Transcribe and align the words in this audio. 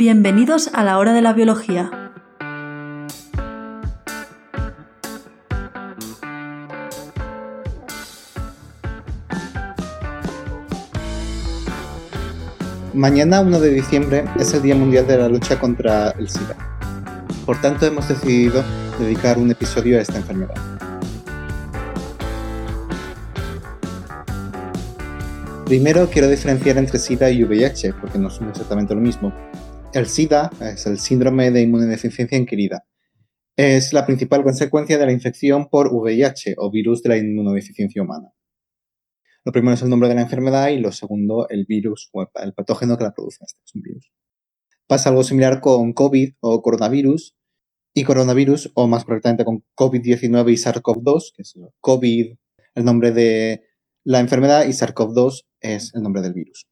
Bienvenidos 0.00 0.70
a 0.72 0.82
la 0.82 0.96
hora 0.96 1.12
de 1.12 1.20
la 1.20 1.34
biología. 1.34 1.90
Mañana 12.94 13.42
1 13.42 13.60
de 13.60 13.68
diciembre 13.68 14.24
es 14.38 14.54
el 14.54 14.62
Día 14.62 14.74
Mundial 14.74 15.06
de 15.06 15.18
la 15.18 15.28
Lucha 15.28 15.60
contra 15.60 16.12
el 16.12 16.30
SIDA. 16.30 16.56
Por 17.44 17.60
tanto, 17.60 17.84
hemos 17.84 18.08
decidido 18.08 18.64
dedicar 18.98 19.36
un 19.36 19.50
episodio 19.50 19.98
a 19.98 20.00
esta 20.00 20.16
enfermedad. 20.16 20.54
Primero 25.66 26.08
quiero 26.10 26.26
diferenciar 26.26 26.78
entre 26.78 26.98
SIDA 26.98 27.28
y 27.28 27.44
VIH, 27.44 27.92
porque 28.00 28.18
no 28.18 28.30
son 28.30 28.48
exactamente 28.48 28.94
lo 28.94 29.02
mismo. 29.02 29.30
El 29.92 30.06
SIDA 30.06 30.52
es 30.60 30.86
el 30.86 31.00
síndrome 31.00 31.50
de 31.50 31.62
inmunodeficiencia 31.62 32.38
adquirida. 32.38 32.86
Es 33.56 33.92
la 33.92 34.06
principal 34.06 34.44
consecuencia 34.44 34.96
de 34.96 35.04
la 35.04 35.10
infección 35.10 35.68
por 35.68 35.92
VIH 35.92 36.54
o 36.58 36.70
virus 36.70 37.02
de 37.02 37.08
la 37.08 37.16
inmunodeficiencia 37.16 38.00
humana. 38.00 38.32
Lo 39.44 39.50
primero 39.50 39.74
es 39.74 39.82
el 39.82 39.88
nombre 39.88 40.08
de 40.08 40.14
la 40.14 40.20
enfermedad 40.20 40.68
y 40.68 40.78
lo 40.78 40.92
segundo 40.92 41.48
el 41.48 41.66
virus 41.66 42.08
o 42.12 42.22
el 42.22 42.54
patógeno 42.54 42.96
que 42.96 43.02
la 43.02 43.12
produce. 43.12 43.42
Este 43.44 43.58
es 43.64 43.74
un 43.74 43.82
virus. 43.82 44.12
Pasa 44.86 45.08
algo 45.08 45.24
similar 45.24 45.60
con 45.60 45.92
COVID 45.92 46.34
o 46.38 46.62
coronavirus 46.62 47.36
y 47.92 48.04
coronavirus, 48.04 48.70
o 48.74 48.86
más 48.86 49.04
correctamente 49.04 49.44
con 49.44 49.64
COVID-19 49.74 50.52
y 50.52 50.56
SARS-CoV-2, 50.56 51.32
que 51.34 51.42
es 51.42 51.58
COVID, 51.80 52.36
el 52.76 52.84
nombre 52.84 53.10
de 53.10 53.64
la 54.04 54.20
enfermedad 54.20 54.66
y 54.66 54.68
SARS-CoV-2 54.68 55.46
es 55.60 55.92
el 55.96 56.02
nombre 56.02 56.22
del 56.22 56.34
virus. 56.34 56.69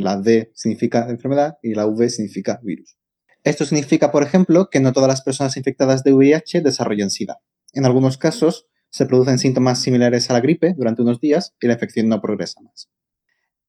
La 0.00 0.20
D 0.20 0.50
significa 0.54 1.08
enfermedad 1.08 1.58
y 1.62 1.74
la 1.74 1.86
V 1.86 2.08
significa 2.08 2.60
virus. 2.62 2.96
Esto 3.44 3.64
significa, 3.64 4.10
por 4.10 4.22
ejemplo, 4.22 4.68
que 4.70 4.80
no 4.80 4.92
todas 4.92 5.08
las 5.08 5.22
personas 5.22 5.56
infectadas 5.56 6.04
de 6.04 6.12
VIH 6.12 6.60
desarrollan 6.60 7.10
SIDA. 7.10 7.38
En 7.72 7.86
algunos 7.86 8.18
casos 8.18 8.66
se 8.90 9.06
producen 9.06 9.38
síntomas 9.38 9.80
similares 9.80 10.28
a 10.28 10.32
la 10.34 10.40
gripe 10.40 10.74
durante 10.76 11.02
unos 11.02 11.20
días 11.20 11.54
y 11.60 11.66
la 11.66 11.74
infección 11.74 12.08
no 12.08 12.20
progresa 12.20 12.60
más. 12.60 12.90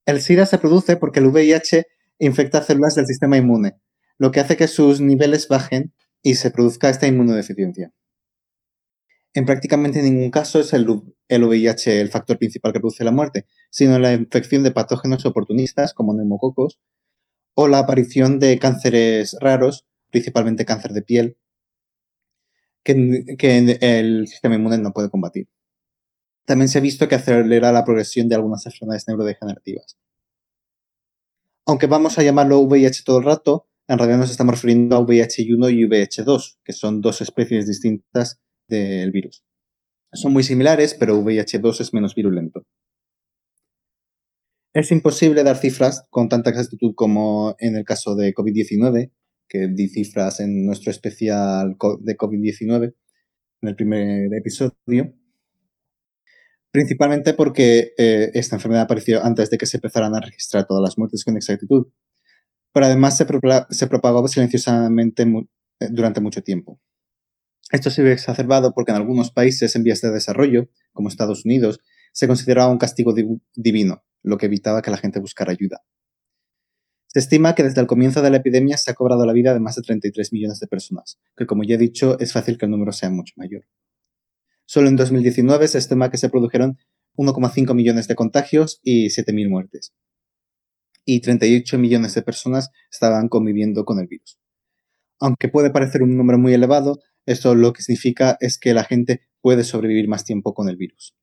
El 0.06 0.22
SIDA 0.22 0.46
se 0.46 0.58
produce 0.58 0.98
porque 0.98 1.20
el 1.20 1.28
VIH 1.28 1.86
infecta 2.20 2.64
células 2.64 2.95
del 2.95 3.06
sistema 3.06 3.38
inmune, 3.38 3.78
lo 4.18 4.32
que 4.32 4.40
hace 4.40 4.58
que 4.58 4.68
sus 4.68 5.00
niveles 5.00 5.48
bajen 5.48 5.94
y 6.22 6.36
se 6.36 6.52
produzca 6.52 6.90
esta 6.90 7.08
inmunodeficiencia. 7.08 7.94
En 9.34 9.46
prácticamente 9.46 10.02
ningún 10.02 10.30
caso 10.30 10.60
es 10.60 10.74
el, 10.74 10.86
VIH 11.30 12.02
el 12.02 12.10
factor 12.10 12.38
principal 12.38 12.74
que 12.74 12.80
produce 12.80 13.06
la 13.06 13.12
muerte, 13.12 13.46
sino 13.70 13.98
la 13.98 14.14
infección 14.14 14.64
de 14.64 14.72
patógenos 14.72 15.26
oportunistas 15.26 15.94
como 15.94 16.14
neumococos 16.14 16.80
o 17.54 17.68
la 17.68 17.80
aparición 17.80 18.40
de 18.40 18.60
cánceres 18.60 19.38
raros, 19.40 19.86
principalmente 20.10 20.66
cáncer 20.66 20.92
de 20.92 21.02
piel, 21.02 21.38
que, 22.84 23.23
que 23.38 23.78
el 23.82 24.28
sistema 24.28 24.56
inmune 24.56 24.78
no 24.80 24.92
puede 24.92 25.10
combatir. 25.10 25.48
También 26.45 26.68
se 26.68 26.80
ha 26.80 26.82
visto 26.82 27.08
que 27.08 27.16
acelera 27.16 27.72
la 27.72 27.86
progresión 27.86 28.28
de 28.28 28.36
algunas 28.36 28.66
enfermedades 28.66 29.08
neurodegenerativas. 29.08 29.98
Aunque 31.66 31.88
vamos 31.88 32.18
a 32.18 32.23
llamarlo 32.23 32.60
VIH 32.60 33.04
todo 33.06 33.20
el 33.20 33.26
rato, 33.26 33.70
en 33.88 33.98
realidad 33.98 34.20
nos 34.20 34.32
estamos 34.32 34.56
refiriendo 34.56 34.98
a 34.98 35.02
VIH1 35.02 35.72
y 35.72 35.84
VIH2, 35.88 36.58
que 36.64 36.73
son 36.73 37.00
dos 37.00 37.22
especies 37.22 37.68
distintas 37.68 38.42
del 38.77 39.11
virus. 39.11 39.44
Son 40.14 40.33
muy 40.33 40.44
similares, 40.44 40.95
pero 41.00 41.22
VIH2 41.22 41.81
es 41.81 41.94
menos 41.94 42.16
virulento. 42.16 42.66
Es 44.73 44.91
imposible 44.91 45.44
dar 45.44 45.58
cifras 45.58 46.05
con 46.09 46.30
tanta 46.30 46.50
exactitud 46.50 46.94
como 46.95 47.55
en 47.59 47.75
el 47.75 47.83
caso 47.83 48.16
de 48.16 48.33
COVID-19, 48.33 49.11
que 49.49 49.67
di 49.67 49.89
cifras 49.89 50.39
en 50.39 50.66
nuestro 50.66 50.92
especial 50.92 51.76
de 51.99 52.17
COVID-19, 52.17 52.95
en 53.61 53.70
el 53.70 53.76
primer 53.76 54.33
episodio, 54.33 55.14
principalmente 56.71 57.33
porque 57.33 57.93
eh, 57.98 58.31
esta 58.33 58.55
enfermedad 58.55 58.83
apareció 58.83 59.23
antes 59.23 59.49
de 59.49 59.58
que 59.58 59.65
se 59.65 59.77
empezaran 59.77 60.15
a 60.15 60.21
registrar 60.21 60.65
todas 60.65 60.81
las 60.81 60.98
muertes 60.98 61.26
con 61.26 61.36
exactitud, 61.36 61.87
pero 62.73 62.86
además 62.86 63.17
se, 63.17 63.26
se 63.70 63.87
propagó 63.87 64.27
silenciosamente 64.30 65.26
durante 65.89 66.21
mucho 66.21 66.42
tiempo. 66.42 66.80
Esto 67.72 67.89
se 67.89 68.04
ve 68.04 68.11
exacerbado 68.11 68.73
porque 68.73 68.92
en 68.92 68.98
algunos 68.98 69.32
países 69.32 69.76
en 69.76 69.83
vías 69.83 70.02
de 70.02 70.11
desarrollo, 70.11 70.70
como 70.92 71.10
Estados 71.10 71.45
Unidos, 71.45 71.80
se 72.14 72.27
consideraba 72.27 72.72
un 72.72 72.77
castigo 72.77 73.14
divino, 73.55 74.04
lo 74.23 74.38
que 74.38 74.48
evitaba 74.48 74.82
que 74.82 74.92
la 74.92 74.98
gente 74.98 75.20
buscara 75.20 75.52
ayuda. 75.52 75.82
Se 77.08 77.20
estima 77.20 77.55
que 77.55 77.64
desde 77.64 77.82
el 77.82 77.88
comienzo 77.88 78.22
de 78.22 78.30
la 78.30 78.38
epidemia 78.38 78.77
se 78.77 78.89
ha 78.89 78.94
cobrado 78.94 79.26
la 79.26 79.33
vida 79.33 79.54
de 79.54 79.60
más 79.60 79.76
de 79.76 79.82
33 79.82 80.32
millones 80.32 80.60
de 80.60 80.67
personas, 80.67 81.20
que 81.36 81.45
como 81.45 81.64
ya 81.64 81.76
he 81.76 81.77
dicho 81.77 82.17
es 82.20 82.32
fácil 82.32 82.58
que 82.58 82.66
el 82.66 82.72
número 82.72 82.94
sea 82.94 83.10
mucho 83.10 83.33
mayor. 83.36 83.66
Solo 84.66 84.88
en 84.88 84.95
2019 84.95 85.67
se 85.67 85.78
estima 85.78 86.10
que 86.10 86.17
se 86.17 86.30
produjeron 86.30 86.78
1,5 87.17 87.73
millones 87.76 88.08
de 88.08 88.16
contagios 88.16 88.80
y 88.82 89.08
7.000 89.08 89.49
muertes. 89.49 89.93
Y 91.04 91.20
38 91.20 91.78
millones 91.78 92.14
de 92.14 92.22
personas 92.22 92.70
estaban 92.89 93.28
conviviendo 93.28 93.83
con 93.83 93.99
el 93.99 94.08
virus. 94.08 94.39
Aunque 95.20 95.49
puede 95.49 95.72
parecer 95.72 96.04
un 96.04 96.16
número 96.16 96.38
muy 96.38 96.54
elevado, 96.54 96.99
esto 97.26 97.55
lo 97.55 97.73
que 97.73 97.83
significa 97.83 98.37
es 98.39 98.58
que 98.58 98.73
la 98.73 98.83
gente 98.83 99.21
puede 99.42 99.64
sobrevivir 99.64 100.08
más 100.08 100.23
tiempo 100.23 100.54
con 100.54 100.70
el 100.70 100.77
virus. 100.77 101.15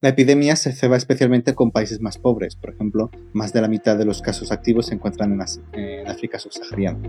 La 0.00 0.10
epidemia 0.10 0.54
se 0.54 0.72
ceba 0.72 0.96
especialmente 0.96 1.56
con 1.56 1.72
países 1.72 2.00
más 2.00 2.18
pobres, 2.18 2.54
por 2.54 2.70
ejemplo, 2.70 3.10
más 3.32 3.52
de 3.52 3.60
la 3.60 3.66
mitad 3.66 3.98
de 3.98 4.04
los 4.04 4.22
casos 4.22 4.52
activos 4.52 4.86
se 4.86 4.94
encuentran 4.94 5.32
en, 5.72 6.06
África 6.06 6.38
subsahariana. 6.38 7.00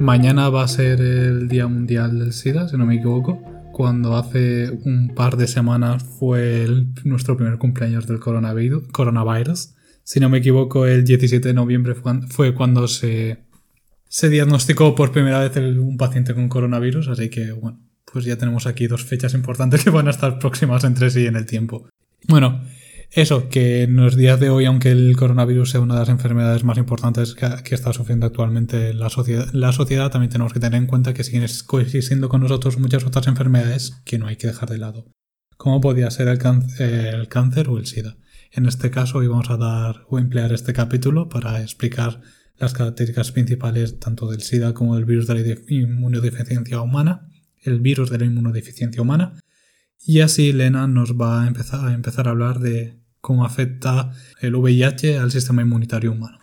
Mañana 0.00 0.48
va 0.48 0.64
a 0.64 0.68
ser 0.68 1.00
el 1.00 1.46
Día 1.46 1.68
Mundial 1.68 2.18
del 2.18 2.32
SIDA, 2.32 2.68
si 2.68 2.76
no 2.76 2.86
me 2.86 2.96
equivoco, 2.96 3.40
cuando 3.72 4.16
hace 4.16 4.70
un 4.70 5.12
par 5.14 5.36
de 5.36 5.46
semanas 5.46 6.02
fue 6.02 6.66
nuestro 7.04 7.36
primer 7.36 7.58
cumpleaños 7.58 8.08
del 8.08 8.18
coronavirus, 8.18 8.88
coronavirus. 8.88 9.76
Si 10.02 10.18
no 10.18 10.28
me 10.28 10.38
equivoco, 10.38 10.86
el 10.86 11.04
17 11.04 11.46
de 11.46 11.54
noviembre 11.54 11.94
fue 11.94 12.54
cuando 12.54 12.88
se 12.88 13.49
se 14.10 14.28
diagnosticó 14.28 14.96
por 14.96 15.12
primera 15.12 15.38
vez 15.38 15.56
un 15.56 15.96
paciente 15.96 16.34
con 16.34 16.48
coronavirus, 16.48 17.08
así 17.08 17.30
que 17.30 17.52
bueno, 17.52 17.80
pues 18.12 18.24
ya 18.24 18.36
tenemos 18.36 18.66
aquí 18.66 18.88
dos 18.88 19.04
fechas 19.04 19.34
importantes 19.34 19.84
que 19.84 19.90
van 19.90 20.08
a 20.08 20.10
estar 20.10 20.40
próximas 20.40 20.82
entre 20.82 21.10
sí 21.10 21.26
en 21.26 21.36
el 21.36 21.46
tiempo. 21.46 21.88
Bueno, 22.26 22.60
eso, 23.12 23.48
que 23.48 23.84
en 23.84 23.94
los 23.94 24.16
días 24.16 24.40
de 24.40 24.50
hoy, 24.50 24.64
aunque 24.64 24.90
el 24.90 25.16
coronavirus 25.16 25.70
sea 25.70 25.80
una 25.80 25.94
de 25.94 26.00
las 26.00 26.08
enfermedades 26.08 26.64
más 26.64 26.76
importantes 26.76 27.36
que, 27.36 27.74
está 27.74 27.92
sufriendo 27.92 28.26
actualmente 28.26 28.92
la 28.94 29.10
sociedad, 29.10 29.48
la 29.52 29.72
sociedad, 29.72 30.10
también 30.10 30.30
tenemos 30.30 30.52
que 30.52 30.60
tener 30.60 30.80
en 30.80 30.88
cuenta 30.88 31.14
que 31.14 31.22
siguen 31.22 31.46
coexistiendo 31.66 32.28
con 32.28 32.40
nosotros 32.40 32.78
muchas 32.78 33.04
otras 33.04 33.28
enfermedades 33.28 34.02
que 34.04 34.18
no 34.18 34.26
hay 34.26 34.36
que 34.36 34.48
dejar 34.48 34.70
de 34.70 34.78
lado, 34.78 35.06
como 35.56 35.80
podría 35.80 36.10
ser 36.10 36.26
el, 36.26 36.40
el 36.80 37.28
cáncer 37.28 37.68
o 37.68 37.78
el 37.78 37.86
SIDA. 37.86 38.16
En 38.50 38.66
este 38.66 38.90
caso, 38.90 39.18
hoy 39.18 39.28
vamos 39.28 39.50
a 39.50 39.56
dar 39.56 40.02
o 40.08 40.18
emplear 40.18 40.52
este 40.52 40.72
capítulo 40.72 41.28
para 41.28 41.62
explicar 41.62 42.20
las 42.60 42.74
características 42.74 43.32
principales 43.32 43.98
tanto 43.98 44.30
del 44.30 44.42
SIDA 44.42 44.74
como 44.74 44.94
del 44.94 45.06
virus 45.06 45.26
de 45.26 45.34
la 45.34 45.60
inmunodeficiencia 45.68 46.82
humana, 46.82 47.26
el 47.62 47.80
virus 47.80 48.10
de 48.10 48.18
la 48.18 48.26
inmunodeficiencia 48.26 49.00
humana, 49.00 49.40
y 49.98 50.20
así 50.20 50.52
Lena 50.52 50.86
nos 50.86 51.18
va 51.18 51.42
a 51.42 51.48
empezar 51.48 51.86
a, 51.88 51.94
empezar 51.94 52.28
a 52.28 52.32
hablar 52.32 52.60
de 52.60 53.00
cómo 53.20 53.44
afecta 53.44 54.12
el 54.40 54.54
VIH 54.54 55.18
al 55.18 55.30
sistema 55.30 55.62
inmunitario 55.62 56.12
humano. 56.12 56.38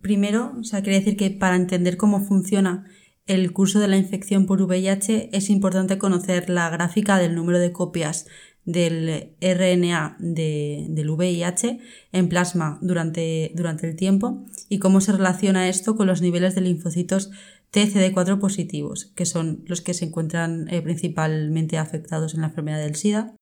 Primero, 0.00 0.54
o 0.58 0.64
sea, 0.64 0.82
quiere 0.82 1.00
decir 1.00 1.16
que 1.16 1.30
para 1.30 1.56
entender 1.56 1.96
cómo 1.96 2.24
funciona 2.24 2.86
el 3.26 3.52
curso 3.52 3.80
de 3.80 3.88
la 3.88 3.96
infección 3.96 4.46
por 4.46 4.60
VIH 4.60 5.30
es 5.32 5.50
importante 5.50 5.98
conocer 5.98 6.50
la 6.50 6.68
gráfica 6.70 7.18
del 7.18 7.34
número 7.34 7.58
de 7.58 7.72
copias 7.72 8.26
del 8.64 9.36
RNA 9.40 10.16
del 10.18 11.10
VIH 11.10 11.80
en 12.12 12.28
plasma 12.28 12.78
durante, 12.80 13.52
durante 13.54 13.88
el 13.88 13.96
tiempo 13.96 14.46
y 14.68 14.78
cómo 14.78 15.00
se 15.00 15.12
relaciona 15.12 15.68
esto 15.68 15.96
con 15.96 16.06
los 16.06 16.22
niveles 16.22 16.54
de 16.54 16.62
linfocitos 16.62 17.30
TCD4 17.72 18.38
positivos, 18.38 19.12
que 19.16 19.26
son 19.26 19.64
los 19.66 19.80
que 19.80 19.94
se 19.94 20.06
encuentran 20.06 20.68
eh, 20.72 20.80
principalmente 20.80 21.76
afectados 21.76 22.34
en 22.34 22.40
la 22.40 22.48
enfermedad 22.48 22.78
del 22.78 22.94
SIDA. 22.94 23.34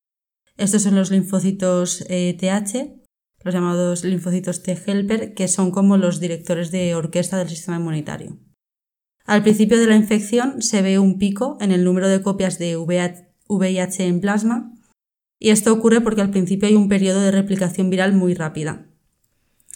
Estos 0.56 0.82
son 0.82 0.96
los 0.96 1.10
linfocitos 1.10 2.04
TH, 2.08 2.08
eh, 2.08 3.02
los 3.44 3.54
llamados 3.54 4.04
linfocitos 4.04 4.62
T-helper, 4.62 5.34
que 5.34 5.48
son 5.48 5.70
como 5.70 5.96
los 5.96 6.18
directores 6.18 6.70
de 6.70 6.94
orquesta 6.94 7.38
del 7.38 7.48
sistema 7.48 7.76
inmunitario. 7.76 8.38
Al 9.24 9.42
principio 9.42 9.78
de 9.78 9.86
la 9.86 9.96
infección 9.96 10.62
se 10.62 10.82
ve 10.82 10.98
un 10.98 11.18
pico 11.18 11.56
en 11.60 11.70
el 11.70 11.84
número 11.84 12.08
de 12.08 12.22
copias 12.22 12.58
de 12.58 12.76
VIH 12.76 14.06
en 14.06 14.20
plasma 14.20 14.72
y 15.42 15.50
esto 15.50 15.72
ocurre 15.72 16.00
porque 16.00 16.20
al 16.20 16.30
principio 16.30 16.68
hay 16.68 16.76
un 16.76 16.88
periodo 16.88 17.20
de 17.20 17.32
replicación 17.32 17.90
viral 17.90 18.12
muy 18.12 18.32
rápida. 18.32 18.86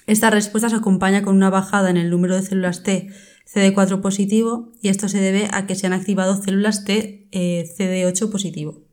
Esta 0.06 0.30
respuesta 0.30 0.70
se 0.70 0.76
acompaña 0.76 1.22
con 1.22 1.34
una 1.34 1.50
bajada 1.50 1.90
en 1.90 1.96
el 1.96 2.08
número 2.08 2.36
de 2.36 2.42
células 2.42 2.84
T 2.84 3.08
CD4 3.52 4.00
positivo 4.00 4.70
y 4.80 4.90
esto 4.90 5.08
se 5.08 5.20
debe 5.20 5.48
a 5.50 5.66
que 5.66 5.74
se 5.74 5.88
han 5.88 5.92
activado 5.92 6.40
células 6.40 6.84
T 6.84 7.28
eh, 7.32 7.68
CD8 7.76 8.30
positivo. 8.30 8.84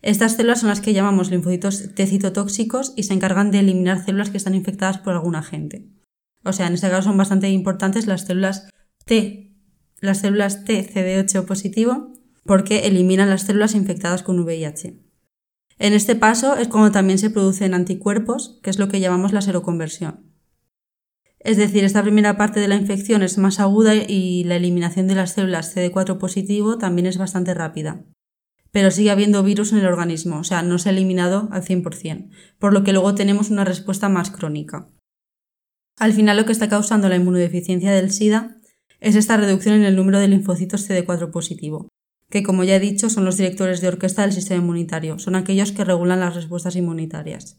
Estas 0.00 0.36
células 0.36 0.60
son 0.60 0.68
las 0.68 0.80
que 0.80 0.92
llamamos 0.92 1.32
linfocitos 1.32 1.92
T 1.96 2.06
citotóxicos 2.06 2.92
y 2.94 3.02
se 3.02 3.14
encargan 3.14 3.50
de 3.50 3.58
eliminar 3.58 4.04
células 4.04 4.30
que 4.30 4.36
están 4.36 4.54
infectadas 4.54 4.98
por 4.98 5.14
algún 5.14 5.34
agente. 5.34 5.88
O 6.44 6.52
sea, 6.52 6.68
en 6.68 6.74
este 6.74 6.88
caso 6.88 7.08
son 7.08 7.16
bastante 7.16 7.50
importantes 7.50 8.06
las 8.06 8.26
células 8.26 8.68
T, 9.06 9.56
las 10.00 10.18
células 10.18 10.64
T 10.64 10.88
CD8 10.88 11.44
positivo, 11.46 12.12
porque 12.44 12.86
eliminan 12.86 13.28
las 13.28 13.42
células 13.42 13.74
infectadas 13.74 14.22
con 14.22 14.38
VIH. 14.38 15.05
En 15.78 15.92
este 15.92 16.16
paso 16.16 16.56
es 16.56 16.68
cuando 16.68 16.90
también 16.90 17.18
se 17.18 17.30
producen 17.30 17.74
anticuerpos, 17.74 18.58
que 18.62 18.70
es 18.70 18.78
lo 18.78 18.88
que 18.88 19.00
llamamos 19.00 19.32
la 19.32 19.42
seroconversión. 19.42 20.32
Es 21.38 21.58
decir, 21.58 21.84
esta 21.84 22.02
primera 22.02 22.36
parte 22.36 22.60
de 22.60 22.68
la 22.68 22.76
infección 22.76 23.22
es 23.22 23.36
más 23.38 23.60
aguda 23.60 23.94
y 23.94 24.44
la 24.44 24.56
eliminación 24.56 25.06
de 25.06 25.14
las 25.14 25.34
células 25.34 25.76
CD4 25.76 26.18
positivo 26.18 26.78
también 26.78 27.06
es 27.06 27.18
bastante 27.18 27.54
rápida. 27.54 28.04
Pero 28.72 28.90
sigue 28.90 29.10
habiendo 29.10 29.42
virus 29.42 29.72
en 29.72 29.78
el 29.78 29.86
organismo, 29.86 30.38
o 30.38 30.44
sea, 30.44 30.62
no 30.62 30.78
se 30.78 30.88
ha 30.88 30.92
eliminado 30.92 31.48
al 31.52 31.62
100%, 31.62 32.30
por 32.58 32.72
lo 32.72 32.82
que 32.82 32.92
luego 32.92 33.14
tenemos 33.14 33.50
una 33.50 33.64
respuesta 33.64 34.08
más 34.08 34.30
crónica. 34.30 34.88
Al 35.98 36.12
final 36.12 36.36
lo 36.36 36.46
que 36.46 36.52
está 36.52 36.68
causando 36.68 37.08
la 37.08 37.16
inmunodeficiencia 37.16 37.92
del 37.92 38.10
SIDA 38.10 38.58
es 39.00 39.14
esta 39.14 39.36
reducción 39.36 39.76
en 39.76 39.84
el 39.84 39.96
número 39.96 40.18
de 40.18 40.28
linfocitos 40.28 40.88
CD4 40.88 41.30
positivo, 41.30 41.88
que 42.30 42.42
como 42.42 42.64
ya 42.64 42.76
he 42.76 42.80
dicho 42.80 43.10
son 43.10 43.24
los 43.24 43.36
directores 43.36 43.80
de 43.80 43.88
orquesta 43.88 44.22
del 44.22 44.32
sistema 44.32 44.62
inmunitario, 44.62 45.18
son 45.18 45.36
aquellos 45.36 45.72
que 45.72 45.84
regulan 45.84 46.20
las 46.20 46.34
respuestas 46.34 46.76
inmunitarias 46.76 47.58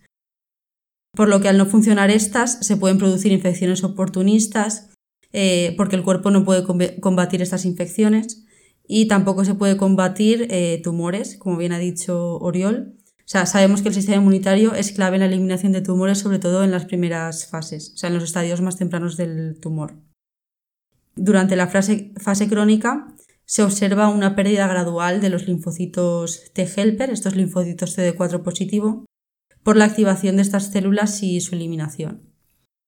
por 1.17 1.29
lo 1.29 1.41
que 1.41 1.49
al 1.49 1.57
no 1.57 1.65
funcionar 1.65 2.11
estas 2.11 2.63
se 2.63 2.77
pueden 2.77 2.99
producir 2.99 3.31
infecciones 3.31 3.83
oportunistas 3.83 4.91
eh, 5.33 5.73
porque 5.75 5.95
el 5.95 6.03
cuerpo 6.03 6.29
no 6.29 6.45
puede 6.45 6.63
combatir 6.99 7.41
estas 7.41 7.65
infecciones 7.65 8.45
y 8.87 9.07
tampoco 9.07 9.43
se 9.43 9.55
puede 9.55 9.77
combatir 9.77 10.47
eh, 10.51 10.79
tumores, 10.83 11.35
como 11.37 11.57
bien 11.57 11.73
ha 11.73 11.79
dicho 11.79 12.37
Oriol. 12.37 12.93
O 13.19 13.29
sea, 13.29 13.47
sabemos 13.47 13.81
que 13.81 13.89
el 13.89 13.95
sistema 13.95 14.17
inmunitario 14.17 14.75
es 14.75 14.91
clave 14.93 15.17
en 15.17 15.21
la 15.21 15.25
eliminación 15.25 15.73
de 15.73 15.81
tumores, 15.81 16.19
sobre 16.19 16.39
todo 16.39 16.63
en 16.63 16.71
las 16.71 16.85
primeras 16.85 17.47
fases, 17.47 17.93
o 17.95 17.97
sea, 17.97 18.07
en 18.07 18.13
los 18.13 18.23
estadios 18.23 18.61
más 18.61 18.77
tempranos 18.77 19.17
del 19.17 19.59
tumor. 19.59 19.95
Durante 21.15 21.55
la 21.55 21.67
fase, 21.67 22.13
fase 22.17 22.47
crónica 22.47 23.16
se 23.47 23.63
observa 23.63 24.09
una 24.09 24.35
pérdida 24.35 24.67
gradual 24.67 25.21
de 25.21 25.29
los 25.29 25.47
linfocitos 25.47 26.51
T 26.53 26.67
helper, 26.75 27.09
estos 27.09 27.35
linfocitos 27.35 27.97
CD4 27.97 28.43
positivo, 28.43 29.05
por 29.63 29.77
la 29.77 29.85
activación 29.85 30.35
de 30.35 30.41
estas 30.41 30.71
células 30.71 31.23
y 31.23 31.39
su 31.39 31.55
eliminación. 31.55 32.23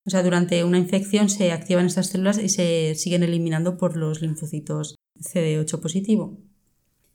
O 0.05 0.09
sea, 0.09 0.21
durante 0.21 0.63
una 0.65 0.77
infección 0.77 1.29
se 1.29 1.53
activan 1.53 1.85
estas 1.85 2.07
células 2.07 2.37
y 2.39 2.49
se 2.49 2.93
siguen 2.95 3.23
eliminando 3.23 3.77
por 3.77 3.95
los 3.95 4.21
linfocitos 4.21 4.95
CD8 5.17 5.79
positivo. 5.79 6.37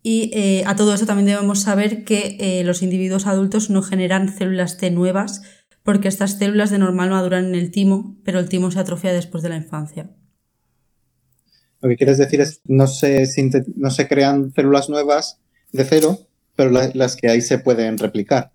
Y 0.02 0.30
eh, 0.34 0.64
a 0.66 0.74
todo 0.76 0.94
eso 0.94 1.06
también 1.06 1.26
debemos 1.26 1.60
saber 1.60 2.04
que 2.04 2.36
eh, 2.40 2.64
los 2.64 2.82
individuos 2.82 3.26
adultos 3.26 3.68
no 3.68 3.82
generan 3.82 4.34
células 4.34 4.78
T 4.78 4.90
nuevas 4.90 5.42
porque 5.82 6.08
estas 6.08 6.38
células 6.38 6.70
de 6.70 6.78
normal 6.78 7.10
maduran 7.10 7.46
en 7.46 7.54
el 7.54 7.70
timo, 7.70 8.16
pero 8.24 8.38
el 8.38 8.48
timo 8.48 8.70
se 8.70 8.80
atrofia 8.80 9.12
después 9.12 9.42
de 9.42 9.50
la 9.50 9.56
infancia. 9.56 10.14
Lo 11.84 11.90
que 11.90 11.98
quieres 11.98 12.16
decir 12.16 12.40
es 12.40 12.62
no 12.64 12.86
se, 12.86 13.28
no 13.76 13.90
se 13.90 14.08
crean 14.08 14.54
células 14.54 14.88
nuevas 14.88 15.38
de 15.70 15.84
cero, 15.84 16.18
pero 16.56 16.70
las 16.70 17.14
que 17.14 17.28
hay 17.28 17.42
se 17.42 17.58
pueden 17.58 17.98
replicar. 17.98 18.52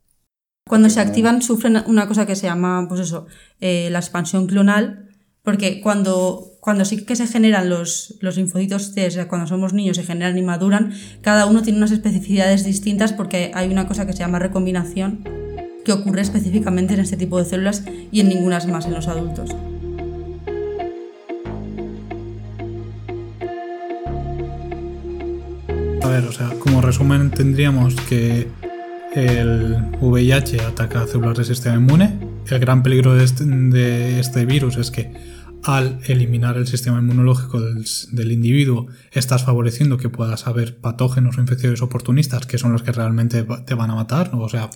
Cuando 0.68 0.90
se 0.90 1.00
activan 1.00 1.44
sufren 1.44 1.78
una 1.86 2.08
cosa 2.08 2.26
que 2.26 2.36
se 2.36 2.48
llama, 2.48 2.88
pues 2.90 3.02
eso, 3.02 3.28
eh, 3.62 3.90
la 3.92 4.00
expansión 4.00 4.48
clonal, 4.48 5.10
porque 5.44 5.80
cuando, 5.80 6.54
cuando 6.60 6.86
sí 6.86 7.06
que 7.06 7.16
se 7.16 7.28
generan 7.28 7.70
los, 7.70 8.18
los 8.20 8.36
linfocitos 8.38 8.96
T, 8.96 9.06
o 9.06 9.12
sea, 9.12 9.28
cuando 9.28 9.46
somos 9.46 9.74
niños 9.74 9.98
se 9.98 10.04
generan 10.04 10.36
y 10.36 10.42
maduran, 10.42 10.92
cada 11.22 11.46
uno 11.46 11.62
tiene 11.62 11.78
unas 11.78 11.92
especificidades 11.92 12.64
distintas 12.64 13.14
porque 13.14 13.52
hay 13.54 13.70
una 13.70 13.88
cosa 13.88 14.08
que 14.08 14.14
se 14.14 14.20
llama 14.20 14.40
recombinación 14.40 15.24
que 15.86 15.92
ocurre 15.92 16.22
específicamente 16.22 16.96
en 16.96 17.02
este 17.02 17.16
tipo 17.16 17.38
de 17.38 17.46
células 17.46 17.84
y 18.12 18.22
en 18.22 18.30
ninguna 18.30 18.60
más 18.66 18.88
en 18.88 18.96
los 18.96 19.08
adultos. 19.08 19.56
A 26.02 26.08
ver, 26.08 26.24
o 26.26 26.32
sea, 26.32 26.50
como 26.60 26.82
resumen 26.82 27.30
tendríamos 27.30 27.96
que 27.96 28.48
el 29.16 29.78
VIH 30.00 30.62
ataca 30.62 31.06
células 31.08 31.38
del 31.38 31.46
sistema 31.46 31.76
inmune. 31.76 32.20
El 32.48 32.60
gran 32.60 32.84
peligro 32.84 33.20
este, 33.20 33.44
de 33.46 34.20
este, 34.20 34.46
virus 34.46 34.78
es 34.78 34.92
que 34.92 35.12
al 35.64 36.00
eliminar 36.06 36.56
el 36.58 36.68
sistema 36.68 37.00
inmunológico 37.00 37.60
del, 37.60 38.32
individuo, 38.32 38.88
estás 39.12 39.44
favoreciendo 39.44 39.98
que 39.98 40.08
puedas 40.08 40.48
haber 40.48 40.78
patógenos 40.78 41.38
o 41.38 41.42
infecciones 41.42 41.82
oportunistas 41.82 42.46
que 42.46 42.58
son 42.58 42.72
los 42.72 42.82
que 42.82 42.94
realmente 42.94 43.46
te 43.66 43.74
van 43.74 43.92
a 43.92 43.96
matar. 43.96 44.32
O 44.34 44.48
sea, 44.48 44.70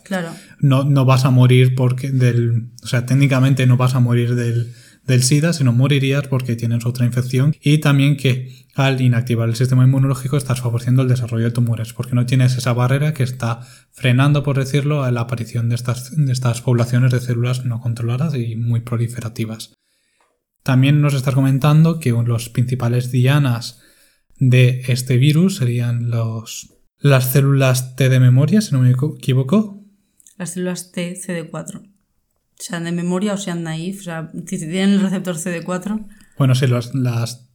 no, 0.59 0.83
no 0.83 1.05
vas 1.05 1.23
a 1.25 1.29
morir 1.29 1.75
porque 1.75 2.11
del. 2.11 2.67
O 2.83 2.87
sea, 2.87 3.05
técnicamente 3.05 3.65
no 3.65 3.77
vas 3.77 3.95
a 3.95 4.01
morir 4.01 4.35
del, 4.35 4.73
del 5.05 5.23
SIDA, 5.23 5.53
sino 5.53 5.73
morirías 5.73 6.27
porque 6.27 6.55
tienes 6.55 6.85
otra 6.85 7.05
infección. 7.05 7.55
Y 7.61 7.79
también 7.79 8.17
que 8.17 8.65
al 8.75 9.01
inactivar 9.01 9.49
el 9.49 9.55
sistema 9.55 9.83
inmunológico 9.83 10.37
estás 10.37 10.61
favoreciendo 10.61 11.01
el 11.01 11.07
desarrollo 11.07 11.45
de 11.45 11.51
tumores, 11.51 11.93
porque 11.93 12.15
no 12.15 12.25
tienes 12.25 12.57
esa 12.57 12.73
barrera 12.73 13.13
que 13.13 13.23
está 13.23 13.61
frenando, 13.91 14.43
por 14.43 14.57
decirlo, 14.57 15.09
la 15.11 15.21
aparición 15.21 15.69
de 15.69 15.75
estas, 15.75 16.15
de 16.15 16.31
estas 16.31 16.61
poblaciones 16.61 17.11
de 17.11 17.19
células 17.19 17.65
no 17.65 17.81
controladas 17.81 18.35
y 18.35 18.55
muy 18.55 18.81
proliferativas. 18.81 19.73
También 20.63 21.01
nos 21.01 21.13
estás 21.13 21.35
comentando 21.35 21.99
que 21.99 22.11
los 22.11 22.49
principales 22.49 23.11
dianas 23.11 23.81
de 24.37 24.83
este 24.87 25.17
virus 25.17 25.57
serían 25.57 26.09
los, 26.09 26.73
las 26.97 27.31
células 27.31 27.95
T 27.95 28.07
de 28.07 28.19
memoria, 28.19 28.61
si 28.61 28.73
no 28.73 28.79
me 28.79 28.91
equivoco. 28.91 29.83
Las 30.37 30.53
células 30.53 30.91
T 30.91 31.13
CD4 31.15 31.92
sean 32.57 32.85
de 32.85 32.91
memoria 32.91 33.33
o 33.33 33.37
sean 33.37 33.63
naif, 33.63 34.01
o 34.01 34.03
sea, 34.03 34.31
si 34.45 34.57
tienen 34.57 34.91
el 34.91 35.01
receptor 35.01 35.35
CD4. 35.35 36.05
Bueno, 36.37 36.55
sí, 36.55 36.67
las, 36.67 36.93
las, 36.93 37.49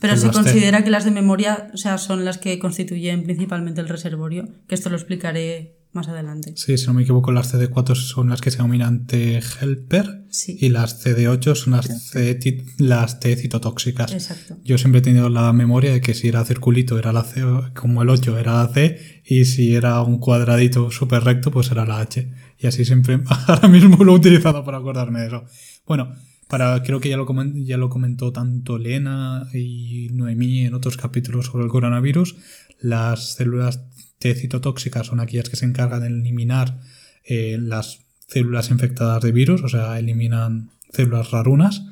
Pero 0.00 0.16
se 0.16 0.30
considera 0.30 0.84
que 0.84 0.90
las 0.90 1.04
de 1.04 1.10
memoria, 1.10 1.70
o 1.74 1.76
sea, 1.76 1.98
son 1.98 2.24
las 2.24 2.38
que 2.38 2.58
constituyen 2.58 3.24
principalmente 3.24 3.80
el 3.80 3.88
reservorio, 3.88 4.48
que 4.66 4.74
esto 4.74 4.90
lo 4.90 4.96
explicaré 4.96 5.78
más 5.92 6.08
adelante. 6.08 6.52
Sí, 6.56 6.76
si 6.76 6.86
no 6.86 6.94
me 6.94 7.02
equivoco, 7.02 7.32
las 7.32 7.52
CD4 7.52 7.94
son 7.94 8.28
las 8.28 8.40
que 8.40 8.50
se 8.50 8.58
denominan 8.58 9.06
T-helper 9.06 10.26
y 10.46 10.68
las 10.68 11.04
CD8 11.04 11.54
son 11.54 11.72
las, 11.72 12.10
C, 12.10 12.38
las 12.78 13.20
T 13.20 13.34
citotóxicas. 13.36 14.12
Exacto. 14.12 14.58
Yo 14.64 14.76
siempre 14.76 14.98
he 14.98 15.02
tenido 15.02 15.28
la 15.28 15.52
memoria 15.52 15.92
de 15.92 16.00
que 16.00 16.14
si 16.14 16.28
era 16.28 16.44
circulito 16.44 16.98
era 16.98 17.12
la 17.12 17.24
C, 17.24 17.42
como 17.74 18.02
el 18.02 18.10
8 18.10 18.38
era 18.38 18.62
la 18.62 18.68
C, 18.68 19.22
y 19.24 19.46
si 19.46 19.74
era 19.74 20.02
un 20.02 20.18
cuadradito 20.18 20.90
súper 20.90 21.24
recto, 21.24 21.50
pues 21.50 21.70
era 21.70 21.86
la 21.86 22.00
H. 22.00 22.30
Y 22.58 22.66
así 22.66 22.84
siempre, 22.84 23.20
ahora 23.46 23.68
mismo 23.68 24.04
lo 24.04 24.12
he 24.12 24.16
utilizado 24.16 24.64
para 24.64 24.78
acordarme 24.78 25.20
de 25.20 25.26
eso. 25.28 25.44
Bueno, 25.86 26.14
para, 26.48 26.82
creo 26.82 27.00
que 27.00 27.08
ya 27.08 27.16
lo, 27.16 27.26
ya 27.54 27.76
lo 27.76 27.90
comentó 27.90 28.32
tanto 28.32 28.78
Lena 28.78 29.46
y 29.52 30.08
Noemí 30.12 30.66
en 30.66 30.74
otros 30.74 30.96
capítulos 30.96 31.46
sobre 31.46 31.64
el 31.64 31.70
coronavirus. 31.70 32.36
Las 32.80 33.34
células 33.34 33.84
T 34.18 34.34
citotóxicas 34.34 35.06
son 35.06 35.20
aquellas 35.20 35.48
que 35.48 35.56
se 35.56 35.66
encargan 35.66 36.00
de 36.00 36.08
eliminar 36.08 36.80
eh, 37.24 37.58
las 37.60 38.00
células 38.26 38.70
infectadas 38.70 39.22
de 39.22 39.32
virus, 39.32 39.62
o 39.62 39.68
sea, 39.68 39.98
eliminan 39.98 40.70
células 40.90 41.30
rarunas. 41.30 41.84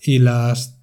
Y 0.00 0.18
las 0.18 0.73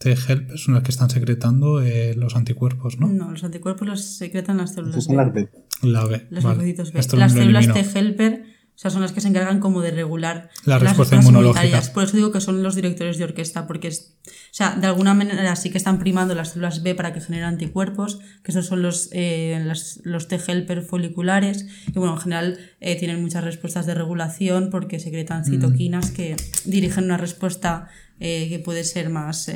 T-help 0.00 0.56
son 0.56 0.74
las 0.74 0.82
que 0.82 0.92
están 0.92 1.10
secretando 1.10 1.82
eh, 1.82 2.14
los 2.16 2.34
anticuerpos, 2.34 2.98
¿no? 2.98 3.08
No, 3.08 3.30
los 3.30 3.44
anticuerpos 3.44 3.86
los 3.86 4.00
secretan 4.02 4.56
las 4.56 4.72
células. 4.72 5.04
Son 5.04 5.16
las 5.16 5.30
B. 5.30 5.50
La 5.82 6.06
B. 6.06 6.26
Los 6.30 6.42
B. 6.56 6.74
Las 7.12 7.32
células 7.32 7.70
T-helper 7.70 8.44
o 8.80 8.82
sea, 8.82 8.90
son 8.90 9.02
las 9.02 9.12
que 9.12 9.20
se 9.20 9.28
encargan 9.28 9.60
como 9.60 9.82
de 9.82 9.90
regular 9.90 10.48
la 10.64 10.76
las 10.76 10.84
respuesta 10.84 11.16
inmunológica. 11.16 11.82
Por 11.92 12.04
eso 12.04 12.16
digo 12.16 12.32
que 12.32 12.40
son 12.40 12.62
los 12.62 12.74
directores 12.74 13.18
de 13.18 13.24
orquesta, 13.24 13.66
porque 13.66 13.88
es, 13.88 14.16
o 14.24 14.30
sea, 14.52 14.74
de 14.74 14.86
alguna 14.86 15.12
manera 15.12 15.54
sí 15.54 15.68
que 15.68 15.76
están 15.76 15.98
primando 15.98 16.34
las 16.34 16.52
células 16.52 16.82
B 16.82 16.94
para 16.94 17.12
que 17.12 17.20
generen 17.20 17.46
anticuerpos, 17.46 18.20
que 18.42 18.52
esos 18.52 18.64
son 18.64 18.80
los, 18.80 19.10
eh, 19.12 19.62
los, 20.04 20.28
T-helper 20.28 20.80
foliculares, 20.80 21.66
y 21.88 21.98
bueno, 21.98 22.14
en 22.14 22.20
general 22.20 22.58
eh, 22.80 22.96
tienen 22.96 23.20
muchas 23.20 23.44
respuestas 23.44 23.84
de 23.84 23.94
regulación 23.94 24.70
porque 24.70 24.98
secretan 24.98 25.44
citoquinas 25.44 26.10
que 26.10 26.36
dirigen 26.64 27.04
una 27.04 27.18
respuesta 27.18 27.90
eh, 28.20 28.48
que 28.48 28.60
puede 28.60 28.84
ser 28.84 29.10
más 29.10 29.50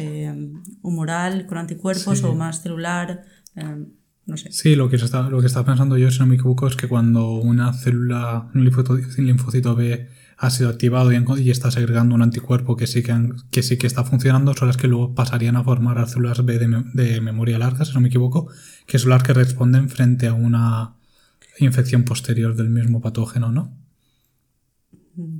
humoral 0.82 1.46
con 1.46 1.58
anticuerpos 1.58 2.24
o 2.24 2.34
más 2.34 2.62
celular. 2.62 3.24
Sí, 4.50 4.74
lo 4.74 4.88
que, 4.88 4.96
está, 4.96 5.28
lo 5.28 5.40
que 5.40 5.46
estaba 5.46 5.66
pensando 5.66 5.98
yo, 5.98 6.10
si 6.10 6.18
no 6.18 6.26
me 6.26 6.36
equivoco, 6.36 6.66
es 6.66 6.76
que 6.76 6.88
cuando 6.88 7.32
una 7.34 7.74
célula, 7.74 8.50
un 8.54 8.64
linfocito, 9.18 9.76
B 9.76 10.08
ha 10.38 10.50
sido 10.50 10.70
activado 10.70 11.12
y, 11.12 11.50
está 11.50 11.70
segregando 11.70 12.14
un 12.14 12.22
anticuerpo 12.22 12.74
que 12.74 12.86
sí 12.86 13.02
que, 13.02 13.14
que 13.50 13.62
sí 13.62 13.76
que 13.76 13.86
está 13.86 14.02
funcionando, 14.02 14.54
son 14.54 14.68
las 14.68 14.78
que 14.78 14.88
luego 14.88 15.14
pasarían 15.14 15.56
a 15.56 15.64
formar 15.64 15.98
las 15.98 16.12
células 16.12 16.44
B 16.44 16.58
de, 16.58 17.20
memoria 17.20 17.58
larga, 17.58 17.84
si 17.84 17.92
no 17.92 18.00
me 18.00 18.08
equivoco, 18.08 18.48
que 18.86 18.98
son 18.98 19.10
las 19.10 19.22
que 19.22 19.34
responden 19.34 19.90
frente 19.90 20.26
a 20.26 20.32
una 20.32 20.94
infección 21.58 22.04
posterior 22.04 22.56
del 22.56 22.70
mismo 22.70 23.02
patógeno, 23.02 23.52
¿no? 23.52 23.76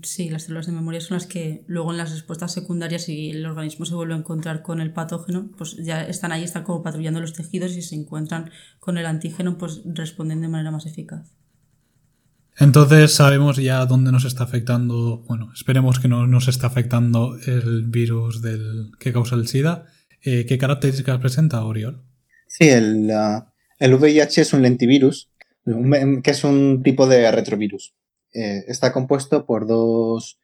Sí, 0.02 0.30
las 0.30 0.44
células 0.44 0.66
de 0.66 0.72
memoria 0.72 1.00
son 1.00 1.16
las 1.16 1.26
que 1.26 1.64
luego 1.66 1.90
en 1.90 1.98
las 1.98 2.12
respuestas 2.12 2.52
secundarias, 2.52 3.02
si 3.02 3.30
el 3.30 3.44
organismo 3.44 3.84
se 3.84 3.94
vuelve 3.94 4.14
a 4.14 4.18
encontrar 4.18 4.62
con 4.62 4.80
el 4.80 4.92
patógeno, 4.92 5.50
pues 5.58 5.76
ya 5.76 6.02
están 6.02 6.30
ahí, 6.30 6.44
están 6.44 6.62
como 6.62 6.82
patrullando 6.82 7.20
los 7.20 7.32
tejidos 7.32 7.72
y 7.72 7.82
si 7.82 7.82
se 7.82 7.96
encuentran 7.96 8.50
con 8.78 8.98
el 8.98 9.06
antígeno, 9.06 9.58
pues 9.58 9.82
responden 9.84 10.40
de 10.40 10.48
manera 10.48 10.70
más 10.70 10.86
eficaz. 10.86 11.32
Entonces 12.56 13.12
sabemos 13.12 13.56
ya 13.56 13.84
dónde 13.84 14.12
nos 14.12 14.24
está 14.24 14.44
afectando, 14.44 15.24
bueno, 15.26 15.50
esperemos 15.52 15.98
que 15.98 16.06
no 16.06 16.28
nos 16.28 16.46
está 16.46 16.68
afectando 16.68 17.36
el 17.46 17.86
virus 17.88 18.42
del, 18.42 18.92
que 19.00 19.12
causa 19.12 19.34
el 19.34 19.48
SIDA. 19.48 19.86
Eh, 20.22 20.46
¿Qué 20.46 20.56
características 20.56 21.18
presenta 21.18 21.64
Oriol? 21.64 22.04
Sí, 22.46 22.68
el, 22.68 23.10
el 23.80 23.94
VIH 23.94 24.42
es 24.42 24.52
un 24.52 24.62
lentivirus, 24.62 25.32
que 25.64 26.30
es 26.30 26.44
un 26.44 26.82
tipo 26.84 27.08
de 27.08 27.28
retrovirus. 27.32 27.94
Eh, 28.34 28.64
está 28.66 28.92
compuesto 28.92 29.46
por 29.46 29.66
dos 29.66 30.40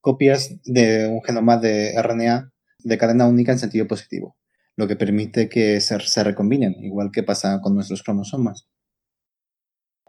copias 0.00 0.56
de 0.64 1.06
un 1.06 1.22
genoma 1.22 1.58
de 1.58 1.94
RNA 2.00 2.52
de 2.78 2.98
cadena 2.98 3.26
única 3.26 3.52
en 3.52 3.58
sentido 3.58 3.86
positivo, 3.86 4.36
lo 4.76 4.88
que 4.88 4.96
permite 4.96 5.48
que 5.48 5.80
se, 5.80 6.24
recombinen, 6.24 6.74
igual 6.82 7.10
que 7.12 7.22
pasa 7.22 7.60
con 7.60 7.74
nuestros 7.74 8.02
cromosomas. 8.02 8.66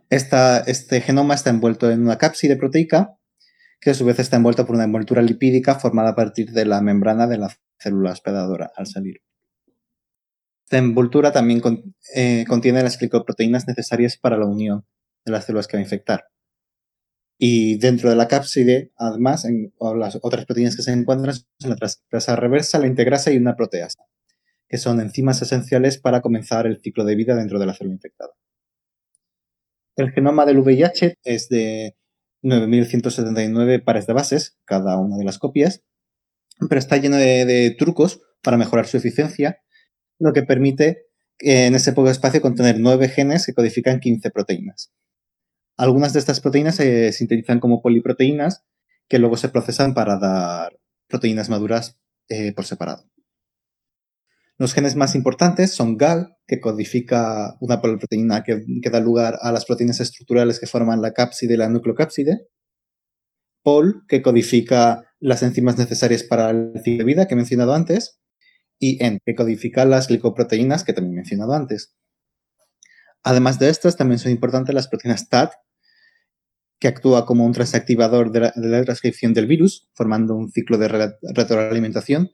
este 0.10 1.02
genoma 1.02 1.36
está 1.36 1.50
envuelto 1.50 1.92
en 1.92 2.02
una 2.04 2.18
cápside 2.18 2.56
proteica, 2.56 3.18
que 3.82 3.92
a 3.92 3.94
su 3.94 4.06
vez 4.06 4.20
está 4.20 4.38
envuelta 4.38 4.66
por 4.66 4.76
una 4.76 4.86
envoltura 4.86 5.22
lipídica 5.22 5.76
formada 5.76 6.12
a 6.12 6.16
partir 6.16 6.52
de 6.52 6.66
la 6.66 6.82
membrana 6.82 7.28
de 7.28 7.38
la 7.38 7.56
célula 7.78 8.12
hospedadora 8.12 8.72
al 8.76 8.88
salir. 8.88 9.22
Esta 10.64 10.78
envoltura 10.78 11.32
también 11.32 11.62
eh, 12.16 12.46
contiene 12.48 12.82
las 12.82 12.98
glicoproteínas 12.98 13.68
necesarias 13.68 14.18
para 14.18 14.38
la 14.38 14.46
unión 14.46 14.86
de 15.26 15.32
las 15.32 15.46
células 15.46 15.68
que 15.68 15.78
va 15.78 15.82
a 15.82 15.84
infectar. 15.84 16.26
Y 17.38 17.78
dentro 17.80 18.10
de 18.10 18.16
la 18.16 18.28
cápside, 18.28 18.92
además, 18.98 19.46
en, 19.46 19.74
las 19.98 20.18
otras 20.22 20.46
proteínas 20.46 20.76
que 20.76 20.84
se 20.84 20.92
encuentran 20.92 21.36
son 21.36 21.70
la 21.70 21.76
transcriptasa 21.76 22.36
reversa, 22.36 22.80
la 22.80 22.88
integrasa 22.88 23.32
y 23.32 23.38
una 23.38 23.56
proteasa, 23.56 24.04
que 24.70 24.78
son 24.78 25.02
enzimas 25.02 25.42
esenciales 25.42 25.98
para 25.98 26.22
comenzar 26.22 26.66
el 26.66 26.80
ciclo 26.80 27.04
de 27.04 27.16
vida 27.16 27.36
dentro 27.36 27.60
de 27.60 27.66
la 27.66 27.74
célula 27.74 27.96
infectada. 27.96 28.32
El 29.98 30.12
genoma 30.12 30.46
del 30.46 30.60
VIH 30.60 31.20
es 31.24 31.50
de 31.50 31.96
9.179 32.44 33.84
pares 33.84 34.08
de 34.08 34.14
bases, 34.14 34.58
cada 34.66 34.98
una 34.98 35.18
de 35.18 35.24
las 35.24 35.40
copias, 35.40 35.84
pero 36.70 36.80
está 36.80 36.98
lleno 36.98 37.18
de, 37.18 37.76
trucos 37.78 38.22
para 38.42 38.58
mejorar 38.58 38.88
su 38.88 38.98
eficiencia, 38.98 39.62
lo 40.20 40.32
que 40.32 40.44
permite 40.44 41.08
en 41.40 41.76
ese 41.76 41.92
poco 41.92 42.10
espacio 42.10 42.42
contener 42.42 42.80
nueve 42.80 43.10
genes 43.10 43.46
que 43.46 43.54
codifican 43.54 44.00
15 44.00 44.30
proteínas. 44.32 44.94
Algunas 45.78 46.14
de 46.14 46.20
estas 46.20 46.40
proteínas 46.40 46.76
se 46.76 47.12
sintetizan 47.12 47.60
como 47.60 47.82
poliproteínas 47.82 48.64
que 49.08 49.20
luego 49.20 49.38
se 49.38 49.50
procesan 49.50 49.94
para 49.94 50.18
dar 50.18 50.80
proteínas 51.08 51.50
maduras 51.50 51.98
eh, 52.30 52.54
por 52.54 52.66
separado. 52.66 53.06
Los 54.58 54.74
genes 54.74 54.96
más 54.96 55.16
importantes 55.16 55.74
son 55.74 55.98
GAL, 55.98 56.38
que 56.48 56.62
codifica 56.62 57.58
una 57.60 57.82
poliproteína 57.82 58.44
que, 58.44 58.64
da 58.90 59.00
lugar 59.02 59.38
a 59.42 59.52
las 59.52 59.66
proteínas 59.66 60.00
estructurales 60.00 60.60
que 60.60 60.68
forman 60.68 61.02
la 61.02 61.12
cápside 61.12 61.56
y 61.56 61.58
la 61.58 61.68
nucleocápside. 61.68 62.48
POL, 63.64 64.04
que 64.08 64.22
codifica 64.22 65.04
las 65.20 65.44
enzimas 65.44 65.78
necesarias 65.78 66.24
para 66.24 66.52
el 66.52 66.72
ciclo 66.84 67.00
de 67.00 67.04
vida 67.04 67.28
que 67.28 67.34
he 67.34 67.38
mencionado 67.38 67.74
antes. 67.74 68.20
Y 68.80 69.04
N, 69.04 69.20
que 69.26 69.36
codifica 69.36 69.84
las 69.84 70.08
glicoproteínas 70.08 70.86
que 70.86 70.94
también 70.94 71.14
he 71.14 71.18
mencionado 71.18 71.54
antes. 71.54 71.96
Además 73.26 73.58
de 73.58 73.70
estas, 73.70 73.98
también 73.98 74.20
son 74.20 74.32
importantes 74.32 74.76
las 74.76 74.88
proteínas 74.88 75.30
TAT, 75.30 75.52
que 76.80 76.88
actúa 76.88 77.26
como 77.26 77.44
un 77.44 77.54
transactivador 77.54 78.32
de 78.32 78.52
la, 78.56 78.84
transcripción 78.84 79.34
del 79.34 79.48
virus, 79.48 79.90
formando 79.96 80.36
un 80.36 80.52
ciclo 80.52 80.78
de 80.78 81.16
retroalimentación. 81.34 82.30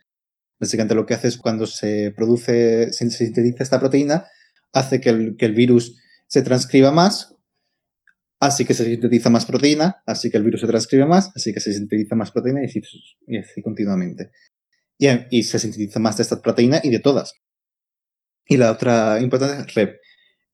Básicamente 0.59 0.93
lo 0.93 1.05
que 1.05 1.13
hace 1.13 1.29
es 1.29 1.37
cuando 1.37 1.65
se 1.65 2.11
produce, 2.11 2.91
se 2.91 3.09
sintetiza 3.09 3.63
esta 3.63 3.79
proteína, 3.79 4.25
hace 4.73 4.99
que 4.99 5.09
el, 5.09 5.53
virus 5.53 5.97
se 6.27 6.41
transcriba 6.41 6.91
más, 6.91 7.37
así 8.41 8.65
que 8.65 8.73
se 8.73 8.83
sintetiza 8.83 9.29
más 9.29 9.45
proteína, 9.45 10.03
así 10.05 10.29
que 10.29 10.35
el 10.35 10.43
virus 10.43 10.59
se 10.59 10.67
transcribe 10.67 11.05
más, 11.05 11.31
así 11.33 11.53
que 11.53 11.61
se 11.61 11.71
sintetiza 11.71 12.15
más 12.15 12.31
proteína 12.31 12.63
y 12.63 13.37
así, 13.37 13.61
continuamente. 13.63 14.31
Y, 14.97 15.07
y, 15.29 15.43
se 15.43 15.57
sintetiza 15.57 16.01
más 16.01 16.17
de 16.17 16.23
esta 16.23 16.41
proteína 16.41 16.81
y 16.83 16.89
de 16.89 16.99
todas. 16.99 17.33
Y 18.45 18.57
la 18.57 18.73
otra 18.73 19.21
importante 19.21 19.61
es 19.61 19.73
REP, 19.73 20.01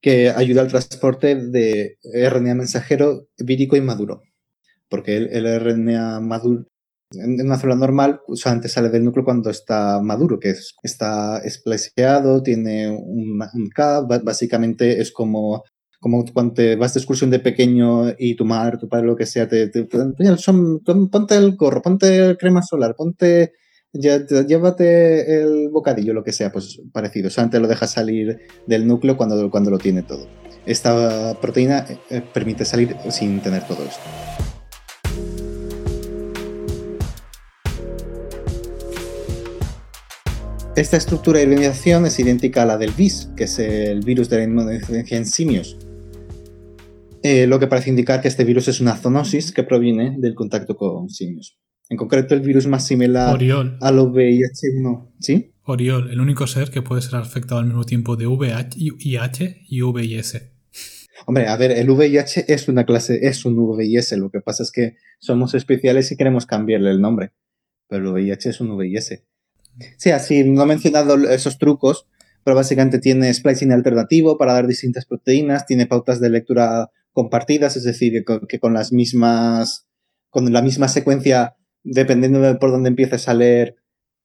que 0.02 0.30
ayuda 0.30 0.62
al 0.62 0.68
transporte 0.68 1.36
de 1.36 1.98
RNA 2.14 2.56
mensajero 2.56 3.28
vírico 3.38 3.76
y 3.76 3.82
maduro. 3.82 4.22
Porque 4.90 5.18
el, 5.18 5.60
RNA 5.60 6.20
maduro 6.22 6.66
en 7.12 7.40
una 7.42 7.58
célula 7.58 7.76
normal 7.76 8.22
solamente 8.34 8.68
sale 8.68 8.90
del 8.90 9.04
núcleo 9.04 9.24
cuando 9.24 9.50
está 9.50 10.02
maduro, 10.02 10.40
que 10.40 10.50
es, 10.50 10.76
está 10.84 11.40
esplaseado, 11.40 12.44
tiene 12.44 12.90
un, 12.90 13.40
K, 13.74 14.02
básicamente 14.24 15.00
es 15.00 15.12
como, 15.12 15.64
como 16.00 16.26
cuando 16.34 16.56
te 16.56 16.76
vas 16.76 16.94
de 16.94 17.00
excursión 17.00 17.30
de 17.30 17.40
pequeño 17.40 18.14
y 18.18 18.36
tu 18.36 18.46
madre, 18.46 18.78
tu 18.78 18.90
padre, 18.90 19.08
lo 19.08 19.16
que 19.16 19.26
sea, 19.26 19.48
te, 19.48 19.70
te, 19.70 19.86
ponte 19.86 21.36
el 21.36 21.56
gorro, 21.56 21.82
ponte 21.82 22.36
crema 22.38 22.62
solar, 22.62 22.94
ponte 22.96 23.54
ya, 23.94 24.26
llévate 24.26 25.42
el 25.42 25.70
bocadillo, 25.70 26.14
lo 26.14 26.24
que 26.24 26.34
sea, 26.34 26.52
pues 26.52 26.82
parecido. 26.92 27.30
Solamente 27.30 27.60
lo 27.60 27.68
dejas 27.68 27.92
salir 27.92 28.40
del 28.66 28.88
núcleo 28.88 29.18
cuando, 29.18 29.50
cuando 29.50 29.72
lo 29.72 29.78
tiene 29.78 30.04
todo. 30.04 30.28
Esta 30.66 31.38
proteína 31.40 31.86
eh, 32.10 32.22
permite 32.34 32.66
salir 32.66 32.96
sin 33.10 33.40
tener 33.42 33.66
todo 33.66 33.84
esto. 33.84 34.02
Esta 40.76 40.96
estructura 40.96 41.40
de 41.40 41.46
organización 41.46 42.06
es 42.06 42.20
idéntica 42.20 42.62
a 42.62 42.66
la 42.68 42.78
del 42.78 42.92
VIS, 42.92 43.32
que 43.36 43.46
es 43.46 43.58
el 43.58 44.02
virus 44.02 44.30
de 44.30 44.38
la 44.38 44.44
inmunodeficiencia 44.44 45.18
en 45.18 45.26
simios. 45.26 45.78
Eh, 47.24 47.48
lo 47.48 47.60
que 47.60 47.66
parece 47.66 47.90
indicar 47.90 48.22
que 48.22 48.28
este 48.28 48.44
virus 48.44 48.68
es 48.68 48.80
una 48.80 48.96
zoonosis 48.96 49.52
que 49.52 49.64
proviene 49.64 50.16
del 50.20 50.36
contacto 50.36 50.78
con 50.78 51.10
simios. 51.10 51.58
En 51.90 51.98
concreto, 51.98 52.36
el 52.36 52.42
virus 52.42 52.68
más 52.68 52.86
similar 52.86 53.34
Oriol. 53.34 53.78
al 53.82 53.98
VIH1. 53.98 55.12
¿Sí? 55.20 55.54
Oriol, 55.64 56.12
el 56.12 56.20
único 56.20 56.46
ser 56.48 56.70
que 56.70 56.82
puede 56.82 57.02
ser 57.02 57.16
afectado 57.16 57.60
al 57.60 57.68
mismo 57.68 57.86
tiempo 57.86 58.16
de 58.16 58.28
VIH 58.28 59.64
y 59.68 59.82
VIS. 59.82 60.42
Hombre, 61.26 61.48
a 61.48 61.58
ver, 61.58 61.72
el 61.72 61.90
VIH 61.90 62.46
es 62.48 62.68
una 62.68 62.86
clase, 62.86 63.20
es 63.22 63.46
un 63.46 63.56
VIS. 63.78 64.14
Lo 64.14 64.30
que 64.30 64.42
pasa 64.42 64.64
es 64.64 64.72
que 64.72 64.96
somos 65.20 65.54
especiales 65.56 66.12
y 66.12 66.18
queremos 66.18 66.46
cambiarle 66.46 66.92
el 66.92 67.02
nombre. 67.02 67.32
Pero 67.88 68.06
el 68.06 68.14
VIH 68.14 68.50
es 68.50 68.62
un 68.62 68.78
VIS. 68.78 69.24
Sí, 69.98 70.12
así, 70.12 70.44
no 70.44 70.64
he 70.64 70.66
mencionado 70.66 71.16
esos 71.30 71.58
trucos, 71.58 72.08
pero 72.44 72.56
básicamente 72.56 73.00
tiene 73.00 73.34
splicing 73.34 73.72
alternativo 73.72 74.38
para 74.38 74.54
dar 74.54 74.68
distintas 74.68 75.06
proteínas, 75.06 75.66
tiene 75.66 75.86
pautas 75.86 76.20
de 76.20 76.30
lectura 76.30 76.92
compartidas, 77.14 77.78
es 77.78 77.84
decir, 77.84 78.24
que 78.48 78.60
con 78.60 78.74
las 78.74 78.92
mismas, 78.92 79.88
con 80.30 80.52
la 80.52 80.62
misma 80.62 80.88
secuencia 80.88 81.58
dependiendo 81.88 82.42
de 82.42 82.56
por 82.56 82.72
dónde 82.72 82.90
empieces 82.90 83.28
a 83.28 83.34
leer, 83.34 83.76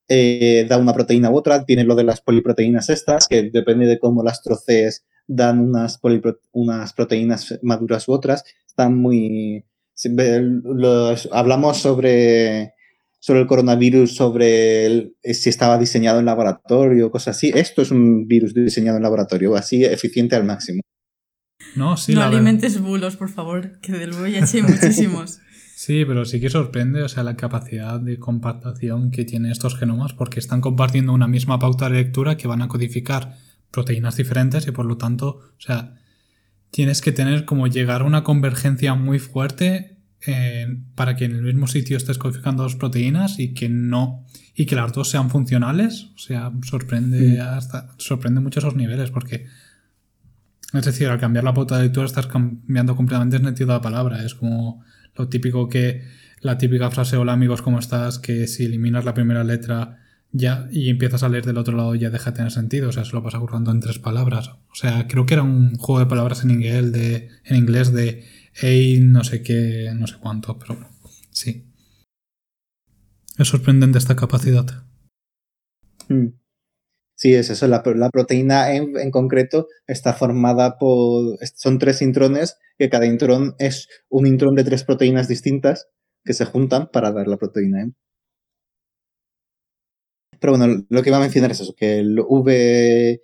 eh, 0.08 0.66
da 0.68 0.78
una 0.78 0.92
proteína 0.92 1.30
u 1.30 1.36
otra. 1.36 1.64
Tiene 1.64 1.84
lo 1.84 1.94
de 1.94 2.04
las 2.04 2.20
poliproteínas 2.20 2.90
estas, 2.90 3.28
que 3.28 3.50
depende 3.50 3.86
de 3.86 3.98
cómo 3.98 4.22
las 4.22 4.42
trocees, 4.42 5.04
dan 5.26 5.60
unas, 5.60 6.00
unas 6.52 6.92
proteínas 6.92 7.58
maduras 7.62 8.08
u 8.08 8.12
otras. 8.12 8.44
Están 8.66 8.96
muy... 8.96 9.64
hablamos 11.30 11.78
sobre, 11.78 12.74
sobre 13.20 13.40
el 13.40 13.46
coronavirus, 13.46 14.14
sobre 14.14 15.12
si 15.22 15.48
estaba 15.48 15.78
diseñado 15.78 16.18
en 16.18 16.26
laboratorio, 16.26 17.10
cosas 17.10 17.36
así. 17.36 17.52
Esto 17.54 17.82
es 17.82 17.90
un 17.90 18.26
virus 18.26 18.54
diseñado 18.54 18.96
en 18.96 19.04
laboratorio, 19.04 19.54
así 19.54 19.84
eficiente 19.84 20.36
al 20.36 20.44
máximo. 20.44 20.82
No, 21.76 21.96
sí, 21.96 22.14
no 22.14 22.22
alimentes 22.22 22.80
bulos, 22.80 23.16
por 23.16 23.30
favor, 23.30 23.78
que 23.80 23.92
del 23.92 24.12
VIH 24.12 24.58
hay 24.58 24.62
muchísimos. 24.62 25.38
Sí, 25.84 26.04
pero 26.04 26.24
sí 26.24 26.40
que 26.40 26.48
sorprende, 26.48 27.02
o 27.02 27.08
sea, 27.08 27.24
la 27.24 27.34
capacidad 27.34 27.98
de 27.98 28.16
compactación 28.20 29.10
que 29.10 29.24
tienen 29.24 29.50
estos 29.50 29.76
genomas 29.76 30.12
porque 30.12 30.38
están 30.38 30.60
compartiendo 30.60 31.12
una 31.12 31.26
misma 31.26 31.58
pauta 31.58 31.88
de 31.88 31.96
lectura 31.96 32.36
que 32.36 32.46
van 32.46 32.62
a 32.62 32.68
codificar 32.68 33.36
proteínas 33.72 34.16
diferentes 34.16 34.64
y 34.68 34.70
por 34.70 34.86
lo 34.86 34.96
tanto, 34.96 35.26
o 35.26 35.60
sea, 35.60 35.96
tienes 36.70 37.00
que 37.00 37.10
tener 37.10 37.44
como 37.44 37.66
llegar 37.66 38.02
a 38.02 38.04
una 38.04 38.22
convergencia 38.22 38.94
muy 38.94 39.18
fuerte 39.18 39.98
eh, 40.24 40.68
para 40.94 41.16
que 41.16 41.24
en 41.24 41.32
el 41.32 41.42
mismo 41.42 41.66
sitio 41.66 41.96
estés 41.96 42.16
codificando 42.16 42.62
dos 42.62 42.76
proteínas 42.76 43.40
y 43.40 43.52
que 43.52 43.68
no 43.68 44.24
y 44.54 44.66
que 44.66 44.76
las 44.76 44.92
dos 44.92 45.10
sean 45.10 45.30
funcionales, 45.30 46.12
o 46.14 46.18
sea, 46.18 46.52
sorprende 46.62 47.40
hasta 47.40 47.88
sorprende 47.96 48.40
mucho 48.40 48.60
esos 48.60 48.76
niveles 48.76 49.10
porque 49.10 49.46
es 50.72 50.84
decir, 50.84 51.08
al 51.08 51.18
cambiar 51.18 51.42
la 51.42 51.52
pauta 51.52 51.76
de 51.76 51.82
lectura 51.82 52.06
estás 52.06 52.28
cambiando 52.28 52.94
completamente 52.94 53.36
el 53.36 53.42
sentido 53.42 53.70
de 53.70 53.74
la 53.74 53.82
palabra, 53.82 54.24
es 54.24 54.36
como 54.36 54.84
lo 55.14 55.28
típico 55.28 55.68
que, 55.68 56.02
la 56.40 56.58
típica 56.58 56.90
frase, 56.90 57.16
hola 57.16 57.32
amigos, 57.32 57.62
¿cómo 57.62 57.78
estás? 57.78 58.18
Que 58.18 58.46
si 58.46 58.64
eliminas 58.64 59.04
la 59.04 59.14
primera 59.14 59.44
letra 59.44 59.98
ya 60.32 60.66
y 60.72 60.88
empiezas 60.88 61.22
a 61.22 61.28
leer 61.28 61.44
del 61.44 61.58
otro 61.58 61.76
lado 61.76 61.94
ya 61.94 62.10
deja 62.10 62.30
de 62.30 62.36
tener 62.36 62.52
sentido, 62.52 62.88
o 62.88 62.92
sea, 62.92 63.04
se 63.04 63.12
lo 63.12 63.22
pasa 63.22 63.38
currando 63.38 63.70
en 63.70 63.80
tres 63.80 63.98
palabras. 63.98 64.48
O 64.48 64.74
sea, 64.74 65.06
creo 65.06 65.26
que 65.26 65.34
era 65.34 65.42
un 65.42 65.76
juego 65.76 66.00
de 66.00 66.06
palabras 66.06 66.42
en 66.42 66.50
inglés 66.50 66.92
de, 66.92 67.28
en 67.44 67.56
inglés 67.56 67.92
de 67.92 68.24
hey, 68.54 69.00
no 69.02 69.24
sé 69.24 69.42
qué, 69.42 69.92
no 69.94 70.06
sé 70.06 70.16
cuánto, 70.20 70.58
pero 70.58 70.78
Sí. 71.32 71.64
Es 73.38 73.48
sorprendente 73.48 73.98
esta 73.98 74.16
capacidad. 74.16 74.84
Mm. 76.08 76.28
Sí, 77.22 77.34
es 77.34 77.50
eso. 77.50 77.68
La, 77.68 77.84
proteína 77.84 78.74
en, 78.74 78.98
en, 78.98 79.12
concreto 79.12 79.68
está 79.86 80.12
formada 80.12 80.76
por. 80.76 81.38
Son 81.54 81.78
tres 81.78 82.02
intrones, 82.02 82.56
que 82.76 82.90
cada 82.90 83.06
intrón 83.06 83.54
es 83.60 83.86
un 84.08 84.26
intrón 84.26 84.56
de 84.56 84.64
tres 84.64 84.82
proteínas 84.82 85.28
distintas 85.28 85.88
que 86.24 86.32
se 86.32 86.46
juntan 86.46 86.90
para 86.92 87.12
dar 87.12 87.28
la 87.28 87.36
proteína 87.36 87.82
M. 87.82 87.92
Pero 90.40 90.56
bueno, 90.56 90.84
lo 90.88 91.02
que 91.02 91.10
iba 91.10 91.18
a 91.18 91.20
mencionar 91.20 91.52
es 91.52 91.60
eso, 91.60 91.76
que 91.76 92.00
el, 92.00 92.18
v, 92.18 93.22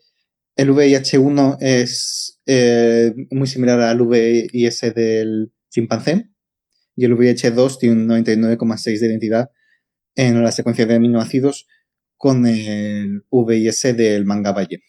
el 0.54 0.70
VIH1 0.70 1.56
es 1.60 2.40
eh, 2.46 3.12
muy 3.32 3.48
similar 3.48 3.80
al 3.80 4.06
VIS 4.06 4.94
del 4.94 5.52
chimpancé 5.70 6.30
y 6.94 7.04
el 7.04 7.16
VIH2 7.16 7.78
tiene 7.80 7.96
un 7.96 8.08
99,6 8.08 9.00
de 9.00 9.06
identidad 9.08 9.50
en 10.14 10.40
la 10.40 10.52
secuencia 10.52 10.86
de 10.86 10.94
aminoácidos 10.94 11.66
con 12.18 12.46
el 12.46 13.24
VIS 13.30 13.96
del 13.96 14.26
manga 14.26 14.52
valle. 14.52 14.82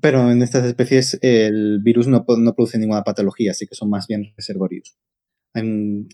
Pero 0.00 0.30
en 0.30 0.42
estas 0.42 0.64
especies 0.64 1.18
el 1.22 1.80
virus 1.82 2.08
no, 2.08 2.24
produce 2.24 2.78
ninguna 2.78 3.04
patología, 3.04 3.52
así 3.52 3.66
que 3.66 3.74
son 3.74 3.90
más 3.90 4.06
bien 4.06 4.32
reservorios. 4.36 4.98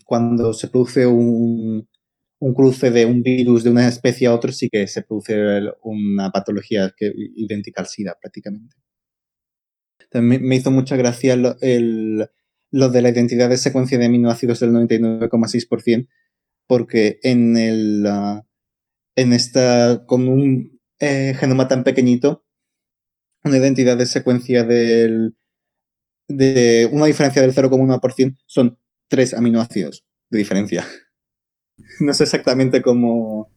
cuando 0.05 0.53
se 0.53 0.67
produce 0.67 1.07
un, 1.07 1.87
cruce 2.55 2.91
de 2.91 3.05
un 3.05 3.23
virus 3.23 3.63
de 3.63 3.69
una 3.71 3.87
especie 3.87 4.27
a 4.27 4.33
otro 4.33 4.51
sí 4.51 4.69
que 4.69 4.87
se 4.87 5.01
produce 5.03 5.61
una 5.83 6.31
patología 6.31 6.93
que, 6.95 7.11
idéntica 7.35 7.81
al 7.81 7.87
SIDA 7.87 8.17
prácticamente. 8.21 8.75
También 10.09 10.43
me 10.43 10.57
hizo 10.57 10.71
mucha 10.71 10.97
gracia 10.97 11.35
lo, 11.37 11.55
de 11.55 13.01
la 13.01 13.09
identidad 13.09 13.49
de 13.49 13.57
secuencia 13.57 13.97
de 13.97 14.05
aminoácidos 14.05 14.59
del 14.59 14.71
99,6%, 14.71 16.07
porque 16.71 17.19
en 17.21 17.57
el 17.57 18.05
ah, 18.07 18.45
en 19.17 19.33
esta 19.33 20.05
con 20.05 20.29
un 20.29 20.79
eh, 21.01 21.35
genoma 21.37 21.67
tan 21.67 21.83
pequeñito, 21.83 22.45
una 23.43 23.57
identidad 23.57 23.97
de 23.97 24.05
secuencia 24.05 24.63
del 24.63 25.35
de 26.29 26.87
una 26.89 27.07
diferencia 27.07 27.41
del 27.41 27.53
0,1% 27.53 28.37
son 28.45 28.77
tres 29.09 29.33
aminoácidos 29.33 30.05
de 30.29 30.37
diferencia. 30.37 30.87
no 31.99 32.13
sé 32.13 32.23
exactamente 32.23 32.81
cómo, 32.81 33.51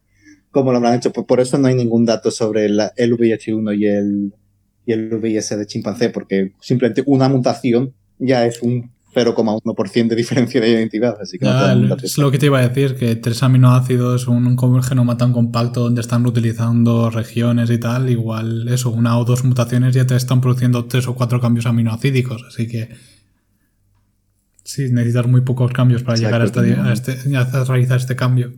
cómo 0.51 0.73
lo 0.73 0.79
habrán 0.79 0.95
hecho. 0.95 1.13
Por, 1.13 1.39
eso 1.39 1.57
no 1.57 1.69
hay 1.69 1.75
ningún 1.75 2.03
dato 2.03 2.31
sobre 2.31 2.65
el 2.65 2.81
VIH1 3.13 3.77
y 3.77 3.85
el, 3.85 4.33
y 4.85 4.91
el 4.91 5.19
VIS 5.19 5.57
de 5.57 5.65
chimpancé, 5.65 6.09
porque 6.09 6.51
simplemente 6.59 7.01
una 7.05 7.29
mutación 7.29 7.95
ya 8.19 8.45
es 8.45 8.61
un 8.61 8.93
0,1% 9.15 10.07
de 10.07 10.15
diferencia 10.15 10.59
de 10.59 10.69
identidad. 10.69 11.15
Así 11.21 11.39
que 11.39 11.47
es 12.03 12.17
lo 12.17 12.31
que 12.31 12.37
te 12.37 12.47
iba 12.47 12.59
a 12.59 12.67
decir, 12.67 12.95
que 12.95 13.15
tres 13.15 13.41
aminoácidos, 13.43 14.27
un, 14.27 14.45
un 14.45 14.83
genoma 14.83 15.17
tan 15.17 15.31
compacto 15.31 15.81
donde 15.81 16.01
están 16.01 16.25
utilizando 16.25 17.09
regiones 17.09 17.69
y 17.69 17.77
tal, 17.77 18.09
igual 18.09 18.67
eso, 18.67 18.91
una 18.91 19.17
o 19.17 19.25
dos 19.25 19.43
mutaciones 19.43 19.95
ya 19.95 20.05
te 20.05 20.15
están 20.15 20.41
produciendo 20.41 20.85
tres 20.85 21.07
o 21.07 21.15
cuatro 21.15 21.39
cambios 21.39 21.65
aminoacídicos. 21.65 22.43
Así 22.47 22.67
que 22.67 22.89
Sí, 24.65 24.91
necesitas 24.91 25.27
muy 25.27 25.41
pocos 25.41 25.71
cambios 25.71 26.01
para 26.01 26.17
llegar 26.17 26.41
a, 26.41 26.45
este, 26.45 27.11
a, 27.37 27.63
realizar 27.65 27.97
este 27.97 28.15
cambio. 28.15 28.51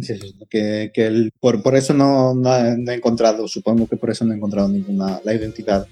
Sí, 0.00 0.18
que, 0.48 0.90
que 0.92 1.28
por, 1.38 1.62
por, 1.62 1.76
eso 1.76 1.92
no, 1.92 2.34
no, 2.34 2.50
he 2.56 2.94
encontrado, 2.94 3.46
supongo 3.46 3.86
que 3.86 3.98
por 3.98 4.08
eso 4.08 4.24
no 4.24 4.32
he 4.32 4.36
encontrado 4.36 4.70
ninguna 4.70 5.20
la 5.22 5.34
identidad 5.34 5.86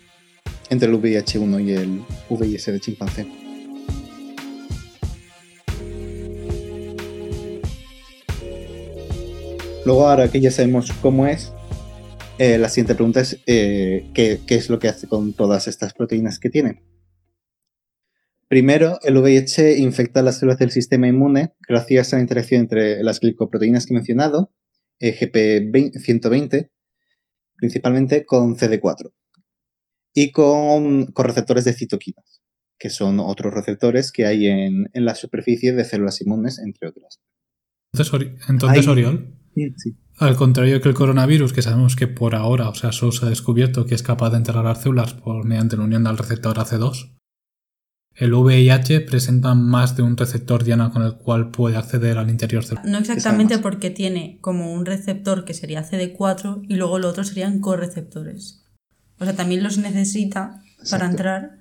entre 0.70 0.88
el 0.88 0.94
VIH1 0.94 1.64
y 1.64 1.72
el 1.72 2.02
VIS 2.30 2.66
de 2.66 2.80
chimpancé. 2.80 3.26
Luego, 9.84 10.08
ahora 10.08 10.28
que 10.28 10.40
ya 10.40 10.50
sabemos 10.50 10.92
cómo 11.00 11.26
es, 11.26 11.52
eh, 12.38 12.58
la 12.58 12.68
siguiente 12.68 12.94
pregunta 12.94 13.20
es 13.20 13.38
eh, 13.46 14.10
¿qué, 14.14 14.40
¿qué, 14.46 14.56
es 14.56 14.68
lo 14.68 14.78
que 14.78 14.88
hace 14.88 15.06
con 15.06 15.32
todas 15.32 15.68
estas 15.68 15.94
proteínas 15.94 16.38
que 16.38 16.50
tiene? 16.50 16.82
Primero, 18.48 18.98
el 19.02 19.16
VIH 19.16 19.78
infecta 19.78 20.22
las 20.22 20.38
células 20.38 20.58
del 20.58 20.70
sistema 20.70 21.08
inmune 21.08 21.54
gracias 21.66 22.12
a 22.12 22.16
la 22.16 22.22
interacción 22.22 22.60
entre 22.60 23.02
las 23.02 23.18
glicoproteínas 23.18 23.86
que 23.86 23.94
he 23.94 23.96
mencionado, 23.96 24.52
EGP120, 25.00 26.70
principalmente 27.56 28.24
con 28.24 28.56
CD4, 28.56 29.12
y 30.16 30.32
con, 30.32 31.12
receptores 31.14 31.66
de 31.66 31.74
citoquinas, 31.74 32.40
que 32.78 32.88
son 32.88 33.20
otros 33.20 33.52
receptores 33.52 34.10
que 34.10 34.24
hay 34.24 34.46
en, 34.46 34.88
la 34.94 35.14
superficie 35.14 35.74
de 35.74 35.84
células 35.84 36.22
inmunes, 36.22 36.58
entre 36.58 36.88
otras. 36.88 37.20
Entonces, 38.48 38.88
Oriol, 38.88 39.34
al 40.16 40.36
contrario 40.36 40.80
que 40.80 40.88
el 40.88 40.94
coronavirus, 40.94 41.52
que 41.52 41.60
sabemos 41.60 41.96
que 41.96 42.06
por 42.06 42.34
ahora, 42.34 42.70
o 42.70 42.74
sea, 42.74 42.92
solo 42.92 43.12
se 43.12 43.26
ha 43.26 43.28
descubierto 43.28 43.84
que 43.84 43.94
es 43.94 44.02
capaz 44.02 44.30
de 44.30 44.38
enterrar 44.38 44.64
las 44.64 44.82
células 44.82 45.12
por 45.12 45.44
mediante 45.44 45.76
la 45.76 45.84
unión 45.84 46.04
del 46.04 46.16
receptor 46.16 46.56
AC2, 46.56 47.14
el 48.14 48.32
VIH 48.32 49.02
presenta 49.02 49.54
más 49.54 49.98
de 49.98 50.02
un 50.02 50.16
receptor 50.16 50.64
diana 50.64 50.90
con 50.92 51.02
el 51.02 51.16
cual 51.18 51.50
puede 51.50 51.76
acceder 51.76 52.16
al 52.16 52.30
interior 52.30 52.64
celular. 52.64 52.88
No 52.88 52.96
exactamente 52.96 53.58
porque 53.58 53.90
tiene 53.90 54.38
como 54.40 54.72
un 54.72 54.86
receptor 54.86 55.44
que 55.44 55.52
sería 55.52 55.84
CD4 55.84 56.64
y 56.66 56.76
luego 56.76 56.98
lo 56.98 57.10
otro 57.10 57.22
serían 57.22 57.60
correceptores. 57.60 58.65
O 59.18 59.24
sea, 59.24 59.34
también 59.34 59.62
los 59.62 59.78
necesita 59.78 60.62
para 60.90 61.06
entrar, 61.06 61.58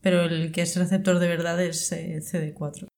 pero 0.00 0.24
el 0.24 0.52
que 0.52 0.62
es 0.62 0.76
receptor 0.76 1.18
de 1.18 1.28
verdad 1.28 1.62
es 1.62 1.92
eh, 1.92 2.20
CD4. 2.20 2.88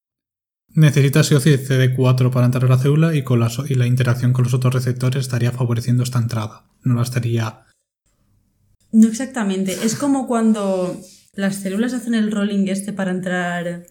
Necesita 0.73 1.23
sí 1.23 1.35
o 1.35 1.39
sí 1.39 1.51
CD4 1.51 2.31
para 2.31 2.45
entrar 2.45 2.65
a 2.65 2.69
la 2.69 2.77
célula 2.77 3.13
y, 3.13 3.23
con 3.23 3.39
la, 3.39 3.51
y 3.67 3.75
la 3.75 3.87
interacción 3.87 4.31
con 4.31 4.45
los 4.45 4.53
otros 4.53 4.73
receptores 4.73 5.21
estaría 5.21 5.51
favoreciendo 5.51 6.03
esta 6.03 6.19
entrada. 6.19 6.65
No 6.83 6.95
la 6.95 7.01
estaría. 7.01 7.65
No 8.91 9.07
exactamente. 9.07 9.73
Es 9.83 9.95
como 9.95 10.27
cuando 10.27 10.97
las 11.33 11.57
células 11.57 11.93
hacen 11.93 12.13
el 12.13 12.31
rolling 12.31 12.67
este 12.67 12.93
para 12.93 13.11
entrar 13.11 13.67
en 13.67 13.85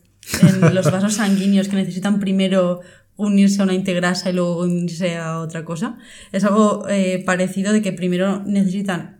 los 0.75 0.91
vasos 0.91 1.15
sanguíneos 1.15 1.69
que 1.69 1.77
necesitan 1.77 2.19
primero 2.19 2.81
unirse 3.17 3.61
a 3.61 3.65
una 3.65 3.75
integrasa 3.75 4.31
y 4.31 4.33
luego 4.33 4.63
unirse 4.63 5.17
a 5.17 5.41
otra 5.41 5.67
cosa. 5.67 5.99
Es 6.33 6.45
algo 6.45 6.89
eh, 6.89 7.23
parecido 7.27 7.73
de 7.73 7.83
que 7.83 7.93
primero 7.93 8.43
necesitan 8.47 9.20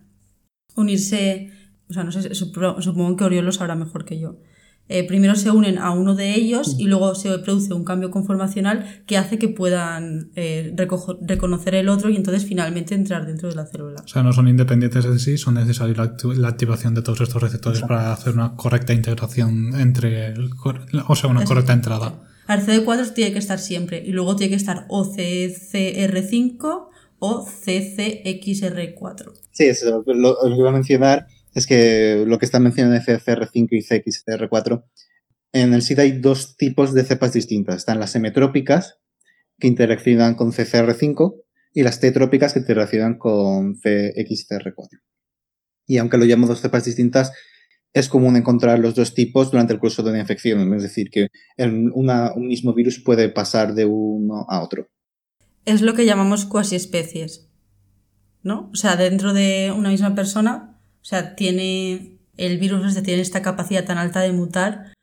unirse, 0.75 1.51
o 1.89 1.93
sea, 1.93 2.03
no 2.03 2.11
sé, 2.11 2.33
supongo 2.33 3.15
que 3.15 3.23
Oriol 3.23 3.45
lo 3.45 3.51
sabrá 3.51 3.75
mejor 3.75 4.05
que 4.05 4.19
yo. 4.19 4.37
Eh, 4.93 5.07
primero 5.07 5.35
se 5.35 5.49
unen 5.51 5.77
a 5.77 5.91
uno 5.91 6.15
de 6.15 6.35
ellos 6.35 6.75
y 6.77 6.83
luego 6.83 7.15
se 7.15 7.39
produce 7.39 7.73
un 7.73 7.85
cambio 7.85 8.11
conformacional 8.11 9.03
que 9.05 9.15
hace 9.17 9.39
que 9.39 9.47
puedan 9.47 10.31
eh, 10.35 10.75
reconocer 11.21 11.75
el 11.75 11.87
otro 11.87 12.09
y 12.09 12.17
entonces 12.17 12.45
finalmente 12.45 12.93
entrar 12.93 13.25
dentro 13.25 13.47
de 13.47 13.55
la 13.55 13.65
célula. 13.65 14.01
O 14.03 14.07
sea, 14.09 14.21
no 14.21 14.33
son 14.33 14.49
independientes 14.49 15.05
en 15.05 15.17
sí, 15.17 15.37
son 15.37 15.53
necesarios 15.53 15.97
la, 15.97 16.47
activación 16.49 16.93
de 16.93 17.03
todos 17.03 17.21
estos 17.21 17.41
receptores 17.41 17.79
para 17.79 18.11
hacer 18.11 18.33
una 18.33 18.57
correcta 18.57 18.91
integración 18.93 19.79
entre, 19.79 20.33
o 21.07 21.15
sea, 21.15 21.29
una 21.29 21.45
correcta 21.45 21.71
entrada. 21.71 22.13
El 22.49 22.59
CD4 22.59 23.13
tiene 23.13 23.31
que 23.31 23.39
estar 23.39 23.59
siempre 23.59 24.03
y 24.05 24.11
luego 24.11 24.35
tiene 24.35 24.49
que 24.49 24.57
estar 24.57 24.85
o 24.89 25.05
CCR5 25.05 26.89
o 27.23 27.45
CCXR4. 27.45 29.31
Sí, 29.51 29.65
eso 29.65 30.03
lo, 30.07 30.13
lo 30.13 30.55
que 30.55 30.59
iba 30.59 30.69
a 30.69 30.73
mencionar 30.73 31.27
es 31.53 31.67
que 31.67 32.23
lo 32.27 32.39
que 32.39 32.45
están 32.45 32.63
mencionando 32.63 32.99
CCR5 32.99 33.67
y 33.71 33.83
CXCR4, 33.83 34.83
en 35.53 35.73
el 35.73 35.83
SIDA 35.83 36.03
hay 36.03 36.13
dos 36.13 36.57
tipos 36.57 36.93
de 36.93 37.03
cepas 37.03 37.33
distintas. 37.33 37.75
Están 37.75 37.99
las 37.99 38.11
semetrópicas, 38.11 38.99
que 39.59 39.67
interaccionan 39.67 40.33
con 40.35 40.51
CCR5, 40.51 41.35
y 41.73 41.83
las 41.83 41.99
T-trópicas, 41.99 42.53
que 42.53 42.59
interaccionan 42.59 43.19
con 43.19 43.75
CXCR4. 43.75 45.01
Y 45.85 45.97
aunque 45.97 46.17
lo 46.17 46.25
llamamos 46.25 46.49
dos 46.49 46.61
cepas 46.61 46.85
distintas, 46.85 47.31
es 47.93 48.09
común 48.09 48.35
encontrar 48.35 48.79
los 48.79 48.95
dos 48.95 49.13
tipos 49.13 49.51
durante 49.51 49.73
el 49.73 49.79
curso 49.79 50.01
de 50.01 50.09
una 50.09 50.19
infección. 50.19 50.73
Es 50.73 50.83
decir, 50.83 51.09
que 51.11 51.27
un 51.59 52.47
mismo 52.47 52.73
virus 52.73 52.99
puede 53.03 53.29
pasar 53.29 53.75
de 53.75 53.85
uno 53.85 54.45
a 54.49 54.63
otro. 54.63 54.87
Es 55.65 55.81
lo 55.81 55.93
que 55.93 56.05
llamamos 56.05 56.45
cuasi 56.45 56.75
especies. 56.75 57.47
¿No? 58.43 58.69
O 58.73 58.75
sea, 58.75 58.95
dentro 58.95 59.33
de 59.33 59.71
una 59.75 59.89
misma 59.89 60.15
persona 60.15 60.71
o 61.01 61.05
sea, 61.05 61.35
tiene 61.35 62.19
el 62.37 62.57
virus 62.59 62.87
este 62.87 63.01
tiene 63.01 63.21
esta 63.21 63.41
capacidad 63.41 63.85
tan 63.85 63.97
alta 63.97 64.21
de 64.21 64.31
mutar 64.31 64.93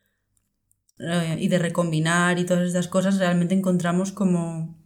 eh, 0.98 1.36
y 1.40 1.48
de 1.48 1.58
recombinar 1.58 2.38
y 2.38 2.44
todas 2.44 2.66
estas 2.66 2.88
cosas, 2.88 3.18
realmente 3.18 3.54
encontramos 3.54 4.12
como 4.12 4.76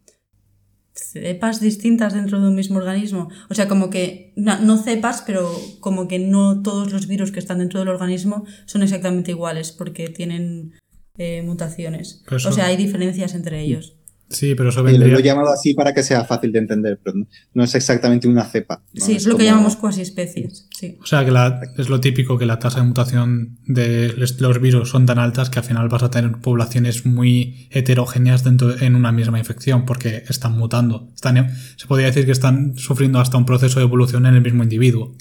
cepas 0.94 1.60
distintas 1.60 2.12
dentro 2.12 2.40
de 2.40 2.48
un 2.48 2.54
mismo 2.54 2.78
organismo. 2.78 3.30
O 3.48 3.54
sea, 3.54 3.68
como 3.68 3.88
que, 3.88 4.32
no, 4.36 4.76
cepas, 4.76 5.22
pero 5.26 5.50
como 5.80 6.08
que 6.08 6.18
no 6.18 6.62
todos 6.62 6.92
los 6.92 7.06
virus 7.06 7.32
que 7.32 7.38
están 7.38 7.58
dentro 7.58 7.80
del 7.80 7.88
organismo 7.88 8.44
son 8.66 8.82
exactamente 8.82 9.30
iguales 9.30 9.72
porque 9.72 10.08
tienen 10.08 10.74
eh, 11.16 11.42
mutaciones. 11.42 12.24
o 12.30 12.52
sea, 12.52 12.66
hay 12.66 12.76
diferencias 12.76 13.34
entre 13.34 13.60
ellos. 13.60 13.96
Sí, 14.32 14.54
pero 14.54 14.70
eso 14.70 14.80
Y 14.80 14.84
vendría... 14.92 15.12
lo 15.12 15.18
he 15.18 15.22
llamado 15.22 15.50
así 15.52 15.74
para 15.74 15.92
que 15.94 16.02
sea 16.02 16.24
fácil 16.24 16.50
de 16.52 16.58
entender, 16.58 16.98
pero 17.02 17.16
no- 17.18 17.26
no 17.54 17.64
es 17.64 17.74
exactamente 17.74 18.26
una 18.28 18.44
cepa. 18.44 18.82
¿no? 18.94 19.04
Sí, 19.04 19.12
es 19.12 19.26
lo 19.26 19.36
que 19.36 19.44
llamamos 19.44 19.76
cuasi 19.76 20.00
especies. 20.00 20.68
Sí. 20.76 20.96
O 21.02 21.06
sea, 21.06 21.24
que 21.24 21.30
la- 21.30 21.60
es 21.78 21.88
lo 21.88 22.00
típico 22.00 22.38
que 22.38 22.46
la 22.46 22.58
tasa 22.58 22.80
de 22.80 22.86
mutación 22.86 23.58
de 23.66 24.14
los 24.16 24.60
virus 24.60 24.88
son 24.90 25.06
tan 25.06 25.18
altas 25.18 25.50
que 25.50 25.58
al 25.58 25.64
final 25.64 25.88
vas 25.88 26.02
a 26.02 26.10
tener 26.10 26.32
poblaciones 26.40 27.06
muy 27.06 27.68
heterogéneas 27.70 28.44
dentro 28.44 28.78
en 28.80 28.96
una 28.96 29.12
misma 29.12 29.38
infección 29.38 29.84
porque 29.86 30.24
están 30.28 30.56
mutando. 30.58 31.08
Están, 31.14 31.50
se 31.76 31.86
podría 31.86 32.06
decir 32.06 32.26
que 32.26 32.32
están 32.32 32.76
sufriendo 32.78 33.20
hasta 33.20 33.36
un 33.36 33.46
proceso 33.46 33.78
de 33.78 33.84
evolución 33.84 34.26
en 34.26 34.34
el 34.34 34.42
mismo 34.42 34.62
individuo. 34.62 35.14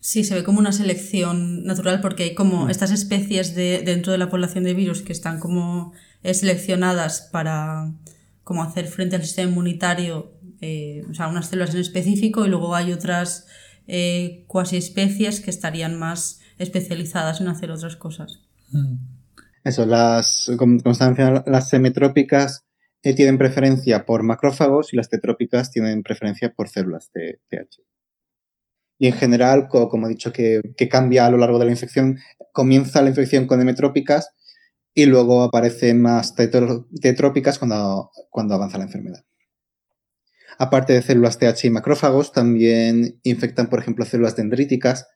Sí, 0.00 0.22
se 0.22 0.34
ve 0.36 0.44
como 0.44 0.60
una 0.60 0.70
selección 0.72 1.64
natural 1.64 2.00
porque 2.00 2.22
hay 2.22 2.34
como 2.34 2.68
estas 2.70 2.92
especies 2.92 3.54
de, 3.56 3.82
dentro 3.84 4.12
de 4.12 4.18
la 4.18 4.30
población 4.30 4.62
de 4.64 4.72
virus 4.72 5.02
que 5.02 5.12
están 5.12 5.40
como 5.40 5.92
eh, 6.22 6.34
seleccionadas 6.34 7.28
para 7.32 7.92
como 8.48 8.62
hacer 8.62 8.86
frente 8.86 9.14
al 9.14 9.22
sistema 9.24 9.50
inmunitario, 9.50 10.32
eh, 10.62 11.02
o 11.10 11.12
sea, 11.12 11.28
unas 11.28 11.48
células 11.50 11.74
en 11.74 11.82
específico 11.82 12.46
y 12.46 12.48
luego 12.48 12.74
hay 12.74 12.94
otras 12.94 13.46
eh, 13.86 14.46
cuasi 14.46 14.78
especies 14.78 15.40
que 15.42 15.50
estarían 15.50 15.98
más 15.98 16.40
especializadas 16.56 17.42
en 17.42 17.48
hacer 17.48 17.70
otras 17.70 17.96
cosas. 17.96 18.40
Eso, 19.64 19.84
las, 19.84 20.50
como, 20.56 20.80
las 21.44 21.68
semitrópicas 21.68 22.64
eh, 23.02 23.12
tienen 23.14 23.36
preferencia 23.36 24.06
por 24.06 24.22
macrófagos 24.22 24.94
y 24.94 24.96
las 24.96 25.10
tetrópicas 25.10 25.70
tienen 25.70 26.02
preferencia 26.02 26.54
por 26.54 26.70
células 26.70 27.10
de 27.12 27.40
TH. 27.50 27.82
Y 28.98 29.08
en 29.08 29.12
general, 29.12 29.68
co- 29.68 29.90
como 29.90 30.06
he 30.06 30.10
dicho, 30.10 30.32
que, 30.32 30.62
que 30.74 30.88
cambia 30.88 31.26
a 31.26 31.30
lo 31.30 31.36
largo 31.36 31.58
de 31.58 31.66
la 31.66 31.70
infección, 31.70 32.18
comienza 32.54 33.02
la 33.02 33.10
infección 33.10 33.46
con 33.46 33.60
hemetrópicas 33.60 34.30
y 34.94 35.06
luego 35.06 35.42
aparecen 35.42 36.02
más 36.02 36.34
tetrópicas 36.34 37.58
cuando, 37.58 38.10
avanza 38.54 38.78
la 38.78 38.84
enfermedad. 38.84 39.24
Aparte 40.58 40.92
de 40.92 41.02
células 41.02 41.38
TH 41.38 41.66
y 41.68 41.70
macrófagos, 41.70 42.32
también 42.32 43.20
infectan, 43.22 43.68
por 43.68 43.78
ejemplo, 43.80 44.04
células 44.04 44.36
dendríticas, 44.36 45.06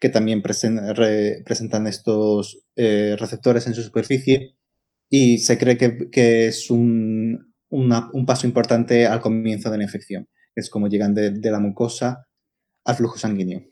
que 0.00 0.08
también 0.10 0.42
presen- 0.42 0.94
re- 0.94 1.42
presentan 1.44 1.86
estos 1.86 2.62
eh, 2.76 3.16
receptores 3.18 3.66
en 3.66 3.74
su 3.74 3.82
superficie 3.82 4.56
y 5.10 5.38
se 5.38 5.58
cree 5.58 5.78
que, 5.78 6.48
es 6.48 6.70
un, 6.70 7.54
paso 8.26 8.46
importante 8.46 9.06
al 9.06 9.20
comienzo 9.20 9.70
de 9.70 9.78
la 9.78 9.84
infección. 9.84 10.28
Es 10.54 10.70
como 10.70 10.88
llegan 10.88 11.14
de 11.14 11.50
la 11.50 11.60
mucosa 11.60 12.26
al 12.84 12.96
flujo 12.96 13.18
sanguíneo. 13.18 13.62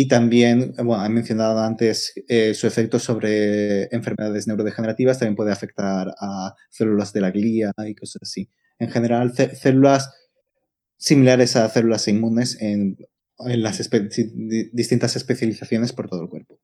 Y 0.00 0.06
también, 0.06 0.74
bueno, 0.84 1.04
he 1.04 1.08
mencionado 1.08 1.58
antes 1.58 2.12
eh, 2.28 2.54
su 2.54 2.68
efecto 2.68 3.00
sobre 3.00 3.86
enfermedades 3.92 4.46
neurodegenerativas, 4.46 5.18
también 5.18 5.34
puede 5.34 5.50
afectar 5.50 6.14
a 6.20 6.54
células 6.70 7.12
de 7.12 7.20
la 7.20 7.32
glía 7.32 7.72
y 7.84 7.96
cosas 7.96 8.22
así. 8.22 8.48
En 8.78 8.90
general, 8.92 9.32
cé- 9.34 9.56
células 9.56 10.08
similares 10.96 11.56
a 11.56 11.68
células 11.68 12.06
inmunes 12.06 12.62
en, 12.62 12.96
las 13.38 13.80
distintas 14.72 15.16
especializaciones 15.16 15.92
por 15.92 16.08
todo 16.08 16.22
el 16.22 16.28
cuerpo. 16.28 16.60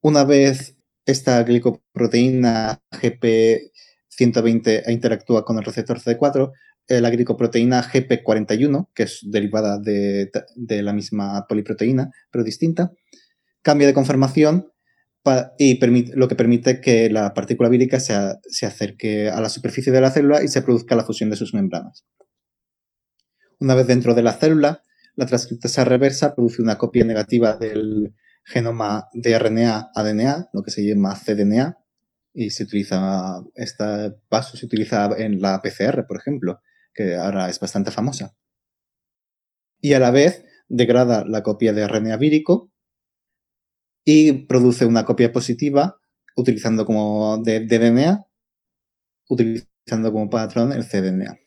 Una 0.00 0.24
vez 0.24 0.76
esta 1.04 1.42
glicoproteína 1.42 2.80
GP120 2.92 4.88
interactúa 4.90 5.44
con 5.44 5.58
el 5.58 5.64
receptor 5.64 6.00
CD4, 6.00 6.52
eh, 6.52 6.56
la 6.88 7.10
glicoproteína 7.10 7.82
GP41, 7.82 8.88
que 8.94 9.04
es 9.04 9.20
derivada 9.24 9.78
de, 9.78 10.30
de 10.54 10.82
la 10.82 10.92
misma 10.92 11.46
poliproteína, 11.48 12.10
pero 12.30 12.44
distinta, 12.44 12.92
cambia 13.62 13.86
de 13.86 13.94
conformación 13.94 14.70
y 15.58 15.76
permite- 15.76 16.12
lo 16.14 16.28
que 16.28 16.34
permite 16.34 16.80
que 16.82 17.08
la 17.08 17.32
partícula 17.32 17.70
vírica 17.70 17.98
se, 18.00 18.12
a- 18.12 18.38
se 18.42 18.66
acerque 18.66 19.30
a 19.30 19.40
la 19.40 19.48
superficie 19.48 19.92
de 19.92 20.00
la 20.02 20.10
célula 20.10 20.42
y 20.42 20.48
se 20.48 20.60
produzca 20.62 20.94
la 20.96 21.04
fusión 21.04 21.30
de 21.30 21.36
sus 21.36 21.54
membranas. 21.54 22.04
Una 23.60 23.74
vez 23.74 23.86
dentro 23.86 24.14
de 24.14 24.22
la 24.22 24.32
célula, 24.34 24.82
la 25.16 25.26
transcriptasa 25.26 25.84
reversa 25.84 26.34
produce 26.34 26.60
una 26.60 26.76
copia 26.76 27.04
negativa 27.04 27.56
del 27.56 28.12
genoma 28.44 29.06
de 29.14 29.38
RNA-ADNA, 29.38 30.50
lo 30.52 30.62
que 30.62 30.70
se 30.70 30.84
llama 30.86 31.14
cDNA, 31.18 31.78
y 32.34 32.50
se 32.50 32.64
utiliza, 32.64 33.40
este 33.54 34.12
paso 34.28 34.56
se 34.56 34.66
utiliza 34.66 35.08
en 35.16 35.40
la 35.40 35.62
PCR, 35.62 36.04
por 36.06 36.18
ejemplo, 36.18 36.60
que 36.94 37.16
ahora 37.16 37.48
es 37.48 37.60
bastante 37.60 37.90
famosa. 37.90 38.34
Y 39.80 39.92
a 39.92 39.98
la 39.98 40.10
vez 40.10 40.44
degrada 40.68 41.24
la 41.26 41.42
copia 41.42 41.72
de 41.72 41.86
RNA 41.86 42.16
vírico 42.16 42.72
y 44.04 44.46
produce 44.46 44.86
una 44.86 45.04
copia 45.04 45.32
positiva 45.32 45.98
utilizando 46.36 46.84
como 46.84 47.38
de, 47.38 47.66
DNA, 47.66 48.24
utilizando 49.28 50.12
como 50.12 50.30
patrón 50.30 50.72
el 50.72 50.84
cDNA. 50.84 51.38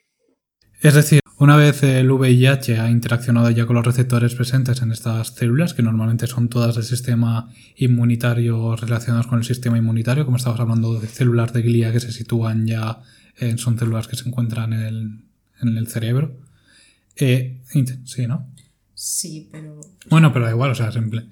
Es 0.81 0.93
decir, 0.93 1.19
una 1.39 1.55
vez 1.55 1.83
el 1.83 2.11
VIH 2.11 2.79
ha 2.79 2.89
interaccionado 2.89 3.49
ya 3.49 3.65
con 3.65 3.75
los 3.75 3.85
receptores 3.85 4.35
presentes 4.35 4.81
en 4.81 4.91
estas 4.91 5.29
células, 5.29 5.73
que 5.73 5.83
normalmente 5.83 6.27
son 6.27 6.49
todas 6.49 6.75
del 6.75 6.83
sistema 6.83 7.51
inmunitario 7.75 8.75
relacionadas 8.75 9.27
con 9.27 9.39
el 9.39 9.45
sistema 9.45 9.77
inmunitario, 9.77 10.25
como 10.25 10.37
estabas 10.37 10.59
hablando 10.59 10.99
de 10.99 11.07
células 11.07 11.51
de 11.53 11.63
glía 11.63 11.91
que 11.91 11.99
se 11.99 12.11
sitúan 12.11 12.67
ya, 12.67 13.01
eh, 13.37 13.57
son 13.57 13.77
células 13.77 14.07
que 14.07 14.15
se 14.15 14.29
encuentran 14.29 14.73
en 14.73 14.81
el, 14.81 15.26
en 15.61 15.77
el 15.77 15.87
cerebro. 15.87 16.37
Eh, 17.15 17.61
sí, 18.05 18.27
¿no? 18.27 18.47
Sí, 18.93 19.49
pero... 19.51 19.79
Bueno, 20.09 20.33
pero 20.33 20.45
da 20.45 20.51
igual, 20.51 20.71
o 20.71 20.75
sea, 20.75 20.91
simple. 20.91 21.25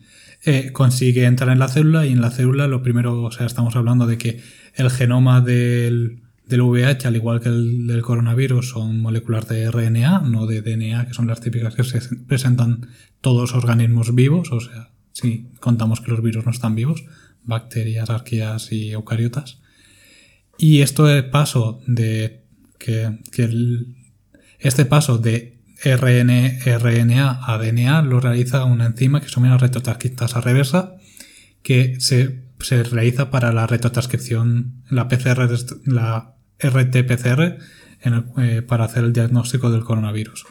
Eh, 0.43 0.71
consigue 0.71 1.25
entrar 1.25 1.49
en 1.49 1.59
la 1.59 1.67
célula 1.67 2.05
y 2.05 2.11
en 2.11 2.21
la 2.21 2.29
célula 2.31 2.67
lo 2.67 2.83
primero, 2.83 3.23
o 3.23 3.31
sea, 3.31 3.45
estamos 3.45 3.75
hablando 3.75 4.05
de 4.05 4.17
que 4.17 4.41
el 4.75 4.91
genoma 4.91 5.41
del, 5.41 6.21
del 6.45 6.61
VIH, 6.61 7.07
al 7.07 7.15
igual 7.15 7.41
que 7.41 7.49
el 7.49 7.87
del 7.87 8.01
coronavirus, 8.03 8.69
son 8.69 8.99
moléculas 8.99 9.47
de 9.47 9.69
RNA, 9.71 10.19
no 10.21 10.45
de 10.45 10.61
DNA, 10.61 11.07
que 11.07 11.13
son 11.13 11.27
las 11.27 11.41
típicas 11.41 11.73
que 11.75 11.83
se 11.83 11.99
presentan 12.27 12.87
todos 13.21 13.53
los 13.53 13.63
organismos 13.63 14.13
vivos, 14.13 14.51
o 14.51 14.59
sea, 14.59 14.91
si 15.13 15.47
contamos 15.59 16.01
que 16.01 16.11
los 16.11 16.21
virus 16.21 16.45
no 16.45 16.51
están 16.51 16.75
vivos, 16.75 17.05
bacterias, 17.43 18.09
arqueas 18.11 18.71
y 18.71 18.91
eucariotas. 18.91 19.59
Y 20.57 20.81
esto 20.81 21.05
de 21.05 21.23
paso 21.23 21.81
de 21.87 22.43
que, 22.77 23.19
que 23.31 23.43
el- 23.45 23.95
este 24.67 24.85
paso 24.85 25.17
de 25.17 25.59
RN, 25.83 26.59
RNA 26.65 27.39
a 27.45 27.57
DNA 27.57 28.01
lo 28.01 28.19
realiza 28.19 28.63
una 28.63 28.85
enzima 28.87 29.21
que 29.21 29.29
se 29.29 29.35
llama 29.35 29.57
retrotranscriptasa 29.57 30.41
reversa 30.41 30.95
que 31.61 31.99
se, 31.99 32.43
se 32.59 32.83
realiza 32.83 33.29
para 33.29 33.51
la 33.51 33.67
retrotranscripción, 33.67 34.83
la 34.89 35.07
PCR, 35.07 35.49
la 35.85 36.35
RT-PCR 36.59 37.57
eh, 38.37 38.61
para 38.61 38.85
hacer 38.85 39.03
el 39.03 39.13
diagnóstico 39.13 39.71
del 39.71 39.83
coronavirus. 39.83 40.45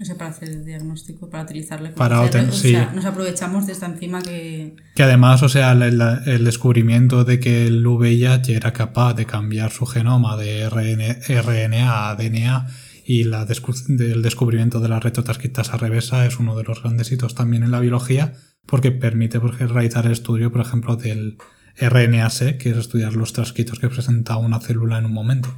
O 0.00 0.04
sea, 0.04 0.16
para 0.16 0.30
hacer 0.30 0.48
el 0.50 0.64
diagnóstico, 0.64 1.28
para 1.28 1.42
utilizarle 1.42 1.88
como 1.88 1.96
Para 1.98 2.20
o 2.20 2.52
sí. 2.52 2.70
sea, 2.70 2.92
nos 2.94 3.04
aprovechamos 3.04 3.66
de 3.66 3.72
esta 3.72 3.86
enzima 3.86 4.22
que... 4.22 4.76
Que 4.94 5.02
además, 5.02 5.42
o 5.42 5.48
sea, 5.48 5.74
la- 5.74 6.22
el 6.24 6.44
descubrimiento 6.44 7.24
de 7.24 7.40
que 7.40 7.66
el 7.66 7.84
VIH 7.84 8.54
era 8.54 8.72
capaz 8.72 9.14
de 9.14 9.26
cambiar 9.26 9.72
su 9.72 9.86
genoma 9.86 10.36
de 10.36 10.68
RN 10.70 11.18
RNA 11.28 12.10
a 12.10 12.14
DNA 12.14 12.68
y 13.04 13.24
la 13.24 13.44
descu- 13.46 13.86
del 13.88 14.22
descubrimiento 14.22 14.78
de 14.80 14.88
la 14.88 15.00
retrotranscriptasa 15.00 15.76
reversa 15.78 16.26
es 16.26 16.38
uno 16.38 16.54
de 16.56 16.62
los 16.62 16.80
grandes 16.82 17.10
hitos 17.10 17.34
también 17.34 17.64
en 17.64 17.70
la 17.72 17.80
biología 17.80 18.34
porque 18.66 18.92
permite 18.92 19.40
por 19.40 19.54
ejemplo, 19.54 19.74
realizar 19.74 20.06
el 20.06 20.12
estudio, 20.12 20.52
por 20.52 20.60
ejemplo, 20.60 20.94
del 20.96 21.38
RNA-C, 21.80 22.58
que 22.58 22.70
es 22.70 22.76
estudiar 22.76 23.14
los 23.14 23.32
transcritos 23.32 23.78
que 23.78 23.88
presenta 23.88 24.36
una 24.36 24.60
célula 24.60 24.98
en 24.98 25.06
un 25.06 25.12
momento. 25.12 25.48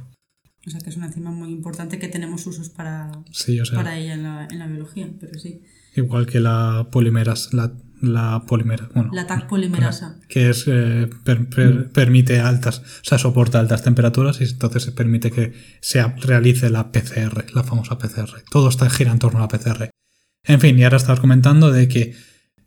O 0.65 0.69
sea, 0.69 0.79
que 0.79 0.89
es 0.91 0.97
una 0.97 1.07
enzima 1.07 1.31
muy 1.31 1.49
importante 1.49 1.97
que 1.99 2.07
tenemos 2.07 2.45
usos 2.45 2.69
para, 2.69 3.11
Sí, 3.31 3.59
o 3.59 3.65
sea, 3.65 3.77
para 3.77 3.97
ella 3.97 4.13
en 4.13 4.23
la, 4.23 4.47
en 4.49 4.59
la 4.59 4.67
biología, 4.67 5.09
pero 5.19 5.37
sí. 5.39 5.61
igual 5.95 6.27
que 6.27 6.39
la 6.39 6.87
polimeras, 6.91 7.51
la, 7.53 7.73
la 8.01 8.43
polimera, 8.47 8.87
bueno, 8.93 9.09
La 9.13 9.25
TAC 9.25 9.47
polimerasa. 9.47 10.19
que 10.29 10.49
es 10.51 10.65
eh, 10.67 11.09
per- 11.23 11.47
per- 11.49 11.89
permite 11.91 12.39
altas, 12.39 12.79
o 12.79 13.03
sea, 13.03 13.17
soporta 13.17 13.59
altas 13.59 13.81
temperaturas 13.83 14.39
y 14.41 14.43
entonces 14.43 14.83
se 14.83 14.91
permite 14.91 15.31
que 15.31 15.53
se 15.81 16.03
realice 16.03 16.69
la 16.69 16.91
PCR, 16.91 17.45
la 17.55 17.63
famosa 17.63 17.97
PCR. 17.97 18.43
Todo 18.51 18.69
está 18.69 18.89
gira 18.89 19.11
en 19.11 19.19
torno 19.19 19.39
a 19.39 19.41
la 19.43 19.47
PCR. 19.47 19.89
En 20.43 20.59
fin, 20.59 20.77
y 20.77 20.83
ahora 20.83 20.97
estabas 20.97 21.19
comentando 21.19 21.71
de 21.71 21.87
que 21.87 22.15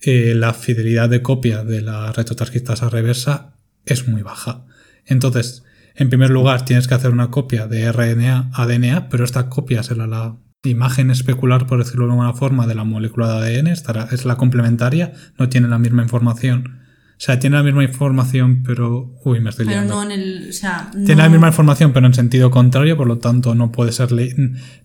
eh, 0.01 0.35
la 0.37 0.53
fidelidad 0.53 1.09
de 1.09 1.23
copia 1.23 1.63
de 1.65 1.81
la 1.81 2.13
retrotranscriptasa 2.13 2.89
reversa 2.91 3.55
es 3.87 4.07
muy 4.09 4.23
baja. 4.23 4.65
Entonces, 5.07 5.65
en 5.95 6.09
primer 6.09 6.31
lugar, 6.31 6.65
tienes 6.65 6.89
que 6.89 6.95
hacer 6.95 7.11
una 7.11 7.31
copia 7.31 7.67
de 7.67 7.91
RNA 7.93 8.51
a 8.53 8.67
DNA, 8.67 9.09
pero 9.09 9.25
esta 9.25 9.49
copia 9.49 9.83
será 9.83 10.07
la 10.07 10.37
imagen 10.65 11.11
especular, 11.11 11.67
por 11.67 11.79
decirlo 11.79 12.07
de 12.07 12.13
alguna 12.13 12.33
forma, 12.33 12.67
de 12.67 12.75
la 12.75 12.85
molécula 12.85 13.29
de 13.41 13.59
ADN, 13.59 13.67
estará, 13.69 14.09
es 14.13 14.25
la 14.25 14.37
complementaria, 14.37 15.13
no 15.39 15.49
tiene 15.49 15.69
la 15.69 15.79
misma 15.79 16.03
información. 16.03 16.81
O 17.17 17.21
sea, 17.25 17.39
tiene 17.39 17.57
la 17.57 17.63
misma 17.63 17.85
información, 17.85 18.65
pero... 18.65 19.15
Uy, 19.25 19.41
me 19.41 19.51
estoy 19.51 19.67
Pero 19.67 19.83
liando. 19.83 19.95
no 19.95 20.03
en 20.03 20.11
el. 20.11 20.47
O 20.49 20.53
sea, 20.53 20.91
Tiene 20.91 21.15
no- 21.15 21.23
la 21.23 21.29
misma 21.29 21.47
información, 21.47 21.93
pero 21.93 22.07
en 22.07 22.13
sentido 22.13 22.51
contrario, 22.51 22.97
por 22.97 23.07
lo 23.07 23.19
tanto 23.19 23.55
no 23.55 23.71
puede 23.71 23.93
ser 23.93 24.11
le- 24.11 24.35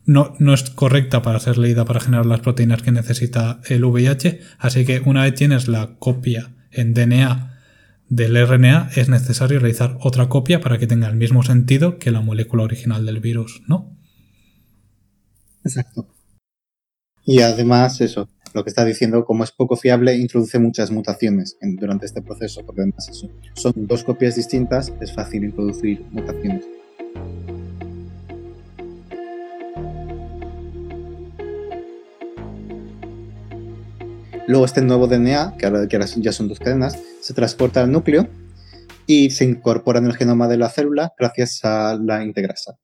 no, 0.06 0.34
no 0.38 0.54
es 0.54 0.70
correcta 0.70 1.24
para 1.24 1.40
ser 1.40 1.58
leída 1.58 1.86
para 1.86 2.00
generar 2.00 2.28
las 2.28 2.42
proteínas 2.42 2.84
que 2.84 2.92
necesita 2.92 3.60
el 3.68 3.84
VIH. 3.84 4.42
Así 4.60 4.86
que 4.86 5.02
una 5.04 5.24
vez 5.24 5.34
tienes 5.34 5.68
la 5.68 5.96
copia 5.98 6.52
en 6.72 6.94
DNA 6.94 7.49
del 8.10 8.36
RNA 8.46 8.90
es 8.96 9.08
necesario 9.08 9.60
realizar 9.60 9.98
otra 10.02 10.28
copia 10.30 10.60
para 10.60 10.78
que 10.78 10.88
tenga 10.88 11.08
el 11.08 11.16
mismo 11.16 11.44
sentido 11.44 12.00
que 12.00 12.12
la 12.12 12.22
molécula 12.22 12.64
original 12.64 13.06
del 13.06 13.20
virus, 13.20 13.62
¿no? 13.68 13.96
Exacto. 15.64 16.08
Y 17.24 17.42
además, 17.42 18.02
eso, 18.02 18.28
lo 18.54 18.64
que 18.64 18.70
está 18.70 18.84
diciendo, 18.84 19.24
como 19.24 19.44
es 19.44 19.52
poco 19.52 19.76
fiable, 19.76 20.16
introduce 20.18 20.58
muchas 20.58 20.90
mutaciones 20.90 21.58
durante 21.62 22.08
este 22.08 22.24
proceso, 22.24 22.66
porque 22.66 22.82
además 22.82 23.08
eso, 23.10 23.30
son 23.54 23.74
dos 23.76 24.04
copias 24.04 24.36
distintas, 24.36 24.92
es 25.00 25.14
fácil 25.14 25.44
introducir 25.44 26.04
mutaciones. 26.10 26.66
Luego 34.50 34.66
este 34.66 34.82
nuevo 34.82 35.06
DNA, 35.06 35.58
que 35.60 35.68
ahora, 35.68 35.88
ya 35.88 36.32
son 36.32 36.48
dos 36.48 36.58
cadenas, 36.58 37.00
se 37.22 37.36
transporta 37.36 37.84
al 37.84 37.92
núcleo 37.92 38.28
y 39.06 39.30
se 39.30 39.46
incorpora 39.46 40.00
en 40.00 40.08
el 40.08 40.16
genoma 40.16 40.48
de 40.48 40.58
la 40.58 40.70
célula 40.70 41.14
gracias 41.20 41.64
a 41.64 41.96
la 42.02 42.24
integrasa. 42.24 42.80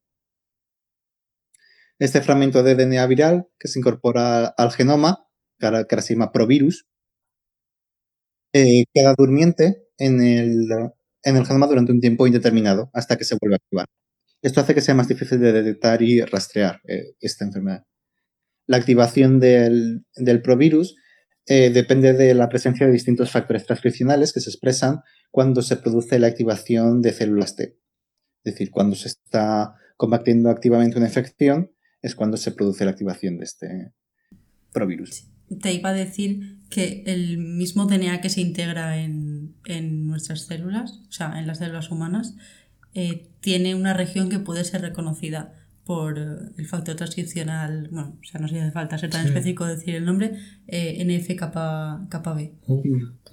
Este 1.98 2.22
fragmento 2.22 2.62
de 2.62 2.76
DNA 2.76 3.04
viral 3.08 3.48
que 3.58 3.68
se 3.68 3.80
incorpora 3.80 4.46
al 4.46 4.72
genoma, 4.74 5.26
que 5.58 5.66
ahora, 5.66 5.88
se 6.04 6.14
llama 6.14 6.32
provirus, 6.32 6.86
eh, 8.54 8.84
queda 8.94 9.16
durmiente 9.18 9.88
en 9.98 10.22
el, 10.22 10.68
en 11.24 11.36
el 11.36 11.48
genoma 11.48 11.66
durante 11.66 11.92
un 11.92 12.00
tiempo 12.00 12.28
indeterminado 12.28 12.92
hasta 12.94 13.18
que 13.18 13.24
se 13.24 13.38
vuelve 13.42 13.56
a 13.56 13.58
activar. 13.64 13.88
Esto 14.44 14.62
hace 14.62 14.76
que 14.76 14.82
sea 14.82 14.94
más 14.94 15.08
difícil 15.08 15.40
de 15.40 15.52
detectar 15.52 16.04
y 16.04 16.22
rastrear 16.22 16.80
eh, 16.88 17.16
esta 17.20 17.44
enfermedad. 17.44 17.86
La 18.68 18.78
activación 18.78 19.40
del, 19.40 20.06
del 20.16 20.44
provirus 20.44 20.96
eh, 21.48 21.70
depende 21.70 22.14
de 22.14 22.34
la 22.34 22.50
presencia 22.50 22.88
de 22.88 22.94
distintos 22.94 23.30
factores 23.30 23.66
transcripcionales 23.66 24.34
que 24.34 24.40
se 24.40 24.50
expresan 24.50 25.02
cuando 25.30 25.62
se 25.62 25.78
produce 25.78 26.18
la 26.18 26.28
activación 26.28 27.02
de 27.02 27.12
células 27.12 27.56
T. 27.56 27.78
Es 28.44 28.54
decir, 28.54 28.72
cuando 28.72 28.96
se 28.96 29.10
está 29.10 29.76
combatiendo 29.98 30.50
activamente 30.50 30.98
una 30.98 31.08
infección 31.08 31.72
es 32.02 32.16
cuando 32.16 32.38
se 32.38 32.52
produce 32.52 32.86
la 32.86 32.92
activación 32.92 33.38
de 33.38 33.44
este 33.44 33.94
provirus. 34.72 35.28
Te 35.62 35.74
iba 35.74 35.90
a 35.90 35.94
decir 35.94 36.60
que 36.70 37.04
el 37.06 37.38
mismo 37.38 37.86
DNA 37.86 38.22
que 38.22 38.30
se 38.30 38.42
integra 38.42 38.98
en, 39.00 39.56
nuestras 40.08 40.42
células, 40.42 41.02
o 41.08 41.12
sea, 41.12 41.40
en 41.40 41.48
las 41.48 41.60
células 41.60 41.92
humanas, 41.92 42.36
eh, 42.94 43.32
tiene 43.40 43.76
una 43.76 43.94
región 43.94 44.30
que 44.30 44.40
puede 44.40 44.64
ser 44.64 44.82
reconocida 44.82 45.65
por 45.86 46.18
eh, 46.18 46.52
el 46.58 46.66
factor 46.66 46.96
transcripcional, 46.96 47.90
bueno, 47.92 48.18
o 48.20 48.24
sea, 48.24 48.42
no 48.42 48.48
sé 48.48 48.56
si 48.56 48.60
hace 48.62 48.72
falta 48.72 48.98
ser 48.98 49.12
tan 49.12 49.26
específico 49.26 49.66
decir 49.66 49.96
el 49.96 50.06
nombre, 50.06 50.34
eh, 50.68 51.04
NF-κB. 51.06 52.52
Uh, 52.68 52.84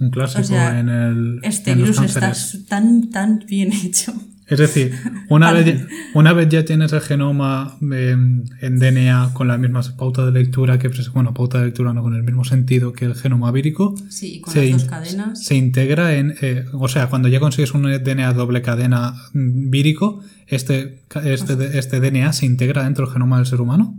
un 0.01 0.11
clásico 0.11 0.55
en 0.55 0.89
el. 0.89 1.41
Este 1.43 1.75
virus 1.75 2.01
está 2.01 2.33
tan, 2.69 3.11
tan 3.11 3.45
bien 3.47 3.73
hecho. 3.85 4.13
Es 4.53 4.59
decir, 4.59 4.93
una 5.29 5.51
vez, 5.53 5.87
una 6.15 6.35
vez 6.35 6.49
ya 6.51 6.65
tienes 6.65 6.93
el 6.93 7.01
genoma 7.01 7.79
en, 7.81 8.45
DNA 8.61 9.31
con 9.33 9.49
la 9.49 9.57
misma 9.57 9.81
pauta 9.97 10.27
de 10.27 10.33
lectura 10.33 10.79
que, 10.79 10.91
bueno, 11.15 11.33
pauta 11.33 11.59
de 11.59 11.67
lectura 11.67 11.95
no 11.95 12.03
con 12.03 12.15
el 12.15 12.23
mismo 12.23 12.45
sentido 12.45 12.93
que 12.93 13.07
el 13.07 13.15
genoma 13.15 13.51
vírico, 13.51 13.95
sí, 14.11 14.43
con 14.43 14.53
se, 14.53 14.71
las 14.71 14.83
dos 14.83 14.91
cadenas. 14.91 15.43
se 15.43 15.55
integra 15.55 16.15
en, 16.15 16.35
eh, 16.43 16.67
o 16.75 16.89
sea, 16.89 17.09
cuando 17.09 17.29
ya 17.29 17.41
consigues 17.41 17.73
un 17.73 17.85
DNA 17.85 18.35
doble 18.35 18.61
cadena 18.61 19.15
mm, 19.33 19.71
vírico, 19.71 20.23
este, 20.47 21.03
este, 21.25 21.79
este 21.79 22.01
DNA 22.01 22.33
se 22.35 22.45
integra 22.45 22.85
dentro 22.85 23.07
del 23.07 23.15
genoma 23.15 23.39
del 23.39 23.47
ser 23.47 23.63
humano. 23.63 23.99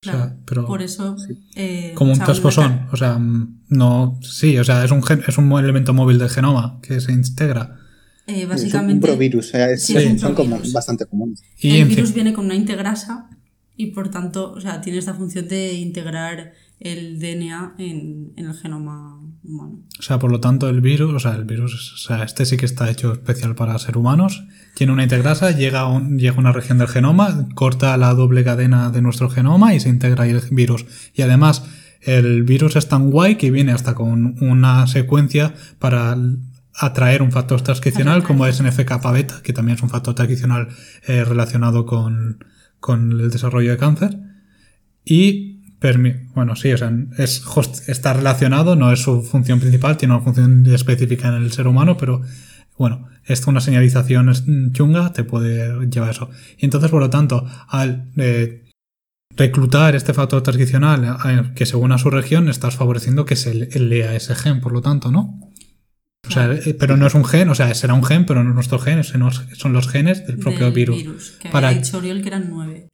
Claro, 0.00 0.32
pero, 0.46 0.66
por 0.66 0.82
eso. 0.82 1.14
Eh, 1.54 1.92
como 1.94 2.12
un 2.12 2.18
trasposón. 2.18 2.88
O 2.90 2.96
sea, 2.96 3.18
mm, 3.18 3.66
no. 3.68 4.18
Sí, 4.22 4.58
o 4.58 4.64
sea, 4.64 4.84
es 4.84 4.90
un, 4.90 5.04
es 5.28 5.38
un 5.38 5.52
elemento 5.52 5.94
móvil 5.94 6.18
del 6.18 6.28
genoma 6.28 6.80
que 6.82 7.00
se 7.00 7.12
integra. 7.12 7.81
Eh, 8.26 8.46
básicamente. 8.46 8.94
un 8.94 9.00
provirus, 9.00 9.52
son 10.18 10.34
como 10.34 10.58
bastante 10.72 11.06
comunes. 11.06 11.42
el 11.60 11.86
virus 11.86 12.14
viene 12.14 12.32
con 12.32 12.44
una 12.44 12.54
integrasa 12.54 13.28
y 13.76 13.86
por 13.86 14.10
tanto, 14.10 14.52
o 14.52 14.60
sea, 14.60 14.80
tiene 14.80 14.98
esta 14.98 15.14
función 15.14 15.48
de 15.48 15.74
integrar 15.74 16.52
el 16.78 17.18
DNA 17.18 17.74
en, 17.78 18.32
el 18.36 18.54
genoma 18.54 19.20
humano. 19.44 19.80
O 19.98 20.02
sea, 20.02 20.18
por 20.18 20.30
lo 20.30 20.40
tanto, 20.40 20.68
el 20.68 20.80
virus, 20.80 21.12
o 21.14 21.18
sea, 21.18 21.34
el 21.34 21.44
virus, 21.44 21.92
o 21.94 21.96
sea, 21.96 22.24
este 22.24 22.44
sí 22.44 22.56
que 22.56 22.66
está 22.66 22.90
hecho 22.90 23.12
especial 23.12 23.54
para 23.54 23.78
ser 23.78 23.96
humanos. 23.96 24.44
Tiene 24.74 24.92
una 24.92 25.04
integrasa, 25.04 25.52
llega 25.52 25.82
a, 25.82 26.00
llega 26.08 26.38
una 26.38 26.52
región 26.52 26.78
del 26.78 26.88
genoma, 26.88 27.48
corta 27.54 27.96
la 27.96 28.14
doble 28.14 28.44
cadena 28.44 28.90
de 28.90 29.02
nuestro 29.02 29.30
genoma 29.30 29.74
y 29.74 29.80
se 29.80 29.88
integra 29.88 30.24
ahí 30.24 30.30
el 30.30 30.40
virus. 30.50 30.84
Y 31.14 31.22
además, 31.22 31.64
el 32.00 32.42
virus 32.42 32.76
es 32.76 32.88
tan 32.88 33.10
guay 33.10 33.36
que 33.36 33.50
viene 33.50 33.72
hasta 33.72 33.94
con 33.94 34.36
una 34.40 34.86
secuencia 34.88 35.54
para 35.78 36.16
atraer 36.74 37.22
un 37.22 37.32
factor 37.32 37.60
transcripcional 37.60 38.22
como 38.22 38.46
es 38.46 38.62
NFK 38.62 39.12
beta, 39.12 39.40
que 39.42 39.52
también 39.52 39.76
es 39.76 39.82
un 39.82 39.90
factor 39.90 40.14
transcripcional 40.14 40.68
eh, 41.06 41.24
relacionado 41.24 41.86
con, 41.86 42.44
con, 42.80 43.20
el 43.20 43.30
desarrollo 43.30 43.70
de 43.70 43.76
cáncer. 43.76 44.18
Y, 45.04 45.60
bueno, 46.34 46.56
sí, 46.56 46.72
o 46.72 46.78
sea, 46.78 46.92
es, 47.18 47.44
está 47.88 48.12
relacionado, 48.12 48.76
no 48.76 48.92
es 48.92 49.00
su 49.00 49.22
función 49.22 49.60
principal, 49.60 49.96
tiene 49.96 50.14
una 50.14 50.22
función 50.22 50.64
específica 50.66 51.28
en 51.28 51.42
el 51.42 51.52
ser 51.52 51.66
humano, 51.66 51.96
pero 51.96 52.22
bueno, 52.78 53.08
esto 53.24 53.50
una 53.50 53.60
señalización 53.60 54.72
chunga 54.72 55.12
te 55.12 55.24
puede 55.24 55.86
llevar 55.88 56.08
a 56.08 56.12
eso. 56.12 56.30
Y 56.58 56.64
entonces, 56.64 56.90
por 56.90 57.00
lo 57.00 57.10
tanto, 57.10 57.44
al 57.68 58.10
eh, 58.16 58.64
reclutar 59.36 59.94
este 59.94 60.14
factor 60.14 60.42
transcripcional 60.42 61.16
eh, 61.24 61.52
que 61.54 61.66
según 61.66 61.92
a 61.92 61.98
su 61.98 62.10
región, 62.10 62.48
estás 62.48 62.76
favoreciendo 62.76 63.24
que 63.24 63.36
se 63.36 63.54
lea 63.78 64.14
ese 64.14 64.34
gen, 64.34 64.60
por 64.60 64.72
lo 64.72 64.80
tanto, 64.80 65.10
¿no? 65.10 65.51
O 66.28 66.30
sea, 66.30 66.52
eh, 66.52 66.74
pero 66.74 66.96
no 66.96 67.06
es 67.06 67.14
un 67.14 67.24
gen, 67.24 67.48
o 67.48 67.54
sea, 67.54 67.74
será 67.74 67.94
un 67.94 68.04
gen, 68.04 68.26
pero 68.26 68.44
no 68.44 68.54
nuestro 68.54 68.78
gen, 68.78 69.02
son 69.04 69.72
los 69.72 69.88
genes 69.88 70.26
del 70.26 70.38
propio 70.38 70.70
virus. 70.72 71.32
que 71.40 71.48
para... 71.48 71.68
había 71.68 71.80
dicho 71.80 71.98
Oriol 71.98 72.22
que 72.22 72.28
eran 72.28 72.48
nueve. 72.48 72.88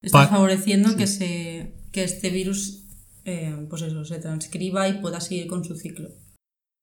Está 0.00 0.26
favoreciendo 0.26 0.96
que, 0.96 1.06
se, 1.06 1.74
que 1.92 2.02
este 2.02 2.30
virus 2.30 2.82
eh, 3.24 3.66
pues 3.68 3.82
eso, 3.82 4.04
se 4.04 4.18
transcriba 4.18 4.88
y 4.88 4.94
pueda 4.94 5.20
seguir 5.20 5.46
con 5.46 5.64
su 5.64 5.76
ciclo. 5.76 6.10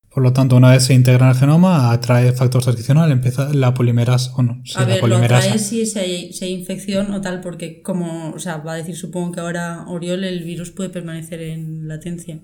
Por 0.09 0.23
lo 0.23 0.33
tanto, 0.33 0.55
una 0.55 0.71
vez 0.71 0.85
se 0.85 0.95
integra 0.95 1.25
en 1.25 1.31
el 1.33 1.37
genoma, 1.37 1.91
atrae 1.91 2.31
factor 2.31 2.63
transcripcional, 2.63 3.11
empieza 3.11 3.53
la 3.53 3.75
polimerasa 3.75 4.33
o 4.35 4.41
no. 4.41 4.63
a 4.75 4.85
ver, 4.85 5.03
lo 5.07 5.17
atrae 5.17 5.59
si, 5.59 5.85
si, 5.85 5.99
hay, 5.99 6.33
si 6.33 6.45
hay 6.45 6.53
infección 6.53 7.13
o 7.13 7.21
tal, 7.21 7.41
porque 7.41 7.83
como, 7.83 8.31
o 8.31 8.39
sea, 8.39 8.57
va 8.57 8.73
a 8.73 8.77
decir, 8.77 8.95
supongo 8.95 9.33
que 9.33 9.39
ahora 9.41 9.85
Oriol, 9.87 10.23
el 10.23 10.43
virus 10.43 10.71
puede 10.71 10.89
permanecer 10.89 11.41
en 11.41 11.87
latencia. 11.87 12.39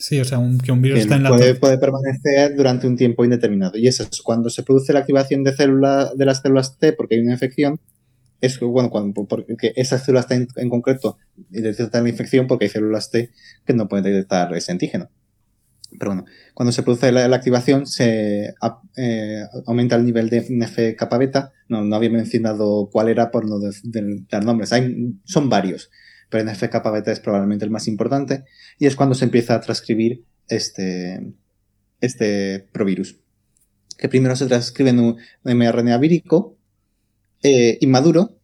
Sí, 0.00 0.18
o 0.18 0.24
sea, 0.24 0.38
que 0.64 0.72
un 0.72 0.80
virus 0.80 1.00
está 1.00 1.16
en 1.16 1.24
la 1.24 1.28
puede, 1.28 1.54
puede 1.56 1.76
permanecer 1.76 2.56
durante 2.56 2.86
un 2.86 2.96
tiempo 2.96 3.22
indeterminado. 3.22 3.76
Y 3.76 3.86
eso 3.86 4.02
es 4.02 4.22
cuando 4.22 4.48
se 4.48 4.62
produce 4.62 4.94
la 4.94 5.00
activación 5.00 5.44
de, 5.44 5.52
célula, 5.52 6.10
de 6.16 6.24
las 6.24 6.40
células 6.40 6.78
T 6.78 6.94
porque 6.94 7.16
hay 7.16 7.20
una 7.20 7.32
infección, 7.32 7.78
es 8.40 8.58
bueno, 8.60 8.88
cuando, 8.88 9.26
porque 9.26 9.74
esas 9.76 10.02
células 10.02 10.26
T 10.26 10.48
en, 10.56 10.70
concreto 10.70 11.18
detectan 11.50 12.04
la 12.04 12.08
infección 12.08 12.46
porque 12.46 12.64
hay 12.64 12.70
células 12.70 13.10
T 13.10 13.30
que 13.66 13.74
no 13.74 13.88
pueden 13.88 14.04
detectar 14.04 14.54
ese 14.54 14.72
antígeno. 14.72 15.10
Pero 15.98 16.12
bueno, 16.12 16.24
cuando 16.54 16.72
se 16.72 16.82
produce 16.82 17.12
la, 17.12 17.26
activación 17.36 17.86
se 17.86 18.54
eh, 18.96 19.42
aumenta 19.66 19.96
el 19.96 20.06
nivel 20.06 20.30
de 20.30 20.46
NF-kappa 20.48 21.18
beta. 21.18 21.52
No, 21.68 21.84
no 21.84 21.94
había 21.94 22.08
mencionado 22.08 22.88
cuál 22.90 23.10
era 23.10 23.30
por 23.30 23.46
no 23.46 23.58
dar 24.30 24.44
nombres. 24.46 24.72
Hay, 24.72 25.14
son 25.24 25.50
varios 25.50 25.90
pero 26.30 26.48
NF-kappa 26.48 26.90
beta 26.90 27.12
es 27.12 27.20
probablemente 27.20 27.64
el 27.64 27.70
más 27.70 27.88
importante, 27.88 28.44
y 28.78 28.86
es 28.86 28.96
cuando 28.96 29.14
se 29.14 29.24
empieza 29.24 29.54
a 29.54 29.60
transcribir 29.60 30.24
este, 30.48 31.34
este 32.00 32.66
provirus. 32.72 33.20
Que 33.98 34.08
primero 34.08 34.36
se 34.36 34.46
transcribe 34.46 34.90
en 34.90 35.00
un 35.00 35.16
mRNA 35.44 35.98
vírico 35.98 36.56
eh, 37.42 37.76
inmaduro, 37.80 38.38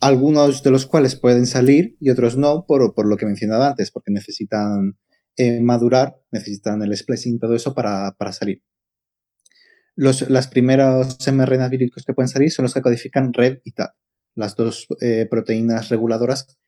algunos 0.00 0.62
de 0.62 0.70
los 0.70 0.86
cuales 0.86 1.14
pueden 1.14 1.46
salir 1.46 1.96
y 2.00 2.10
otros 2.10 2.36
no, 2.36 2.66
por, 2.66 2.94
por 2.94 3.06
lo 3.06 3.16
que 3.16 3.24
he 3.24 3.28
mencionado 3.28 3.62
antes, 3.64 3.90
porque 3.90 4.10
necesitan 4.10 4.98
eh, 5.36 5.60
madurar, 5.60 6.16
necesitan 6.30 6.82
el 6.82 6.96
splicing 6.96 7.38
todo 7.38 7.54
eso 7.54 7.74
para, 7.74 8.12
para 8.18 8.32
salir. 8.32 8.62
Los 9.96 10.28
las 10.28 10.48
primeros 10.48 11.18
mRNA 11.32 11.68
víricos 11.68 12.04
que 12.04 12.14
pueden 12.14 12.28
salir 12.28 12.50
son 12.50 12.64
los 12.64 12.74
que 12.74 12.82
codifican 12.82 13.32
REB 13.32 13.60
y 13.64 13.72
TAT, 13.72 13.92
las 14.34 14.56
dos 14.56 14.88
eh, 15.00 15.26
proteínas 15.30 15.88
reguladoras 15.88 16.58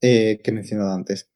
eh, 0.00 0.40
que 0.42 0.50
he 0.50 0.54
mencionado 0.54 0.92
antes. 0.92 1.28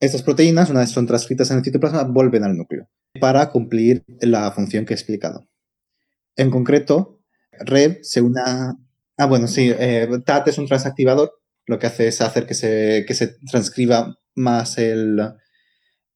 Estas 0.00 0.22
proteínas, 0.22 0.70
una 0.70 0.80
vez 0.80 0.90
son 0.90 1.06
transcritas 1.06 1.50
en 1.50 1.58
el 1.58 1.64
citoplasma, 1.64 2.04
vuelven 2.04 2.44
al 2.44 2.56
núcleo 2.56 2.88
para 3.20 3.50
cumplir 3.50 4.04
la 4.20 4.50
función 4.52 4.84
que 4.84 4.94
he 4.94 4.96
explicado. 4.96 5.48
En 6.36 6.50
concreto, 6.50 7.20
REB 7.52 7.98
se 8.02 8.20
una... 8.20 8.76
Ah, 9.16 9.26
bueno, 9.26 9.46
sí, 9.46 9.70
eh, 9.78 10.08
TAT 10.24 10.48
es 10.48 10.58
un 10.58 10.66
transactivador, 10.66 11.32
lo 11.66 11.78
que 11.78 11.86
hace 11.86 12.08
es 12.08 12.20
hacer 12.20 12.46
que 12.46 12.54
se, 12.54 13.04
que 13.06 13.14
se 13.14 13.36
transcriba 13.50 14.18
más 14.34 14.78
el, 14.78 15.20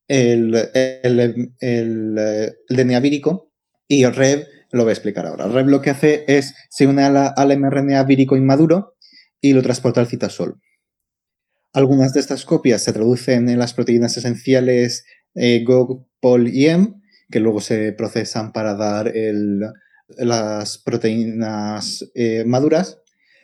el, 0.08 0.54
el, 0.74 1.52
el, 1.60 2.54
DNA 2.68 3.00
vírico 3.00 3.52
y 3.86 4.06
REB 4.06 4.46
lo 4.72 4.82
voy 4.82 4.90
a 4.90 4.94
explicar 4.94 5.26
ahora. 5.26 5.46
REB 5.46 5.66
lo 5.66 5.82
que 5.82 5.90
hace 5.90 6.24
es 6.26 6.54
se 6.70 6.86
une 6.86 7.04
al 7.04 7.58
mRNA 7.58 8.02
vírico 8.04 8.36
inmaduro 8.36 8.96
y 9.40 9.52
lo 9.52 9.62
transporta 9.62 10.00
al 10.00 10.08
citasol. 10.08 10.60
Algunas 11.76 12.14
de 12.14 12.20
estas 12.20 12.46
copias 12.46 12.82
se 12.82 12.94
traducen 12.94 13.50
en 13.50 13.58
las 13.58 13.74
proteínas 13.74 14.16
esenciales 14.16 15.04
eh, 15.34 15.62
GOG, 15.62 16.06
POL 16.20 16.48
y 16.48 16.68
M 16.68 16.94
que 17.30 17.38
luego 17.38 17.60
se 17.60 17.92
procesan 17.92 18.52
para 18.52 18.76
dar 18.76 19.12
las 20.08 20.78
proteínas 20.78 22.10
eh, 22.14 22.44
maduras 22.46 23.02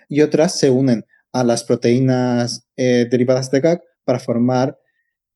y 0.09 0.23
otras 0.23 0.59
se 0.59 0.71
unen 0.71 1.05
a 1.35 1.45
las 1.45 1.65
proteínas 1.65 2.67
eh, 2.79 3.07
derivadas 3.11 3.51
de 3.51 3.61
GAG 3.61 3.83
para 4.05 4.19
formar 4.19 4.79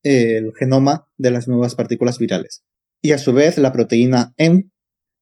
el 0.01 0.51
genoma 0.57 1.07
de 1.17 1.29
las 1.29 1.47
nuevas 1.47 1.75
partículas 1.75 2.17
virales. 2.17 2.63
Y 3.03 3.11
a 3.11 3.19
su 3.19 3.31
vez, 3.31 3.59
la 3.59 3.73
proteína 3.73 4.33
M 4.37 4.71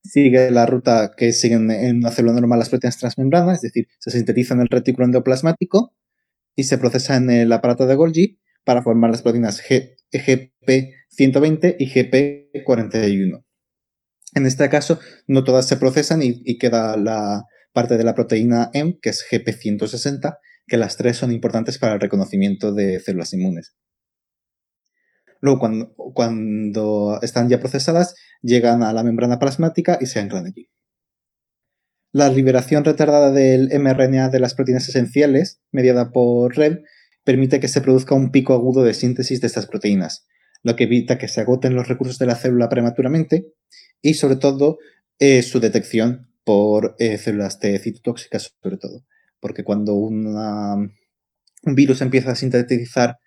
sigue 0.01 0.49
la 0.49 0.65
ruta 0.65 1.11
que 1.17 1.33
siguen 1.33 1.69
en 1.71 1.97
una 1.97 2.11
célula 2.11 2.35
normal 2.35 2.59
las 2.59 2.69
proteínas 2.69 2.99
transmembranas, 2.99 3.57
es 3.57 3.73
decir, 3.73 3.89
se 3.99 4.11
sintetiza 4.11 4.53
en 4.53 4.61
el 4.61 4.69
retículo 4.69 5.07
endoplasmático 5.07 5.93
y 6.55 6.63
se 6.63 6.77
procesa 6.77 7.17
en 7.17 7.29
el 7.29 7.51
aparato 7.51 7.85
de 7.85 7.95
Golgi 7.95 8.39
para 8.63 8.81
formar 8.81 9.11
las 9.11 9.21
proteínas 9.21 9.61
GP120 9.61 11.75
y 11.77 11.89
GP41. 11.89 13.43
En 14.33 14.45
este 14.45 14.69
caso, 14.69 14.99
no 15.27 15.43
todas 15.43 15.67
se 15.67 15.77
procesan 15.77 16.21
y, 16.21 16.57
queda 16.57 16.97
la 16.97 17.43
parte 17.73 17.97
de 17.97 18.03
la 18.03 18.15
proteína 18.15 18.69
M, 18.73 18.97
que 19.01 19.09
es 19.09 19.25
GP160, 19.29 20.37
que 20.67 20.77
las 20.77 20.97
tres 20.97 21.17
son 21.17 21.31
importantes 21.31 21.77
para 21.77 21.93
el 21.93 22.01
reconocimiento 22.01 22.73
de 22.73 22.99
células 22.99 23.33
inmunes. 23.33 23.75
Luego, 25.41 25.59
cuando, 25.59 25.93
cuando 26.13 27.19
están 27.21 27.49
ya 27.49 27.59
procesadas, 27.59 28.15
llegan 28.41 28.83
a 28.83 28.93
la 28.93 29.03
membrana 29.03 29.39
plasmática 29.39 29.97
y 30.01 30.07
se 30.07 30.19
anclan 30.19 30.47
allí. 30.47 30.69
La 32.15 32.29
liberación 32.29 32.85
retardada 32.85 33.29
del 33.29 33.77
mRNA 33.77 34.29
de 34.29 34.39
las 34.39 34.53
proteínas 34.53 34.87
esenciales, 34.87 35.59
mediada 35.73 36.13
por 36.13 36.55
RED, 36.55 36.77
permite 37.25 37.59
que 37.59 37.67
se 37.67 37.81
produzca 37.81 38.15
un 38.15 38.31
pico 38.31 38.53
agudo 38.53 38.85
de 38.85 38.93
síntesis 38.93 39.41
de 39.41 39.47
estas 39.47 39.65
proteínas, 39.65 40.25
lo 40.63 40.77
que 40.77 40.85
evita 40.85 41.17
que 41.17 41.27
se 41.27 41.41
agoten 41.41 41.75
los 41.75 41.89
recursos 41.89 42.17
de 42.17 42.25
la 42.25 42.37
célula 42.37 42.69
prematuramente 42.69 43.47
y, 44.01 44.13
sobre 44.13 44.37
todo, 44.37 44.77
eh, 45.19 45.41
su 45.41 45.59
detección 45.59 46.29
por 46.45 46.95
eh, 46.99 47.17
células 47.17 47.59
T 47.59 47.77
citotóxicas, 47.79 48.55
sobre 48.63 48.77
todo. 48.77 49.03
Porque 49.41 49.65
cuando 49.65 49.95
un 49.95 50.93
virus 51.65 51.99
empieza 51.99 52.31
a 52.31 52.35
sintetizar 52.35 53.17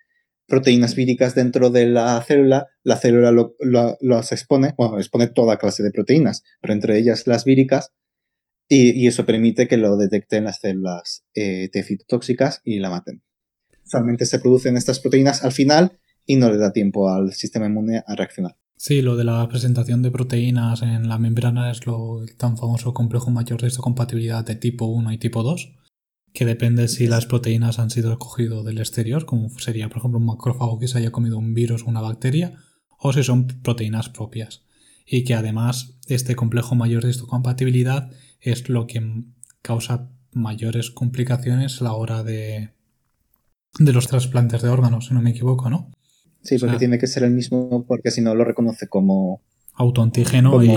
proteínas 0.47 0.95
víricas 0.95 1.35
dentro 1.35 1.69
de 1.69 1.85
la 1.85 2.19
célula, 2.23 2.65
la 2.81 2.97
célula 2.97 3.31
las 4.01 4.31
expone, 4.31 4.73
bueno, 4.79 4.97
expone 4.97 5.27
toda 5.27 5.59
clase 5.59 5.83
de 5.83 5.91
proteínas, 5.91 6.41
pero 6.59 6.73
entre 6.73 6.97
ellas 6.97 7.27
las 7.27 7.45
víricas, 7.45 7.93
y, 8.69 9.07
eso 9.07 9.25
permite 9.25 9.67
que 9.67 9.77
lo 9.77 9.97
detecten 9.97 10.45
las 10.45 10.59
células 10.59 11.25
eh, 11.33 11.69
T 11.71 11.83
citotóxicas 11.83 12.61
y 12.63 12.79
la 12.79 12.89
maten. 12.89 13.23
Usualmente 13.83 14.25
se 14.25 14.39
producen 14.39 14.77
estas 14.77 14.99
proteínas 14.99 15.43
al 15.43 15.51
final 15.51 15.99
y 16.25 16.35
no 16.35 16.51
le 16.51 16.57
da 16.57 16.71
tiempo 16.71 17.09
al 17.09 17.33
sistema 17.33 17.65
inmune 17.65 18.03
a 18.05 18.15
reaccionar. 18.15 18.55
Sí, 18.77 19.01
lo 19.01 19.17
de 19.17 19.25
la 19.25 19.45
presentación 19.49 20.03
de 20.03 20.11
proteínas 20.11 20.83
en 20.83 21.09
la 21.09 21.17
membrana 21.17 21.71
es 21.71 21.85
lo 21.85 22.23
tan 22.37 22.57
famoso 22.57 22.93
complejo 22.93 23.31
mayor 23.31 23.61
de 23.61 23.75
compatibilidad 23.75 24.45
de 24.45 24.55
tipo 24.55 24.85
1 24.85 25.11
y 25.11 25.17
tipo 25.17 25.43
2 25.43 25.73
que 26.33 26.45
depende 26.45 26.87
si 26.87 27.07
las 27.07 27.25
proteínas 27.25 27.79
han 27.79 27.89
sido 27.89 28.11
escogidas 28.11 28.63
del 28.63 28.77
exterior, 28.77 29.25
como 29.25 29.49
sería, 29.49 29.89
por 29.89 29.97
ejemplo, 29.97 30.19
un 30.19 30.25
macrófago 30.25 30.79
que 30.79 30.87
se 30.87 30.97
haya 30.97 31.11
comido 31.11 31.37
un 31.37 31.53
virus 31.53 31.83
o 31.83 31.87
una 31.87 32.01
bacteria, 32.01 32.53
o 32.99 33.13
si 33.13 33.23
son 33.23 33.47
proteínas 33.47 34.09
propias. 34.09 34.63
Y 35.05 35.23
que 35.23 35.33
además 35.33 35.97
este 36.07 36.35
complejo 36.35 36.75
mayor 36.75 37.03
de 37.03 37.09
histocompatibilidad 37.09 38.11
es 38.39 38.69
lo 38.69 38.87
que 38.87 39.01
causa 39.61 40.09
mayores 40.31 40.91
complicaciones 40.91 41.81
a 41.81 41.85
la 41.85 41.93
hora 41.93 42.23
de, 42.23 42.69
de 43.79 43.93
los 43.93 44.07
trasplantes 44.07 44.61
de 44.61 44.69
órganos, 44.69 45.07
si 45.07 45.13
no 45.13 45.21
me 45.21 45.31
equivoco, 45.31 45.69
¿no? 45.69 45.91
Sí, 46.41 46.57
porque 46.57 46.77
tiene 46.77 46.97
que 46.97 47.07
ser 47.07 47.23
el 47.23 47.31
mismo, 47.31 47.85
porque 47.85 48.11
si 48.11 48.21
no 48.21 48.33
lo 48.33 48.45
reconoce 48.45 48.87
como 48.87 49.41
autoantígeno 49.79 50.61
y 50.61 50.69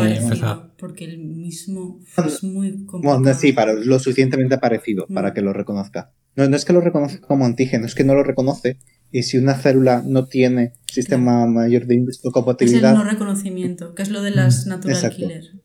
Porque 0.78 1.04
el 1.04 1.18
mismo 1.18 2.00
es 2.24 2.44
muy 2.44 2.86
complicado. 2.86 3.34
sí, 3.34 3.52
para 3.52 3.74
lo 3.74 3.98
suficientemente 3.98 4.58
parecido 4.58 5.06
para 5.08 5.30
mm. 5.30 5.34
que 5.34 5.40
lo 5.42 5.52
reconozca. 5.52 6.12
No, 6.36 6.48
no 6.48 6.56
es 6.56 6.64
que 6.64 6.72
lo 6.72 6.80
reconozca 6.80 7.20
como 7.26 7.44
antígeno, 7.44 7.86
es 7.86 7.94
que 7.94 8.04
no 8.04 8.14
lo 8.14 8.22
reconoce. 8.22 8.78
Y 9.10 9.24
si 9.24 9.38
una 9.38 9.54
célula 9.54 10.02
no 10.06 10.26
tiene 10.26 10.72
sistema 10.86 11.46
mayor 11.46 11.86
de 11.86 11.96
histocompatibilidad. 11.96 12.92
Es 12.92 12.98
el 12.98 13.04
no 13.04 13.10
reconocimiento, 13.10 13.94
que 13.94 14.02
es 14.02 14.10
lo 14.10 14.22
de 14.22 14.30
las 14.30 14.66
mm. 14.66 14.68
natural 14.68 15.10
killer. 15.10 15.61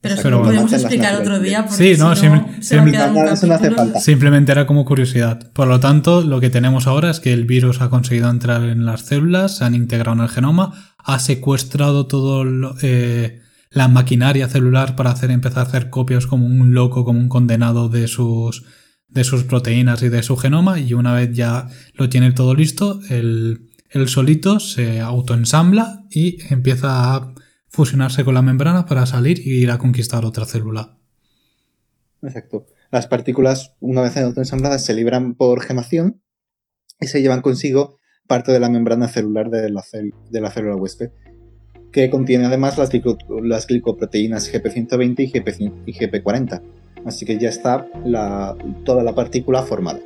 Pero 0.00 0.14
eso 0.14 0.30
lo 0.30 0.42
podemos 0.42 0.72
explicar 0.72 1.20
otro 1.20 1.40
día 1.40 1.66
porque 1.66 1.94
sí, 1.94 2.00
no, 2.00 2.14
si 2.14 2.28
no, 2.28 2.48
se 2.60 2.76
va 2.76 2.84
a 2.84 3.32
eso 3.32 3.46
no 3.48 3.54
hace 3.54 3.70
falta. 3.72 4.00
Simplemente 4.00 4.52
era 4.52 4.64
como 4.64 4.84
curiosidad. 4.84 5.50
Por 5.52 5.66
lo 5.66 5.80
tanto, 5.80 6.22
lo 6.22 6.40
que 6.40 6.50
tenemos 6.50 6.86
ahora 6.86 7.10
es 7.10 7.18
que 7.18 7.32
el 7.32 7.46
virus 7.46 7.80
ha 7.80 7.90
conseguido 7.90 8.30
entrar 8.30 8.62
en 8.62 8.86
las 8.86 9.02
células, 9.02 9.56
se 9.56 9.64
han 9.64 9.74
integrado 9.74 10.16
en 10.18 10.22
el 10.22 10.28
genoma, 10.28 10.94
ha 10.98 11.18
secuestrado 11.18 12.06
todo 12.06 12.44
eh, 12.80 13.40
la 13.70 13.88
maquinaria 13.88 14.48
celular 14.48 14.94
para 14.94 15.10
hacer 15.10 15.32
empezar 15.32 15.60
a 15.60 15.68
hacer 15.68 15.90
copias 15.90 16.26
como 16.26 16.46
un 16.46 16.74
loco, 16.74 17.04
como 17.04 17.18
un 17.18 17.28
condenado 17.28 17.88
de 17.88 18.06
sus 18.06 18.64
de 19.08 19.24
sus 19.24 19.44
proteínas 19.44 20.02
y 20.02 20.10
de 20.10 20.22
su 20.22 20.36
genoma 20.36 20.78
y 20.78 20.92
una 20.92 21.14
vez 21.14 21.32
ya 21.32 21.68
lo 21.94 22.10
tiene 22.10 22.32
todo 22.32 22.54
listo, 22.54 23.00
el, 23.08 23.70
el 23.88 24.08
solito 24.08 24.60
se 24.60 25.00
autoensambla 25.00 26.04
y 26.10 26.38
empieza 26.52 27.14
a 27.14 27.32
fusionarse 27.78 28.24
con 28.24 28.34
la 28.34 28.42
membrana 28.42 28.86
para 28.86 29.06
salir 29.06 29.38
y 29.38 29.62
ir 29.62 29.70
a 29.70 29.78
conquistar 29.78 30.24
otra 30.24 30.46
célula. 30.46 30.98
Exacto. 32.24 32.66
Las 32.90 33.06
partículas, 33.06 33.76
una 33.78 34.02
vez 34.02 34.16
autoensambladas, 34.16 34.84
se 34.84 34.94
libran 34.94 35.36
por 35.36 35.62
gemación 35.62 36.20
y 37.00 37.06
se 37.06 37.22
llevan 37.22 37.40
consigo 37.40 37.96
parte 38.26 38.50
de 38.50 38.58
la 38.58 38.68
membrana 38.68 39.06
celular 39.06 39.48
de 39.48 39.70
la, 39.70 39.82
célula 40.50 40.74
huésped, 40.74 41.10
que 41.92 42.10
contiene 42.10 42.46
además 42.46 42.76
las, 42.78 42.90
glicoproteínas 42.90 44.52
GP120 44.52 45.20
y, 45.20 45.26
GP, 45.28 45.48
y 45.86 45.92
GP40. 45.92 46.60
Así 47.06 47.24
que 47.24 47.38
ya 47.38 47.48
está 47.48 47.86
toda 48.84 49.04
la 49.04 49.14
partícula 49.14 49.62
formada. 49.62 50.00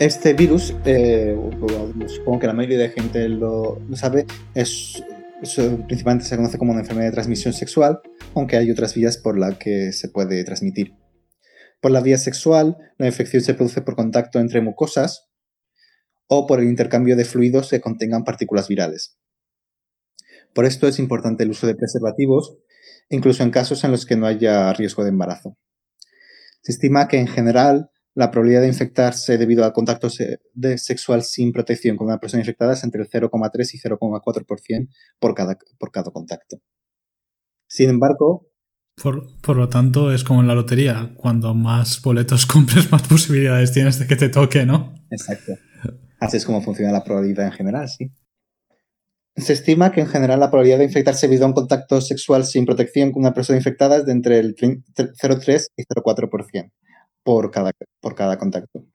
Este 0.00 0.32
virus, 0.32 0.76
eh, 0.84 1.36
supongo 2.06 2.38
que 2.38 2.46
la 2.46 2.52
mayoría 2.52 2.78
de 2.78 2.90
gente 2.90 3.28
lo, 3.28 3.80
sabe, 3.94 4.26
es, 4.54 5.02
principalmente 5.88 6.24
se 6.24 6.36
conoce 6.36 6.56
como 6.56 6.70
una 6.70 6.82
enfermedad 6.82 7.08
de 7.08 7.14
transmisión 7.14 7.52
sexual, 7.52 8.00
aunque 8.36 8.56
hay 8.56 8.70
otras 8.70 8.94
vías 8.94 9.18
por 9.18 9.36
las 9.36 9.58
que 9.58 9.92
se 9.92 10.08
puede 10.08 10.44
transmitir. 10.44 10.94
Por 11.80 11.90
la 11.90 12.00
vía 12.00 12.16
sexual, 12.16 12.76
la 12.96 13.06
infección 13.06 13.42
se 13.42 13.54
produce 13.54 13.82
por 13.82 13.96
contacto 13.96 14.38
entre 14.38 14.60
mucosas 14.60 15.28
o 16.28 16.46
por 16.46 16.60
el 16.60 16.68
intercambio 16.68 17.16
de 17.16 17.24
fluidos 17.24 17.70
que 17.70 17.80
contengan 17.80 18.22
partículas 18.22 18.68
virales. 18.68 19.18
Por 20.54 20.64
esto 20.64 20.86
es 20.86 21.00
importante 21.00 21.42
el 21.42 21.50
uso 21.50 21.66
de 21.66 21.74
preservativos, 21.74 22.56
incluso 23.08 23.42
en 23.42 23.50
casos 23.50 23.82
en 23.82 23.90
los 23.90 24.06
que 24.06 24.16
no 24.16 24.26
haya 24.26 24.72
riesgo 24.74 25.02
de 25.02 25.10
embarazo. 25.10 25.56
Se 26.62 26.70
estima 26.70 27.08
que 27.08 27.18
en 27.18 27.26
general 27.26 27.90
la 28.18 28.32
probabilidad 28.32 28.62
de 28.62 28.66
infectarse 28.66 29.38
debido 29.38 29.64
al 29.64 29.72
contacto 29.72 30.10
sexual 30.10 31.22
sin 31.22 31.52
protección 31.52 31.96
con 31.96 32.08
una 32.08 32.18
persona 32.18 32.40
infectada 32.40 32.72
es 32.72 32.82
entre 32.82 33.02
el 33.02 33.08
0,3 33.08 33.74
y 33.74 33.78
0,4% 33.78 34.88
por 35.20 35.34
cada, 35.36 35.56
por 35.78 35.92
cada 35.92 36.10
contacto. 36.10 36.58
Sin 37.68 37.90
embargo... 37.90 38.50
Por, 39.00 39.56
lo 39.56 39.68
tanto, 39.68 40.12
es 40.12 40.24
como 40.24 40.40
en 40.40 40.48
la 40.48 40.56
lotería. 40.56 41.14
Cuando 41.16 41.54
más 41.54 42.02
boletos 42.02 42.44
compres, 42.52 42.90
más 42.90 43.06
posibilidades 43.06 43.70
tienes 43.70 44.00
de 44.00 44.08
que 44.08 44.16
te 44.16 44.28
toque, 44.28 44.66
¿no? 44.66 44.94
Exacto. 45.12 45.52
Así 46.18 46.38
es 46.38 46.44
como 46.44 46.60
funciona 46.60 46.90
la 46.90 47.04
probabilidad 47.04 47.46
en 47.46 47.52
general, 47.52 47.88
sí. 47.88 48.10
Se 49.36 49.52
estima 49.52 49.92
que 49.92 50.00
en 50.00 50.08
general 50.08 50.40
la 50.40 50.50
probabilidad 50.50 50.78
de 50.78 50.86
infectarse 50.86 51.28
debido 51.28 51.44
a 51.44 51.48
un 51.50 51.54
contacto 51.54 52.00
sexual 52.00 52.44
sin 52.44 52.66
protección 52.66 53.12
con 53.12 53.22
una 53.22 53.32
persona 53.32 53.58
infectada 53.58 53.98
es 53.98 54.06
de 54.06 54.10
entre 54.10 54.40
el 54.40 54.56
0,3 54.56 55.66
y 55.76 55.84
0,4% 55.84 56.72
por 57.28 57.50
cada, 57.50 57.72
por 58.00 58.14
cada 58.14 58.38
contacto. 58.38 58.86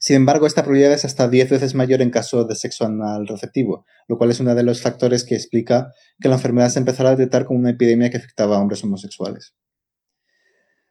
Sin 0.00 0.16
embargo, 0.16 0.48
esta 0.48 0.62
probabilidad 0.62 0.94
es 0.94 1.04
hasta 1.04 1.28
10 1.28 1.48
veces 1.48 1.76
mayor 1.76 2.02
en 2.02 2.10
caso 2.10 2.44
de 2.44 2.56
sexo 2.56 2.86
anal 2.86 3.28
receptivo, 3.28 3.86
lo 4.08 4.18
cual 4.18 4.32
es 4.32 4.40
uno 4.40 4.52
de 4.56 4.64
los 4.64 4.82
factores 4.82 5.22
que 5.22 5.36
explica 5.36 5.92
que 6.20 6.28
la 6.28 6.34
enfermedad 6.34 6.70
se 6.70 6.80
empezara 6.80 7.10
a 7.10 7.14
detectar 7.14 7.44
como 7.44 7.60
una 7.60 7.70
epidemia 7.70 8.10
que 8.10 8.16
afectaba 8.16 8.56
a 8.56 8.58
hombres 8.58 8.82
homosexuales. 8.82 9.54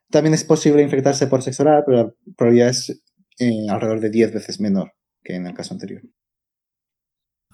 También 0.10 0.34
es 0.34 0.46
posible 0.46 0.82
infectarse 0.82 1.28
por 1.28 1.42
sexo 1.42 1.64
oral, 1.64 1.84
pero 1.86 1.98
la 1.98 2.14
probabilidad 2.38 2.70
es 2.70 3.04
eh, 3.40 3.68
alrededor 3.70 4.00
de 4.00 4.10
10 4.10 4.34
veces 4.34 4.62
menor 4.62 4.94
que 5.26 5.36
en 5.36 5.46
el 5.46 5.54
caso 5.54 5.74
anterior. 5.74 6.04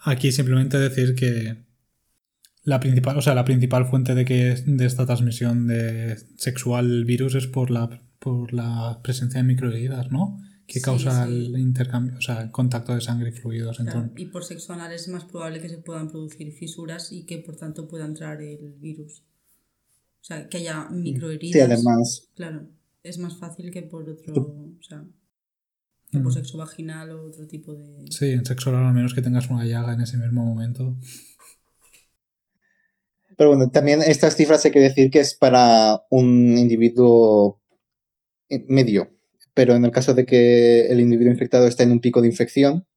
Aquí 0.06 0.32
simplemente 0.32 0.78
decir 0.78 1.16
que 1.16 1.66
la 2.62 2.80
principal, 2.80 3.18
o 3.18 3.22
sea, 3.24 3.34
la 3.34 3.46
principal 3.46 3.88
fuente 3.88 4.14
de 4.14 4.26
que 4.26 4.62
de 4.64 4.86
esta 4.86 5.08
transmisión 5.08 5.66
de 5.66 6.18
sexual 6.38 7.06
virus 7.06 7.34
es 7.34 7.48
por 7.48 7.72
la 7.72 8.00
por 8.20 8.54
la 8.54 9.00
presencia 9.02 9.42
de 9.42 9.48
microheridas, 9.48 10.12
¿no? 10.12 10.40
Que 10.68 10.82
causa 10.82 11.26
el 11.26 11.58
intercambio, 11.58 12.18
o 12.18 12.22
sea, 12.22 12.42
el 12.42 12.52
contacto 12.52 12.94
de 12.94 13.02
sangre 13.02 13.30
y 13.30 13.32
fluidos. 13.32 13.80
y 14.16 14.26
por 14.26 14.44
sexo 14.44 14.74
anal 14.74 14.92
es 14.92 15.08
más 15.08 15.26
probable 15.26 15.60
que 15.60 15.70
se 15.70 15.80
puedan 15.80 16.10
producir 16.10 16.52
fisuras 16.52 17.12
y 17.12 17.26
que 17.26 17.40
por 17.40 17.56
tanto 17.56 17.88
pueda 17.88 18.06
entrar 18.06 18.42
el 18.42 18.74
virus. 18.74 19.24
O 20.22 20.24
sea, 20.24 20.48
que 20.48 20.58
haya 20.58 20.90
microheridas. 20.90 21.54
Sí, 21.54 21.60
además. 21.60 22.30
Claro, 22.36 22.68
es 23.02 23.18
más 23.18 23.38
fácil 23.38 23.72
que 23.72 23.82
por 23.82 24.08
otro. 24.08 24.34
O 24.80 24.84
sea... 24.84 25.04
tipo 26.12 26.30
Mm. 26.30 26.34
sexo 26.34 26.58
vaginal 26.58 27.12
o 27.12 27.24
otro 27.28 27.48
tipo 27.48 27.74
de... 27.74 28.06
Sí, 28.12 28.32
en 28.32 28.46
sexo 28.46 28.70
oral, 28.70 28.86
al 28.86 28.94
menos 28.94 29.14
que 29.14 29.22
tengas 29.22 29.50
una 29.50 29.66
llaga 29.66 29.94
en 29.94 30.02
ese 30.02 30.18
mismo 30.18 30.46
momento. 30.46 30.98
Pero 33.38 33.52
bueno, 33.52 33.72
también 33.72 34.02
estas 34.02 34.36
cifras 34.36 34.66
hay 34.66 34.72
que 34.72 34.82
decir 34.82 35.10
que 35.10 35.22
es 35.22 35.34
para 35.34 36.04
un 36.10 36.58
individuo 36.58 37.59
medio. 38.68 39.16
Pero 39.54 39.76
en 39.76 39.86
el 39.86 39.92
caso 39.92 40.14
de 40.14 40.26
que 40.26 40.88
el 40.88 41.00
individuo 41.00 41.32
infectado 41.32 41.68
esté 41.68 41.84
en 41.84 41.92
un 41.92 42.00
pico 42.00 42.22
de 42.22 42.28
infección, 42.28 42.88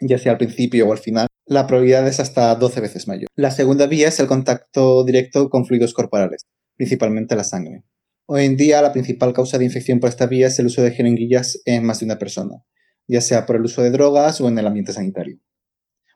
ya 0.00 0.18
sea 0.18 0.32
al 0.32 0.38
principio 0.38 0.88
o 0.88 0.92
al 0.92 0.98
final, 0.98 1.28
la 1.46 1.66
probabilidad 1.66 2.06
es 2.06 2.20
hasta 2.20 2.54
12 2.54 2.80
veces 2.80 3.08
mayor. 3.08 3.28
La 3.36 3.50
segunda 3.50 3.86
vía 3.86 4.08
es 4.08 4.20
el 4.20 4.26
contacto 4.26 5.04
directo 5.04 5.50
con 5.50 5.66
fluidos 5.66 5.94
corporales, 5.94 6.46
principalmente 6.76 7.36
la 7.36 7.44
sangre. 7.44 7.84
Hoy 8.26 8.44
en 8.44 8.56
día 8.56 8.80
la 8.82 8.92
principal 8.92 9.32
causa 9.32 9.58
de 9.58 9.64
infección 9.64 9.98
por 9.98 10.08
esta 10.08 10.26
vía 10.26 10.46
es 10.46 10.58
el 10.58 10.66
uso 10.66 10.82
de 10.82 10.92
jeringuillas 10.92 11.60
en 11.64 11.84
más 11.84 12.00
de 12.00 12.06
una 12.06 12.18
persona, 12.18 12.62
ya 13.08 13.20
sea 13.20 13.46
por 13.46 13.56
el 13.56 13.62
uso 13.62 13.82
de 13.82 13.90
drogas 13.90 14.40
o 14.40 14.48
en 14.48 14.58
el 14.58 14.66
ambiente 14.66 14.92
sanitario. 14.92 15.38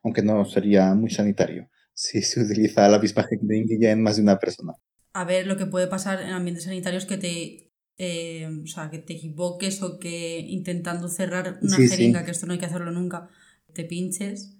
Aunque 0.05 0.23
no 0.23 0.45
sería 0.45 0.95
muy 0.95 1.11
sanitario 1.11 1.69
si 1.95 2.23
se 2.23 2.41
utiliza 2.41 2.89
la 2.89 2.99
misma 2.99 3.25
jeringuilla 3.25 3.93
en 3.93 4.03
más 4.03 4.17
de 4.17 4.23
una 4.23 4.39
persona. 4.39 4.75
A 5.13 5.25
ver, 5.25 5.47
lo 5.47 5.57
que 5.57 5.67
puede 5.67 5.87
pasar 5.87 6.21
en 6.23 6.31
ambientes 6.31 6.65
sanitarios 6.65 7.07
que 7.07 7.17
te... 7.17 7.73
eh, 7.99 8.49
o 8.63 8.67
sea, 8.67 8.91
que 8.91 8.99
te 8.99 9.15
equivoques 9.15 9.83
o 9.83 9.99
que 9.99 10.39
intentando 10.41 11.09
cerrar 11.09 11.59
una 11.63 11.77
Sí, 11.77 11.89
sí. 11.89 11.97
jeringa, 11.97 12.25
que 12.25 12.31
esto 12.33 12.47
no 12.47 12.53
hay 12.53 12.59
que 12.59 12.67
hacerlo 12.67 12.91
nunca, 12.91 13.29
te 13.73 13.85
pinches. 13.85 14.57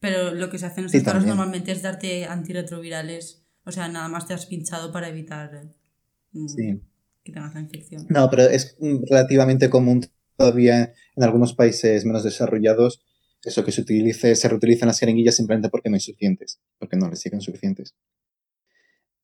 Pero 0.00 0.32
lo 0.32 0.48
que 0.48 0.58
se 0.58 0.66
hace 0.66 0.80
en 0.80 0.88
Sí, 0.88 0.98
estos 0.98 1.12
casos 1.12 1.24
también. 1.26 1.36
normalmente 1.36 1.72
es 1.72 1.82
darte 1.82 2.24
antirretrovirales. 2.26 3.42
O 3.64 3.72
sea, 3.72 3.88
nada 3.88 4.08
más 4.08 4.26
te 4.26 4.34
has 4.34 4.46
pinchado 4.46 4.92
para 4.92 5.08
evitar 5.08 5.68
mm, 6.32 6.48
Sí. 6.48 6.80
que 7.24 7.32
tengas 7.32 7.54
la 7.54 7.60
infección. 7.60 8.06
No, 8.08 8.30
pero 8.30 8.44
es 8.44 8.76
mm, 8.80 9.04
relativamente 9.10 9.68
común 9.70 10.06
todavía 10.36 10.92
en 11.16 11.22
algunos 11.24 11.52
países 11.54 12.04
menos 12.04 12.22
desarrollados 12.24 13.02
eso 13.44 13.64
que 13.64 13.72
se 13.72 13.80
utilice, 13.82 14.34
se 14.34 14.48
reutilizan 14.48 14.88
las 14.88 14.98
jeringuillas 14.98 15.36
simplemente 15.36 15.68
porque 15.68 15.88
no 15.90 15.94
hay 15.94 16.00
suficientes, 16.00 16.60
porque 16.78 16.96
no 16.96 17.08
les 17.08 17.20
siguen 17.20 17.40
suficientes. 17.40 17.94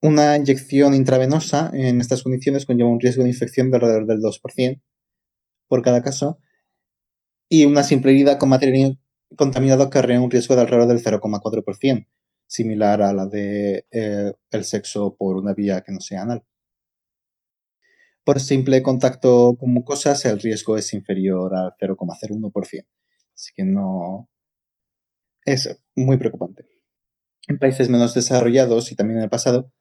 Una 0.05 0.37
inyección 0.37 0.93
intravenosa 0.93 1.71
en 1.73 2.03
estas 2.03 2.23
condiciones 2.23 2.67
conlleva 2.67 2.91
un 2.91 3.01
riesgo 3.01 3.23
de 3.23 3.31
infección 3.31 3.71
de 3.71 3.79
alrededor 3.79 4.07
del 4.07 4.21
2% 4.21 4.83
por 5.67 5.81
cada 5.81 6.03
caso 6.03 6.39
y 7.49 7.65
una 7.65 7.83
simple 7.83 8.13
herida 8.13 8.37
con 8.37 8.51
material 8.51 9.01
contaminado 9.35 9.83
acarrea 9.83 10.21
un 10.21 10.31
riesgo 10.31 10.57
de 10.57 10.61
alrededor 10.61 10.89
del 10.89 11.03
0,4%, 11.03 12.07
similar 12.47 13.01
a 13.01 13.15
la 13.15 13.25
de 13.25 13.87
eh, 13.93 14.35
sexo 14.63 15.17
por 15.17 15.37
una 15.37 15.55
vía 15.55 15.81
que 15.81 15.93
no 15.93 16.01
sea 16.01 16.21
anal. 16.21 16.45
Por 18.25 18.41
simple 18.41 18.83
contacto 18.83 19.57
con 19.59 19.73
mucosas, 19.73 20.23
el 20.27 20.39
riesgo 20.39 20.77
es 20.77 20.93
inferior 20.93 21.57
al 21.57 21.73
0,01%. 21.81 22.87
Así 23.35 23.53
que 23.57 23.65
no. 23.65 24.29
Es 25.47 25.83
muy 25.97 26.19
preocupante. 26.19 26.67
En 27.49 27.59
países 27.59 27.89
menos 27.89 28.13
desarrollados 28.13 28.93
y 28.93 28.97
también 28.97 29.21
en 29.21 29.25
el 29.25 29.31
pasado, 29.31 29.73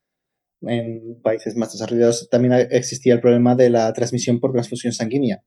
en 0.68 1.22
países 1.22 1.56
más 1.56 1.72
desarrollados, 1.72 2.30
también 2.30 2.54
existía 2.72 3.14
el 3.14 3.22
problema 3.22 3.56
de 3.56 3.70
la 3.70 3.92
transmisión 3.94 4.40
por 4.40 4.52
transfusión 4.52 4.94
sanguínea, 4.94 5.44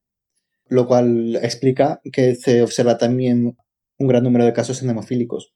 lo 0.69 0.87
cual 0.87 1.37
explica 1.37 2.01
que 2.13 2.35
se 2.35 2.63
observa 2.63 2.99
también 2.99 3.57
un 3.99 4.09
gran 4.09 4.23
número 4.23 4.45
de 4.45 4.53
casos 4.53 4.83
en 4.83 4.91
hemofílicos. 4.91 5.55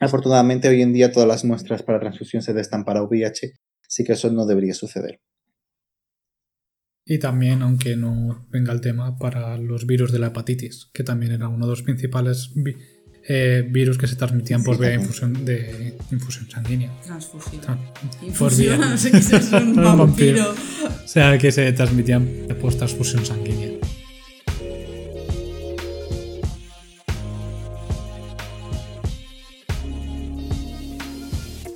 Afortunadamente, 0.00 0.68
hoy 0.68 0.82
en 0.82 0.92
día 0.92 1.12
todas 1.12 1.28
las 1.28 1.44
muestras 1.44 1.82
para 1.82 2.00
transfusión 2.00 2.42
se 2.42 2.52
destan 2.52 2.84
para 2.84 3.02
VIH, 3.02 3.54
así 3.88 4.04
que 4.04 4.12
eso 4.12 4.30
no 4.30 4.46
debería 4.46 4.74
suceder. 4.74 5.20
Y 7.06 7.18
también, 7.18 7.62
aunque 7.62 7.96
no 7.96 8.46
venga 8.50 8.72
el 8.72 8.80
tema, 8.80 9.18
para 9.18 9.58
los 9.58 9.86
virus 9.86 10.10
de 10.10 10.18
la 10.18 10.28
hepatitis, 10.28 10.90
que 10.94 11.04
también 11.04 11.32
era 11.32 11.48
uno 11.48 11.66
de 11.66 11.70
los 11.70 11.82
principales 11.82 12.52
vi- 12.54 12.76
eh, 13.26 13.66
virus 13.68 13.96
que 13.98 14.06
se 14.06 14.16
transmitían 14.16 14.62
por 14.62 14.78
vía 14.78 14.94
infusión, 14.94 15.44
de 15.44 15.96
infusión 16.10 16.48
sanguínea. 16.50 16.90
Transfusión. 17.04 17.60
Tran- 17.62 17.78
por 18.18 18.24
Infusión, 18.28 18.80
no 18.90 18.98
sé 18.98 19.10
qué 19.10 19.16
es 19.18 19.32
eso, 19.32 19.56
un 19.56 19.68
Un 19.78 19.84
vampiro. 19.84 20.44
vampiro. 20.44 20.54
O 21.04 21.08
sea, 21.08 21.38
que 21.38 21.50
se 21.52 21.72
transmitían 21.72 22.28
por 22.60 22.74
transfusión 22.74 23.24
sanguínea. 23.24 23.70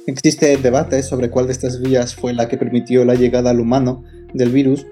Existe 0.06 0.56
debate 0.56 1.02
sobre 1.02 1.30
cuál 1.30 1.46
de 1.46 1.52
estas 1.52 1.80
vías 1.80 2.14
fue 2.14 2.32
la 2.32 2.48
que 2.48 2.56
permitió 2.56 3.04
la 3.04 3.14
llegada 3.14 3.50
al 3.50 3.60
humano 3.60 4.04
del 4.32 4.50
virus, 4.50 4.86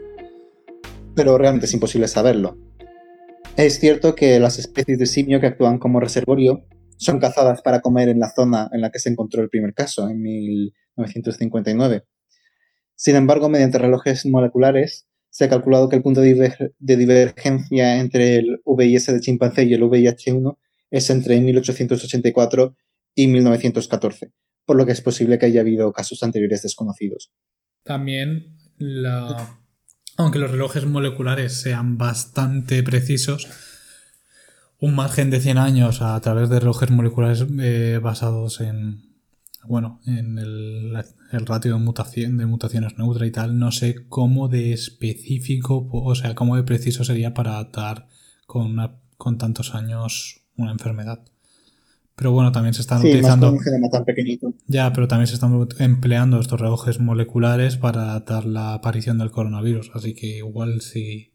pero 1.14 1.38
realmente 1.38 1.66
es 1.66 1.72
imposible 1.74 2.06
saberlo. 2.06 2.58
Es 3.56 3.78
cierto 3.80 4.14
que 4.14 4.38
las 4.38 4.58
especies 4.58 4.98
de 4.98 5.06
simio 5.06 5.40
que 5.40 5.46
actúan 5.46 5.78
como 5.78 6.00
reservorio 6.00 6.64
son 6.98 7.18
cazadas 7.18 7.62
para 7.62 7.80
comer 7.80 8.08
en 8.08 8.18
la 8.20 8.30
zona 8.34 8.68
en 8.72 8.80
la 8.80 8.90
que 8.90 8.98
se 8.98 9.08
encontró 9.08 9.42
el 9.42 9.48
primer 9.48 9.74
caso, 9.74 10.08
en 10.08 10.20
1959. 10.22 12.04
Sin 12.94 13.16
embargo, 13.16 13.48
mediante 13.48 13.78
relojes 13.78 14.24
moleculares, 14.26 15.06
se 15.30 15.44
ha 15.44 15.48
calculado 15.48 15.88
que 15.88 15.96
el 15.96 16.02
punto 16.02 16.20
de, 16.20 16.34
diver- 16.34 16.74
de 16.78 16.96
divergencia 16.96 17.98
entre 17.98 18.36
el 18.36 18.60
VIS 18.64 19.06
de 19.06 19.20
chimpancé 19.20 19.64
y 19.64 19.74
el 19.74 19.82
VIH1 19.82 20.56
es 20.90 21.10
entre 21.10 21.40
1884 21.40 22.76
y 23.14 23.26
1914 23.26 24.32
por 24.66 24.76
lo 24.76 24.84
que 24.84 24.92
es 24.92 25.00
posible 25.00 25.38
que 25.38 25.46
haya 25.46 25.60
habido 25.60 25.92
casos 25.92 26.22
anteriores 26.22 26.62
desconocidos. 26.62 27.32
También, 27.84 28.56
la... 28.78 29.60
aunque 30.16 30.38
los 30.38 30.50
relojes 30.50 30.86
moleculares 30.86 31.60
sean 31.60 31.98
bastante 31.98 32.82
precisos, 32.82 33.48
un 34.78 34.94
margen 34.94 35.30
de 35.30 35.40
100 35.40 35.58
años 35.58 36.02
a 36.02 36.20
través 36.20 36.48
de 36.50 36.60
relojes 36.60 36.90
moleculares 36.90 37.44
eh, 37.60 37.98
basados 38.02 38.60
en, 38.60 39.14
bueno, 39.66 40.00
en 40.06 40.38
el, 40.38 40.92
el 41.32 41.46
ratio 41.46 41.74
de, 41.74 41.80
mutación, 41.80 42.36
de 42.36 42.46
mutaciones 42.46 42.98
neutra 42.98 43.26
y 43.26 43.30
tal, 43.30 43.58
no 43.58 43.72
sé 43.72 44.06
cómo 44.08 44.48
de 44.48 44.72
específico, 44.72 45.88
o 45.90 46.14
sea, 46.14 46.34
cómo 46.34 46.56
de 46.56 46.62
preciso 46.62 47.04
sería 47.04 47.32
para 47.34 47.62
dar 47.64 48.06
con, 48.46 48.66
una- 48.66 48.96
con 49.16 49.38
tantos 49.38 49.74
años 49.74 50.42
una 50.56 50.72
enfermedad. 50.72 51.20
Pero 52.16 52.32
bueno, 52.32 52.50
también 52.50 52.72
se 52.74 52.80
están 52.80 52.98
Sí, 53.02 53.08
más 53.08 53.14
utilizando... 53.14 53.46
con 53.48 53.58
un 53.58 53.62
genoma 53.62 53.88
tan 53.90 54.04
pequeñito. 54.06 54.54
Ya, 54.66 54.90
pero 54.92 55.06
también 55.06 55.26
se 55.26 55.34
están 55.34 55.68
empleando 55.78 56.40
estos 56.40 56.58
relojes 56.60 56.98
moleculares 56.98 57.76
para 57.76 58.04
datar 58.06 58.46
la 58.46 58.72
aparición 58.74 59.18
del 59.18 59.30
coronavirus, 59.30 59.90
así 59.94 60.14
que 60.14 60.38
igual 60.38 60.80
sí, 60.80 61.32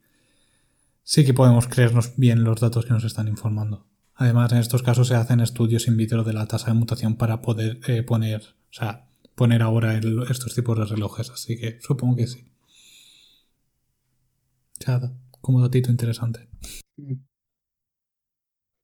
sí 1.03 1.23
que 1.23 1.36
podemos 1.36 1.67
creernos 1.67 2.13
bien 2.17 2.43
los 2.43 2.59
datos 2.59 2.86
que 2.86 2.93
nos 2.93 3.03
están 3.03 3.27
informando. 3.27 3.86
Además, 4.15 4.51
en 4.53 4.57
estos 4.57 4.82
casos 4.84 5.07
se 5.07 5.15
hacen 5.15 5.39
estudios 5.39 5.88
in 5.88 5.97
vitro 5.97 6.23
de 6.23 6.34
la 6.34 6.47
tasa 6.47 6.67
de 6.71 6.73
mutación 6.79 7.15
para 7.15 7.41
poder 7.41 7.79
eh, 7.88 8.01
poner, 8.03 8.41
o 8.41 8.73
sea, 8.73 9.07
poner 9.36 9.61
ahora 9.61 9.95
el- 9.97 10.23
estos 10.32 10.55
tipos 10.55 10.77
de 10.79 10.86
relojes, 10.86 11.29
así 11.29 11.57
que 11.59 11.77
supongo 11.82 12.15
que 12.15 12.27
sí. 12.27 12.47
Sea, 14.79 14.99
como 15.41 15.61
datito 15.61 15.91
interesante. 15.91 16.47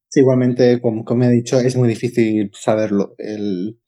Sí, 0.10 0.22
igualmente, 0.22 0.80
como, 0.82 1.04
he 1.24 1.30
dicho, 1.30 1.60
es 1.60 1.76
muy 1.76 1.90
difícil 1.90 2.50
saberlo. 2.54 3.14
El, 3.18 3.80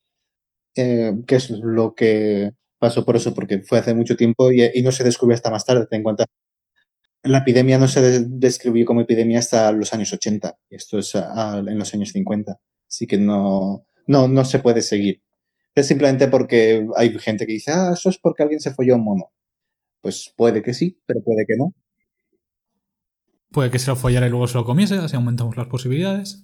eh, 0.76 1.14
qué 1.28 1.36
es 1.38 1.52
lo 1.52 1.96
que 1.96 2.52
pasó 2.80 3.06
por 3.06 3.18
eso, 3.18 3.34
porque 3.36 3.62
fue 3.64 3.80
hace 3.80 3.94
mucho 3.96 4.18
tiempo 4.18 4.52
y, 4.52 4.82
no 4.84 4.92
se 4.94 5.04
descubrió 5.06 5.36
hasta 5.36 5.52
más 5.52 5.66
tarde. 5.66 5.88
La 7.24 7.40
epidemia 7.40 7.78
no 7.78 7.88
se 7.88 8.02
de- 8.02 8.26
describió 8.30 8.86
como 8.86 9.02
epidemia 9.02 9.40
hasta 9.40 9.72
los 9.72 9.94
años 9.94 10.12
80, 10.14 10.58
y 10.70 10.76
esto 10.76 11.00
es 11.00 11.14
en 11.16 11.78
los 11.78 11.94
años 11.94 12.10
50. 12.12 12.60
Así 12.88 13.08
que 13.08 13.18
no, 13.18 13.86
no, 14.08 14.28
no 14.28 14.46
se 14.46 14.60
puede 14.60 14.82
seguir. 14.82 15.22
Es 15.76 15.88
simplemente 15.88 16.28
porque 16.30 16.88
hay 16.98 17.12
gente 17.20 17.46
que 17.48 17.54
dice, 17.54 17.72
ah, 17.74 17.92
eso 17.94 18.10
es 18.10 18.18
porque 18.20 18.44
alguien 18.44 18.60
se 18.62 18.74
folló 18.74 18.96
a 18.96 18.98
un 18.98 19.04
mono. 19.06 19.32
Pues 20.02 20.34
puede 20.38 20.64
que 20.64 20.74
sí, 20.76 21.00
pero 21.08 21.22
puede 21.24 21.46
que 21.48 21.58
no. 21.58 21.74
Puede 23.52 23.72
que 23.72 23.80
se 23.80 23.88
lo 23.88 23.96
follara 23.96 24.28
y 24.28 24.30
luego 24.30 24.48
se 24.48 24.56
lo 24.58 24.66
comiese, 24.66 24.96
así 24.96 25.16
aumentamos 25.16 25.58
las 25.58 25.68
posibilidades. 25.68 26.44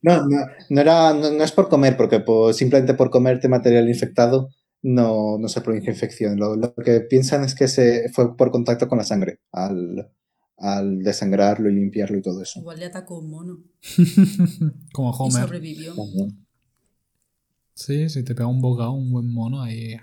No, 0.00 0.18
no, 0.28 0.36
no, 0.70 0.80
era, 0.80 1.12
no, 1.12 1.32
no 1.32 1.42
es 1.44 1.50
por 1.52 1.68
comer, 1.68 1.96
porque 1.96 2.20
por- 2.20 2.54
simplemente 2.54 2.94
por 2.94 3.10
comerte 3.10 3.48
material 3.48 3.88
infectado 3.88 4.48
no, 4.82 5.38
no 5.38 5.48
se 5.48 5.60
produce 5.60 5.90
infección. 5.90 6.38
Lo, 6.38 6.54
lo 6.54 6.72
que 6.74 7.00
piensan 7.00 7.42
es 7.42 7.54
que 7.56 7.66
se 7.66 8.08
fue 8.12 8.36
por 8.36 8.52
contacto 8.52 8.86
con 8.86 8.98
la 8.98 9.04
sangre, 9.04 9.40
al, 9.50 10.08
al 10.56 11.00
desangrarlo 11.02 11.68
y 11.68 11.74
limpiarlo 11.74 12.16
y 12.18 12.22
todo 12.22 12.42
eso. 12.42 12.60
Igual 12.60 12.78
le 12.78 12.86
atacó 12.86 13.18
un 13.18 13.30
mono 13.30 13.58
Como 14.92 15.10
y 15.10 15.14
Homer. 15.18 15.42
sobrevivió. 15.42 15.94
También. 15.96 16.46
Sí, 17.74 18.08
si 18.08 18.22
te 18.24 18.36
pega 18.36 18.46
un 18.48 18.60
bocado, 18.60 18.92
un 18.92 19.10
buen 19.10 19.32
mono, 19.32 19.62
ahí. 19.62 19.96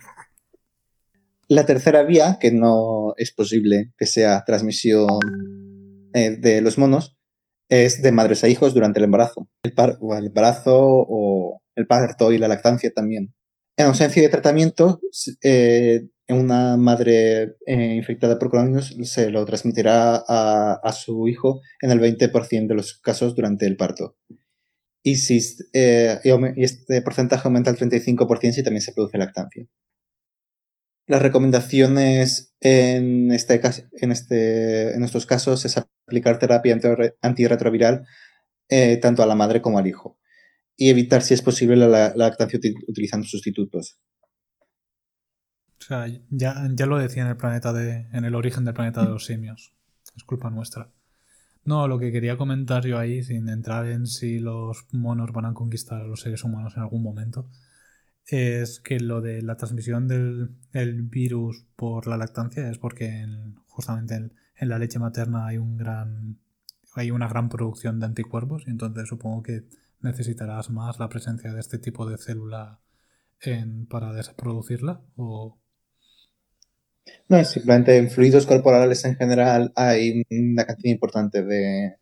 La 1.48 1.66
tercera 1.66 2.04
vía, 2.04 2.38
que 2.42 2.52
no 2.52 3.14
es 3.18 3.32
posible 3.32 3.94
que 3.98 4.06
sea 4.08 4.44
transmisión 4.46 5.08
eh, 6.16 6.38
de 6.38 6.62
los 6.62 6.78
monos, 6.78 7.16
es 7.70 8.02
de 8.02 8.12
madres 8.12 8.44
a 8.44 8.48
hijos 8.48 8.74
durante 8.74 9.00
el 9.00 9.06
embarazo. 9.06 9.48
El, 9.64 9.74
par- 9.74 9.98
o 10.02 10.16
el 10.16 10.28
embarazo 10.28 10.76
o 10.78 11.62
el 11.76 11.88
parto 11.88 12.32
y 12.32 12.38
la 12.38 12.48
lactancia 12.48 12.92
también. 12.92 13.34
En 13.78 13.88
ausencia 13.88 14.22
de 14.22 14.30
tratamiento, 14.30 15.00
eh, 15.44 16.08
una 16.30 16.78
madre 16.78 17.56
eh, 17.66 17.96
infectada 17.96 18.40
por 18.40 18.50
coronavirus 18.50 18.96
se 19.04 19.30
lo 19.30 19.46
transmitirá 19.46 20.24
a, 20.28 20.92
su 20.94 21.28
hijo 21.28 21.62
en 21.82 21.92
el 21.92 22.00
20% 22.00 22.68
de 22.68 22.76
los 22.76 23.00
casos 23.00 23.36
durante 23.36 23.66
el 23.68 23.76
parto. 23.78 24.16
Y, 25.04 25.18
si, 25.18 25.38
y 25.38 26.64
este 26.64 27.02
porcentaje 27.04 27.48
aumenta 27.48 27.70
al 27.70 27.78
35% 27.78 28.54
si 28.54 28.64
también 28.64 28.82
se 28.82 28.94
produce 28.94 29.18
lactancia. 29.20 29.66
Las 31.08 31.22
recomendaciones 31.22 32.56
en, 32.60 33.32
este, 33.32 33.62
en, 34.02 34.12
este, 34.12 34.96
en 34.96 35.04
estos 35.04 35.26
casos 35.26 35.64
es 35.66 35.78
aplicar 35.78 36.40
terapia 36.40 36.78
antirretroviral 37.22 38.06
eh, 38.70 38.98
tanto 38.98 39.22
a 39.22 39.28
la 39.28 39.36
madre 39.36 39.62
como 39.62 39.78
al 39.78 39.86
hijo 39.86 40.18
y 40.78 40.90
evitar, 40.90 41.22
si 41.22 41.34
es 41.34 41.42
posible, 41.42 41.76
la, 41.76 42.14
lactancia 42.16 42.60
utilizando 42.88 43.28
sustitutos. 43.28 44.00
O 45.80 45.84
sea, 45.88 46.08
ya, 46.30 46.68
ya, 46.74 46.86
lo 46.86 46.98
decía 46.98 47.24
en 47.24 47.30
el 47.30 47.38
planeta 47.38 47.72
de, 47.72 48.08
en 48.12 48.26
el 48.26 48.36
origen 48.36 48.66
del 48.66 48.74
planeta 48.74 49.04
de 49.04 49.10
los 49.10 49.26
simios. 49.26 49.74
Es 50.16 50.24
culpa 50.24 50.50
nuestra. 50.50 50.92
No, 51.64 51.88
lo 51.88 52.00
que 52.00 52.12
quería 52.12 52.38
comentar 52.38 52.86
yo 52.86 52.98
ahí, 52.98 53.24
sin 53.24 53.50
entrar 53.50 53.88
en 53.88 54.08
si 54.08 54.40
los 54.40 54.86
monos 54.92 55.32
van 55.32 55.46
a 55.46 55.54
conquistar 55.54 56.02
a 56.02 56.08
los 56.08 56.22
seres 56.22 56.44
humanos 56.44 56.74
en 56.76 56.84
algún 56.84 57.04
momento, 57.04 57.50
es 58.28 58.80
que 58.80 59.00
lo 59.00 59.22
de 59.22 59.42
la 59.42 59.56
transmisión 59.56 60.08
del 60.08 61.02
virus 61.04 61.66
por 61.76 62.08
la 62.08 62.18
lactancia 62.18 62.70
es 62.70 62.78
porque 62.78 63.26
justamente 63.68 64.16
en, 64.16 64.34
la 64.70 64.80
leche 64.80 65.00
materna 65.00 65.48
hay 65.48 65.58
un 65.58 65.78
gran 65.78 66.40
hay 66.96 67.12
una 67.12 67.28
gran 67.28 67.50
producción 67.50 68.00
de 68.00 68.06
anticuerpos 68.06 68.64
y 68.66 68.72
entonces 68.72 69.08
supongo 69.10 69.44
que 69.44 69.66
necesitarás 70.02 70.70
más 70.70 70.98
la 70.98 71.10
presencia 71.10 71.54
de 71.54 71.60
este 71.60 71.78
tipo 71.78 72.10
de 72.10 72.18
célula 72.18 72.80
en, 73.42 73.86
para 73.86 74.12
producirla 74.36 75.02
o 75.18 75.60
no, 77.28 77.44
simplemente 77.44 77.98
en 77.98 78.10
fluidos 78.10 78.46
corporales 78.46 79.04
en 79.06 79.16
general 79.16 79.72
hay 79.76 80.24
una 80.30 80.66
cantidad 80.66 80.92
importante 80.92 81.44
de, 81.44 81.98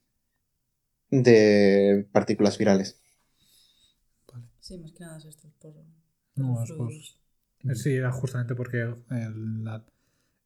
de 1.09 2.07
partículas 2.11 2.57
virales. 2.57 2.99
Sí, 4.59 4.77
más 4.77 4.93
que 4.93 4.99
nada 5.03 5.17
es 5.17 5.25
esto, 5.25 5.42
no, 6.35 6.63
es 6.63 7.81
Sí, 7.81 7.93
era 7.93 8.11
justamente 8.11 8.55
porque 8.55 8.81
el, 8.81 9.81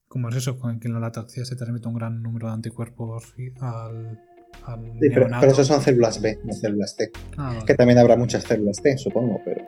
como 0.08 0.30
es 0.30 0.36
eso, 0.36 0.60
con 0.60 0.80
que 0.80 0.88
en 0.88 0.94
la 0.94 1.00
lactancia 1.00 1.44
se 1.46 1.56
transmite 1.56 1.88
un 1.88 1.96
gran 1.96 2.22
número 2.22 2.48
de 2.48 2.54
anticuerpos 2.54 3.34
al, 3.60 4.20
al 4.66 4.92
sí, 5.00 5.10
pero, 5.14 5.28
pero, 5.40 5.52
eso 5.52 5.64
son 5.64 5.82
células 5.82 6.22
B, 6.22 6.40
no 6.44 6.54
células 6.54 6.96
T. 6.96 7.12
Ah, 7.38 7.60
que 7.66 7.74
también 7.74 7.98
habrá 7.98 8.16
muchas 8.16 8.44
células 8.44 8.82
T, 8.82 8.98
supongo, 8.98 9.42
pero... 9.44 9.66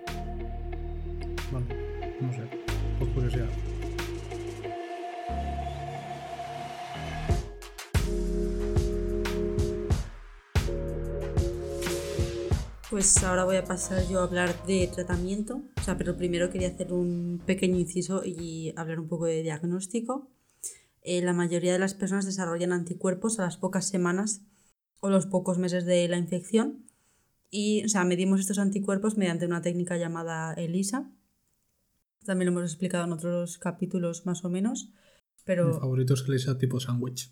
Pues 12.90 13.24
ahora 13.24 13.44
voy 13.44 13.58
a 13.58 13.66
pasar 13.66 14.08
yo 14.10 14.20
a 14.20 14.24
hablar 14.24 14.66
de 14.66 14.90
tratamiento, 14.92 15.62
o 15.78 15.84
sea, 15.84 15.96
pero 15.96 16.18
primero 16.18 16.50
quería 16.50 16.70
hacer 16.70 16.92
un 16.92 17.40
pequeño 17.46 17.78
inciso 17.78 18.24
y 18.26 18.74
hablar 18.76 19.00
un 19.00 19.08
poco 19.08 19.28
de 19.28 19.44
diagnóstico. 19.44 20.32
Eh, 21.04 21.22
la 21.22 21.34
mayoría 21.34 21.72
de 21.72 21.78
las 21.78 21.94
personas 21.94 22.26
desarrollan 22.26 22.74
anticuerpos 22.74 23.38
a 23.38 23.44
las 23.44 23.58
pocas 23.58 23.88
semanas 23.88 24.42
o 25.02 25.12
los 25.12 25.28
pocos 25.28 25.60
meses 25.60 25.86
de 25.86 26.08
la 26.08 26.18
infección 26.18 26.90
y, 27.52 27.86
o 27.86 27.90
sea, 27.90 28.04
medimos 28.06 28.40
estos 28.40 28.58
anticuerpos 28.58 29.18
mediante 29.18 29.46
una 29.46 29.62
técnica 29.62 29.96
llamada 29.96 30.54
ELISA. 30.54 31.12
También 32.26 32.52
lo 32.52 32.60
hemos 32.60 32.72
explicado 32.72 33.06
en 33.06 33.12
otros 33.12 33.60
capítulos 33.60 34.26
más 34.26 34.44
o 34.44 34.50
menos, 34.50 34.92
pero... 35.46 35.76
Mi 35.76 35.80
favorito 35.80 36.16
es 36.16 36.24
ELISA 36.28 36.58
tipo 36.58 36.80
sándwich. 36.80 37.32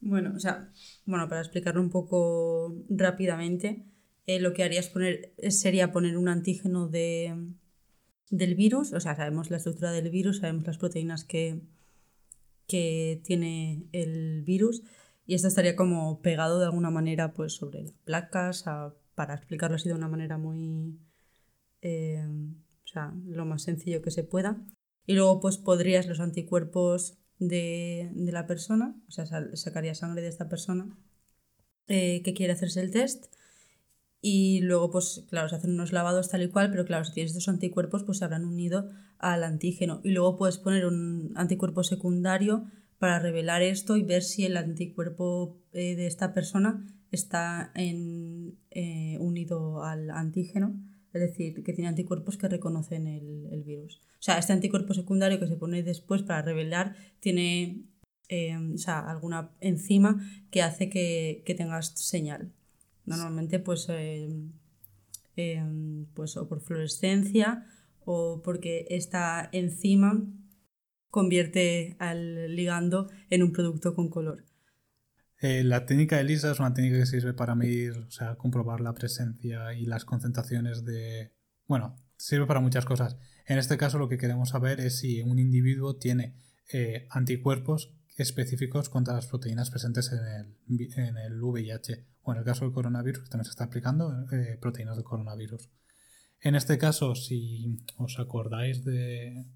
bueno, 0.00 0.34
o 0.36 0.40
sea, 0.40 0.70
bueno, 1.08 1.26
para 1.26 1.40
explicarlo 1.40 1.80
un 1.80 1.88
poco 1.88 2.76
rápidamente, 2.90 3.86
eh, 4.26 4.40
lo 4.40 4.52
que 4.52 4.62
harías 4.62 4.90
poner, 4.90 5.32
sería 5.48 5.90
poner 5.90 6.18
un 6.18 6.28
antígeno 6.28 6.86
de, 6.86 7.34
del 8.28 8.54
virus, 8.54 8.92
o 8.92 9.00
sea, 9.00 9.16
sabemos 9.16 9.50
la 9.50 9.56
estructura 9.56 9.90
del 9.90 10.10
virus, 10.10 10.40
sabemos 10.40 10.66
las 10.66 10.76
proteínas 10.76 11.24
que, 11.24 11.62
que 12.66 13.22
tiene 13.24 13.86
el 13.92 14.42
virus 14.42 14.82
y 15.24 15.34
esto 15.34 15.48
estaría 15.48 15.76
como 15.76 16.20
pegado 16.20 16.58
de 16.58 16.66
alguna 16.66 16.90
manera 16.90 17.32
pues 17.32 17.54
sobre 17.54 17.84
las 17.84 17.92
placas, 18.04 18.64
para 19.14 19.34
explicarlo 19.34 19.76
así 19.76 19.88
de 19.88 19.94
una 19.94 20.08
manera 20.08 20.36
muy, 20.36 21.00
eh, 21.80 22.22
o 22.84 22.86
sea, 22.86 23.14
lo 23.24 23.46
más 23.46 23.62
sencillo 23.62 24.02
que 24.02 24.10
se 24.10 24.24
pueda. 24.24 24.62
Y 25.06 25.14
luego 25.14 25.40
pues 25.40 25.56
podrías 25.56 26.06
los 26.06 26.20
anticuerpos 26.20 27.17
de, 27.38 28.10
la 28.14 28.46
persona, 28.46 28.94
o 29.08 29.10
sea, 29.10 29.26
sacaría 29.54 29.94
sangre 29.94 30.22
de 30.22 30.28
esta 30.28 30.48
persona 30.48 30.88
eh, 31.86 32.22
que 32.22 32.34
quiere 32.34 32.52
hacerse 32.52 32.80
el 32.80 32.90
test 32.90 33.26
y 34.20 34.60
luego, 34.62 34.90
pues 34.90 35.24
claro, 35.30 35.48
se 35.48 35.56
hacen 35.56 35.70
unos 35.70 35.92
lavados 35.92 36.28
tal 36.28 36.42
y 36.42 36.50
cual, 36.50 36.70
pero 36.70 36.84
claro, 36.84 37.04
si 37.04 37.12
tienes 37.12 37.32
estos 37.32 37.48
anticuerpos, 37.48 38.02
pues 38.02 38.18
se 38.18 38.24
habrán 38.24 38.44
unido 38.44 38.90
al 39.18 39.44
antígeno. 39.44 40.00
Y 40.02 40.10
luego 40.10 40.36
puedes 40.36 40.58
poner 40.58 40.86
un 40.86 41.32
anticuerpo 41.36 41.84
secundario 41.84 42.66
para 42.98 43.20
revelar 43.20 43.62
esto 43.62 43.96
y 43.96 44.02
ver 44.02 44.22
si 44.22 44.44
el 44.44 44.56
anticuerpo 44.56 45.56
eh, 45.72 45.94
de 45.94 46.06
esta 46.06 46.34
persona 46.34 46.84
está 47.12 47.70
en, 47.74 48.58
eh, 48.70 49.16
unido 49.20 49.84
al 49.84 50.10
antígeno, 50.10 50.74
es 51.12 51.20
decir, 51.20 51.62
que 51.62 51.72
tiene 51.72 51.88
anticuerpos 51.88 52.36
que 52.36 52.48
reconocen 52.48 53.06
el, 53.06 53.62
virus. 53.64 54.00
O 54.18 54.22
sea, 54.22 54.38
este 54.38 54.52
anticuerpo 54.52 54.94
secundario 54.94 55.38
que 55.38 55.46
se 55.46 55.56
pone 55.56 55.82
después 55.82 56.22
para 56.22 56.42
revelar 56.42 56.96
tiene 57.20 57.84
em, 58.28 58.76
alguna 58.86 59.50
enzima 59.60 60.20
que 60.50 60.62
hace 60.62 60.90
que, 60.90 61.42
que 61.46 61.54
tengas 61.54 61.88
señal. 61.98 62.52
Normalmente, 63.06 63.58
pues, 63.58 63.88
em, 63.88 64.52
em, 65.36 66.06
pues 66.14 66.36
o 66.36 66.48
por 66.48 66.60
fluorescencia 66.60 67.66
o 68.04 68.42
porque 68.42 68.86
esta 68.90 69.48
enzima 69.52 70.24
convierte 71.10 71.96
al 71.98 72.54
ligando 72.54 73.08
en 73.30 73.42
un 73.42 73.52
producto 73.52 73.94
con 73.94 74.08
color. 74.08 74.47
Eh, 75.40 75.62
la 75.62 75.86
técnica 75.86 76.16
de 76.16 76.22
ELISA 76.22 76.50
es 76.50 76.58
una 76.58 76.74
técnica 76.74 76.98
que 76.98 77.06
sirve 77.06 77.32
para 77.32 77.54
medir, 77.54 77.92
o 77.96 78.10
sea, 78.10 78.34
comprobar 78.34 78.80
la 78.80 78.94
presencia 78.94 79.72
y 79.74 79.86
las 79.86 80.04
concentraciones 80.04 80.84
de... 80.84 81.32
Bueno, 81.66 81.96
sirve 82.16 82.46
para 82.46 82.60
muchas 82.60 82.84
cosas. 82.84 83.16
En 83.46 83.58
este 83.58 83.78
caso 83.78 83.98
lo 83.98 84.08
que 84.08 84.18
queremos 84.18 84.50
saber 84.50 84.80
es 84.80 84.98
si 84.98 85.22
un 85.22 85.38
individuo 85.38 85.96
tiene 85.96 86.34
eh, 86.72 87.06
anticuerpos 87.10 87.94
específicos 88.16 88.88
contra 88.88 89.14
las 89.14 89.28
proteínas 89.28 89.70
presentes 89.70 90.10
en 90.12 90.18
el, 90.18 90.92
en 90.96 91.16
el 91.16 91.40
VIH 91.40 92.04
o 92.22 92.32
en 92.32 92.38
el 92.38 92.44
caso 92.44 92.64
del 92.64 92.74
coronavirus, 92.74 93.22
que 93.22 93.30
también 93.30 93.44
se 93.44 93.50
está 93.50 93.64
aplicando 93.64 94.26
eh, 94.32 94.58
proteínas 94.60 94.96
del 94.96 95.04
coronavirus. 95.04 95.70
En 96.40 96.56
este 96.56 96.78
caso, 96.78 97.14
si 97.14 97.78
os 97.96 98.18
acordáis 98.18 98.84
de, 98.84 99.46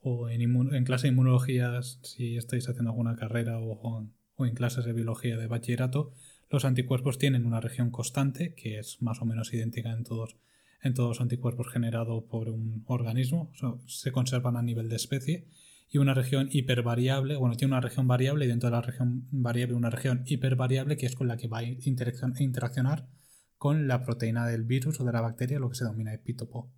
o 0.00 0.30
en, 0.30 0.84
clase 0.84 1.06
de 1.06 1.12
inmunología, 1.12 1.82
si 1.82 2.36
estáis 2.36 2.68
haciendo 2.68 2.90
alguna 2.90 3.16
carrera 3.16 3.58
o, 3.58 3.72
o 3.72 4.00
en 4.00 4.15
clases 4.54 4.84
de 4.84 4.92
biología 4.92 5.36
de 5.36 5.46
bachillerato, 5.46 6.12
los 6.50 6.64
anticuerpos 6.64 7.18
tienen 7.18 7.46
una 7.46 7.60
región 7.60 7.90
constante, 7.90 8.54
que 8.54 8.78
es 8.78 9.02
más 9.02 9.20
o 9.20 9.24
menos 9.24 9.52
idéntica 9.52 9.92
en 9.92 10.04
todos, 10.04 10.36
en 10.82 10.94
todos 10.94 11.08
los 11.10 11.20
anticuerpos 11.20 11.68
generados 11.68 12.24
por 12.24 12.48
un 12.48 12.84
organismo, 12.86 13.50
se 13.86 14.12
conservan 14.12 14.56
a 14.56 14.62
nivel 14.62 14.88
de 14.88 14.96
especie, 14.96 15.48
y 15.88 15.98
una 15.98 16.14
región 16.14 16.48
hipervariable, 16.50 17.36
bueno, 17.36 17.56
tiene 17.56 17.72
una 17.72 17.80
región 17.80 18.08
variable 18.08 18.44
y 18.44 18.48
dentro 18.48 18.68
de 18.68 18.76
la 18.76 18.82
región 18.82 19.26
variable 19.30 19.74
una 19.76 19.90
región 19.90 20.24
hipervariable 20.26 20.96
que 20.96 21.06
es 21.06 21.14
con 21.14 21.28
la 21.28 21.36
que 21.36 21.48
va 21.48 21.58
a 21.58 21.62
interaccionar 21.62 23.08
con 23.56 23.86
la 23.88 24.04
proteína 24.04 24.46
del 24.46 24.64
virus 24.64 25.00
o 25.00 25.04
de 25.04 25.12
la 25.12 25.20
bacteria, 25.20 25.58
lo 25.58 25.68
que 25.68 25.76
se 25.76 25.84
denomina 25.84 26.12
epítopo. 26.12 26.72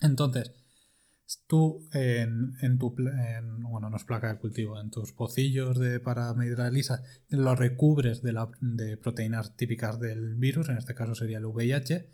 Entonces, 0.00 0.52
tú 1.46 1.88
en, 1.92 2.54
en 2.60 2.78
tu 2.78 2.94
bueno, 2.94 3.90
no 3.90 3.96
es 3.96 4.04
placa 4.04 4.32
de 4.32 4.38
cultivo, 4.38 4.80
en 4.80 4.90
tus 4.90 5.12
pocillos 5.12 5.78
de, 5.78 6.00
para 6.00 6.32
medir 6.34 6.58
la 6.58 6.68
ELISA, 6.68 7.02
lo 7.28 7.54
recubres 7.54 8.22
de, 8.22 8.32
la, 8.32 8.50
de 8.60 8.96
proteínas 8.96 9.56
típicas 9.56 9.98
del 9.98 10.34
virus, 10.34 10.68
en 10.68 10.78
este 10.78 10.94
caso 10.94 11.14
sería 11.14 11.38
el 11.38 11.46
VIH, 11.46 12.08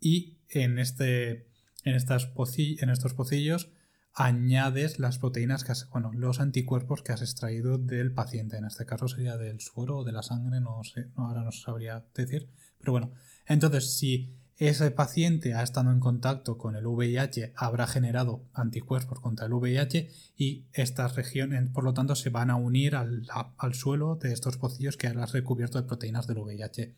y 0.00 0.38
en, 0.48 0.78
este, 0.78 1.48
en, 1.84 1.94
estas 1.94 2.28
en 2.56 2.90
estos 2.90 3.14
pocillos 3.14 3.70
añades 4.14 4.98
las 4.98 5.18
proteínas 5.18 5.64
que 5.64 5.72
has, 5.72 5.88
bueno, 5.90 6.12
los 6.12 6.40
anticuerpos 6.40 7.02
que 7.02 7.12
has 7.12 7.22
extraído 7.22 7.78
del 7.78 8.12
paciente. 8.12 8.56
En 8.56 8.64
este 8.64 8.84
caso 8.84 9.08
sería 9.08 9.36
del 9.36 9.60
suero 9.60 9.98
o 9.98 10.04
de 10.04 10.12
la 10.12 10.22
sangre, 10.22 10.60
no 10.60 10.82
sé, 10.84 11.08
ahora 11.16 11.42
no 11.42 11.52
sabría 11.52 12.04
decir. 12.14 12.50
Pero 12.78 12.92
bueno, 12.92 13.12
entonces 13.46 13.96
si 13.96 14.36
ese 14.58 14.90
paciente 14.90 15.54
ha 15.54 15.62
estado 15.62 15.90
en 15.90 16.00
contacto 16.00 16.58
con 16.58 16.76
el 16.76 16.86
VIH, 16.86 17.52
habrá 17.56 17.86
generado 17.86 18.44
anticuerpos 18.52 19.20
contra 19.20 19.46
el 19.46 19.52
VIH 19.52 20.10
y 20.36 20.66
estas 20.72 21.16
regiones, 21.16 21.68
por 21.70 21.84
lo 21.84 21.94
tanto, 21.94 22.14
se 22.14 22.30
van 22.30 22.50
a 22.50 22.56
unir 22.56 22.94
al, 22.94 23.26
al 23.56 23.74
suelo 23.74 24.16
de 24.16 24.32
estos 24.32 24.56
pocillos 24.56 24.96
que 24.96 25.08
has 25.08 25.32
recubierto 25.32 25.78
de 25.80 25.86
proteínas 25.86 26.26
del 26.26 26.38
VIH. 26.38 26.94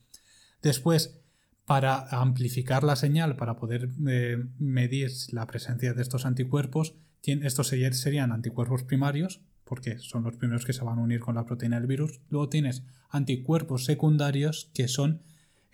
Después, 0.63 1.21
para 1.65 2.07
amplificar 2.09 2.85
la 2.85 2.97
señal, 2.97 3.37
para 3.37 3.57
poder 3.57 3.91
eh, 4.07 4.45
medir 4.59 5.11
la 5.31 5.47
presencia 5.47 5.95
de 5.95 6.03
estos 6.03 6.27
anticuerpos, 6.27 6.95
estos 7.23 7.69
serían 7.69 8.33
anticuerpos 8.33 8.83
primarios, 8.83 9.41
porque 9.65 9.99
son 9.99 10.25
los 10.25 10.37
primeros 10.37 10.67
que 10.67 10.75
se 10.75 10.85
van 10.85 10.99
a 10.99 11.03
unir 11.03 11.21
con 11.21 11.37
la 11.37 11.47
proteína 11.47 11.79
del 11.79 11.89
virus. 11.89 12.21
Luego 12.29 12.51
tienes 12.51 12.83
anticuerpos 13.09 13.87
secundarios 13.87 14.71
que 14.75 14.89
son 14.89 15.23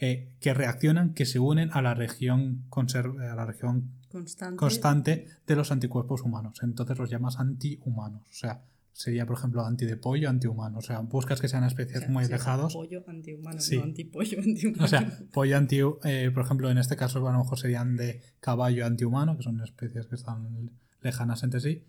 eh, 0.00 0.32
que 0.40 0.54
reaccionan, 0.54 1.12
que 1.12 1.26
se 1.26 1.38
unen 1.38 1.70
a 1.72 1.82
la 1.82 1.94
región, 1.94 2.64
a 2.70 3.34
la 3.34 3.44
región 3.44 3.90
constante. 4.10 4.56
constante. 4.56 5.26
de 5.46 5.56
los 5.56 5.70
anticuerpos 5.70 6.22
humanos. 6.22 6.60
Entonces 6.62 6.98
los 6.98 7.10
llamas 7.10 7.38
antihumanos. 7.38 8.22
O 8.30 8.32
sea, 8.32 8.62
sería, 8.92 9.26
por 9.26 9.36
ejemplo, 9.36 9.64
anti 9.64 9.84
de 9.84 9.96
pollo, 9.96 10.30
antihumano. 10.30 10.78
O 10.78 10.82
sea, 10.82 11.00
buscas 11.00 11.40
que 11.40 11.48
sean 11.48 11.64
especies 11.64 12.08
muy 12.08 12.24
alejados. 12.24 12.72
Pollo 12.72 13.04
antihumano, 13.06 13.60
sí. 13.60 13.76
no 13.76 13.84
antipollo 13.84 14.38
antihumano. 14.38 14.84
O 14.84 14.88
sea, 14.88 15.18
pollo 15.32 15.56
anti, 15.56 15.80
eh, 16.04 16.30
por 16.32 16.44
ejemplo, 16.44 16.70
en 16.70 16.78
este 16.78 16.96
caso 16.96 17.26
a 17.28 17.32
lo 17.32 17.38
mejor 17.38 17.58
serían 17.58 17.96
de 17.96 18.22
caballo 18.40 18.86
antihumano, 18.86 19.36
que 19.36 19.42
son 19.42 19.60
especies 19.60 20.06
que 20.06 20.14
están 20.14 20.70
lejanas 21.02 21.42
entre 21.42 21.60
sí. 21.60 21.84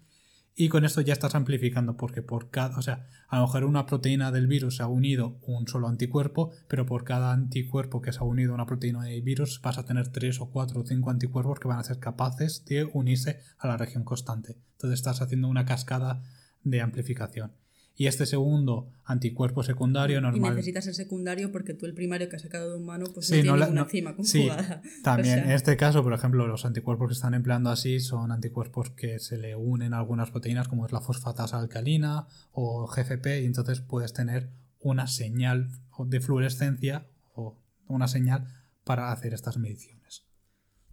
Y 0.54 0.68
con 0.70 0.84
esto 0.84 1.02
ya 1.02 1.14
estás 1.14 1.34
amplificando, 1.34 1.96
porque 1.96 2.22
por 2.22 2.50
cada, 2.50 2.78
o 2.78 2.82
sea, 2.82 3.08
a 3.30 3.38
lo 3.38 3.44
mejor 3.44 3.64
una 3.64 3.86
proteína 3.86 4.32
del 4.32 4.48
virus 4.48 4.78
se 4.78 4.84
ha 4.84 4.88
unido 4.88 5.40
un 5.44 5.68
solo 5.68 5.88
anticuerpo, 5.88 6.52
pero 6.68 6.86
por 6.86 7.06
cada 7.06 7.32
anticuerpo 7.32 8.02
que 8.02 8.12
se 8.12 8.20
ha 8.20 8.24
unido 8.24 8.54
una 8.54 8.66
proteína 8.66 9.04
del 9.04 9.22
virus 9.22 9.62
vas 9.62 9.78
a 9.78 9.86
tener 9.86 10.10
tres 10.10 10.42
o 10.42 10.52
cuatro 10.52 10.82
o 10.82 10.86
cinco 10.86 11.10
anticuerpos 11.10 11.60
que 11.60 11.70
van 11.70 11.80
a 11.80 11.84
ser 11.84 12.00
capaces 12.00 12.66
de 12.66 12.84
unirse 12.84 13.40
a 13.58 13.68
la 13.68 13.78
región 13.78 14.04
constante. 14.04 14.58
Entonces 14.74 15.00
estás 15.00 15.22
haciendo 15.22 15.48
una 15.48 15.66
cascada 15.66 16.22
de 16.64 16.82
amplificación. 16.82 17.54
Y 17.96 18.08
este 18.08 18.26
segundo 18.26 18.90
anticuerpo 19.04 19.64
secundario 19.64 20.22
normal. 20.22 20.54
Y 20.54 20.56
necesitas 20.56 20.88
el 20.88 20.96
secundario 20.96 21.52
porque 21.52 21.74
tú 21.74 21.86
el 21.86 21.94
primario 21.94 22.30
que 22.30 22.38
has 22.38 22.42
sacado 22.42 22.72
de 22.72 22.78
humano 22.78 23.06
pues 23.14 23.30
no 23.30 23.36
tiene 23.36 23.52
ninguna 23.52 23.82
enzima 23.82 24.16
conjugada. 24.16 24.82
Sí, 24.84 25.02
también 25.04 25.40
en 25.40 25.52
este 25.52 25.78
caso, 25.78 26.04
por 26.04 26.14
ejemplo, 26.14 26.48
los 26.48 26.66
anticuerpos 26.66 27.10
que 27.10 27.14
están 27.14 27.34
empleando 27.34 27.70
así 27.70 28.00
son 28.00 28.32
anticuerpos 28.32 28.90
que 28.92 29.20
se 29.20 29.38
le 29.38 29.56
unen 29.56 29.94
a 29.94 30.00
algunas 30.00 30.32
proteínas 30.32 30.68
como 30.68 30.86
es 30.86 30.92
la 30.92 31.02
fosfatasa 31.02 31.60
alcalina 31.60 32.28
o 32.52 32.88
GFP 32.88 33.42
y 33.42 33.46
entonces 33.46 33.82
puedes 33.82 34.14
tener 34.14 34.50
una 34.80 35.08
señal 35.08 35.70
de 36.00 36.20
fluorescencia 36.20 37.08
o 37.34 37.62
una 37.88 38.08
señal 38.08 38.48
para 38.84 39.12
hacer 39.12 39.34
estas 39.34 39.58
mediciones. 39.58 40.26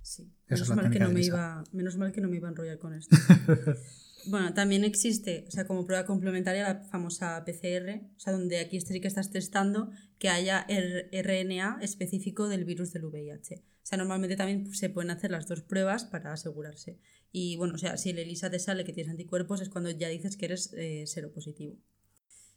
Sí. 0.02 0.30
Menos, 0.48 0.68
mal 0.70 0.90
que 0.90 0.98
no 0.98 1.10
me 1.10 1.22
iba, 1.22 1.64
menos 1.72 1.96
mal 1.96 2.12
que 2.12 2.20
no 2.20 2.28
me 2.28 2.36
iba 2.36 2.48
a 2.48 2.50
enrollar 2.50 2.78
con 2.78 2.94
esto. 2.94 3.16
Bueno, 4.26 4.52
también 4.52 4.84
existe, 4.84 5.44
o 5.48 5.50
sea, 5.50 5.66
como 5.66 5.86
prueba 5.86 6.04
complementaria 6.04 6.62
la 6.62 6.84
famosa 6.84 7.44
PCR, 7.44 8.02
o 8.16 8.20
sea, 8.20 8.32
donde 8.32 8.58
aquí 8.58 8.80
sí 8.80 9.00
que 9.00 9.08
estás 9.08 9.30
testando 9.30 9.90
que 10.18 10.28
haya 10.28 10.66
RNA 10.68 11.78
específico 11.82 12.48
del 12.48 12.64
virus 12.64 12.92
del 12.92 13.04
VIH. 13.04 13.56
O 13.56 13.86
sea, 13.88 13.98
normalmente 13.98 14.36
también 14.36 14.74
se 14.74 14.90
pueden 14.90 15.10
hacer 15.10 15.30
las 15.30 15.46
dos 15.46 15.62
pruebas 15.62 16.04
para 16.04 16.32
asegurarse. 16.32 16.98
Y 17.32 17.56
bueno, 17.56 17.74
o 17.74 17.78
sea, 17.78 17.96
si 17.96 18.10
el 18.10 18.18
ELISA 18.18 18.50
te 18.50 18.58
sale 18.58 18.84
que 18.84 18.92
tienes 18.92 19.10
anticuerpos 19.10 19.60
es 19.62 19.68
cuando 19.68 19.90
ya 19.90 20.08
dices 20.08 20.36
que 20.36 20.46
eres 20.46 20.74
eh, 20.76 21.04
seropositivo. 21.06 21.76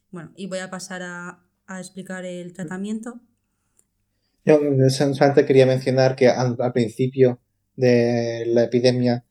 Bueno, 0.09 0.33
y 0.35 0.47
voy 0.47 0.59
a 0.59 0.69
pasar 0.69 1.01
a, 1.03 1.47
explicar 1.79 2.25
el 2.25 2.51
tratamiento. 2.51 3.21
Yo 4.43 4.59
solamente 4.89 5.45
quería 5.45 5.65
mencionar 5.65 6.17
que 6.17 6.27
al 6.27 6.57
principio 6.73 7.39
de 7.77 8.43
la 8.47 8.63
epidemia 8.63 9.23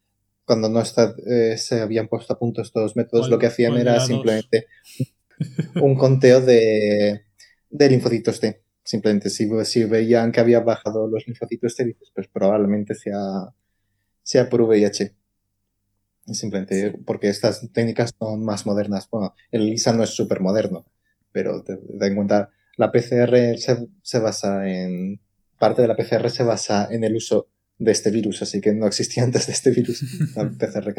cuando 0.51 0.69
no 0.69 0.81
está, 0.81 1.15
eh, 1.29 1.57
se 1.57 1.81
habían 1.81 2.09
puesto 2.09 2.33
a 2.33 2.39
punto 2.41 2.61
estos 2.61 2.97
métodos, 2.97 3.31
lo 3.31 3.39
que 3.39 3.47
hacían 3.47 3.77
era 3.77 4.01
simplemente 4.01 4.67
un 5.81 5.95
conteo 5.95 6.41
de, 6.41 7.23
de, 7.71 7.89
linfocitos 7.89 8.41
T. 8.41 8.61
Simplemente 8.83 9.31
si, 9.31 9.49
si, 9.65 9.85
veían 9.85 10.33
que 10.33 10.41
había 10.41 10.59
bajado 10.59 11.07
los 11.07 11.25
linfocitos 11.25 11.77
T, 11.77 11.85
dices, 11.85 12.11
pues 12.13 12.27
probablemente 12.27 12.97
sea, 12.97 13.55
sea 14.25 14.49
por 14.49 14.63
VIH. 14.63 15.15
Simplemente 16.33 16.99
porque 17.07 17.29
estas 17.29 17.71
técnicas 17.73 18.13
son 18.19 18.45
más 18.45 18.67
modernas. 18.67 19.09
Bueno, 19.09 19.37
el 19.53 19.67
LISA 19.67 19.93
no 19.93 20.03
es 20.03 20.11
súper 20.11 20.41
moderno, 20.41 20.85
pero 21.31 21.63
ten 21.63 21.79
en 22.01 22.17
cuenta, 22.17 22.51
la 22.77 22.91
PCR 22.91 23.57
se, 23.57 23.87
se 24.03 24.19
basa 24.19 24.69
en. 24.69 25.21
Parte 25.61 25.83
de 25.83 25.87
la 25.87 25.95
PCR 25.95 26.29
se 26.29 26.43
basa 26.43 26.89
en 26.91 27.05
el 27.05 27.15
uso 27.15 27.47
de 27.81 27.93
este 27.93 28.11
virus, 28.11 28.43
así 28.43 28.61
que 28.61 28.72
no 28.72 28.87
existía 28.87 29.24
antes 29.24 29.47
de 29.49 29.53
este 29.55 29.70
virus 29.70 30.05
la 30.37 30.49
PCR 30.49 30.95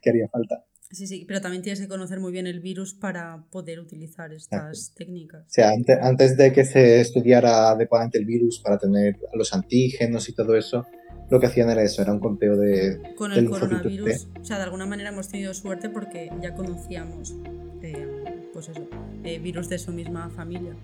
que, 0.00 0.10
haría 0.10 0.28
falta. 0.28 0.64
Sí, 0.90 1.06
sí, 1.08 1.24
pero 1.26 1.40
también 1.40 1.62
tienes 1.62 1.80
que 1.80 1.88
conocer 1.88 2.20
muy 2.20 2.30
bien 2.30 2.46
el 2.46 2.60
virus 2.60 2.94
para 2.94 3.44
poder 3.50 3.80
utilizar 3.80 4.32
estas 4.32 4.94
técnicas. 4.94 5.42
O 5.42 5.50
sea, 5.50 5.72
antes, 6.00 6.36
de 6.36 6.52
que 6.52 6.64
se 6.64 7.00
estudiara 7.00 7.70
adecuadamente 7.70 8.18
el 8.18 8.24
virus 8.24 8.60
para 8.60 8.78
tener 8.78 9.16
los 9.34 9.52
antígenos 9.52 10.28
y 10.28 10.34
todo 10.34 10.54
eso, 10.56 10.86
lo 11.30 11.40
que 11.40 11.46
hacían 11.46 11.68
era 11.70 11.82
eso, 11.82 12.00
era 12.02 12.12
un 12.12 12.20
conteo 12.20 12.56
de... 12.56 13.14
Con 13.16 13.32
el 13.32 13.48
coronavirus, 13.48 14.28
o 14.40 14.44
sea, 14.44 14.58
de 14.58 14.62
alguna 14.62 14.86
manera 14.86 15.08
hemos 15.08 15.28
tenido 15.28 15.52
suerte 15.52 15.88
porque 15.88 16.30
ya 16.40 16.54
conocíamos, 16.54 17.34
eh, 17.82 18.06
pues 18.52 18.68
eso, 18.68 18.88
eh, 19.24 19.40
virus 19.40 19.68
de 19.68 19.78
su 19.78 19.90
misma 19.90 20.30
familia. 20.30 20.76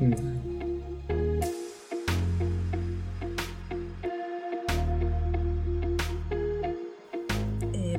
Mm. 0.00 0.37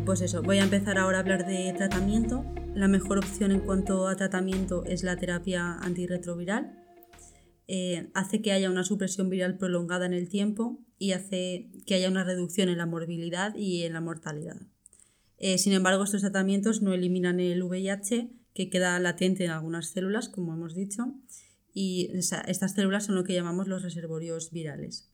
Pues 0.10 0.22
eso, 0.22 0.42
voy 0.42 0.58
a 0.58 0.64
empezar 0.64 0.98
ahora 0.98 1.18
a 1.18 1.22
hablar 1.22 1.46
de 1.46 1.72
tratamiento. 1.78 2.44
La 2.74 2.88
mejor 2.88 3.20
opción 3.20 3.52
en 3.52 3.60
cuanto 3.60 4.08
a 4.08 4.16
tratamiento 4.16 4.84
es 4.86 5.04
la 5.04 5.18
terapia 5.18 5.74
antirretroviral. 5.74 6.84
Eh, 7.68 8.10
hace 8.16 8.42
que 8.42 8.52
haya 8.52 8.72
una 8.72 8.84
supresión 8.84 9.30
viral 9.30 9.60
prolongada 9.60 10.08
en 10.08 10.14
el 10.14 10.28
tiempo 10.28 10.84
y 10.98 11.12
hace 11.12 11.70
que 11.86 11.94
haya 11.94 12.10
una 12.10 12.24
reducción 12.24 12.70
en 12.70 12.80
la 12.80 12.88
morbilidad 12.88 13.54
y 13.56 13.84
en 13.84 13.94
la 13.94 14.02
mortalidad. 14.02 14.58
Eh, 15.38 15.60
sin 15.60 15.74
embargo, 15.74 16.06
estos 16.06 16.22
tratamientos 16.22 16.82
no 16.82 16.96
eliminan 16.96 17.40
el 17.40 17.62
VIH, 17.62 18.32
que 18.56 18.72
queda 18.72 19.00
latente 19.00 19.46
en 19.46 19.52
algunas 19.52 19.92
células, 19.92 20.28
como 20.28 20.56
hemos 20.56 20.74
dicho, 20.74 21.14
y 21.72 22.10
estas 22.16 22.74
células 22.74 23.06
son 23.06 23.14
lo 23.14 23.24
que 23.24 23.36
llamamos 23.36 23.68
los 23.68 23.84
reservorios 23.84 24.50
virales. 24.50 25.12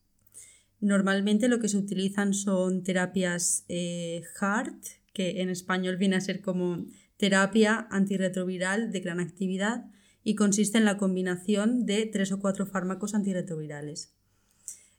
Normalmente 0.85 1.47
lo 1.47 1.59
que 1.59 1.67
se 1.67 1.77
utilizan 1.77 2.35
son 2.35 2.83
terapias 2.83 3.65
eh, 3.69 4.21
HART, 4.39 4.85
que 5.13 5.41
en 5.41 5.49
español 5.49 5.97
viene 5.97 6.15
a 6.15 6.21
ser 6.21 6.41
como 6.41 6.85
terapia 7.17 7.87
antirretroviral 7.89 8.91
de 8.91 8.99
gran 8.99 9.19
actividad 9.19 9.85
y 10.23 10.35
consiste 10.35 10.77
en 10.77 10.85
la 10.85 10.99
combinación 10.99 11.87
de 11.87 12.05
tres 12.05 12.31
o 12.31 12.39
cuatro 12.39 12.67
fármacos 12.67 13.15
antirretrovirales. 13.15 14.13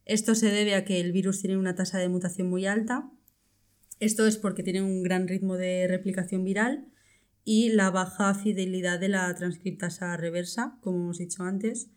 Esto 0.04 0.34
se 0.34 0.50
debe 0.50 0.74
a 0.74 0.84
que 0.84 0.98
el 0.98 1.12
virus 1.12 1.40
tiene 1.40 1.56
una 1.56 1.76
tasa 1.76 1.98
de 1.98 2.08
mutación 2.08 2.50
muy 2.50 2.66
alta. 2.66 3.08
Esto 4.00 4.26
es 4.26 4.38
porque 4.38 4.64
tiene 4.64 4.82
un 4.82 5.04
gran 5.04 5.28
ritmo 5.28 5.56
de 5.56 5.86
replicación 5.86 6.42
viral 6.42 6.88
y 7.44 7.68
la 7.68 7.92
baja 7.92 8.34
fidelidad 8.34 8.98
de 8.98 9.10
la 9.10 9.32
transcriptasa 9.36 10.16
reversa, 10.16 10.78
como 10.80 10.98
hemos 10.98 11.18
dicho 11.18 11.44
antes, 11.44 11.90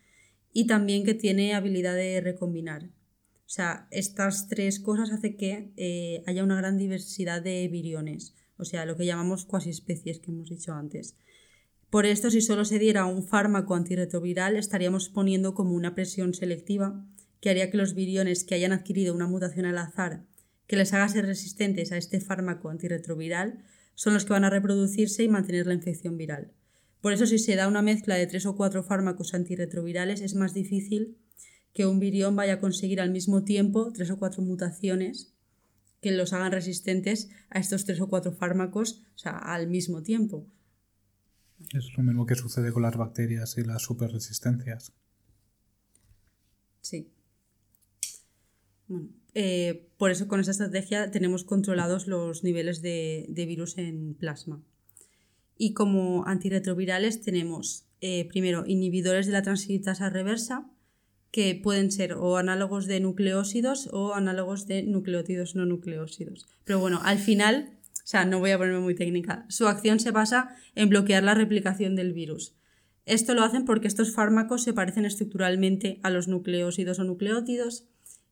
y 0.52 0.68
también 0.68 1.04
que 1.04 1.14
tiene 1.14 1.54
habilidad 1.54 1.96
de 1.96 2.20
recombinar. 2.20 2.90
O 3.50 3.52
sea, 3.52 3.88
estas 3.90 4.46
tres 4.46 4.78
cosas 4.78 5.10
hacen 5.10 5.36
que 5.36 5.72
eh, 5.76 6.22
haya 6.28 6.44
una 6.44 6.54
gran 6.54 6.78
diversidad 6.78 7.42
de 7.42 7.66
viriones, 7.66 8.36
o 8.56 8.64
sea, 8.64 8.86
lo 8.86 8.96
que 8.96 9.06
llamamos 9.06 9.44
cuasi 9.44 9.70
especies 9.70 10.20
que 10.20 10.30
hemos 10.30 10.50
dicho 10.50 10.72
antes. 10.72 11.16
Por 11.90 12.06
esto, 12.06 12.30
si 12.30 12.42
solo 12.42 12.64
se 12.64 12.78
diera 12.78 13.06
un 13.06 13.26
fármaco 13.26 13.74
antirretroviral, 13.74 14.54
estaríamos 14.54 15.08
poniendo 15.08 15.52
como 15.54 15.74
una 15.74 15.96
presión 15.96 16.32
selectiva 16.32 17.04
que 17.40 17.50
haría 17.50 17.72
que 17.72 17.76
los 17.76 17.96
viriones 17.96 18.44
que 18.44 18.54
hayan 18.54 18.70
adquirido 18.70 19.16
una 19.16 19.26
mutación 19.26 19.66
al 19.66 19.78
azar 19.78 20.22
que 20.68 20.76
les 20.76 20.92
haga 20.92 21.08
ser 21.08 21.26
resistentes 21.26 21.90
a 21.90 21.96
este 21.96 22.20
fármaco 22.20 22.68
antirretroviral 22.68 23.64
son 23.96 24.14
los 24.14 24.26
que 24.26 24.34
van 24.34 24.44
a 24.44 24.50
reproducirse 24.50 25.24
y 25.24 25.28
mantener 25.28 25.66
la 25.66 25.74
infección 25.74 26.16
viral. 26.16 26.52
Por 27.00 27.12
eso, 27.12 27.26
si 27.26 27.40
se 27.40 27.56
da 27.56 27.66
una 27.66 27.82
mezcla 27.82 28.14
de 28.14 28.28
tres 28.28 28.46
o 28.46 28.54
cuatro 28.54 28.84
fármacos 28.84 29.34
antirretrovirales, 29.34 30.20
es 30.20 30.36
más 30.36 30.54
difícil 30.54 31.16
que 31.72 31.86
un 31.86 32.00
virión 32.00 32.36
vaya 32.36 32.54
a 32.54 32.60
conseguir 32.60 33.00
al 33.00 33.10
mismo 33.10 33.44
tiempo 33.44 33.92
tres 33.92 34.10
o 34.10 34.18
cuatro 34.18 34.42
mutaciones 34.42 35.34
que 36.00 36.12
los 36.12 36.32
hagan 36.32 36.52
resistentes 36.52 37.30
a 37.50 37.58
estos 37.58 37.84
tres 37.84 38.00
o 38.00 38.08
cuatro 38.08 38.32
fármacos, 38.32 39.02
o 39.14 39.18
sea, 39.18 39.36
al 39.36 39.68
mismo 39.68 40.02
tiempo. 40.02 40.46
Es 41.74 41.96
lo 41.96 42.02
mismo 42.02 42.24
que 42.24 42.34
sucede 42.34 42.72
con 42.72 42.82
las 42.82 42.96
bacterias 42.96 43.58
y 43.58 43.64
las 43.64 43.82
superresistencias. 43.82 44.92
Sí. 46.80 47.12
Eh, 49.34 49.88
por 49.98 50.10
eso 50.10 50.26
con 50.26 50.40
esta 50.40 50.52
estrategia 50.52 51.10
tenemos 51.10 51.44
controlados 51.44 52.06
los 52.06 52.42
niveles 52.42 52.82
de, 52.82 53.26
virus 53.28 53.76
en 53.78 54.14
plasma. 54.14 54.62
Y 55.56 55.74
como 55.74 56.26
antirretrovirales 56.26 57.20
tenemos 57.20 57.86
eh, 58.00 58.26
primero 58.28 58.64
inhibidores 58.66 59.26
de 59.26 59.32
la 59.32 59.42
transcriptasa 59.42 60.08
reversa, 60.08 60.70
que 61.30 61.58
pueden 61.62 61.90
ser 61.90 62.14
o 62.14 62.36
análogos 62.36 62.86
de 62.86 63.00
nucleósidos 63.00 63.88
o 63.92 64.14
análogos 64.14 64.66
de 64.66 64.82
nucleótidos 64.82 65.54
no 65.54 65.64
nucleósidos. 65.66 66.48
Pero 66.64 66.80
bueno, 66.80 67.00
al 67.04 67.18
final, 67.18 67.70
o 67.82 68.06
sea, 68.06 68.24
no 68.24 68.40
voy 68.40 68.50
a 68.50 68.58
ponerme 68.58 68.80
muy 68.80 68.94
técnica, 68.94 69.46
su 69.48 69.68
acción 69.68 70.00
se 70.00 70.10
basa 70.10 70.56
en 70.74 70.88
bloquear 70.88 71.22
la 71.22 71.34
replicación 71.34 71.94
del 71.94 72.12
virus. 72.12 72.54
Esto 73.06 73.34
lo 73.34 73.42
hacen 73.42 73.64
porque 73.64 73.88
estos 73.88 74.12
fármacos 74.12 74.62
se 74.62 74.72
parecen 74.72 75.04
estructuralmente 75.04 76.00
a 76.02 76.10
los 76.10 76.28
nucleósidos 76.28 76.98
o 76.98 77.04
nucleótidos, 77.04 77.86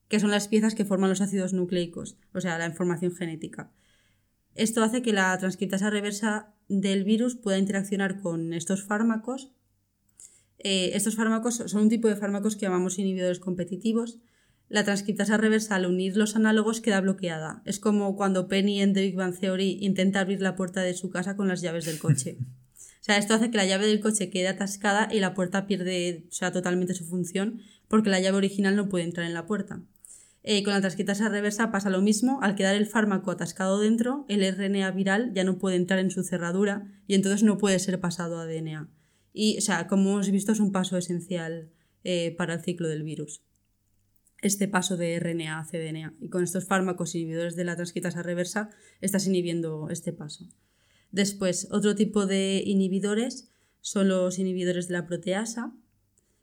que 0.08 0.20
son 0.20 0.30
las 0.30 0.48
piezas 0.48 0.74
que 0.74 0.84
forman 0.84 1.10
los 1.10 1.20
ácidos 1.20 1.52
nucleicos, 1.52 2.16
o 2.32 2.40
sea, 2.40 2.58
la 2.58 2.66
información 2.66 3.14
genética. 3.14 3.70
Esto 4.54 4.82
hace 4.82 5.02
que 5.02 5.12
la 5.12 5.36
transcriptasa 5.38 5.90
reversa 5.90 6.54
del 6.68 7.04
virus 7.04 7.36
pueda 7.36 7.58
interaccionar 7.58 8.20
con 8.20 8.52
estos 8.52 8.82
fármacos. 8.82 9.52
Eh, 10.58 10.90
estos 10.94 11.16
fármacos 11.16 11.56
son 11.66 11.82
un 11.82 11.88
tipo 11.88 12.08
de 12.08 12.16
fármacos 12.16 12.56
que 12.56 12.66
llamamos 12.66 12.98
inhibidores 12.98 13.38
competitivos. 13.38 14.18
La 14.68 14.84
transcriptasa 14.84 15.36
reversa 15.36 15.76
al 15.76 15.86
unir 15.86 16.16
los 16.16 16.36
análogos 16.36 16.80
queda 16.80 17.00
bloqueada. 17.00 17.62
Es 17.64 17.78
como 17.78 18.16
cuando 18.16 18.48
Penny 18.48 18.82
en 18.82 18.92
The 18.92 19.02
Big 19.02 19.16
Bang 19.16 19.38
Theory 19.38 19.78
intenta 19.80 20.20
abrir 20.20 20.42
la 20.42 20.56
puerta 20.56 20.82
de 20.82 20.94
su 20.94 21.10
casa 21.10 21.36
con 21.36 21.48
las 21.48 21.62
llaves 21.62 21.86
del 21.86 21.98
coche. 21.98 22.38
O 23.00 23.04
sea, 23.08 23.16
esto 23.16 23.32
hace 23.32 23.50
que 23.50 23.56
la 23.56 23.64
llave 23.64 23.86
del 23.86 24.00
coche 24.00 24.28
quede 24.28 24.48
atascada 24.48 25.08
y 25.10 25.20
la 25.20 25.32
puerta 25.32 25.66
pierde 25.66 26.26
o 26.28 26.32
sea, 26.32 26.52
totalmente 26.52 26.92
su 26.92 27.06
función 27.06 27.60
porque 27.86 28.10
la 28.10 28.20
llave 28.20 28.36
original 28.36 28.76
no 28.76 28.90
puede 28.90 29.04
entrar 29.04 29.26
en 29.26 29.32
la 29.32 29.46
puerta. 29.46 29.80
Eh, 30.42 30.62
con 30.62 30.72
la 30.72 30.80
transcriptasa 30.80 31.28
reversa 31.28 31.70
pasa 31.70 31.90
lo 31.90 32.00
mismo, 32.02 32.40
al 32.42 32.54
quedar 32.54 32.74
el 32.74 32.86
fármaco 32.86 33.30
atascado 33.30 33.80
dentro, 33.80 34.24
el 34.28 34.42
RNA 34.54 34.90
viral 34.90 35.32
ya 35.32 35.44
no 35.44 35.58
puede 35.58 35.76
entrar 35.76 36.00
en 36.00 36.10
su 36.10 36.22
cerradura 36.22 36.86
y 37.06 37.14
entonces 37.14 37.42
no 37.42 37.56
puede 37.56 37.78
ser 37.78 37.98
pasado 38.00 38.38
a 38.38 38.46
DNA. 38.46 38.88
Y, 39.40 39.56
o 39.56 39.60
sea, 39.60 39.86
como 39.86 40.10
hemos 40.10 40.28
visto, 40.32 40.50
es 40.50 40.58
un 40.58 40.72
paso 40.72 40.96
esencial 40.96 41.70
eh, 42.02 42.34
para 42.36 42.54
el 42.54 42.60
ciclo 42.60 42.88
del 42.88 43.04
virus. 43.04 43.40
Este 44.42 44.66
paso 44.66 44.96
de 44.96 45.16
RNA 45.20 45.60
a 45.60 45.64
cDNA. 45.64 46.16
Y 46.20 46.28
con 46.28 46.42
estos 46.42 46.64
fármacos 46.64 47.14
inhibidores 47.14 47.54
de 47.54 47.62
la 47.62 47.76
transcriptasa 47.76 48.24
reversa 48.24 48.70
estás 49.00 49.28
inhibiendo 49.28 49.90
este 49.90 50.12
paso. 50.12 50.48
Después, 51.12 51.68
otro 51.70 51.94
tipo 51.94 52.26
de 52.26 52.64
inhibidores 52.66 53.48
son 53.80 54.08
los 54.08 54.40
inhibidores 54.40 54.88
de 54.88 54.94
la 54.94 55.06
proteasa. 55.06 55.72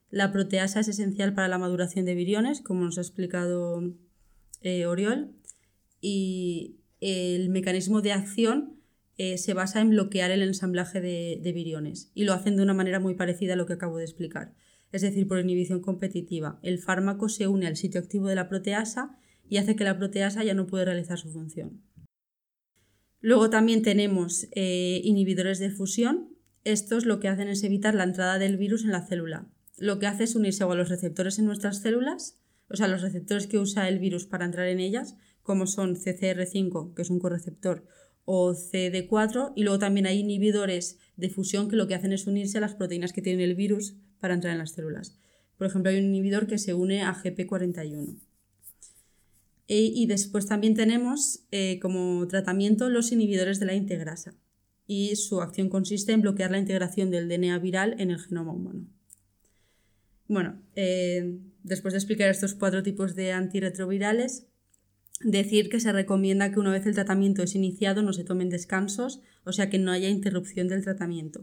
La 0.09 0.31
proteasa 0.31 0.79
es 0.79 0.87
esencial 0.87 1.33
para 1.33 1.49
la 1.49 1.57
maduración 1.57 2.05
de 2.05 2.15
viriones, 2.15 2.61
como 2.61 2.85
nos 2.85 2.97
ha 2.97 3.01
explicado 3.01 3.93
eh, 4.61 4.85
Oriol, 4.85 5.35
y 5.99 6.77
el 7.01 7.49
mecanismo 7.49 8.01
de 8.01 8.13
acción 8.13 8.74
eh, 9.17 9.37
se 9.37 9.53
basa 9.53 9.79
en 9.79 9.91
bloquear 9.91 10.31
el 10.31 10.41
ensamblaje 10.41 10.99
de, 10.99 11.51
viriones 11.53 12.11
y 12.13 12.25
lo 12.25 12.33
hacen 12.33 12.57
de 12.57 12.63
una 12.63 12.73
manera 12.73 12.99
muy 12.99 13.15
parecida 13.15 13.53
a 13.53 13.55
lo 13.55 13.65
que 13.65 13.73
acabo 13.73 13.97
de 13.97 14.03
explicar. 14.03 14.53
Es 14.91 15.01
decir, 15.01 15.27
por 15.27 15.39
inhibición 15.39 15.81
competitiva. 15.81 16.59
El 16.63 16.79
fármaco 16.79 17.29
se 17.29 17.47
une 17.47 17.67
al 17.67 17.77
sitio 17.77 17.99
activo 17.99 18.27
de 18.27 18.35
la 18.35 18.49
proteasa 18.49 19.17
y 19.49 19.57
hace 19.57 19.75
que 19.75 19.83
la 19.83 19.97
proteasa 19.97 20.43
ya 20.43 20.53
no 20.53 20.67
puede 20.67 20.85
realizar 20.85 21.17
su 21.17 21.31
función. 21.31 21.81
Luego 23.21 23.49
también 23.49 23.81
tenemos 23.81 24.47
eh, 24.51 25.01
inhibidores 25.03 25.59
de 25.59 25.71
fusión. 25.71 26.29
Estos 26.63 27.05
lo 27.05 27.19
que 27.19 27.27
hacen 27.27 27.47
es 27.47 27.63
evitar 27.63 27.95
la 27.95 28.03
entrada 28.03 28.37
del 28.37 28.57
virus 28.57 28.83
en 28.83 28.91
la 28.91 29.05
célula. 29.05 29.47
Lo 29.77 29.97
que 29.99 30.07
hace 30.07 30.25
es 30.25 30.35
unirse 30.35 30.63
a 30.63 30.75
los 30.75 30.89
receptores 30.89 31.39
en 31.39 31.45
nuestras 31.45 31.81
células, 31.81 32.39
o 32.69 32.75
sea, 32.75 32.87
los 32.87 33.01
receptores 33.01 33.47
que 33.47 33.59
usa 33.59 33.87
el 33.87 33.99
virus 33.99 34.25
para 34.25 34.45
entrar 34.45 34.67
en 34.67 34.79
ellas, 34.79 35.15
como 35.41 35.67
son 35.67 35.95
CCR5, 35.95 36.93
que 36.93 37.01
es 37.01 37.09
un 37.09 37.19
correceptor, 37.19 37.85
o 38.25 38.53
CD4, 38.53 39.53
y 39.55 39.63
luego 39.63 39.79
también 39.79 40.07
hay 40.07 40.19
inhibidores 40.19 40.99
de 41.15 41.29
fusión 41.29 41.69
que 41.69 41.75
lo 41.75 41.87
que 41.87 41.95
hacen 41.95 42.11
es 42.11 42.27
unirse 42.27 42.57
a 42.57 42.61
las 42.61 42.75
proteínas 42.75 43.13
que 43.13 43.21
tiene 43.21 43.43
el 43.43 43.55
virus 43.55 43.95
para 44.19 44.33
entrar 44.33 44.51
en 44.53 44.59
las 44.59 44.71
células. 44.71 45.17
Por 45.57 45.67
ejemplo, 45.67 45.91
hay 45.91 45.99
un 45.99 46.05
inhibidor 46.05 46.47
que 46.47 46.57
se 46.57 46.73
une 46.73 47.01
a 47.01 47.13
GP41. 47.13 48.17
E, 49.67 49.79
y 49.79 50.05
después 50.05 50.45
también 50.45 50.75
tenemos 50.75 51.45
eh, 51.51 51.79
como 51.79 52.27
tratamiento 52.27 52.89
los 52.89 53.11
inhibidores 53.11 53.59
de 53.59 53.65
la 53.65 53.73
integrasa 53.73 54.35
y 54.87 55.15
su 55.15 55.41
acción 55.41 55.69
consiste 55.69 56.11
en 56.11 56.21
bloquear 56.21 56.51
la 56.51 56.59
integración 56.59 57.09
del 57.09 57.27
DNA 57.27 57.57
viral 57.59 57.95
en 57.99 58.11
el 58.11 58.19
genoma 58.19 58.53
humano. 58.53 58.85
Bueno, 60.27 60.61
eh, 60.75 61.39
después 61.63 61.93
de 61.93 61.99
explicar 61.99 62.29
estos 62.29 62.53
cuatro 62.53 62.83
tipos 62.83 63.15
de 63.15 63.31
antirretrovirales, 63.31 64.47
decir 65.21 65.69
que 65.69 65.79
se 65.79 65.91
recomienda 65.91 66.51
que 66.51 66.59
una 66.59 66.71
vez 66.71 66.85
el 66.85 66.95
tratamiento 66.95 67.43
es 67.43 67.55
iniciado 67.55 68.01
no 68.01 68.13
se 68.13 68.23
tomen 68.23 68.49
descansos, 68.49 69.21
o 69.43 69.51
sea 69.51 69.69
que 69.69 69.79
no 69.79 69.91
haya 69.91 70.09
interrupción 70.09 70.67
del 70.67 70.83
tratamiento. 70.83 71.41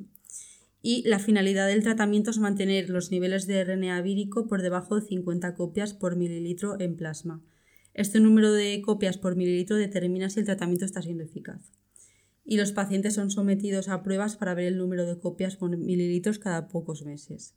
Y 0.82 1.06
la 1.08 1.18
finalidad 1.18 1.68
del 1.68 1.82
tratamiento 1.82 2.30
es 2.30 2.38
mantener 2.38 2.90
los 2.90 3.10
niveles 3.10 3.46
de 3.46 3.64
RNA 3.64 4.02
vírico 4.02 4.46
por 4.48 4.62
debajo 4.62 5.00
de 5.00 5.06
50 5.06 5.54
copias 5.54 5.94
por 5.94 6.16
mililitro 6.16 6.78
en 6.80 6.96
plasma, 6.96 7.42
este 7.94 8.20
número 8.20 8.52
de 8.52 8.80
copias 8.80 9.18
por 9.18 9.36
mililitro 9.36 9.76
determina 9.76 10.30
si 10.30 10.40
el 10.40 10.46
tratamiento 10.46 10.86
está 10.86 11.02
siendo 11.02 11.24
eficaz. 11.24 11.60
Y 12.44 12.56
los 12.56 12.72
pacientes 12.72 13.14
son 13.14 13.30
sometidos 13.30 13.88
a 13.88 14.02
pruebas 14.02 14.36
para 14.36 14.54
ver 14.54 14.66
el 14.66 14.78
número 14.78 15.06
de 15.06 15.18
copias 15.18 15.56
por 15.56 15.76
mililitros 15.76 16.38
cada 16.38 16.68
pocos 16.68 17.04
meses. 17.04 17.54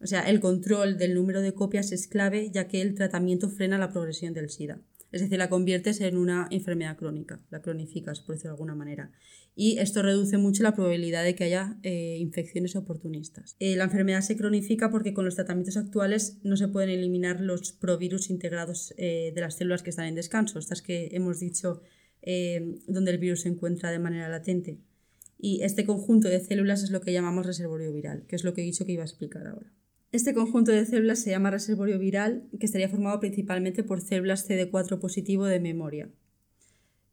O 0.00 0.06
sea, 0.06 0.22
el 0.22 0.40
control 0.40 0.98
del 0.98 1.14
número 1.14 1.40
de 1.40 1.54
copias 1.54 1.92
es 1.92 2.08
clave 2.08 2.50
ya 2.50 2.66
que 2.66 2.82
el 2.82 2.94
tratamiento 2.94 3.48
frena 3.48 3.78
la 3.78 3.90
progresión 3.90 4.34
del 4.34 4.50
SIDA. 4.50 4.80
Es 5.10 5.22
decir, 5.22 5.38
la 5.38 5.48
conviertes 5.48 6.00
en 6.00 6.16
una 6.18 6.48
enfermedad 6.50 6.96
crónica, 6.96 7.40
la 7.50 7.62
cronificas, 7.62 8.20
por 8.20 8.34
decirlo 8.34 8.50
de 8.50 8.54
alguna 8.56 8.74
manera. 8.74 9.10
Y 9.54 9.78
esto 9.78 10.02
reduce 10.02 10.36
mucho 10.36 10.62
la 10.62 10.74
probabilidad 10.74 11.24
de 11.24 11.34
que 11.34 11.44
haya 11.44 11.78
eh, 11.82 12.18
infecciones 12.20 12.76
oportunistas. 12.76 13.56
Eh, 13.58 13.76
la 13.76 13.84
enfermedad 13.84 14.20
se 14.20 14.36
cronifica 14.36 14.90
porque 14.90 15.14
con 15.14 15.24
los 15.24 15.34
tratamientos 15.34 15.76
actuales 15.76 16.38
no 16.42 16.56
se 16.56 16.68
pueden 16.68 16.90
eliminar 16.90 17.40
los 17.40 17.72
provirus 17.72 18.30
integrados 18.30 18.94
eh, 18.98 19.32
de 19.34 19.40
las 19.40 19.56
células 19.56 19.82
que 19.82 19.90
están 19.90 20.06
en 20.06 20.14
descanso, 20.14 20.58
estas 20.58 20.82
que 20.82 21.08
hemos 21.12 21.40
dicho 21.40 21.82
donde 22.88 23.12
el 23.12 23.18
virus 23.18 23.42
se 23.42 23.48
encuentra 23.48 23.90
de 23.90 24.00
manera 24.00 24.28
latente. 24.28 24.80
Y 25.38 25.62
este 25.62 25.86
conjunto 25.86 26.28
de 26.28 26.40
células 26.40 26.82
es 26.82 26.90
lo 26.90 27.00
que 27.00 27.12
llamamos 27.12 27.46
reservorio 27.46 27.92
viral, 27.92 28.26
que 28.26 28.36
es 28.36 28.44
lo 28.44 28.52
que 28.52 28.60
he 28.60 28.64
dicho 28.64 28.84
que 28.84 28.92
iba 28.92 29.02
a 29.02 29.06
explicar 29.06 29.46
ahora. 29.46 29.72
Este 30.10 30.32
conjunto 30.32 30.72
de 30.72 30.86
células 30.86 31.18
se 31.18 31.30
llama 31.30 31.50
reservorio 31.50 31.98
viral, 31.98 32.48
que 32.58 32.64
estaría 32.64 32.88
formado 32.88 33.20
principalmente 33.20 33.82
por 33.84 34.00
células 34.00 34.48
CD4 34.48 34.98
positivo 34.98 35.44
de 35.44 35.60
memoria. 35.60 36.08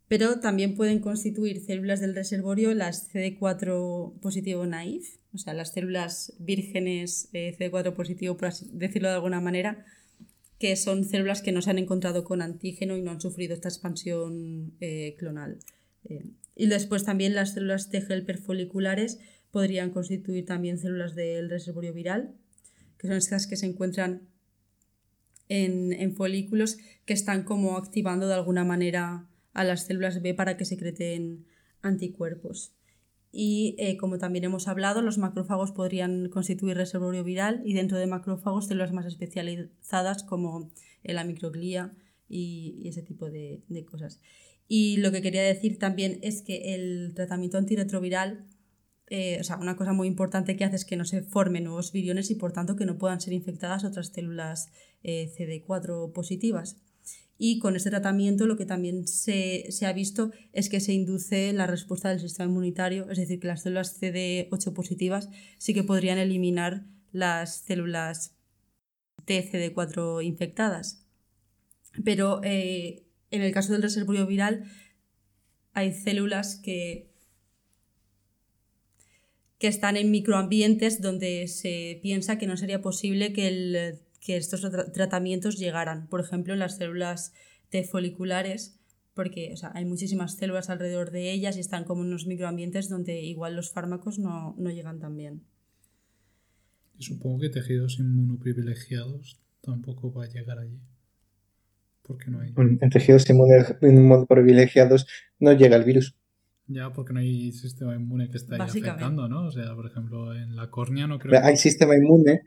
Pero 0.08 0.40
también 0.40 0.76
pueden 0.76 1.00
constituir 1.00 1.60
células 1.60 2.00
del 2.00 2.16
reservorio 2.16 2.74
las 2.74 3.14
CD4 3.14 4.20
positivo 4.22 4.66
naif, 4.66 5.18
o 5.34 5.38
sea, 5.38 5.54
las 5.54 5.74
células 5.74 6.34
vírgenes 6.40 7.28
eh, 7.34 7.54
CD4 7.60 7.94
positivo, 7.94 8.38
por 8.38 8.54
decirlo 8.54 9.10
de 9.10 9.16
alguna 9.16 9.42
manera, 9.42 9.84
que 10.58 10.78
son 10.78 11.04
células 11.04 11.42
que 11.42 11.52
no 11.52 11.62
se 11.62 11.72
han 11.72 11.80
encontrado 11.80 12.24
con 12.24 12.42
antígeno 12.42 12.96
y 12.96 13.02
no 13.02 13.12
han 13.12 13.20
sufrido 13.20 13.54
esta 13.56 13.68
expansión 13.68 14.74
eh, 14.80 15.16
clonal. 15.20 15.58
Eh, 16.06 16.24
y 16.56 16.68
después 16.68 17.04
también 17.04 17.36
las 17.36 17.56
células 17.56 17.90
T 17.90 17.98
helper 17.98 18.38
foliculares 18.38 19.20
podrían 19.52 19.90
constituir 19.90 20.46
también 20.46 20.78
células 20.78 21.14
del 21.14 21.50
reservorio 21.50 21.94
viral 21.94 22.36
que 23.06 23.10
son 23.10 23.18
estas 23.18 23.48
que 23.48 23.56
se 23.56 23.68
encuentran 23.68 24.28
en, 25.48 26.16
folículos 26.16 26.78
que 27.06 27.14
están 27.14 27.44
como 27.44 27.78
activando 27.78 28.28
de 28.28 28.34
alguna 28.34 28.64
manera 28.64 29.30
a 29.54 29.64
las 29.64 29.86
células 29.86 30.22
B 30.22 30.34
para 30.34 30.58
que 30.58 30.66
secreten 30.66 31.46
anticuerpos. 31.82 32.74
Y 33.32 33.76
eh, 33.78 33.98
como 33.98 34.18
también 34.18 34.46
hemos 34.46 34.68
hablado, 34.68 35.02
los 35.02 35.18
macrófagos 35.18 35.72
podrían 35.72 36.30
constituir 36.30 36.78
reservorio 36.78 37.24
viral 37.24 37.62
y 37.66 37.74
dentro 37.74 37.98
de 37.98 38.08
macrófagos 38.08 38.68
células 38.68 38.92
más 38.92 39.06
especializadas 39.06 40.24
como 40.24 40.72
la 41.04 41.24
microglía 41.26 41.94
y, 42.28 42.88
ese 42.88 43.04
tipo 43.04 43.30
de, 43.30 43.62
de, 43.68 43.86
cosas. 43.86 44.20
Y 44.68 44.98
lo 44.98 45.12
que 45.12 45.22
quería 45.22 45.44
decir 45.44 45.78
también 45.78 46.18
es 46.24 46.42
que 46.42 46.74
el 46.74 47.14
tratamiento 47.14 47.58
antirretroviral 47.58 48.48
eh, 49.08 49.38
o 49.40 49.44
sea, 49.44 49.58
una 49.58 49.76
cosa 49.76 49.94
muy 49.94 50.08
importante 50.08 50.56
que 50.56 50.66
hace 50.66 50.78
es 50.78 50.86
que 50.86 50.96
no 50.96 51.06
se 51.06 51.22
formen 51.22 51.66
nuevos 51.66 51.92
viriones 51.92 52.32
y 52.32 52.36
por 52.36 52.54
tanto 52.54 52.76
que 52.76 52.86
no 52.86 52.98
puedan 52.98 53.22
ser 53.22 53.34
infectadas 53.34 53.84
otras 53.84 54.08
células 54.08 54.72
eh, 55.04 55.32
CD4 55.38 56.12
positivas. 56.12 56.78
Y 57.38 57.60
con 57.60 57.76
este 57.76 57.90
tratamiento 57.90 58.48
lo 58.48 58.56
que 58.56 58.66
también 58.66 59.08
se, 59.08 59.68
ha 59.86 59.94
visto 59.94 60.32
es 60.54 60.70
que 60.70 60.80
se 60.80 60.94
induce 60.94 61.52
la 61.54 61.68
respuesta 61.68 62.10
del 62.10 62.22
sistema 62.22 62.50
inmunitario, 62.50 63.10
es 63.12 63.18
decir, 63.18 63.40
que 63.40 63.48
las 63.48 63.64
células 63.64 64.02
CD8 64.02 64.74
positivas 64.74 65.30
sí 65.58 65.74
que 65.74 65.84
podrían 65.84 66.18
eliminar 66.18 66.86
las 67.12 67.58
células 67.58 68.36
TCD4 69.28 70.24
infectadas. 70.24 71.06
Pero 72.04 72.42
eh, 72.44 73.04
en 73.32 73.42
el 73.42 73.52
caso 73.52 73.74
del 73.74 73.82
reservorio 73.82 74.26
viral 74.26 74.64
hay 75.74 75.94
células 75.94 76.56
que 76.56 77.15
que 79.58 79.68
están 79.68 79.98
en 79.98 80.12
microambientes 80.12 81.02
donde 81.02 81.48
se 81.48 82.00
piensa 82.02 82.38
que 82.38 82.48
no 82.48 82.58
sería 82.58 82.82
posible 82.82 83.34
que, 83.34 84.00
estos 84.28 84.62
tratamientos 84.94 85.58
llegaran. 85.58 86.08
Por 86.08 86.20
ejemplo, 86.20 86.54
en 86.54 86.60
las 86.60 86.78
células 86.78 87.32
T 87.70 87.84
foliculares, 87.84 88.80
porque 89.14 89.54
hay 89.74 89.86
muchísimas 89.86 90.36
células 90.36 90.70
alrededor 90.70 91.12
de 91.12 91.32
ellas 91.32 91.58
y 91.58 91.60
están 91.60 91.84
como 91.86 92.02
en 92.02 92.08
unos 92.10 92.26
microambientes 92.26 92.90
donde 92.90 93.22
igual 93.22 93.56
los 93.56 93.72
fármacos 93.72 94.20
no, 94.20 94.56
llegan 94.58 95.00
tan 95.00 95.16
bien. 95.16 95.44
Y 96.98 97.04
supongo 97.04 97.40
que 97.40 97.50
tejidos 97.50 98.00
inmunoprivilegiados 98.00 99.40
tampoco 99.62 100.12
va 100.12 100.26
a 100.26 100.28
llegar 100.28 100.60
allí. 100.60 100.80
Porque 102.02 102.30
no 102.30 102.40
hay. 102.40 102.54
En 102.58 102.90
tejidos 102.90 103.26
inmunoprivilegiados 103.30 105.08
no 105.40 105.54
llega 105.54 105.76
el 105.76 105.84
virus. 105.84 106.16
Ya, 106.68 106.92
porque 106.92 107.14
no 107.14 107.20
hay 107.20 107.52
sistema 107.52 107.96
inmune 107.96 108.30
que 108.30 108.38
esté 108.38 108.56
ahí 108.56 108.62
afectando, 108.62 109.28
¿no? 109.28 109.48
O 109.48 109.52
sea, 109.52 109.76
por 109.76 109.86
ejemplo, 109.86 110.36
en 110.36 110.56
la 110.56 110.72
córnea 110.72 111.06
no 111.06 111.20
creo 111.20 111.32
Pero 111.32 111.46
Hay 111.46 111.58
sistema 111.58 111.96
inmune, 111.96 112.42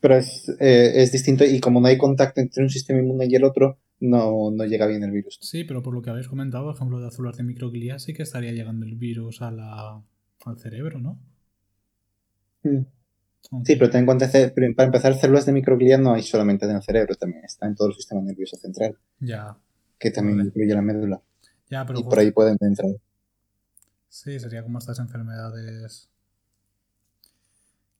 pero 0.00 0.16
es, 0.16 0.48
eh, 0.58 0.92
es 0.96 1.12
distinto 1.12 1.44
y 1.44 1.60
como 1.60 1.80
no 1.80 1.86
hay 1.86 1.96
contacto 1.96 2.40
entre 2.40 2.62
un 2.62 2.70
sistema 2.70 3.00
inmune 3.00 3.26
y 3.26 3.34
el 3.36 3.44
otro, 3.44 3.78
no, 4.00 4.50
no 4.50 4.64
llega 4.64 4.86
bien 4.86 5.04
el 5.04 5.12
virus. 5.12 5.38
Sí, 5.40 5.64
pero 5.64 5.82
por 5.82 5.94
lo 5.94 6.02
que 6.02 6.10
habéis 6.10 6.26
comentado, 6.26 6.64
por 6.64 6.74
ejemplo, 6.74 7.00
de 7.00 7.06
azular 7.06 7.36
de 7.36 7.44
microglía, 7.44 7.98
sí 7.98 8.12
que 8.12 8.22
estaría 8.24 8.52
llegando 8.52 8.86
el 8.86 8.96
virus 8.96 9.40
a 9.42 9.50
la, 9.50 10.02
al 10.44 10.58
cerebro, 10.58 10.98
¿no? 10.98 11.18
Mm. 12.62 12.84
Sí, 13.64 13.76
pero 13.76 13.90
ten 13.90 14.00
en 14.00 14.06
cuenta, 14.06 14.30
para 14.30 14.84
empezar, 14.84 15.14
células 15.14 15.46
de 15.46 15.52
microglía 15.52 15.96
no 15.96 16.12
hay 16.12 16.22
solamente 16.22 16.66
en 16.66 16.76
el 16.76 16.82
cerebro, 16.82 17.14
también 17.14 17.44
está 17.44 17.66
en 17.66 17.74
todo 17.74 17.88
el 17.88 17.94
sistema 17.94 18.20
nervioso 18.20 18.56
central, 18.56 18.96
Ya, 19.18 19.56
que 19.98 20.10
también 20.10 20.38
Vale. 20.38 20.48
incluye 20.48 20.74
la 20.74 20.82
médula. 20.82 21.22
ya, 21.68 21.86
pero 21.86 22.00
y 22.00 22.04
por 22.04 22.18
ahí 22.18 22.30
pueden 22.32 22.58
entrar. 22.60 22.90
Sí, 24.10 24.38
sería 24.40 24.62
como 24.64 24.78
estas 24.78 24.98
enfermedades 24.98 26.10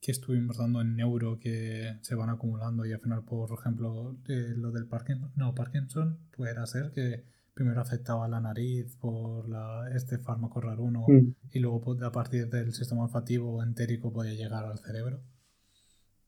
que 0.01 0.11
estuvimos 0.11 0.59
dando 0.59 0.81
en 0.81 0.97
neuro 0.97 1.39
que 1.39 1.99
se 2.03 2.15
van 2.17 2.31
acumulando 2.31 2.85
y 2.85 2.93
al 2.93 3.01
final, 3.01 3.23
por 3.23 3.51
ejemplo, 3.57 4.17
eh, 4.29 4.55
lo 4.57 4.73
del 4.73 4.87
Parkinson, 4.87 5.31
no, 5.37 5.55
Parkinson 5.55 6.19
pudiera 6.37 6.67
ser 6.67 6.91
que 6.91 7.25
primero 7.55 7.81
afectaba 7.81 8.27
la 8.27 8.41
nariz 8.41 8.97
por 8.97 9.49
la, 9.49 9.89
este 9.95 10.19
fármaco 10.19 10.61
raruno 10.61 11.05
Mm. 11.07 11.35
y 11.53 11.59
luego 11.61 11.81
pues, 11.81 12.03
a 12.03 12.11
partir 12.11 12.49
del 12.49 12.73
sistema 12.73 13.05
olfativo 13.05 13.63
entérico 13.63 14.13
podía 14.13 14.35
llegar 14.35 14.65
al 14.65 14.79
cerebro 14.79 15.21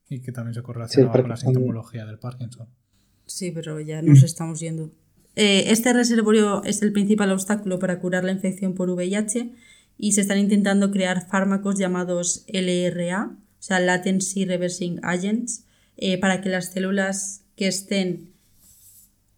y 0.09 0.21
que 0.21 0.31
también 0.31 0.55
se 0.55 0.63
correlacionaba 0.63 1.21
con 1.21 1.31
la 1.31 1.37
sintomología 1.37 2.07
del 2.07 2.19
Parkinson. 2.19 2.69
Sí, 3.27 3.51
pero 3.51 3.81
ya 3.81 4.01
nos 4.03 4.23
estamos 4.23 4.61
yendo. 4.61 4.93
Eh, 5.35 5.73
este 5.73 5.93
reservorio 5.93 6.63
es 6.65 6.83
el 6.83 6.93
principal 6.93 7.33
obstáculo 7.33 7.79
para 7.79 7.99
curar 7.99 8.23
la 8.23 8.33
infección 8.33 8.75
por 8.75 8.91
VIH 8.91 9.55
y 10.03 10.13
se 10.13 10.23
están 10.23 10.39
intentando 10.39 10.91
crear 10.91 11.29
fármacos 11.29 11.79
llamados 11.79 12.45
LRA, 12.49 13.37
o 13.37 13.63
sea, 13.63 13.79
Latency 13.79 14.45
Reversing 14.45 14.99
Agents, 15.05 15.65
eh, 15.97 16.19
para 16.19 16.41
que 16.41 16.49
las 16.49 16.73
células 16.73 17.45
que 17.55 17.69
estén 17.69 18.33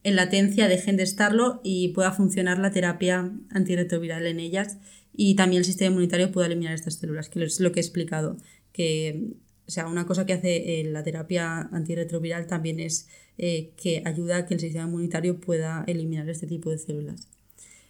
en 0.04 0.16
latencia 0.16 0.66
dejen 0.66 0.96
de 0.96 1.02
estarlo 1.02 1.60
y 1.62 1.88
pueda 1.88 2.12
funcionar 2.12 2.58
la 2.58 2.70
terapia 2.70 3.30
antirretroviral 3.50 4.26
en 4.26 4.40
ellas 4.40 4.78
y 5.12 5.34
también 5.34 5.60
el 5.60 5.66
sistema 5.66 5.90
inmunitario 5.90 6.32
pueda 6.32 6.46
eliminar 6.46 6.72
estas 6.72 6.94
células, 6.94 7.28
que 7.28 7.44
es 7.44 7.60
lo 7.60 7.70
que 7.70 7.80
he 7.80 7.82
explicado, 7.82 8.38
que 8.72 9.34
o 9.68 9.70
sea, 9.70 9.86
una 9.86 10.06
cosa 10.06 10.24
que 10.24 10.32
hace 10.32 10.80
eh, 10.80 10.84
la 10.84 11.02
terapia 11.02 11.60
antirretroviral 11.72 12.46
también 12.46 12.80
es 12.80 13.06
eh, 13.36 13.72
que 13.76 14.02
ayuda 14.06 14.38
a 14.38 14.46
que 14.46 14.54
el 14.54 14.60
sistema 14.60 14.86
inmunitario 14.86 15.40
pueda 15.40 15.84
eliminar 15.86 16.26
este 16.30 16.46
tipo 16.46 16.70
de 16.70 16.78
células. 16.78 17.33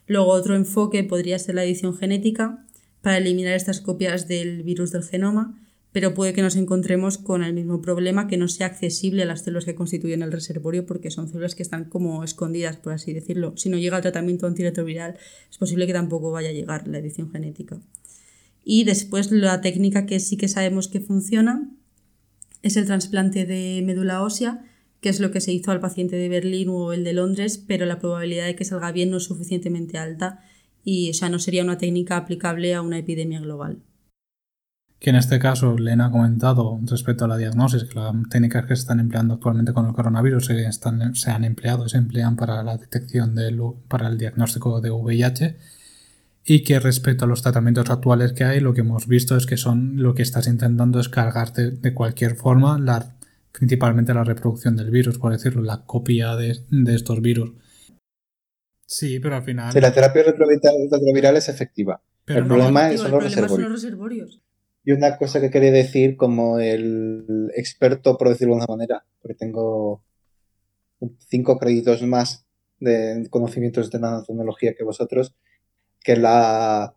Luego 0.06 0.32
otro 0.32 0.54
enfoque 0.54 1.04
podría 1.04 1.38
ser 1.38 1.54
la 1.54 1.64
edición 1.64 1.96
genética 1.96 2.64
para 3.00 3.18
eliminar 3.18 3.54
estas 3.54 3.80
copias 3.80 4.28
del 4.28 4.62
virus 4.62 4.90
del 4.90 5.04
genoma, 5.04 5.60
pero 5.92 6.12
puede 6.12 6.32
que 6.32 6.42
nos 6.42 6.56
encontremos 6.56 7.18
con 7.18 7.44
el 7.44 7.54
mismo 7.54 7.80
problema 7.80 8.26
que 8.26 8.36
no 8.36 8.48
sea 8.48 8.66
accesible 8.66 9.22
a 9.22 9.26
las 9.26 9.44
células 9.44 9.64
que 9.64 9.76
constituyen 9.76 10.22
el 10.22 10.32
reservorio 10.32 10.86
porque 10.86 11.10
son 11.10 11.28
células 11.28 11.54
que 11.54 11.62
están 11.62 11.84
como 11.84 12.24
escondidas, 12.24 12.76
por 12.76 12.92
así 12.92 13.12
decirlo. 13.12 13.56
Si 13.56 13.68
no 13.68 13.78
llega 13.78 13.98
el 13.98 14.02
tratamiento 14.02 14.48
antirretroviral, 14.48 15.16
es 15.48 15.56
posible 15.56 15.86
que 15.86 15.92
tampoco 15.92 16.32
vaya 16.32 16.48
a 16.48 16.52
llegar 16.52 16.88
la 16.88 16.98
edición 16.98 17.30
genética. 17.30 17.78
Y 18.64 18.82
después 18.84 19.30
la 19.30 19.60
técnica 19.60 20.04
que 20.04 20.18
sí 20.18 20.36
que 20.36 20.48
sabemos 20.48 20.88
que 20.88 21.00
funciona 21.00 21.70
es 22.62 22.76
el 22.76 22.86
trasplante 22.86 23.46
de 23.46 23.82
médula 23.84 24.22
ósea, 24.22 24.64
que 25.04 25.10
es 25.10 25.20
lo 25.20 25.30
que 25.30 25.42
se 25.42 25.52
hizo 25.52 25.70
al 25.70 25.80
paciente 25.80 26.16
de 26.16 26.30
Berlín 26.30 26.70
o 26.70 26.94
el 26.94 27.04
de 27.04 27.12
Londres, 27.12 27.58
pero 27.58 27.84
la 27.84 27.98
probabilidad 27.98 28.46
de 28.46 28.56
que 28.56 28.64
salga 28.64 28.90
bien 28.90 29.10
no 29.10 29.18
es 29.18 29.24
suficientemente 29.24 29.98
alta 29.98 30.40
y 30.82 31.12
sea, 31.12 31.28
no 31.28 31.38
sería 31.38 31.62
una 31.62 31.76
técnica 31.76 32.16
aplicable 32.16 32.74
a 32.74 32.80
una 32.80 32.96
epidemia 32.96 33.38
global. 33.38 33.82
Que 34.98 35.10
en 35.10 35.16
este 35.16 35.38
caso, 35.38 35.76
Lena 35.76 36.06
ha 36.06 36.10
comentado 36.10 36.80
respecto 36.84 37.26
a 37.26 37.28
la 37.28 37.36
diagnosis, 37.36 37.84
que 37.84 37.96
las 37.96 38.14
técnicas 38.30 38.62
que 38.64 38.76
se 38.76 38.80
están 38.80 38.98
empleando 38.98 39.34
actualmente 39.34 39.74
con 39.74 39.84
el 39.84 39.92
coronavirus 39.92 40.46
se, 40.46 40.72
se 40.72 41.30
han 41.30 41.44
empleado, 41.44 41.86
se 41.86 41.98
emplean 41.98 42.36
para 42.36 42.62
la 42.62 42.78
detección 42.78 43.34
del, 43.34 43.60
para 43.88 44.08
el 44.08 44.16
diagnóstico 44.16 44.80
de 44.80 44.90
VIH 44.90 45.58
y 46.46 46.62
que 46.62 46.80
respecto 46.80 47.26
a 47.26 47.28
los 47.28 47.42
tratamientos 47.42 47.90
actuales 47.90 48.32
que 48.32 48.44
hay, 48.44 48.60
lo 48.60 48.72
que 48.72 48.80
hemos 48.80 49.06
visto 49.06 49.36
es 49.36 49.44
que 49.44 49.58
son 49.58 50.02
lo 50.02 50.14
que 50.14 50.22
estás 50.22 50.46
intentando 50.46 50.98
es 50.98 51.10
cargarte 51.10 51.72
de 51.72 51.92
cualquier 51.92 52.36
forma, 52.36 52.78
la, 52.78 53.14
principalmente 53.56 54.12
la 54.12 54.24
reproducción 54.24 54.74
del 54.76 54.90
virus, 54.90 55.18
por 55.18 55.32
decirlo, 55.32 55.62
la 55.62 55.84
copia 55.86 56.34
de, 56.34 56.58
de 56.70 56.94
estos 56.94 57.22
virus. 57.22 57.52
Sí, 58.86 59.20
pero 59.20 59.36
al 59.36 59.44
final. 59.44 59.72
Sí, 59.72 59.80
la 59.80 59.92
terapia 59.94 60.24
retroviral, 60.24 61.36
es 61.36 61.48
efectiva. 61.48 62.02
pero 62.24 62.40
el 62.40 62.48
no- 62.48 62.54
problema 62.54 62.88
Tío, 62.88 62.98
son 62.98 63.10
los 63.12 63.22
problema 63.24 63.48
son 63.48 63.62
los 63.62 63.72
reservorios. 63.82 64.42
Y 64.84 64.92
una 64.92 65.16
cosa 65.16 65.40
que 65.40 65.50
quería 65.50 65.72
decir 65.72 66.16
como 66.16 66.58
el 66.58 67.50
experto, 67.54 68.18
por 68.18 68.28
decirlo 68.28 68.54
de 68.54 68.58
una 68.58 68.66
manera, 68.68 69.06
porque 69.22 69.34
tengo 69.34 70.04
cinco 71.28 71.58
créditos 71.58 72.02
más 72.02 72.44
de 72.80 73.26
conocimientos 73.30 73.90
de 73.90 73.98
nanotecnología 74.00 74.74
que 74.74 74.84
vosotros, 74.84 75.34
que 76.02 76.16
la 76.16 76.94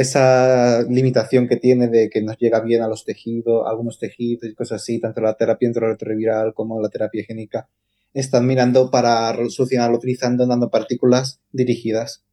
esa 0.00 0.82
limitación 0.88 1.46
que 1.46 1.56
tiene 1.56 1.88
de 1.88 2.08
que 2.08 2.22
nos 2.22 2.38
llega 2.38 2.60
bien 2.60 2.82
a 2.82 2.88
los 2.88 3.04
tejidos, 3.04 3.66
a 3.66 3.70
algunos 3.70 3.98
tejidos 3.98 4.50
y 4.50 4.54
cosas 4.54 4.82
así, 4.82 4.98
tanto 4.98 5.20
la 5.20 5.34
terapia 5.34 5.70
retroviral 5.74 6.54
como 6.54 6.80
la 6.80 6.88
terapia 6.88 7.24
génica, 7.24 7.68
están 8.14 8.46
mirando 8.46 8.90
para 8.90 9.32
solucionarlo 9.50 9.98
utilizando 9.98 10.46
nanopartículas 10.46 11.40
dirigidas, 11.52 12.24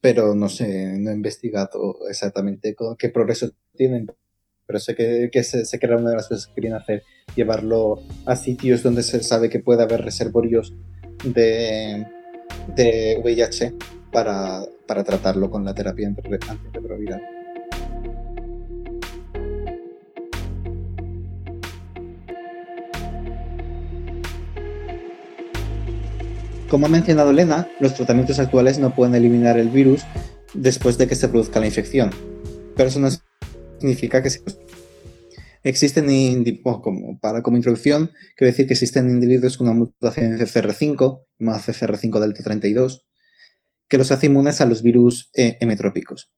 pero 0.00 0.34
no 0.34 0.48
sé, 0.48 0.98
no 0.98 1.10
he 1.10 1.14
investigado 1.14 1.96
exactamente 2.08 2.76
qué 2.98 3.08
progreso 3.08 3.50
tienen, 3.74 4.06
pero 4.66 4.78
sé 4.78 4.94
que, 4.94 5.28
que 5.32 5.42
sé, 5.42 5.64
sé 5.64 5.78
que 5.78 5.86
era 5.86 5.96
una 5.96 6.10
de 6.10 6.16
las 6.16 6.28
cosas 6.28 6.46
que 6.46 6.54
querían 6.54 6.74
hacer, 6.74 7.02
llevarlo 7.34 8.00
a 8.26 8.36
sitios 8.36 8.82
donde 8.82 9.02
se 9.02 9.22
sabe 9.22 9.50
que 9.50 9.60
puede 9.60 9.82
haber 9.82 10.02
reservorios 10.02 10.74
de, 11.24 12.06
de 12.76 13.20
VIH 13.22 13.74
para, 14.12 14.62
para 14.88 15.04
tratarlo 15.04 15.50
con 15.50 15.64
la 15.64 15.74
terapia 15.74 16.08
antirre- 16.08 16.40
antirretroviral. 16.48 17.22
Como 26.68 26.86
ha 26.86 26.88
mencionado 26.88 27.32
Lena, 27.32 27.68
los 27.80 27.94
tratamientos 27.94 28.38
actuales 28.38 28.78
no 28.78 28.94
pueden 28.94 29.14
eliminar 29.14 29.58
el 29.58 29.68
virus 29.68 30.02
después 30.54 30.98
de 30.98 31.06
que 31.06 31.14
se 31.14 31.28
produzca 31.28 31.60
la 31.60 31.66
infección, 31.66 32.10
pero 32.76 32.88
eso 32.88 32.98
no 32.98 33.08
significa 33.78 34.22
que 34.22 34.30
se 34.30 34.42
Existen, 35.64 36.06
como, 36.62 37.18
para, 37.18 37.42
como 37.42 37.56
introducción, 37.56 38.10
quiero 38.36 38.50
decir 38.52 38.66
que 38.66 38.74
existen 38.74 39.10
individuos 39.10 39.58
con 39.58 39.66
una 39.68 39.76
mutación 39.76 40.26
en 40.32 40.38
CCR5, 40.38 41.24
más 41.40 41.68
CCR5 41.68 42.20
delta 42.20 42.42
32, 42.42 43.06
que 43.88 43.98
los 43.98 44.12
hace 44.12 44.26
inmunes 44.26 44.60
a 44.60 44.66
los 44.66 44.82
virus 44.82 45.30
eh, 45.34 45.56
hemetrópicos, 45.60 46.30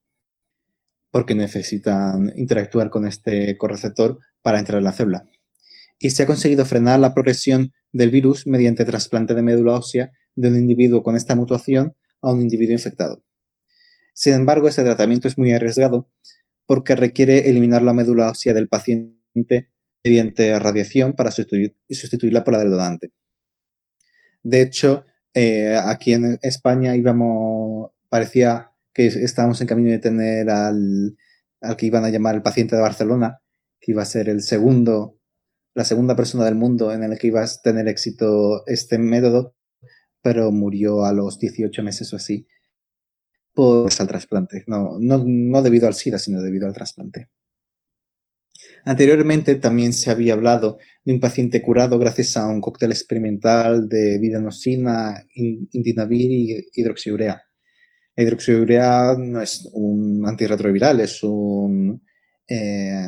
porque 1.11 1.35
necesitan 1.35 2.31
interactuar 2.35 2.89
con 2.89 3.05
este 3.05 3.57
correceptor 3.57 4.19
para 4.41 4.59
entrar 4.59 4.79
en 4.79 4.85
la 4.85 4.93
célula. 4.93 5.25
Y 5.99 6.11
se 6.11 6.23
ha 6.23 6.27
conseguido 6.27 6.65
frenar 6.65 6.99
la 6.99 7.13
progresión 7.13 7.73
del 7.91 8.09
virus 8.09 8.47
mediante 8.47 8.85
trasplante 8.85 9.35
de 9.35 9.41
médula 9.41 9.73
ósea 9.73 10.11
de 10.35 10.47
un 10.47 10.57
individuo 10.57 11.03
con 11.03 11.15
esta 11.15 11.35
mutación 11.35 11.95
a 12.21 12.31
un 12.31 12.41
individuo 12.41 12.73
infectado. 12.73 13.23
Sin 14.13 14.33
embargo, 14.33 14.67
este 14.67 14.83
tratamiento 14.83 15.27
es 15.27 15.37
muy 15.37 15.51
arriesgado 15.51 16.09
porque 16.65 16.95
requiere 16.95 17.49
eliminar 17.49 17.81
la 17.81 17.93
médula 17.93 18.29
ósea 18.29 18.53
del 18.53 18.67
paciente 18.67 19.69
mediante 20.03 20.57
radiación 20.57 21.13
para 21.13 21.31
sustituir, 21.31 21.75
sustituirla 21.89 22.43
por 22.43 22.53
la 22.53 22.59
del 22.59 22.71
donante. 22.71 23.11
De 24.43 24.61
hecho, 24.61 25.05
eh, 25.33 25.79
aquí 25.83 26.13
en 26.13 26.39
España 26.41 26.95
íbamos, 26.95 27.91
parecía 28.09 28.71
que 28.93 29.07
estábamos 29.07 29.61
en 29.61 29.67
camino 29.67 29.91
de 29.91 29.99
tener 29.99 30.49
al, 30.49 31.17
al, 31.61 31.77
que 31.77 31.85
iban 31.85 32.05
a 32.05 32.09
llamar 32.09 32.35
el 32.35 32.41
paciente 32.41 32.75
de 32.75 32.81
Barcelona, 32.81 33.41
que 33.79 33.91
iba 33.91 34.01
a 34.01 34.05
ser 34.05 34.29
el 34.29 34.41
segundo, 34.41 35.17
la 35.73 35.85
segunda 35.85 36.15
persona 36.15 36.45
del 36.45 36.55
mundo 36.55 36.91
en 36.91 37.03
el 37.03 37.17
que 37.17 37.27
iba 37.27 37.41
a 37.41 37.47
tener 37.63 37.87
éxito 37.87 38.65
este 38.67 38.97
método, 38.97 39.55
pero 40.21 40.51
murió 40.51 41.05
a 41.05 41.13
los 41.13 41.39
18 41.39 41.83
meses 41.83 42.11
o 42.13 42.17
así 42.17 42.47
por 43.53 43.89
al 43.99 44.07
trasplante, 44.07 44.63
no, 44.67 44.97
no, 44.99 45.23
no 45.25 45.61
debido 45.61 45.87
al 45.87 45.93
SIDA, 45.93 46.17
sino 46.19 46.41
debido 46.41 46.67
al 46.67 46.73
trasplante. 46.73 47.29
Anteriormente 48.85 49.55
también 49.55 49.93
se 49.93 50.09
había 50.09 50.33
hablado 50.33 50.77
de 51.03 51.13
un 51.13 51.19
paciente 51.19 51.61
curado 51.61 51.99
gracias 51.99 52.37
a 52.37 52.47
un 52.47 52.61
cóctel 52.61 52.91
experimental 52.91 53.87
de 53.87 54.17
vidanosina, 54.19 55.25
indinavir 55.35 56.31
y 56.31 56.67
hidroxiurea. 56.73 57.43
La 58.15 58.23
hidroxiurea 58.23 59.15
no 59.17 59.41
es 59.41 59.69
un 59.73 60.23
antirretroviral, 60.25 60.99
es 60.99 61.23
un... 61.23 62.03
Eh, 62.47 63.07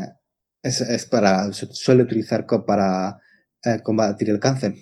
es, 0.62 1.06
para, 1.08 1.52
se 1.52 1.68
suele 1.72 2.04
utilizar 2.04 2.46
para 2.66 3.20
eh, 3.64 3.80
combatir 3.84 4.30
el 4.30 4.40
cáncer. 4.40 4.76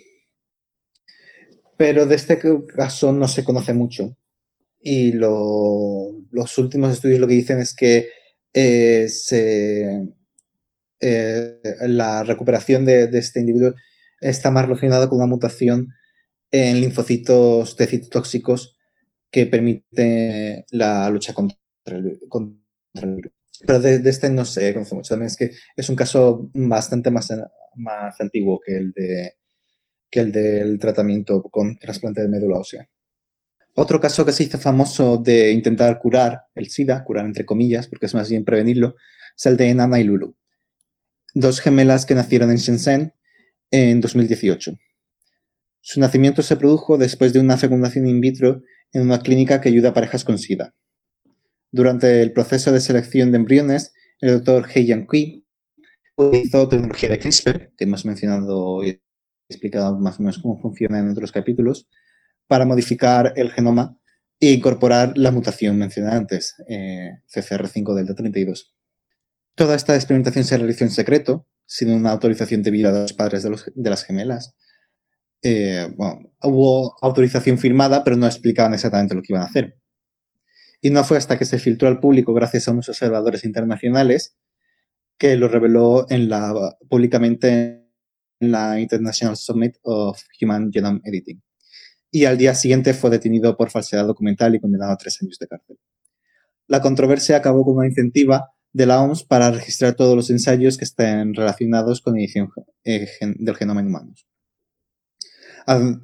Pero 1.75 2.05
de 2.05 2.15
este 2.15 2.39
caso 2.67 3.11
no 3.11 3.27
se 3.27 3.43
conoce 3.43 3.73
mucho 3.73 4.15
y 4.79 5.13
lo 5.13 6.21
los 6.31 6.57
últimos 6.57 6.93
estudios 6.93 7.19
lo 7.19 7.27
que 7.27 7.35
dicen 7.35 7.59
es 7.59 7.73
que 7.75 8.09
eh, 8.53 9.07
eh, 11.01 11.59
la 11.81 12.23
recuperación 12.23 12.85
de, 12.85 13.09
este 13.13 13.39
individuo 13.39 13.73
está 14.19 14.51
más 14.51 14.65
relacionada 14.65 15.09
con 15.09 15.17
una 15.17 15.27
mutación 15.27 15.89
en 16.51 16.81
linfocitos 16.81 17.75
T 17.75 17.87
citotóxicos 17.87 18.77
que 19.31 19.45
permite 19.45 20.65
la 20.71 21.09
lucha 21.09 21.33
contra 21.33 21.57
el, 21.85 22.03
virus. 22.03 23.31
Pero 23.65 23.79
de, 23.79 24.09
este 24.09 24.29
no 24.29 24.45
se 24.45 24.73
conoce 24.73 24.95
mucho. 24.95 25.09
También 25.09 25.27
es 25.27 25.37
que 25.37 25.51
es 25.75 25.89
un 25.89 25.95
caso 25.95 26.49
bastante 26.53 27.09
más, 27.09 27.33
más 27.75 28.19
antiguo 28.19 28.59
que 28.59 28.77
el, 28.77 28.91
de, 28.91 29.33
que 30.09 30.19
el 30.19 30.31
del 30.31 30.79
tratamiento 30.79 31.41
con 31.43 31.77
trasplante 31.77 32.21
de 32.21 32.27
médula 32.27 32.59
ósea. 32.59 32.87
Otro 33.73 34.01
caso 34.01 34.25
que 34.25 34.33
se 34.33 34.43
hizo 34.43 34.57
famoso 34.57 35.17
de 35.17 35.51
intentar 35.51 35.97
curar 35.97 36.41
el 36.55 36.69
SIDA, 36.69 37.03
curar 37.05 37.25
entre 37.25 37.45
comillas, 37.45 37.87
porque 37.87 38.07
es 38.07 38.13
más 38.13 38.29
bien 38.29 38.43
prevenirlo, 38.43 38.95
es 39.37 39.45
el 39.45 39.55
de 39.55 39.73
Nana 39.73 39.99
y 39.99 40.03
Lulu. 40.03 40.35
Dos 41.33 41.61
gemelas 41.61 42.05
que 42.05 42.15
nacieron 42.15 42.51
en 42.51 42.57
Shenzhen 42.57 43.13
en 43.71 44.01
2018. 44.01 44.77
Su 45.79 45.99
nacimiento 45.99 46.41
se 46.41 46.57
produjo 46.57 46.97
después 46.97 47.31
de 47.31 47.39
una 47.39 47.57
fecundación 47.57 48.07
in 48.07 48.19
vitro 48.19 48.61
en 48.91 49.03
una 49.03 49.19
clínica 49.19 49.61
que 49.61 49.69
ayuda 49.69 49.89
a 49.89 49.93
parejas 49.93 50.25
con 50.25 50.37
SIDA. 50.37 50.75
Durante 51.71 52.21
el 52.21 52.33
proceso 52.33 52.73
de 52.73 52.81
selección 52.81 53.31
de 53.31 53.37
embriones, 53.37 53.93
el 54.19 54.33
doctor 54.33 54.67
Hei 54.73 54.85
Yang 54.85 55.05
Kui 55.05 55.45
utilizó 56.17 56.67
tecnología 56.67 57.09
de 57.09 57.19
CRISPR, 57.19 57.71
que 57.77 57.85
hemos 57.85 58.05
mencionado 58.05 58.83
y 58.83 59.01
explicado 59.49 59.97
más 59.97 60.19
o 60.19 60.23
menos 60.23 60.39
cómo 60.39 60.59
funciona 60.59 60.99
en 60.99 61.09
otros 61.09 61.31
capítulos, 61.31 61.87
para 62.47 62.65
modificar 62.65 63.33
el 63.37 63.51
genoma 63.51 63.97
e 64.39 64.51
incorporar 64.51 65.17
la 65.17 65.31
mutación 65.31 65.77
mencionada 65.77 66.17
antes, 66.17 66.55
eh, 66.67 67.21
CCR5 67.33 67.95
delta 67.95 68.15
32. 68.15 68.75
Toda 69.55 69.75
esta 69.75 69.95
experimentación 69.95 70.45
se 70.45 70.57
realizó 70.57 70.83
en 70.83 70.91
secreto, 70.91 71.47
sin 71.65 71.91
una 71.91 72.11
autorización 72.11 72.63
debida 72.63 72.91
de 72.91 73.01
los 73.01 73.13
padres 73.13 73.43
de, 73.43 73.89
las 73.89 74.03
gemelas. 74.03 74.55
Eh, 75.41 75.87
hubo 76.43 76.95
autorización 77.01 77.57
firmada, 77.57 78.03
pero 78.03 78.15
no 78.15 78.27
explicaban 78.27 78.73
exactamente 78.73 79.15
lo 79.15 79.21
que 79.21 79.33
iban 79.33 79.43
a 79.43 79.47
hacer. 79.47 79.77
Y 80.81 80.89
no 80.89 81.03
fue 81.03 81.17
hasta 81.17 81.37
que 81.37 81.45
se 81.45 81.59
filtró 81.59 81.87
al 81.87 81.99
público 81.99 82.33
gracias 82.33 82.67
a 82.67 82.71
unos 82.71 82.89
observadores 82.89 83.43
internacionales 83.43 84.35
que 85.17 85.35
lo 85.37 85.47
reveló 85.47 86.07
públicamente 86.89 87.87
en 88.39 88.51
la 88.51 88.79
International 88.79 89.37
Summit 89.37 89.77
of 89.83 90.19
Human 90.41 90.71
Genome 90.71 91.01
Editing 91.03 91.41
y 92.11 92.25
al 92.25 92.37
día 92.37 92.53
siguiente 92.53 92.93
fue 92.93 93.09
detenido 93.09 93.55
por 93.55 93.71
falsedad 93.71 94.05
documental 94.05 94.53
y 94.53 94.59
condenado 94.59 94.91
a 94.91 94.97
tres 94.97 95.17
años 95.21 95.39
de 95.39 95.47
cárcel. 95.47 95.79
La 96.67 96.81
controversia 96.81 97.37
acabó 97.37 97.63
con 97.63 97.77
una 97.77 97.87
incentiva 97.87 98.51
de 98.73 98.85
la 98.85 99.01
OMS 99.01 99.23
para 99.23 99.51
registrar 99.51 99.95
todos 99.95 100.15
los 100.15 100.29
ensayos 100.29 100.77
que 100.77 100.85
estén 100.85 101.33
relacionados 101.33 102.01
con 102.01 102.17
edición 102.17 102.49
eh, 102.83 103.07
del 103.21 103.55
genoma 103.55 103.81
en 103.81 103.87
humanos. 103.87 104.27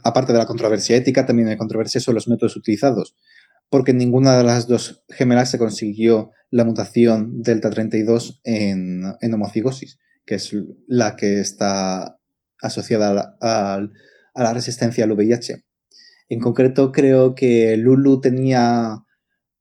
Aparte 0.03 0.33
de 0.33 0.39
la 0.39 0.45
controversia 0.45 0.95
ética, 0.95 1.25
también 1.25 1.47
hay 1.47 1.57
controversia 1.57 1.99
sobre 1.99 2.15
los 2.15 2.27
métodos 2.27 2.55
utilizados, 2.55 3.15
porque 3.69 3.93
ninguna 3.93 4.37
de 4.37 4.43
las 4.43 4.67
dos 4.67 5.03
gemelas 5.09 5.49
se 5.49 5.57
consiguió 5.57 6.31
la 6.51 6.63
mutación 6.63 7.41
delta 7.41 7.69
32 7.69 8.41
en, 8.43 9.03
en 9.19 9.33
homocigosis, 9.33 9.97
que 10.25 10.35
es 10.35 10.55
la 10.87 11.15
que 11.15 11.39
está 11.39 12.17
asociada 12.61 13.37
a 13.41 13.81
la 14.35 14.53
resistencia 14.53 15.03
al 15.03 15.11
VIH. 15.13 15.63
En 16.29 16.39
concreto, 16.39 16.91
creo 16.91 17.35
que 17.35 17.77
Lulu 17.77 18.21
tenía. 18.21 19.03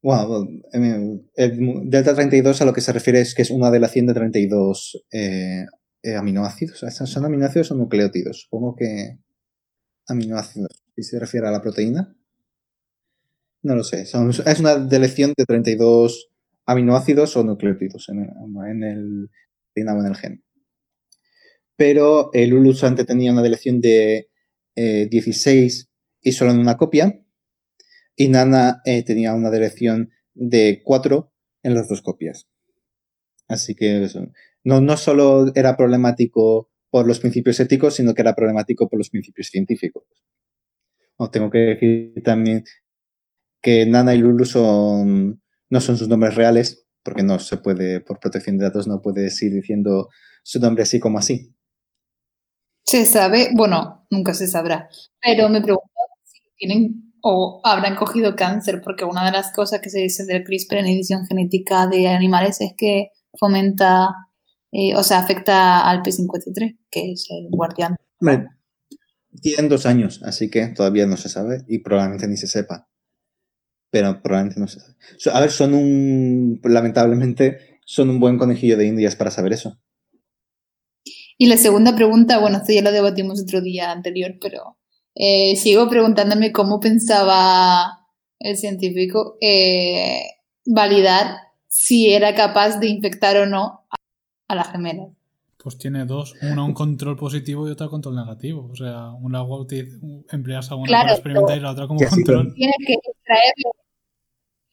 Bueno, 0.06 0.48
el 1.34 1.90
delta 1.90 2.14
32 2.14 2.62
a 2.62 2.64
lo 2.64 2.72
que 2.72 2.80
se 2.80 2.92
refiere 2.92 3.20
es 3.20 3.34
que 3.34 3.42
es 3.42 3.50
una 3.50 3.72
de 3.72 3.80
las 3.80 3.90
100 3.90 4.06
de 4.06 4.14
32 4.14 5.04
eh, 5.10 5.66
eh, 6.00 6.14
aminoácidos. 6.14 6.78
¿Son 6.78 7.24
aminoácidos 7.24 7.72
o 7.72 7.74
nucleótidos? 7.74 8.42
Supongo 8.42 8.76
que 8.76 9.18
aminoácidos. 10.06 10.84
Si 10.94 11.02
se 11.02 11.18
refiere 11.18 11.48
a 11.48 11.50
la 11.50 11.60
proteína. 11.60 12.16
No 13.62 13.74
lo 13.74 13.82
sé. 13.82 14.02
es 14.02 14.60
una 14.60 14.76
deleción 14.76 15.32
de 15.36 15.44
32 15.44 16.28
aminoácidos 16.66 17.36
o 17.36 17.42
nucleótidos 17.42 18.08
en 18.08 18.20
el, 18.20 18.30
en 18.70 18.84
el, 18.84 19.30
en 19.74 20.06
el 20.06 20.14
gen. 20.14 20.44
Pero 21.74 22.30
el 22.32 22.50
Lulu 22.50 22.76
antes 22.82 23.06
tenía 23.06 23.32
una 23.32 23.42
deleción 23.42 23.80
de 23.80 24.28
16 24.76 25.80
eh, 25.80 25.92
y 26.20 26.30
solo 26.30 26.52
en 26.52 26.60
una 26.60 26.76
copia. 26.76 27.25
Y 28.16 28.28
Nana 28.28 28.80
eh, 28.84 29.04
tenía 29.04 29.34
una 29.34 29.50
dirección 29.50 30.10
de 30.34 30.82
4 30.82 31.32
en 31.62 31.74
las 31.74 31.88
dos 31.88 32.02
copias. 32.02 32.48
Así 33.46 33.74
que 33.74 34.08
no, 34.64 34.80
no 34.80 34.96
solo 34.96 35.52
era 35.54 35.76
problemático 35.76 36.70
por 36.90 37.06
los 37.06 37.20
principios 37.20 37.60
éticos, 37.60 37.94
sino 37.94 38.14
que 38.14 38.22
era 38.22 38.34
problemático 38.34 38.88
por 38.88 38.98
los 38.98 39.10
principios 39.10 39.48
científicos. 39.48 40.04
tengo 41.30 41.50
que 41.50 41.58
decir 41.58 42.22
también 42.24 42.64
que 43.60 43.86
Nana 43.86 44.14
y 44.14 44.18
Lulu 44.18 44.44
son, 44.44 45.42
no 45.70 45.80
son 45.80 45.96
sus 45.96 46.08
nombres 46.08 46.34
reales, 46.34 46.86
porque 47.02 47.22
no 47.22 47.38
se 47.38 47.58
puede, 47.58 48.00
por 48.00 48.18
protección 48.18 48.58
de 48.58 48.64
datos, 48.64 48.88
no 48.88 49.00
puedes 49.00 49.40
ir 49.42 49.52
diciendo 49.52 50.08
su 50.42 50.58
nombre 50.60 50.82
así 50.82 50.98
como 50.98 51.18
así. 51.18 51.54
Se 52.84 53.04
sabe, 53.04 53.50
bueno, 53.54 54.06
nunca 54.10 54.34
se 54.34 54.46
sabrá, 54.46 54.88
pero 55.20 55.48
me 55.48 55.60
pregunto 55.60 55.90
tienen 56.56 57.05
o 57.28 57.60
habrán 57.64 57.96
cogido 57.96 58.36
cáncer, 58.36 58.80
porque 58.84 59.04
una 59.04 59.24
de 59.24 59.32
las 59.32 59.52
cosas 59.52 59.80
que 59.80 59.90
se 59.90 59.98
dice 59.98 60.24
del 60.26 60.44
CRISPR 60.44 60.76
en 60.76 60.86
edición 60.86 61.26
genética 61.26 61.88
de 61.88 62.06
animales 62.06 62.60
es 62.60 62.72
que 62.76 63.08
fomenta, 63.36 64.10
eh, 64.70 64.94
o 64.94 65.02
sea, 65.02 65.18
afecta 65.18 65.90
al 65.90 66.04
P53, 66.04 66.78
que 66.88 67.10
es 67.10 67.26
el 67.30 67.48
guardián. 67.50 67.96
tienen 69.42 69.68
dos 69.68 69.86
años, 69.86 70.22
así 70.22 70.50
que 70.50 70.68
todavía 70.68 71.06
no 71.06 71.16
se 71.16 71.28
sabe 71.28 71.64
y 71.66 71.80
probablemente 71.80 72.28
ni 72.28 72.36
se 72.36 72.46
sepa. 72.46 72.88
Pero 73.90 74.22
probablemente 74.22 74.60
no 74.60 74.68
se 74.68 74.78
sabe. 74.78 74.94
A 75.32 75.40
ver, 75.40 75.50
son 75.50 75.74
un, 75.74 76.60
lamentablemente, 76.62 77.80
son 77.84 78.08
un 78.08 78.20
buen 78.20 78.38
conejillo 78.38 78.76
de 78.76 78.86
indias 78.86 79.16
para 79.16 79.32
saber 79.32 79.52
eso. 79.52 79.76
Y 81.38 81.46
la 81.48 81.56
segunda 81.56 81.96
pregunta, 81.96 82.38
bueno, 82.38 82.58
esto 82.58 82.72
ya 82.72 82.82
lo 82.82 82.92
debatimos 82.92 83.42
otro 83.42 83.60
día 83.60 83.90
anterior, 83.90 84.36
pero 84.40 84.78
eh, 85.18 85.56
sigo 85.56 85.88
preguntándome 85.88 86.52
cómo 86.52 86.78
pensaba 86.78 88.06
el 88.38 88.58
científico 88.58 89.38
eh, 89.40 90.20
validar 90.66 91.38
si 91.68 92.12
era 92.12 92.34
capaz 92.34 92.78
de 92.78 92.88
infectar 92.88 93.38
o 93.38 93.46
no 93.46 93.86
a, 94.46 94.54
la 94.54 94.64
gemela. 94.64 95.08
Pues 95.56 95.78
tiene 95.78 96.04
dos, 96.04 96.34
una 96.42 96.62
un 96.62 96.74
control 96.74 97.16
positivo 97.16 97.66
y 97.66 97.72
otra 97.72 97.88
control 97.88 98.16
negativo. 98.16 98.68
O 98.70 98.76
sea, 98.76 99.10
una 99.12 99.42
empleas 100.30 100.70
a 100.70 100.74
una 100.76 101.00
para 101.00 101.12
experimentar 101.12 101.56
y 101.56 101.60
la 101.60 101.70
otra 101.70 101.86
como 101.86 102.06
control. 102.06 102.54
Tienes 102.54 102.76
que 102.86 102.92
extraerlo. 102.92 103.72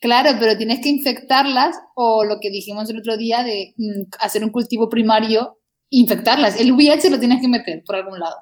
Claro, 0.01 0.37
pero 0.37 0.57
tienes 0.57 0.81
que 0.81 0.89
infectarlas 0.89 1.77
o 1.95 2.25
lo 2.25 2.39
que 2.41 2.49
dijimos 2.49 2.89
el 2.89 2.99
otro 2.99 3.15
día 3.15 3.43
de 3.43 3.73
mm, 3.77 4.09
hacer 4.19 4.43
un 4.43 4.51
cultivo 4.51 4.89
primario, 4.89 5.59
infectarlas. 5.89 6.59
El 6.59 6.73
VIH 6.73 7.09
lo 7.09 7.19
tienes 7.19 7.41
que 7.41 7.47
meter 7.47 7.81
por 7.85 7.95
algún 7.95 8.19
lado. 8.19 8.35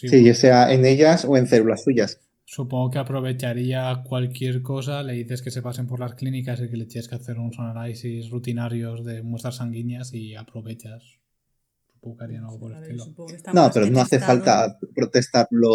Sí, 0.00 0.24
ya 0.24 0.34
sea 0.34 0.72
en 0.72 0.84
ellas 0.84 1.24
o 1.24 1.36
en 1.36 1.46
células 1.46 1.84
suyas. 1.84 2.20
Supongo 2.46 2.90
que 2.90 2.98
aprovecharía 2.98 4.02
cualquier 4.06 4.62
cosa, 4.62 5.02
le 5.02 5.14
dices 5.14 5.40
que 5.40 5.50
se 5.50 5.62
pasen 5.62 5.86
por 5.86 5.98
las 5.98 6.14
clínicas 6.14 6.60
y 6.60 6.68
que 6.68 6.76
le 6.76 6.86
tienes 6.86 7.08
que 7.08 7.14
hacer 7.14 7.38
unos 7.38 7.58
análisis 7.58 8.30
rutinarios 8.30 9.04
de 9.04 9.22
muestras 9.22 9.56
sanguíneas 9.56 10.12
y 10.12 10.34
aprovechas. 10.34 11.20
Supongo 11.92 12.18
que 12.18 12.24
harían 12.24 12.44
algo 12.44 12.60
por 12.60 12.72
el 12.72 12.82
estilo. 12.82 13.06
No, 13.54 13.70
pero 13.72 13.86
no 13.86 14.00
hace 14.00 14.18
falta 14.20 14.78
protestarlo. 14.94 15.70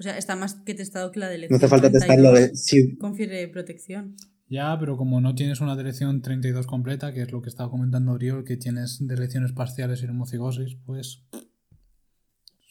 O 0.00 0.02
sea, 0.02 0.16
está 0.16 0.36
más 0.36 0.54
que 0.64 0.74
testado 0.74 1.12
que 1.12 1.20
la 1.20 1.28
de 1.28 1.46
No 1.48 1.56
hace 1.56 1.68
falta 1.68 1.92
testarlo 1.92 2.32
de. 2.32 2.50
Confiere 2.98 3.46
protección. 3.48 4.16
Ya, 4.48 4.76
pero 4.80 4.96
como 4.96 5.20
no 5.20 5.34
tienes 5.34 5.60
una 5.60 5.76
dirección 5.76 6.22
32 6.22 6.66
completa, 6.66 7.12
que 7.12 7.22
es 7.22 7.30
lo 7.30 7.42
que 7.42 7.50
estaba 7.50 7.70
comentando 7.70 8.12
Oriol, 8.12 8.44
que 8.44 8.56
tienes 8.56 9.06
direcciones 9.06 9.52
parciales 9.52 10.02
y 10.02 10.06
homocigosis, 10.06 10.76
pues 10.84 11.22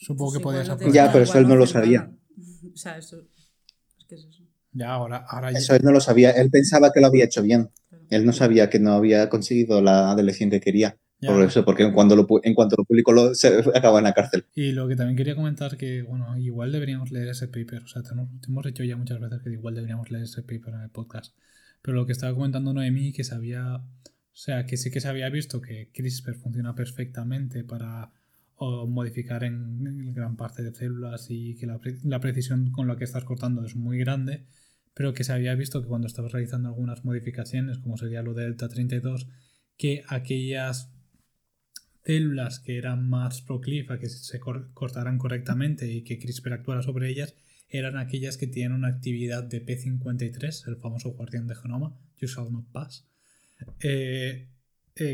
Supongo 0.00 0.32
que 0.32 0.40
podías 0.40 0.68
aprovechar. 0.68 1.06
Ya, 1.06 1.12
pero 1.12 1.24
eso 1.24 1.38
él 1.38 1.46
no 1.46 1.56
lo 1.56 1.66
sabía. 1.66 2.10
O 2.72 2.76
sea, 2.76 2.96
eso. 2.96 3.18
Es 3.98 4.06
que 4.08 4.14
es 4.14 4.24
eso. 4.24 4.44
Ya, 4.72 4.92
ahora, 4.92 5.26
ahora 5.28 5.50
Eso 5.50 5.74
él 5.74 5.82
no 5.82 5.92
lo 5.92 6.00
sabía. 6.00 6.30
Él 6.30 6.50
pensaba 6.50 6.90
que 6.92 7.00
lo 7.00 7.08
había 7.08 7.26
hecho 7.26 7.42
bien. 7.42 7.70
Él 8.08 8.24
no 8.24 8.32
sabía 8.32 8.70
que 8.70 8.78
no 8.80 8.92
había 8.92 9.28
conseguido 9.28 9.82
la 9.82 10.14
delección 10.14 10.50
que 10.50 10.60
quería. 10.60 10.96
Por 11.20 11.42
eso, 11.42 11.66
porque 11.66 11.82
en 11.82 11.92
cuanto 11.92 12.16
lo, 12.16 12.26
en 12.42 12.54
cuanto 12.54 12.76
lo 12.78 12.84
publicó 12.84 13.12
lo, 13.12 13.34
se 13.34 13.48
acaba 13.74 13.98
en 13.98 14.04
la 14.04 14.14
cárcel. 14.14 14.46
Y 14.54 14.72
lo 14.72 14.88
que 14.88 14.96
también 14.96 15.18
quería 15.18 15.34
comentar 15.34 15.76
que, 15.76 16.02
bueno, 16.02 16.34
igual 16.38 16.72
deberíamos 16.72 17.10
leer 17.10 17.28
ese 17.28 17.46
paper. 17.46 17.82
O 17.82 17.88
sea, 17.88 18.02
te 18.02 18.14
hemos 18.14 18.66
hecho 18.66 18.84
ya 18.84 18.96
muchas 18.96 19.20
veces 19.20 19.42
que 19.42 19.50
igual 19.50 19.74
deberíamos 19.74 20.10
leer 20.10 20.24
ese 20.24 20.40
paper 20.40 20.74
en 20.74 20.80
el 20.80 20.90
podcast. 20.90 21.36
Pero 21.82 21.96
lo 21.96 22.06
que 22.06 22.12
estaba 22.12 22.34
comentando 22.34 22.72
Noemí, 22.72 23.12
que 23.12 23.24
se 23.24 23.34
había... 23.34 23.76
O 23.76 24.42
sea, 24.42 24.64
que 24.64 24.78
sí 24.78 24.90
que 24.90 25.00
se 25.00 25.08
había 25.08 25.28
visto 25.28 25.60
que 25.60 25.90
CRISPR 25.92 26.36
funciona 26.36 26.74
perfectamente 26.74 27.64
para 27.64 28.12
o 28.62 28.86
modificar 28.86 29.42
en, 29.42 30.12
gran 30.12 30.36
parte 30.36 30.62
de 30.62 30.74
células 30.74 31.28
y 31.30 31.56
que 31.56 31.66
la, 31.66 32.20
precisión 32.20 32.70
con 32.70 32.86
la 32.86 32.96
que 32.96 33.04
estás 33.04 33.24
cortando 33.24 33.64
es 33.64 33.74
muy 33.74 33.96
grande, 33.96 34.44
pero 34.92 35.14
que 35.14 35.24
se 35.24 35.32
había 35.32 35.54
visto 35.54 35.80
que 35.80 35.88
cuando 35.88 36.06
estabas 36.06 36.32
realizando 36.32 36.68
algunas 36.68 37.02
modificaciones, 37.02 37.78
como 37.78 37.96
sería 37.96 38.22
lo 38.22 38.34
de 38.34 38.44
Delta 38.44 38.68
32, 38.68 39.28
que 39.78 40.02
aquellas 40.08 40.92
células 42.04 42.60
que 42.60 42.76
eran 42.76 43.08
más 43.08 43.40
proclive 43.40 43.94
a 43.94 43.98
que 43.98 44.10
se 44.10 44.38
cortaran 44.38 45.16
correctamente 45.16 45.90
y 45.90 46.04
que 46.04 46.18
CRISPR 46.18 46.52
actuara 46.52 46.82
sobre 46.82 47.08
ellas, 47.08 47.34
eran 47.66 47.96
aquellas 47.96 48.36
que 48.36 48.46
tienen 48.46 48.72
una 48.72 48.88
actividad 48.88 49.42
de 49.42 49.64
P53, 49.64 50.68
el 50.68 50.76
famoso 50.76 51.12
guardián 51.12 51.46
de 51.46 51.54
genoma, 51.54 51.96
You 52.18 52.28
shall 52.28 52.52
not 52.52 52.66
pass, 52.72 53.08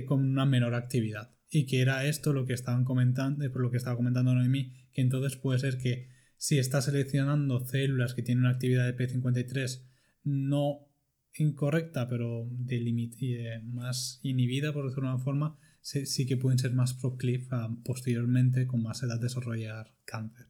con 0.09 0.25
una 0.25 0.47
menor 0.47 0.75
actividad. 0.75 1.36
Y 1.49 1.67
que 1.67 1.81
era 1.81 2.05
esto 2.07 2.33
lo 2.33 2.45
que 2.45 2.53
estaban 2.53 2.85
comentando, 2.85 3.45
eh, 3.45 3.51
por 3.51 3.63
lo 3.63 3.71
que 3.71 3.77
estaba 3.77 3.97
comentando 3.97 4.35
Noemí, 4.35 4.73
que 4.93 5.03
entonces 5.03 5.37
puede 5.37 5.59
ser 5.59 5.79
que 5.79 6.09
si 6.37 6.59
está 6.59 6.83
seleccionando 6.83 7.65
células 7.65 8.15
que 8.15 8.23
tienen 8.23 8.45
una 8.45 8.53
actividad 8.53 8.85
de 8.85 8.97
P53 8.97 9.83
no 10.25 10.87
incorrecta, 11.35 12.09
pero 12.09 12.47
de 12.51 13.61
más 13.65 14.21
inhibida, 14.23 14.73
por 14.73 14.87
decirlo 14.87 15.09
de 15.09 15.15
una 15.15 15.25
forma, 15.25 15.59
sí, 15.81 16.27
que 16.27 16.37
pueden 16.37 16.59
ser 16.59 16.73
más 16.73 16.95
proclive 16.95 17.47
posteriormente, 17.85 18.67
con 18.67 18.83
más 18.83 19.03
edad, 19.03 19.21
desarrollar 19.21 19.93
cáncer. 20.05 20.47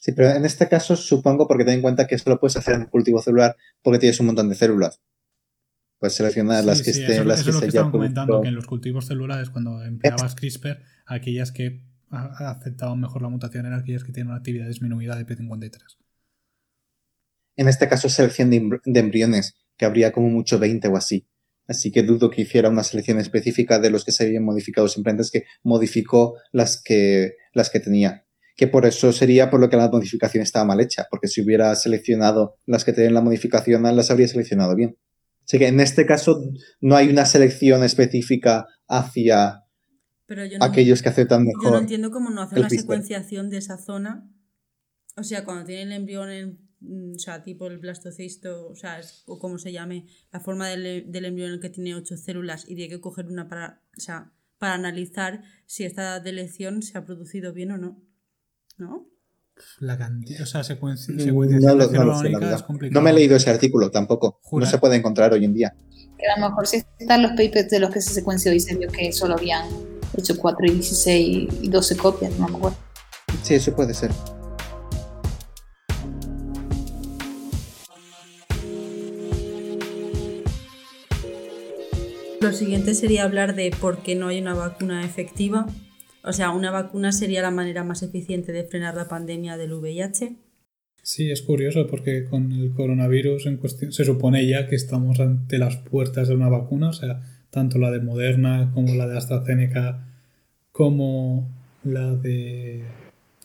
Sí, 0.00 0.12
pero 0.12 0.30
en 0.30 0.44
este 0.44 0.68
caso 0.68 0.96
supongo 0.96 1.46
porque 1.46 1.64
ten 1.64 1.74
en 1.74 1.82
cuenta 1.82 2.06
que 2.06 2.16
eso 2.16 2.28
lo 2.28 2.40
puedes 2.40 2.56
hacer 2.56 2.74
en 2.74 2.86
cultivo 2.86 3.22
celular 3.22 3.56
porque 3.82 4.00
tienes 4.00 4.18
un 4.18 4.26
montón 4.26 4.48
de 4.48 4.56
células. 4.56 5.00
Puedes 6.02 6.16
seleccionar 6.16 6.64
las 6.64 6.82
que 6.82 6.90
estén, 6.90 7.28
las 7.28 7.44
que 7.44 7.50
es 7.50 7.54
lo 7.54 7.60
que 7.60 7.68
estaban 7.68 7.92
comentando, 7.92 8.40
que 8.40 8.48
en 8.48 8.56
los 8.56 8.66
cultivos 8.66 9.06
celulares, 9.06 9.50
cuando 9.50 9.84
empleabas 9.84 10.34
CRISPR, 10.34 10.82
aquellas 11.06 11.52
que 11.52 11.84
aceptaban 12.10 12.98
mejor 12.98 13.22
la 13.22 13.28
mutación 13.28 13.66
eran 13.66 13.78
aquellas 13.78 14.02
que 14.02 14.10
tienen 14.10 14.30
una 14.30 14.38
actividad 14.38 14.66
disminuida 14.66 15.14
de 15.14 15.24
P53. 15.24 15.78
En 17.54 17.68
este 17.68 17.88
caso 17.88 18.08
selección 18.08 18.50
de, 18.50 18.80
de 18.84 18.98
embriones, 18.98 19.54
que 19.76 19.84
habría 19.84 20.10
como 20.10 20.28
mucho 20.28 20.58
20 20.58 20.88
o 20.88 20.96
así. 20.96 21.28
Así 21.68 21.92
que 21.92 22.02
dudo 22.02 22.30
que 22.30 22.42
hiciera 22.42 22.68
una 22.68 22.82
selección 22.82 23.20
específica 23.20 23.78
de 23.78 23.90
los 23.90 24.04
que 24.04 24.10
se 24.10 24.24
habían 24.24 24.42
modificado, 24.42 24.88
simplemente 24.88 25.22
es 25.22 25.30
que 25.30 25.44
modificó 25.62 26.34
las 26.50 26.82
que, 26.82 27.36
las 27.54 27.70
que 27.70 27.78
tenía 27.78 28.26
que 28.56 28.66
por 28.66 28.86
eso 28.86 29.12
sería 29.12 29.50
por 29.50 29.60
lo 29.60 29.70
que 29.70 29.76
la 29.76 29.88
modificación 29.88 30.42
estaba 30.42 30.64
mal 30.64 30.80
hecha, 30.80 31.06
porque 31.10 31.28
si 31.28 31.40
hubiera 31.40 31.74
seleccionado 31.74 32.56
las 32.66 32.84
que 32.84 32.92
tienen 32.92 33.14
la 33.14 33.20
modificación, 33.20 33.82
las 33.82 34.10
habría 34.10 34.28
seleccionado 34.28 34.74
bien. 34.74 34.96
Así 35.44 35.58
que 35.58 35.68
en 35.68 35.80
este 35.80 36.06
caso 36.06 36.42
no 36.80 36.96
hay 36.96 37.08
una 37.08 37.24
selección 37.24 37.82
específica 37.84 38.66
hacia 38.88 39.64
aquellos 40.60 41.02
que 41.02 41.08
aceptan 41.08 41.44
mejor. 41.44 41.64
Yo 41.64 41.70
no 41.70 41.78
entiendo 41.78 42.10
cómo 42.10 42.30
no 42.30 42.42
hacer 42.42 42.60
la 42.60 42.70
secuenciación 42.70 43.50
de 43.50 43.58
esa 43.58 43.78
zona. 43.78 44.28
O 45.16 45.22
sea, 45.22 45.44
cuando 45.44 45.64
tiene 45.64 45.82
el 45.82 45.92
embrión 45.92 46.30
en, 46.30 46.58
mm, 46.80 47.16
o 47.16 47.18
sea, 47.18 47.42
tipo 47.42 47.66
el 47.66 47.78
blastocisto, 47.78 48.68
o 48.68 48.76
sea, 48.76 49.00
o 49.26 49.38
como 49.38 49.58
se 49.58 49.72
llame, 49.72 50.06
la 50.32 50.40
forma 50.40 50.68
del, 50.68 51.10
del 51.10 51.24
embrión 51.24 51.48
en 51.48 51.54
el 51.54 51.60
que 51.60 51.68
tiene 51.68 51.94
ocho 51.94 52.16
células 52.16 52.64
y 52.68 52.76
tiene 52.76 52.88
que 52.88 53.00
coger 53.00 53.26
una 53.26 53.48
para, 53.48 53.82
o 53.96 54.00
sea, 54.00 54.32
para 54.58 54.74
analizar 54.74 55.42
si 55.66 55.84
esta 55.84 56.18
delección 56.20 56.82
se 56.82 56.96
ha 56.96 57.04
producido 57.04 57.52
bien 57.52 57.72
o 57.72 57.78
no. 57.78 58.02
¿no? 58.78 59.11
La 59.80 59.98
cantidad, 59.98 60.42
o 60.42 60.46
sea, 60.46 60.62
secuencia, 60.62 61.14
no, 61.14 61.74
no, 62.90 63.00
me 63.00 63.10
he 63.10 63.12
leído 63.12 63.36
ese 63.36 63.50
artículo 63.50 63.90
tampoco. 63.90 64.40
No 64.52 64.66
se 64.66 64.78
puede 64.78 64.96
encontrar 64.96 65.32
hoy 65.32 65.44
en 65.44 65.54
día. 65.54 65.74
Que 66.18 66.26
a 66.26 66.38
lo 66.38 66.48
mejor 66.48 66.66
si 66.66 66.82
están 66.98 67.22
los 67.22 67.32
papers 67.32 67.68
de 67.68 67.80
los 67.80 67.90
que 67.90 68.00
se 68.00 68.14
secuenció 68.14 68.52
y 68.52 68.60
se 68.60 68.76
vio 68.76 68.88
que 68.88 69.12
solo 69.12 69.34
habían 69.34 69.68
hecho 70.16 70.36
4 70.36 70.66
y 70.66 70.70
16 70.70 71.48
y 71.62 71.68
12 71.68 71.96
copias, 71.96 72.32
no 72.38 72.48
me 72.48 72.56
acuerdo. 72.56 72.76
Sí, 73.42 73.54
eso 73.54 73.74
puede 73.74 73.94
ser. 73.94 74.10
Lo 82.40 82.52
siguiente 82.52 82.94
sería 82.94 83.22
hablar 83.22 83.54
de 83.54 83.70
por 83.80 84.02
qué 84.02 84.16
no 84.16 84.26
hay 84.28 84.40
una 84.40 84.54
vacuna 84.54 85.04
efectiva 85.04 85.66
o 86.22 86.32
sea, 86.32 86.50
una 86.50 86.70
vacuna 86.70 87.12
sería 87.12 87.42
la 87.42 87.50
manera 87.50 87.84
más 87.84 88.02
eficiente 88.02 88.52
de 88.52 88.64
frenar 88.64 88.94
la 88.94 89.08
pandemia 89.08 89.56
del 89.56 89.72
VIH. 89.72 90.36
Sí, 91.02 91.30
es 91.30 91.42
curioso 91.42 91.86
porque 91.88 92.24
con 92.24 92.52
el 92.52 92.72
coronavirus 92.72 93.46
en 93.46 93.56
cuestión 93.56 93.92
se 93.92 94.04
supone 94.04 94.46
ya 94.46 94.68
que 94.68 94.76
estamos 94.76 95.18
ante 95.18 95.58
las 95.58 95.76
puertas 95.76 96.28
de 96.28 96.34
una 96.34 96.48
vacuna, 96.48 96.90
o 96.90 96.92
sea, 96.92 97.20
tanto 97.50 97.78
la 97.78 97.90
de 97.90 98.00
Moderna 98.00 98.70
como 98.72 98.94
la 98.94 99.08
de 99.08 99.18
AstraZeneca 99.18 100.06
como 100.70 101.50
la 101.82 102.14
de 102.14 102.84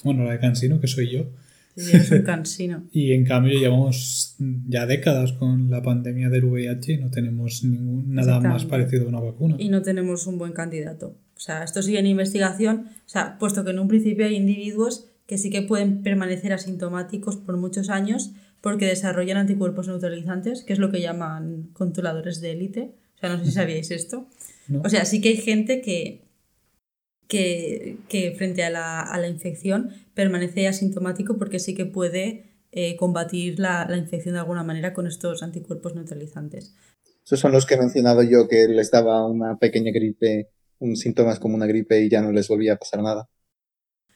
bueno, 0.04 0.24
la 0.24 0.34
de 0.34 0.40
Cansino, 0.40 0.80
que 0.80 0.88
soy 0.88 1.10
yo. 1.10 1.26
Sí, 1.78 2.00
soy 2.00 2.24
Cansino. 2.26 2.84
y 2.92 3.14
en 3.14 3.24
cambio 3.24 3.58
llevamos 3.58 4.36
ya 4.68 4.86
décadas 4.86 5.32
con 5.34 5.70
la 5.70 5.82
pandemia 5.82 6.30
del 6.30 6.46
VIH 6.46 6.94
y 6.94 6.98
no 6.98 7.12
tenemos 7.12 7.64
ningún, 7.64 8.14
nada 8.14 8.40
más 8.40 8.66
parecido 8.66 9.06
a 9.06 9.10
una 9.10 9.20
vacuna. 9.20 9.56
Y 9.60 9.70
no 9.70 9.82
tenemos 9.84 10.28
un 10.28 10.38
buen 10.38 10.54
candidato. 10.54 11.16
O 11.36 11.40
sea, 11.40 11.64
esto 11.64 11.84
sigue 11.84 12.00
en 12.00 12.08
investigación, 12.08 12.88
o 13.06 13.10
sea, 13.10 13.38
puesto 13.38 13.64
que 13.64 13.70
en 13.70 13.80
un 13.80 13.88
principio 13.88 14.26
hay 14.26 14.36
individuos 14.36 15.08
que 15.28 15.38
sí 15.38 15.50
que 15.50 15.62
pueden 15.62 16.02
permanecer 16.02 16.52
asintomáticos 16.52 17.38
por 17.38 17.58
muchos 17.58 17.90
años 17.90 18.32
porque 18.62 18.86
desarrollan 18.86 19.38
anticuerpos 19.38 19.88
neutralizantes, 19.88 20.64
que 20.64 20.74
es 20.74 20.80
lo 20.80 20.92
que 20.92 21.02
llaman 21.02 21.70
controladores 21.74 22.42
de 22.42 22.52
élite. 22.52 22.96
O 23.16 23.20
sea, 23.20 23.30
no 23.30 23.40
sé 23.40 23.46
si 23.46 23.52
sabíais 23.52 23.92
esto. 23.92 24.28
O 24.84 24.90
sea, 24.90 25.06
sí 25.06 25.22
que 25.22 25.30
hay 25.30 25.38
gente 25.38 25.82
que, 25.82 26.24
que, 27.28 28.34
frente 28.38 28.64
a 28.64 28.70
la, 28.70 29.28
infección 29.28 29.92
permanece 30.18 30.68
asintomático 30.68 31.38
porque 31.38 31.59
sí 31.59 31.74
que 31.74 31.86
puede 31.86 32.57
eh, 32.74 32.97
combatir 32.97 33.57
la, 33.59 33.88
la, 33.89 33.95
infección 33.95 34.34
de 34.34 34.41
alguna 34.41 34.63
manera 34.63 34.91
con 34.93 35.07
estos 35.07 35.43
anticuerpos 35.43 35.95
neutralizantes. 35.95 36.76
Esos 37.24 37.39
son 37.39 37.53
los 37.53 37.65
que 37.65 37.76
he 37.76 37.78
mencionado 37.78 38.22
yo, 38.24 38.49
que 38.49 38.68
les 38.68 38.91
daba 38.91 39.26
una 39.26 39.57
pequeña 39.57 39.91
gripe 39.91 40.49
un 40.80 40.95
síntomas 40.95 41.39
como 41.39 41.55
una 41.55 41.65
gripe 41.65 42.01
y 42.01 42.09
ya 42.09 42.22
no 42.22 42.32
les 42.32 42.47
volvía 42.47 42.74
a 42.74 42.78
pasar 42.78 43.01
nada. 43.01 43.30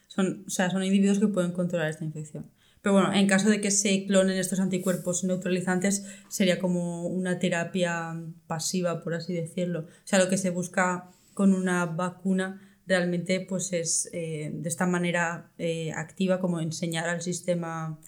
Son, 0.08 0.44
o 0.46 0.50
sea, 0.50 0.70
son 0.70 0.84
individuos 0.84 1.20
que 1.20 1.28
pueden 1.28 1.52
controlar 1.52 1.90
esta 1.90 2.06
infección. 2.06 2.52
Pero 2.82 2.94
bueno, 2.94 3.14
en 3.14 3.28
caso 3.28 3.50
de 3.50 3.62
que 3.62 3.72
se 3.72 4.06
clonen 4.06 4.38
estos 4.38 4.60
anticuerpos 4.60 5.24
neutralizantes, 5.24 6.06
sería 6.30 6.60
como 6.60 7.06
una 7.08 7.40
terapia 7.40 8.20
pasiva, 8.48 9.04
por 9.04 9.14
así 9.14 9.34
decirlo. 9.34 9.82
O 9.82 10.08
sea, 10.08 10.20
lo 10.20 10.30
que 10.30 10.38
se 10.38 10.50
busca 10.50 11.12
con 11.34 11.54
una 11.54 11.86
vacuna 11.86 12.71
realmente 12.92 13.40
pues 13.42 13.74
es 13.74 14.10
eh, 14.14 14.52
de 14.54 14.70
esta 14.70 14.86
manera 14.86 15.52
eh, 15.58 15.92
activa 15.94 16.40
como 16.40 16.60
enseñar 16.60 17.10
al 17.10 17.22
sistema 17.22 18.00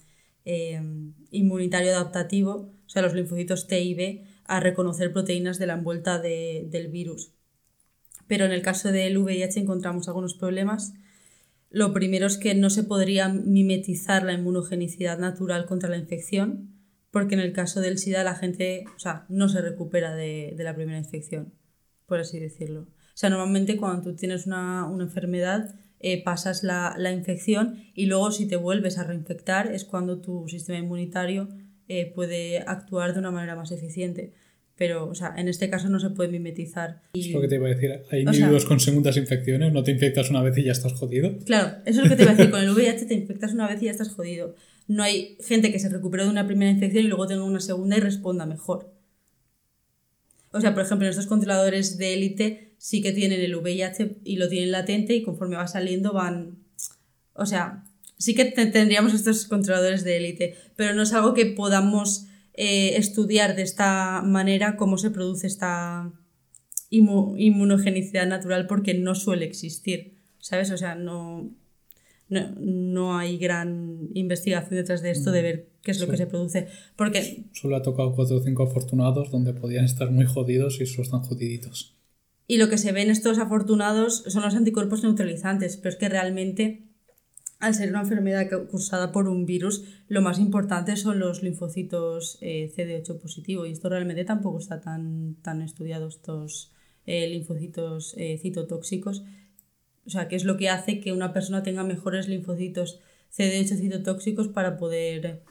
eh, 0.44 0.80
inmunitario 1.30 1.90
adaptativo, 1.90 2.72
o 2.86 2.88
sea, 2.88 3.02
los 3.02 3.14
linfocitos 3.14 3.66
T 3.66 3.80
y 3.80 3.94
B, 3.94 4.24
a 4.44 4.60
reconocer 4.60 5.12
proteínas 5.12 5.58
de 5.58 5.66
la 5.66 5.74
envuelta 5.74 6.20
del 6.20 6.88
virus 6.88 7.34
pero 8.26 8.44
en 8.44 8.52
el 8.52 8.62
caso 8.62 8.90
del 8.92 9.18
VIH 9.18 9.60
encontramos 9.60 10.08
algunos 10.08 10.34
problemas. 10.34 10.94
Lo 11.70 11.92
primero 11.92 12.26
es 12.26 12.38
que 12.38 12.54
no 12.54 12.70
se 12.70 12.84
podría 12.84 13.28
mimetizar 13.28 14.22
la 14.22 14.32
inmunogenicidad 14.32 15.18
natural 15.18 15.66
contra 15.66 15.88
la 15.88 15.96
infección, 15.96 16.70
porque 17.10 17.34
en 17.34 17.40
el 17.40 17.52
caso 17.52 17.80
del 17.80 17.98
SIDA 17.98 18.24
la 18.24 18.34
gente 18.34 18.84
o 18.96 18.98
sea, 18.98 19.26
no 19.28 19.48
se 19.48 19.60
recupera 19.60 20.14
de, 20.14 20.54
la 20.58 20.74
primera 20.74 20.98
infección, 20.98 21.52
por 22.06 22.20
así 22.20 22.38
decirlo. 22.38 22.86
O 23.14 23.16
sea, 23.16 23.30
normalmente 23.30 23.76
cuando 23.76 24.02
tú 24.02 24.16
tienes 24.16 24.46
una, 24.46 24.88
enfermedad, 25.00 25.74
eh, 26.00 26.22
pasas 26.22 26.62
la, 26.62 27.12
infección 27.12 27.76
y 27.94 28.06
luego 28.06 28.30
si 28.32 28.46
te 28.46 28.56
vuelves 28.56 28.98
a 28.98 29.04
reinfectar 29.04 29.72
es 29.72 29.84
cuando 29.84 30.20
tu 30.20 30.48
sistema 30.48 30.78
inmunitario 30.78 31.48
eh, 31.88 32.12
puede 32.12 32.58
actuar 32.58 33.14
de 33.14 33.20
una 33.20 33.30
manera 33.30 33.56
más 33.56 33.72
eficiente 33.72 34.32
pero, 34.76 35.08
o 35.08 35.14
sea, 35.14 35.34
en 35.36 35.48
este 35.48 35.70
caso 35.70 35.88
no 35.88 36.00
se 36.00 36.10
puede 36.10 36.30
mimetizar. 36.30 37.02
Es 37.14 37.30
lo 37.30 37.40
que 37.40 37.48
te 37.48 37.54
iba 37.56 37.66
a 37.66 37.70
decir. 37.70 37.92
Hay 38.10 38.22
individuos 38.22 38.64
con 38.64 38.80
segundas 38.80 39.16
infecciones, 39.16 39.72
no 39.72 39.84
te 39.84 39.92
infectas 39.92 40.30
una 40.30 40.42
vez 40.42 40.58
y 40.58 40.64
ya 40.64 40.72
estás 40.72 40.94
jodido. 40.94 41.38
Claro, 41.44 41.76
eso 41.84 42.00
es 42.00 42.04
lo 42.04 42.10
que 42.10 42.16
te 42.16 42.22
iba 42.22 42.32
a 42.32 42.34
decir. 42.34 42.50
Con 42.50 42.60
el 42.60 42.70
VIH 42.70 43.06
te 43.06 43.14
infectas 43.14 43.52
una 43.52 43.68
vez 43.68 43.80
y 43.82 43.84
ya 43.86 43.92
estás 43.92 44.08
jodido. 44.08 44.56
No 44.88 45.02
hay 45.04 45.38
gente 45.44 45.70
que 45.70 45.78
se 45.78 45.88
recuperó 45.88 46.24
de 46.24 46.30
una 46.30 46.46
primera 46.46 46.70
infección 46.70 47.04
y 47.04 47.08
luego 47.08 47.26
tenga 47.26 47.44
una 47.44 47.60
segunda 47.60 47.96
y 47.96 48.00
responda 48.00 48.46
mejor. 48.46 48.92
O 50.54 50.60
sea, 50.60 50.72
por 50.72 50.84
ejemplo, 50.84 51.08
estos 51.08 51.26
controladores 51.26 51.98
de 51.98 52.14
élite 52.14 52.76
sí 52.78 53.02
que 53.02 53.10
tienen 53.10 53.40
el 53.40 53.56
VIH 53.56 54.20
y 54.22 54.36
lo 54.36 54.48
tienen 54.48 54.70
latente 54.70 55.14
y 55.16 55.22
conforme 55.22 55.56
va 55.56 55.66
saliendo 55.66 56.12
van... 56.12 56.58
O 57.32 57.44
sea, 57.44 57.82
sí 58.18 58.36
que 58.36 58.44
tendríamos 58.44 59.14
estos 59.14 59.46
controladores 59.46 60.04
de 60.04 60.16
élite, 60.16 60.56
pero 60.76 60.94
no 60.94 61.02
es 61.02 61.12
algo 61.12 61.34
que 61.34 61.46
podamos 61.46 62.26
eh, 62.52 62.96
estudiar 62.96 63.56
de 63.56 63.62
esta 63.62 64.22
manera 64.22 64.76
cómo 64.76 64.96
se 64.96 65.10
produce 65.10 65.48
esta 65.48 66.12
inmunogenicidad 66.88 68.28
natural 68.28 68.68
porque 68.68 68.94
no 68.94 69.16
suele 69.16 69.46
existir, 69.46 70.20
¿sabes? 70.38 70.70
O 70.70 70.76
sea, 70.76 70.94
no, 70.94 71.50
no, 72.28 73.18
hay 73.18 73.38
gran 73.38 74.08
investigación 74.14 74.76
detrás 74.76 75.02
de 75.02 75.10
esto 75.10 75.30
de 75.30 75.40
mm, 75.40 75.42
ver 75.42 75.68
qué 75.82 75.90
es 75.90 76.00
lo 76.00 76.08
que 76.08 76.16
se 76.16 76.26
produce. 76.26 76.68
Porque... 76.96 77.44
Solo 77.52 77.76
ha 77.76 77.82
tocado 77.82 78.14
cuatro 78.14 78.36
o 78.36 78.42
cinco 78.42 78.64
afortunados 78.64 79.30
donde 79.30 79.52
podían 79.52 79.84
estar 79.84 80.10
muy 80.10 80.24
jodidos 80.24 80.80
y 80.80 80.86
solo 80.86 81.02
están 81.02 81.20
jodiditos. 81.20 81.94
Y 82.46 82.58
lo 82.58 82.68
que 82.68 82.78
se 82.78 82.92
ve 82.92 83.02
en 83.02 83.10
estos 83.10 83.38
afortunados 83.38 84.24
son 84.26 84.42
los 84.42 84.54
anticuerpos 84.54 85.02
neutralizantes, 85.02 85.76
pero 85.76 85.90
es 85.90 85.96
que 85.96 86.08
realmente 86.08 86.84
al 87.64 87.74
ser 87.74 87.88
una 87.88 88.02
enfermedad 88.02 88.48
causada 88.48 89.10
por 89.10 89.28
un 89.28 89.46
virus, 89.46 89.84
lo 90.08 90.20
más 90.20 90.38
importante 90.38 90.96
son 90.96 91.18
los 91.18 91.42
linfocitos 91.42 92.36
eh, 92.42 92.70
CD8 92.76 93.18
positivo 93.18 93.64
y 93.64 93.72
esto 93.72 93.88
realmente 93.88 94.24
tampoco 94.24 94.58
está 94.58 94.80
tan, 94.80 95.36
tan 95.40 95.62
estudiado, 95.62 96.08
estos 96.08 96.72
eh, 97.06 97.26
linfocitos 97.28 98.14
eh, 98.18 98.38
citotóxicos. 98.38 99.24
O 100.06 100.10
sea, 100.10 100.28
¿qué 100.28 100.36
es 100.36 100.44
lo 100.44 100.56
que 100.56 100.68
hace 100.68 101.00
que 101.00 101.12
una 101.12 101.32
persona 101.32 101.62
tenga 101.62 101.84
mejores 101.84 102.28
linfocitos 102.28 103.00
CD8 103.36 103.78
citotóxicos 103.78 104.48
para 104.48 104.76
poder 104.76 105.42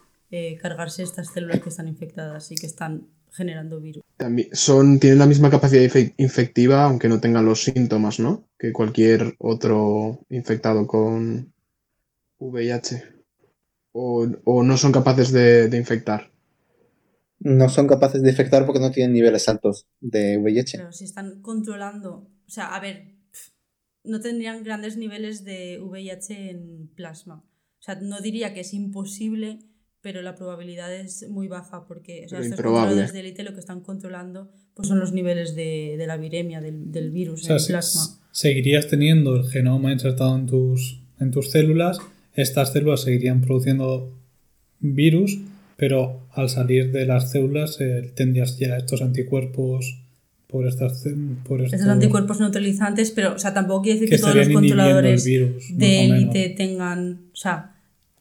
cargarse 0.61 1.03
estas 1.03 1.31
células 1.31 1.61
que 1.61 1.69
están 1.69 1.87
infectadas 1.87 2.51
y 2.51 2.55
que 2.55 2.65
están 2.65 3.07
generando 3.31 3.79
virus? 3.79 4.03
son, 4.51 4.99
tienen 4.99 5.19
la 5.19 5.25
misma 5.25 5.49
capacidad 5.49 5.83
infectiva, 6.17 6.85
aunque 6.85 7.09
no 7.09 7.19
tengan 7.19 7.45
los 7.45 7.63
síntomas, 7.63 8.19
¿no? 8.19 8.47
Que 8.57 8.71
cualquier 8.71 9.35
otro 9.39 10.25
infectado 10.29 10.87
con 10.87 11.53
VIH. 12.39 13.03
O, 13.91 14.25
no 14.63 14.77
son 14.77 14.91
capaces 14.91 15.31
de, 15.31 15.69
infectar. 15.77 16.31
No 17.39 17.69
son 17.69 17.87
capaces 17.87 18.21
de 18.21 18.29
infectar 18.29 18.65
porque 18.65 18.79
no 18.79 18.91
tienen 18.91 19.13
niveles 19.13 19.47
altos 19.49 19.87
de 19.99 20.37
VIH. 20.37 20.77
Pero 20.77 20.91
si 20.91 21.05
están 21.05 21.41
controlando. 21.41 22.29
O 22.47 22.49
sea, 22.49 22.75
a 22.75 22.79
ver, 22.79 23.12
no 24.03 24.19
tendrían 24.19 24.63
grandes 24.63 24.97
niveles 24.97 25.43
de 25.43 25.79
VIH 25.81 26.49
en 26.49 26.87
plasma. 26.95 27.45
O 27.79 27.83
sea, 27.83 27.95
no 27.95 28.21
diría 28.21 28.53
que 28.53 28.61
es 28.61 28.73
imposible 28.73 29.59
pero 30.03 30.21
la 30.21 30.35
probabilidad 30.35 30.93
es 30.93 31.27
muy 31.29 31.47
baja 31.47 31.87
porque 31.87 32.23
o 32.25 32.29
sea, 32.29 32.39
estos 32.41 32.61
controladores 32.61 33.13
de 33.13 33.21
élite 33.21 33.41
lo 33.43 33.53
que 33.53 33.61
están 33.61 33.79
controlando 33.79 34.51
pues 34.75 34.89
son 34.89 34.99
los 34.99 35.13
niveles 35.13 35.55
de, 35.55 36.03
la 36.05 36.17
viremia, 36.17 36.59
del, 36.59 37.09
virus 37.11 37.45
en 37.45 37.55
el 37.55 37.65
plasma. 37.65 38.01
Seguirías 38.31 38.89
teniendo 38.89 39.35
el 39.37 39.47
genoma 39.47 39.93
insertado 39.93 40.35
en 40.35 40.45
tus, 40.45 40.99
en 41.19 41.31
tus 41.31 41.51
células, 41.51 41.99
estas 42.33 42.73
células 42.73 43.01
seguirían 43.01 43.39
produciendo 43.41 44.11
virus, 44.79 45.39
pero 45.77 46.27
al 46.31 46.49
salir 46.49 46.91
de 46.91 47.05
las 47.05 47.31
células 47.31 47.79
eh, 47.79 48.11
tendrías 48.13 48.57
ya 48.57 48.75
estos 48.75 49.01
anticuerpos 49.01 50.02
por 50.53 50.67
estas 50.67 51.03
por 51.47 51.63
estos, 51.63 51.81
anticuerpos 51.81 52.39
neutralizantes, 52.39 53.09
pero 53.09 53.33
o 53.33 53.39
sea, 53.39 53.55
tampoco 53.55 53.81
quiere 53.81 53.99
decir 53.99 54.15
que, 54.15 54.21
todos 54.21 54.35
los 54.35 54.49
controladores 54.49 55.25
de 55.25 56.05
élite 56.05 56.49
tengan, 56.49 57.21
o 57.33 57.35
sea, 57.35 57.75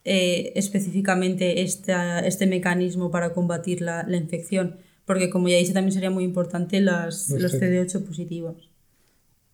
eh, 0.07 0.55
específicamente 0.57 1.61
este 1.61 2.47
mecanismo 2.47 3.11
para 3.11 3.35
combatir 3.35 3.83
la, 3.83 4.07
infección, 4.17 4.77
porque 5.05 5.29
como 5.29 5.51
ya 5.51 5.59
dije 5.59 5.75
también 5.75 5.93
sería 5.93 6.09
muy 6.09 6.25
importante 6.25 6.81
las, 6.81 7.29
los, 7.29 7.53
CD8 7.53 8.03
positivos 8.03 8.71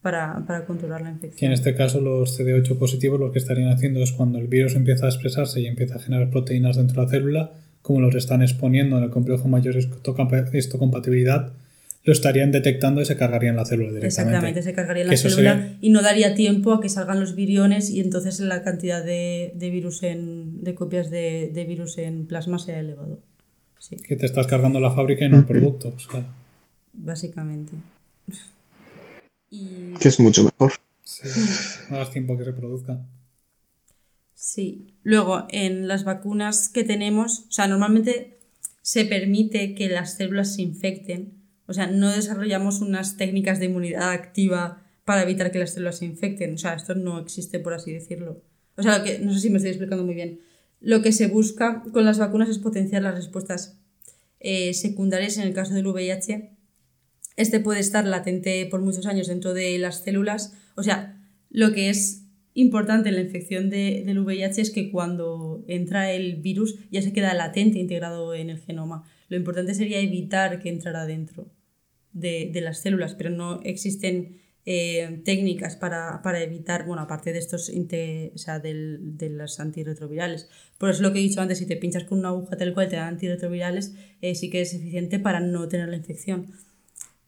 para, 0.00 0.64
controlar 0.64 1.00
la 1.00 1.10
infección. 1.10 1.38
Y 1.42 1.46
en 1.46 1.52
este 1.54 1.74
caso 1.74 2.00
los 2.00 2.38
CD8 2.38 2.78
positivos 2.78 3.18
lo 3.18 3.32
que 3.32 3.40
estarían 3.40 3.72
haciendo 3.72 4.04
es 4.04 4.12
cuando 4.12 4.38
el 4.38 4.46
virus 4.46 4.76
empieza 4.76 5.06
a 5.06 5.08
expresarse 5.08 5.60
y 5.60 5.66
empieza 5.66 5.96
a 5.96 5.98
generar 5.98 6.30
proteínas 6.30 6.76
dentro 6.76 7.00
de 7.00 7.06
la 7.06 7.10
célula, 7.10 7.52
como 7.82 8.00
los 8.00 8.14
están 8.14 8.40
exponiendo 8.40 8.98
en 8.98 9.02
el 9.02 9.10
complejo 9.10 9.48
mayor 9.48 9.74
histocompatibilidad, 9.76 11.54
lo 12.08 12.12
estarían 12.12 12.50
detectando 12.52 13.02
y 13.02 13.04
se 13.04 13.18
cargarían 13.18 13.56
la 13.56 13.66
célula 13.66 13.92
directamente. 13.92 14.06
Exactamente, 14.06 14.62
se 14.62 14.72
cargaría 14.72 15.04
la 15.04 15.14
célula 15.14 15.76
y 15.82 15.90
no 15.90 16.00
daría 16.00 16.34
tiempo 16.34 16.72
a 16.72 16.80
que 16.80 16.88
salgan 16.88 17.20
los 17.20 17.34
viriones 17.34 17.90
y 17.90 18.00
entonces 18.00 18.40
la 18.40 18.62
cantidad 18.62 19.04
de, 19.04 19.52
virus 19.60 20.02
en, 20.02 20.64
de 20.64 20.74
copias 20.74 21.10
de, 21.10 21.66
virus 21.68 21.98
en 21.98 22.26
plasma 22.26 22.58
sea 22.58 22.80
elevado. 22.80 23.20
Sí. 23.78 23.96
Que 23.96 24.16
te 24.16 24.24
estás 24.24 24.46
cargando 24.46 24.80
la 24.80 24.90
fábrica 24.90 25.26
y 25.26 25.28
no 25.28 25.36
el 25.36 25.44
producto. 25.44 25.94
Básicamente. 26.94 27.74
Que 29.50 30.08
es 30.08 30.18
mucho 30.18 30.44
mejor. 30.44 30.72
Sí, 31.04 31.28
más 31.90 32.10
tiempo 32.10 32.38
que 32.38 32.46
se 32.46 32.54
produzca. 32.54 33.04
Sí. 34.32 34.94
Luego, 35.02 35.46
en 35.50 35.88
las 35.88 36.04
vacunas 36.04 36.70
que 36.70 36.84
tenemos, 36.84 37.40
o 37.40 37.52
sea, 37.52 37.68
normalmente 37.68 38.38
se 38.80 39.04
permite 39.04 39.74
que 39.74 39.90
las 39.90 40.16
células 40.16 40.54
se 40.54 40.62
infecten 40.62 41.37
o 41.68 41.74
sea, 41.74 41.86
no 41.86 42.10
desarrollamos 42.10 42.80
unas 42.80 43.18
técnicas 43.18 43.58
de 43.60 43.66
inmunidad 43.66 44.10
activa 44.10 44.82
para 45.04 45.22
evitar 45.22 45.52
que 45.52 45.58
las 45.58 45.74
células 45.74 45.98
se 45.98 46.06
infecten. 46.06 46.54
O 46.54 46.58
sea, 46.58 46.72
esto 46.72 46.94
no 46.94 47.18
existe, 47.18 47.60
por 47.60 47.74
así 47.74 47.92
decirlo. 47.92 48.42
O 48.76 48.82
sea, 48.82 49.04
que, 49.04 49.18
no 49.18 49.34
sé 49.34 49.40
si 49.40 49.50
me 49.50 49.58
estoy 49.58 49.72
explicando 49.72 50.02
muy 50.02 50.14
bien. 50.14 50.40
Lo 50.80 51.02
que 51.02 51.12
se 51.12 51.26
busca 51.26 51.82
con 51.92 52.06
las 52.06 52.18
vacunas 52.18 52.48
es 52.48 52.58
potenciar 52.58 53.02
las 53.02 53.14
respuestas 53.14 53.78
eh, 54.40 54.72
secundarias 54.72 55.36
en 55.36 55.42
el 55.42 55.52
caso 55.52 55.74
del 55.74 55.86
VIH. 55.86 56.56
Este 57.36 57.60
puede 57.60 57.80
estar 57.80 58.06
latente 58.06 58.64
por 58.70 58.80
muchos 58.80 59.04
años 59.04 59.26
dentro 59.26 59.52
de 59.52 59.78
las 59.78 60.02
células. 60.02 60.54
O 60.74 60.82
sea, 60.82 61.20
lo 61.50 61.72
que 61.72 61.90
es 61.90 62.22
importante 62.54 63.10
en 63.10 63.16
la 63.16 63.20
infección 63.20 63.68
del 63.68 64.18
VIH 64.18 64.62
es 64.62 64.70
que 64.70 64.90
cuando 64.90 65.64
entra 65.68 66.12
el 66.12 66.36
virus 66.36 66.78
ya 66.90 67.02
se 67.02 67.12
queda 67.12 67.34
latente 67.34 67.78
integrado 67.78 68.32
en 68.32 68.48
el 68.48 68.58
genoma. 68.58 69.04
Lo 69.28 69.36
importante 69.36 69.74
sería 69.74 70.00
evitar 70.00 70.60
que 70.60 70.70
entrara 70.70 71.04
dentro 71.04 71.50
de, 72.18 72.60
las 72.60 72.80
células, 72.80 73.14
pero 73.14 73.30
no 73.30 73.60
existen 73.62 74.40
eh, 74.66 75.22
técnicas 75.24 75.76
para, 75.76 76.20
evitar, 76.42 76.84
bueno, 76.86 77.02
aparte 77.02 77.32
de 77.32 77.38
estos, 77.38 77.70
o 77.70 78.38
sea, 78.38 78.58
de 78.58 79.30
las 79.30 79.60
antirretrovirales. 79.60 80.48
Por 80.78 80.90
eso 80.90 81.02
lo 81.02 81.12
que 81.12 81.18
he 81.18 81.22
dicho 81.22 81.40
antes, 81.40 81.58
si 81.58 81.66
te 81.66 81.76
pinchas 81.76 82.04
con 82.04 82.18
una 82.18 82.28
aguja 82.28 82.56
tal 82.56 82.74
cual 82.74 82.88
te 82.88 82.96
dan 82.96 83.08
antirretrovirales, 83.08 83.94
eh, 84.20 84.34
sí 84.34 84.50
que 84.50 84.60
es 84.60 84.74
eficiente 84.74 85.18
para 85.18 85.40
no 85.40 85.68
tener 85.68 85.88
la 85.88 85.96
infección. 85.96 86.52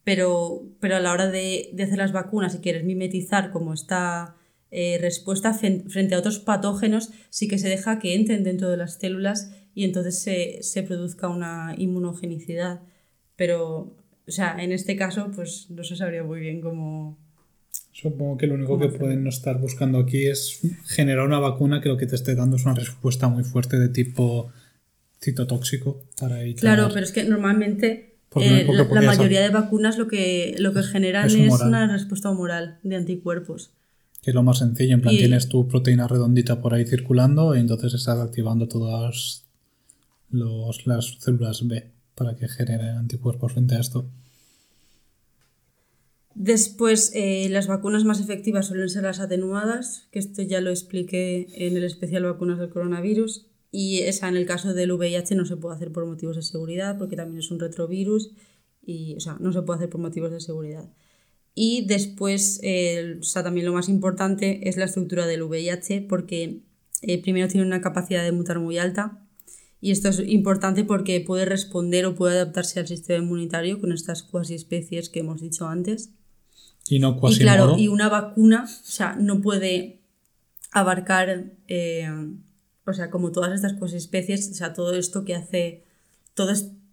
Pero, 0.04 0.62
pero 0.80 0.96
a 0.96 1.00
la 1.00 1.12
hora 1.12 1.28
de, 1.30 1.74
hacer 1.82 1.98
las 1.98 2.12
vacunas, 2.12 2.52
si 2.52 2.58
quieres 2.58 2.84
mimetizar 2.84 3.50
como 3.50 3.74
esta 3.74 4.36
eh, 4.70 4.98
respuesta 5.00 5.52
frente 5.52 6.14
a 6.14 6.18
otros 6.18 6.38
patógenos, 6.38 7.10
sí 7.28 7.48
que 7.48 7.58
se 7.58 7.68
deja 7.68 7.98
que 7.98 8.14
entren 8.14 8.44
dentro 8.44 8.70
de 8.70 8.76
las 8.76 8.94
células 8.94 9.52
y 9.74 9.84
entonces 9.84 10.20
se, 10.22 10.62
se 10.62 10.82
produzca 10.82 11.28
una 11.28 11.74
inmunogenicidad. 11.76 12.82
Pero 13.36 13.96
o 14.30 14.32
sea, 14.32 14.54
en 14.62 14.70
este 14.70 14.94
caso, 14.94 15.32
pues 15.34 15.66
no 15.70 15.82
se 15.82 15.96
sabría 15.96 16.22
muy 16.22 16.38
bien 16.38 16.60
cómo. 16.60 17.18
Supongo 17.90 18.38
que 18.38 18.46
lo 18.46 18.54
único 18.54 18.78
que 18.78 18.86
pueden 18.86 19.26
estar 19.26 19.58
buscando 19.58 19.98
aquí 19.98 20.26
es 20.26 20.60
generar 20.86 21.26
una 21.26 21.40
vacuna 21.40 21.80
que 21.80 21.88
lo 21.88 21.96
que 21.96 22.06
te 22.06 22.14
esté 22.14 22.36
dando 22.36 22.54
es 22.54 22.64
una 22.64 22.76
respuesta 22.76 23.26
muy 23.26 23.42
fuerte 23.42 23.76
de 23.80 23.88
tipo 23.88 24.52
citotóxico 25.20 26.04
para 26.20 26.40
evitar... 26.42 26.60
Claro, 26.60 26.90
pero 26.94 27.04
es 27.04 27.10
que 27.10 27.24
normalmente 27.24 28.18
eh, 28.36 28.68
la, 28.72 29.02
mayoría 29.02 29.40
de 29.40 29.48
vacunas 29.48 29.98
lo 29.98 30.06
que, 30.06 30.54
lo 30.60 30.72
que 30.72 30.84
generan 30.84 31.26
es, 31.26 31.60
una 31.60 31.88
respuesta 31.88 32.30
humoral 32.30 32.78
de 32.84 32.94
anticuerpos. 32.94 33.72
Que 34.22 34.30
es 34.30 34.34
lo 34.36 34.44
más 34.44 34.58
sencillo, 34.58 34.94
en 34.94 35.00
plan 35.00 35.16
tienes 35.16 35.48
tu 35.48 35.66
proteína 35.66 36.06
redondita 36.06 36.62
por 36.62 36.72
ahí 36.72 36.86
circulando 36.86 37.56
y 37.56 37.58
entonces 37.58 37.94
estás 37.94 38.20
activando 38.20 38.68
todas 38.68 39.44
los, 40.30 40.86
las 40.86 41.16
células 41.18 41.66
B 41.66 41.90
para 42.14 42.36
que 42.36 42.46
genere 42.46 42.90
anticuerpos 42.90 43.52
frente 43.52 43.74
a 43.74 43.80
esto. 43.80 44.08
Después, 46.34 47.10
eh, 47.14 47.48
las 47.50 47.66
vacunas 47.66 48.04
más 48.04 48.20
efectivas 48.20 48.66
suelen 48.66 48.88
ser 48.88 49.02
las 49.02 49.20
atenuadas, 49.20 50.08
que 50.12 50.20
esto 50.20 50.42
ya 50.42 50.60
lo 50.60 50.70
expliqué 50.70 51.48
en 51.54 51.76
el 51.76 51.84
especial 51.84 52.24
vacunas 52.24 52.58
del 52.58 52.70
coronavirus. 52.70 53.46
Y 53.72 54.00
esa 54.00 54.28
en 54.28 54.36
el 54.36 54.46
caso 54.46 54.74
del 54.74 54.92
VIH 54.92 55.34
no 55.34 55.44
se 55.44 55.56
puede 55.56 55.76
hacer 55.76 55.92
por 55.92 56.06
motivos 56.06 56.36
de 56.36 56.42
seguridad, 56.42 56.98
porque 56.98 57.16
también 57.16 57.38
es 57.38 57.50
un 57.50 57.60
retrovirus, 57.60 58.32
y, 58.82 59.14
o 59.16 59.20
sea, 59.20 59.36
no 59.40 59.52
se 59.52 59.62
puede 59.62 59.78
hacer 59.78 59.90
por 59.90 60.00
motivos 60.00 60.30
de 60.30 60.40
seguridad. 60.40 60.92
Y 61.54 61.86
después, 61.86 62.60
o 62.60 63.22
sea, 63.22 63.42
también 63.42 63.66
lo 63.66 63.72
más 63.72 63.88
importante 63.88 64.68
es 64.68 64.76
la 64.76 64.86
estructura 64.86 65.26
del 65.26 65.42
VIH, 65.42 66.02
porque 66.08 66.62
eh, 67.02 67.22
primero 67.22 67.48
tiene 67.48 67.66
una 67.66 67.80
capacidad 67.80 68.24
de 68.24 68.32
mutar 68.32 68.58
muy 68.60 68.78
alta, 68.78 69.26
y 69.80 69.92
esto 69.92 70.08
es 70.08 70.20
importante 70.20 70.84
porque 70.84 71.20
puede 71.20 71.46
responder 71.46 72.04
o 72.06 72.14
puede 72.14 72.34
adaptarse 72.34 72.80
al 72.80 72.86
sistema 72.86 73.24
inmunitario 73.24 73.80
con 73.80 73.92
estas 73.92 74.22
cuasi 74.22 74.54
especies 74.54 75.08
que 75.08 75.20
hemos 75.20 75.40
dicho 75.40 75.66
antes. 75.66 76.10
Y 76.90 76.98
no 76.98 77.18
cuasi 77.18 77.38
Y 77.38 77.40
claro, 77.40 77.76
y 77.78 77.88
una 77.88 78.08
vacuna, 78.08 78.64
o 78.64 78.84
sea, 78.84 79.16
no 79.16 79.40
puede 79.40 80.00
abarcar, 80.72 81.52
eh, 81.68 82.08
o 82.86 82.92
sea, 82.92 83.10
como 83.10 83.32
todas 83.32 83.52
estas 83.52 83.74
especies, 83.92 84.50
o 84.50 84.54
sea, 84.54 84.72
todo 84.74 84.94
esto 84.94 85.24
que 85.24 85.34
hace, 85.34 85.84
todo 86.34 86.52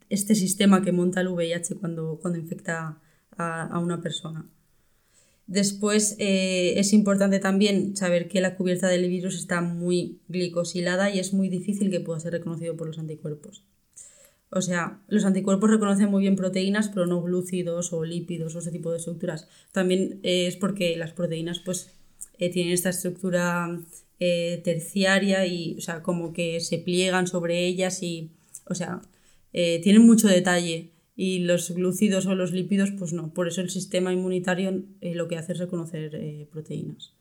este 0.10 0.36
sistema 0.36 0.82
que 0.82 0.92
monta 0.92 1.22
el 1.22 1.28
VIH 1.28 1.76
cuando, 1.76 2.20
cuando 2.22 2.40
infecta 2.40 3.00
a 3.38 3.80
una 3.80 4.02
persona. 4.02 4.46
Después 5.48 6.18
eh, 6.20 6.78
es 6.78 6.92
importante 6.92 7.40
también 7.40 7.96
saber 7.96 8.28
que 8.28 8.42
la 8.42 8.56
cubierta 8.56 8.90
del 8.90 9.08
virus 9.08 9.36
está 9.36 9.62
muy 9.62 10.20
glicosilada 10.28 11.10
y 11.10 11.20
es 11.20 11.34
muy 11.34 11.48
difícil 11.48 11.90
que 11.90 12.02
pueda 12.02 12.20
ser 12.20 12.34
reconocido 12.34 12.76
por 12.76 12.88
los 12.88 13.00
anticuerpos. 13.00 13.64
O 14.50 14.62
sea, 14.62 15.02
los 15.08 15.26
anticuerpos 15.26 15.70
reconocen 15.70 16.10
muy 16.10 16.22
bien 16.22 16.36
proteínas, 16.36 16.90
pero 16.90 17.06
no 17.06 17.22
glúcidos 17.22 17.92
o 17.94 18.04
lípidos 18.04 18.56
o 18.56 18.60
ese 18.60 18.72
tipo 18.72 18.92
de 18.92 18.98
estructuras. 18.98 19.48
También 19.72 20.20
eh, 20.24 20.48
es 20.48 20.56
porque 20.56 20.96
las 20.96 21.12
proteínas 21.12 21.60
pues 21.60 21.92
eh, 22.38 22.50
tienen 22.50 22.74
esta 22.74 22.90
estructura 22.90 23.80
terciaria 24.20 25.46
y, 25.46 25.76
o 25.78 25.82
sea, 25.82 26.02
como 26.02 26.34
que 26.34 26.60
se 26.60 26.80
pliegan 26.80 27.28
sobre 27.28 27.68
ellas 27.68 28.02
y, 28.02 28.32
o 28.66 28.74
sea, 28.74 29.04
tienen 29.52 30.08
mucho 30.08 30.28
detalle 30.28 30.90
y 31.18 31.40
los 31.40 31.72
glúcidos 31.72 32.28
o 32.28 32.36
los 32.36 32.54
lípidos, 32.54 32.92
pues 32.92 33.12
no. 33.12 33.34
Por 33.34 33.48
eso 33.48 33.60
el 33.62 33.72
sistema 33.72 34.14
inmunitario 34.14 34.84
eh, 35.02 35.16
lo 35.16 35.28
que 35.28 35.36
hace 35.36 35.54
es 35.54 35.58
reconocer 35.58 36.14
eh, 36.14 36.48
proteínas. 36.52 37.16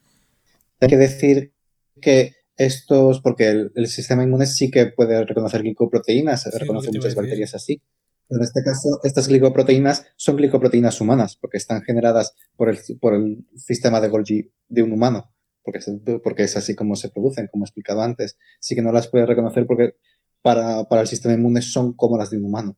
Hay 0.80 0.88
que 0.88 0.98
decir 0.98 1.54
que 2.02 2.34
estos, 2.56 3.20
porque 3.20 3.70
el, 3.74 3.86
sistema 3.86 4.22
inmune 4.22 4.46
sí 4.46 4.70
que 4.70 4.86
puede 4.86 5.24
reconocer 5.24 5.62
glicoproteínas, 5.62 6.46
reconoce 6.58 6.90
muchas 6.92 7.14
bacterias 7.14 7.54
así. 7.54 7.82
Pero 8.28 8.40
en 8.40 8.44
este 8.44 8.62
caso, 8.64 9.00
estas 9.04 9.28
glicoproteínas 9.28 10.06
son 10.16 10.36
glicoproteínas 10.36 11.00
humanas, 11.00 11.36
porque 11.36 11.58
están 11.58 11.82
generadas 11.82 12.34
por 12.56 12.68
el, 12.68 12.78
por 13.00 13.14
el 13.14 13.46
sistema 13.54 14.00
de 14.00 14.08
Golgi 14.08 14.50
de 14.68 14.82
un 14.82 14.92
humano, 14.92 15.32
porque 15.62 15.78
es, 15.78 15.90
porque 16.24 16.42
es 16.44 16.56
así 16.56 16.74
como 16.74 16.96
se 16.96 17.10
producen, 17.10 17.48
como 17.48 17.64
he 17.64 17.66
explicado 17.66 18.02
antes. 18.02 18.36
Sí 18.58 18.74
que 18.74 18.82
no 18.82 18.90
las 18.90 19.08
puede 19.08 19.26
reconocer 19.26 19.66
porque 19.66 19.94
para, 20.42 20.84
para 20.88 21.02
el 21.02 21.08
sistema 21.08 21.34
inmune 21.34 21.62
son 21.62 21.92
como 21.92 22.18
las 22.18 22.30
de 22.30 22.38
un 22.38 22.46
humano. 22.46 22.76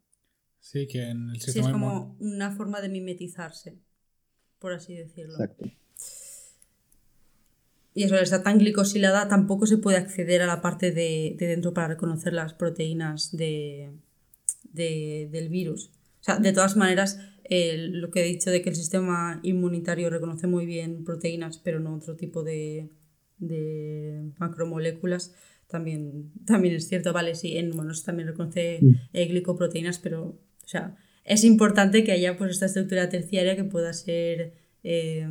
Sí, 0.60 0.86
que 0.86 1.09
en 1.09 1.30
el 1.30 1.40
sistema 1.40 1.52
sí, 1.52 1.70
es 1.70 1.72
como 1.72 2.16
una 2.18 2.55
forma 2.55 2.80
de 2.80 2.88
mimetizarse, 2.88 3.78
por 4.59 4.74
así 4.74 4.94
decirlo. 4.94 5.34
Exacto. 5.34 5.70
Y 7.98 8.04
eso, 8.04 8.14
al 8.14 8.22
estar 8.22 8.44
tan 8.44 8.58
glicosilada, 8.58 9.26
tampoco 9.26 9.66
se 9.66 9.76
puede 9.76 9.96
acceder 9.96 10.40
a 10.40 10.46
la 10.46 10.60
parte 10.60 10.92
de, 10.92 11.34
de 11.36 11.46
dentro 11.48 11.74
para 11.74 11.88
reconocer 11.88 12.32
las 12.32 12.54
proteínas 12.54 13.36
de, 13.36 13.90
de, 14.62 15.28
del 15.32 15.48
virus. 15.48 15.90
O 16.20 16.22
sea, 16.22 16.38
de 16.38 16.52
todas 16.52 16.76
maneras, 16.76 17.18
lo 17.48 18.12
que 18.12 18.20
he 18.20 18.28
dicho 18.28 18.52
de 18.52 18.62
que 18.62 18.70
el 18.70 18.76
sistema 18.76 19.40
inmunitario 19.42 20.10
reconoce 20.10 20.46
muy 20.46 20.64
bien 20.64 21.02
proteínas, 21.02 21.58
pero 21.58 21.80
no 21.80 21.96
otro 21.96 22.14
tipo 22.14 22.44
de, 22.44 22.88
de 23.38 24.30
macromoléculas, 24.38 25.34
también, 25.66 26.30
también 26.46 26.76
es 26.76 26.86
cierto, 26.86 27.12
vale, 27.12 27.34
sí, 27.34 27.56
en 27.56 27.72
humanos 27.72 28.04
también 28.04 28.28
reconoce 28.28 28.78
eh, 29.12 29.26
glicoproteínas, 29.26 29.98
pero, 29.98 30.22
o 30.24 30.68
sea, 30.68 30.96
es 31.24 31.42
importante 31.42 32.04
que 32.04 32.12
haya 32.12 32.38
pues 32.38 32.52
esta 32.52 32.66
estructura 32.66 33.08
terciaria 33.08 33.56
que 33.56 33.64
pueda 33.64 33.92
ser 33.92 34.52
eh, 34.84 35.26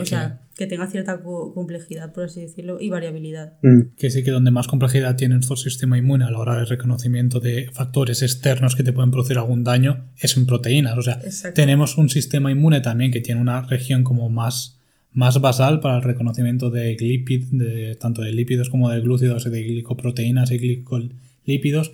o 0.00 0.04
sea, 0.04 0.40
que 0.56 0.66
tenga 0.66 0.86
cierta 0.88 1.22
complejidad, 1.22 2.12
por 2.12 2.24
así 2.24 2.42
decirlo, 2.42 2.78
y 2.80 2.90
variabilidad. 2.90 3.54
Mm. 3.62 3.96
Que 3.96 4.10
sí 4.10 4.22
que 4.22 4.30
donde 4.30 4.50
más 4.50 4.68
complejidad 4.68 5.16
tiene 5.16 5.36
nuestro 5.36 5.56
sistema 5.56 5.96
inmune 5.96 6.24
a 6.26 6.30
la 6.30 6.38
hora 6.38 6.56
del 6.56 6.66
reconocimiento 6.66 7.40
de 7.40 7.70
factores 7.72 8.22
externos 8.22 8.76
que 8.76 8.82
te 8.82 8.92
pueden 8.92 9.10
producir 9.10 9.38
algún 9.38 9.64
daño 9.64 10.10
es 10.18 10.36
en 10.36 10.44
proteínas. 10.44 10.98
O 10.98 11.02
sea, 11.02 11.18
tenemos 11.54 11.96
un 11.96 12.10
sistema 12.10 12.52
inmune 12.52 12.82
también 12.82 13.10
que 13.10 13.22
tiene 13.22 13.40
una 13.40 13.62
región 13.62 14.04
como 14.04 14.28
más, 14.28 14.78
más 15.12 15.40
basal 15.40 15.80
para 15.80 15.96
el 15.96 16.02
reconocimiento 16.02 16.68
de, 16.68 16.94
lipid, 17.00 17.46
de 17.52 17.94
tanto 17.94 18.20
de 18.20 18.32
lípidos 18.32 18.68
como 18.68 18.90
de 18.90 19.00
glúcidos, 19.00 19.50
de 19.50 19.62
glicoproteínas 19.62 20.50
y 20.50 20.58
glicolípidos, 20.58 21.92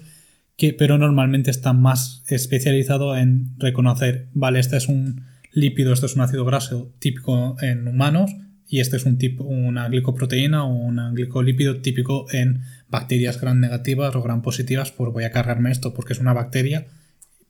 que, 0.57 0.73
pero 0.73 0.99
normalmente 0.99 1.53
está 1.53 1.73
más 1.73 2.25
especializado 2.29 3.17
en 3.17 3.55
reconocer, 3.59 4.27
vale, 4.33 4.59
este 4.59 4.77
es 4.77 4.89
un 4.89 5.23
lípido, 5.57 5.95
esto 5.95 6.05
es 6.05 6.15
un 6.15 6.21
ácido 6.21 6.45
graso 6.45 6.93
típico 6.99 7.57
en 7.63 7.89
humanos 7.89 8.37
y 8.69 8.81
este 8.81 8.99
es 8.99 9.07
un 9.07 9.17
tipo, 9.17 9.43
una 9.43 9.89
glicoproteína 9.89 10.65
o 10.65 10.69
un 10.69 11.15
glicolípido 11.15 11.81
típico 11.81 12.27
en 12.31 12.61
bacterias 12.91 13.41
gran 13.41 13.59
negativas 13.59 14.15
o 14.15 14.23
gran 14.23 14.43
positivas, 14.43 14.93
pues 14.93 15.11
voy 15.13 15.25
a 15.25 15.33
cargarme 15.33 15.73
esto 15.73 15.95
porque 15.95 16.13
es 16.13 16.19
una 16.19 16.35
bacteria, 16.35 16.87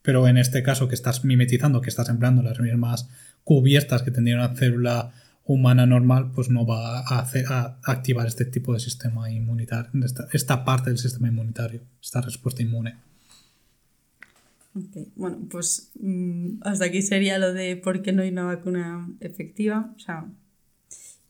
pero 0.03 0.28
en 0.28 0.39
este 0.39 0.62
caso 0.62 0.87
que 0.87 0.95
estás 0.95 1.24
mimetizando, 1.24 1.81
que 1.81 1.91
estás 1.91 2.09
empleando 2.09 2.43
las 2.43 2.61
mismas 2.61 3.09
cubiertas 3.43 4.03
que 4.03 4.12
tendría 4.12 4.37
una 4.37 4.55
célula 4.55 5.11
humana 5.45 5.85
normal, 5.85 6.31
pues 6.33 6.49
no 6.49 6.65
va 6.65 7.01
a, 7.01 7.27
activar 7.83 8.28
este 8.28 8.45
tipo 8.45 8.73
de 8.73 8.78
sistema 8.78 9.28
inmunitario, 9.33 9.91
esta, 10.05 10.28
esta 10.33 10.65
parte 10.65 10.91
del 10.91 10.99
sistema 10.99 11.27
inmunitario, 11.27 11.83
esta 12.01 12.20
respuesta 12.20 12.62
inmune. 12.62 12.99
Bueno, 15.15 15.39
pues 15.51 15.90
mm, 16.01 16.59
hasta 16.62 16.85
aquí 16.85 17.01
sería 17.01 17.39
lo 17.39 17.53
de 17.55 17.77
por 17.77 18.03
qué 18.03 18.12
no 18.12 18.23
hay 18.23 18.28
una 18.28 18.44
vacuna 18.44 19.09
efectiva. 19.20 19.93
O 19.97 19.98
sea, 19.98 20.27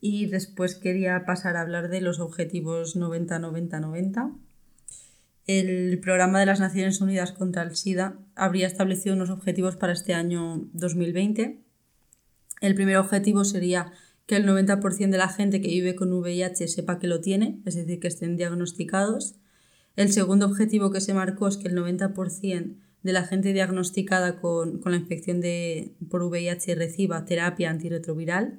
y 0.01 0.27
después 0.27 0.75
quería 0.75 1.25
pasar 1.25 1.57
a 1.57 1.61
hablar 1.61 1.89
de 1.89 2.01
los 2.01 2.19
objetivos 2.19 2.97
90-90-90. 2.97 4.37
El 5.47 6.01
programa 6.01 6.41
de 6.41 6.47
las 6.47 6.59
Naciones 6.59 7.01
Unidas 7.01 7.33
contra 7.33 7.63
el 7.63 7.77
SIDA 7.77 8.19
habría 8.35 8.67
establecido 8.67 9.15
unos 9.15 9.31
objetivos 9.31 9.77
para 9.77 9.93
este 9.93 10.13
año 10.13 10.69
2020. 10.73 11.61
El 12.61 12.75
primer 12.75 12.97
objetivo 12.97 13.45
sería 13.45 13.93
que 14.27 14.37
el 14.37 14.45
90% 14.45 15.11
de 15.11 15.19
la 15.19 15.29
gente 15.29 15.61
que 15.61 15.69
vive 15.69 15.95
con 15.95 16.13
VIH 16.13 16.67
sepa 16.67 16.99
que 16.99 17.07
lo 17.07 17.21
tiene, 17.21 17.61
es 17.65 17.77
decir, 17.77 18.01
que 18.01 18.09
estén 18.09 18.37
diagnosticados. 18.37 19.37
El 19.95 20.13
segundo 20.13 20.47
objetivo 20.47 20.91
que 20.91 21.01
se 21.01 21.15
marcó 21.15 21.47
es 21.47 21.57
que 21.59 21.69
el 21.69 21.77
90% 21.77 22.75
de 23.07 23.13
la 23.13 23.23
gente 23.23 23.53
diagnosticada 23.53 24.41
con, 24.41 24.83
la 24.85 24.97
infección 24.97 25.41
de, 25.41 25.95
por 26.11 26.23
VIH 26.25 26.75
reciba 26.75 27.25
terapia 27.25 27.71
antirretroviral. 27.71 28.59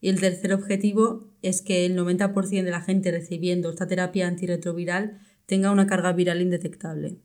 Y 0.00 0.10
el 0.10 0.20
tercer 0.20 0.52
objetivo 0.52 1.26
es 1.42 1.62
que 1.62 1.86
el 1.86 1.98
90% 1.98 2.62
de 2.62 2.70
la 2.70 2.82
gente 2.82 3.10
recibiendo 3.10 3.70
esta 3.70 3.88
terapia 3.88 4.28
antirretroviral 4.28 5.18
tenga 5.46 5.72
una 5.72 5.86
carga 5.86 6.12
viral 6.12 6.42
indetectable. 6.42 7.16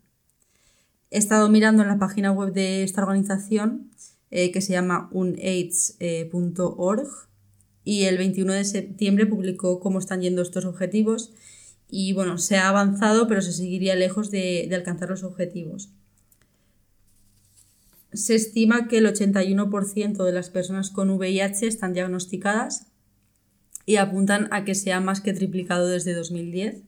He 1.11 1.17
estado 1.17 1.49
mirando 1.49 1.83
en 1.83 1.89
la 1.89 1.99
página 1.99 2.31
web 2.31 2.53
de 2.53 2.81
esta 2.83 3.03
organización 3.03 3.91
eh, 4.31 4.51
que 4.51 4.61
se 4.61 4.71
llama 4.71 5.09
unaids.org 5.11 7.09
y 7.83 8.05
el 8.05 8.17
21 8.17 8.53
de 8.53 8.63
septiembre 8.63 9.25
publicó 9.27 9.81
cómo 9.81 9.99
están 9.99 10.21
yendo 10.21 10.41
estos 10.41 10.63
objetivos 10.65 11.33
y 11.89 12.13
bueno, 12.13 12.37
se 12.39 12.55
ha 12.55 12.69
avanzado 12.69 13.27
pero 13.27 13.41
se 13.41 13.51
seguiría 13.51 13.93
lejos 13.95 14.31
de 14.31 14.67
alcanzar 14.73 15.09
los 15.09 15.23
objetivos 15.23 15.91
se 18.13 18.35
estima 18.35 18.87
que 18.87 18.99
el 18.99 19.05
81% 19.05 20.23
de 20.23 20.31
las 20.31 20.49
personas 20.49 20.89
con 20.89 21.09
VIH 21.09 21.67
están 21.67 21.93
diagnosticadas 21.93 22.87
y 23.85 23.97
apuntan 23.97 24.47
a 24.51 24.65
que 24.65 24.75
se 24.75 24.93
ha 24.93 24.99
más 24.99 25.21
que 25.21 25.33
triplicado 25.33 25.87
desde 25.87 26.13
2010. 26.13 26.83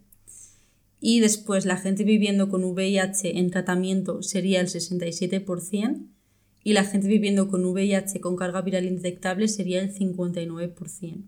Y 0.99 1.19
después 1.19 1.65
la 1.65 1.77
gente 1.77 2.03
viviendo 2.03 2.49
con 2.49 2.63
VIH 2.63 3.37
en 3.37 3.51
tratamiento 3.51 4.23
sería 4.23 4.61
el 4.61 4.67
67% 4.67 6.07
y 6.63 6.73
la 6.73 6.83
gente 6.83 7.07
viviendo 7.07 7.47
con 7.47 7.63
VIH 7.63 8.21
con 8.21 8.35
carga 8.35 8.61
viral 8.61 8.85
indetectable 8.85 9.47
sería 9.47 9.81
el 9.81 9.93
59%. 9.93 11.23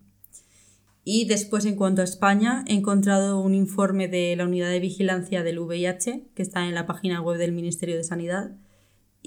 Y 1.10 1.24
después, 1.24 1.64
en 1.64 1.76
cuanto 1.76 2.02
a 2.02 2.04
España, 2.04 2.64
he 2.66 2.74
encontrado 2.74 3.40
un 3.40 3.54
informe 3.54 4.08
de 4.08 4.36
la 4.36 4.44
Unidad 4.44 4.68
de 4.68 4.80
Vigilancia 4.80 5.42
del 5.42 5.58
VIH, 5.58 6.24
que 6.34 6.42
está 6.42 6.66
en 6.66 6.74
la 6.74 6.86
página 6.86 7.22
web 7.22 7.38
del 7.38 7.52
Ministerio 7.52 7.96
de 7.96 8.04
Sanidad, 8.04 8.50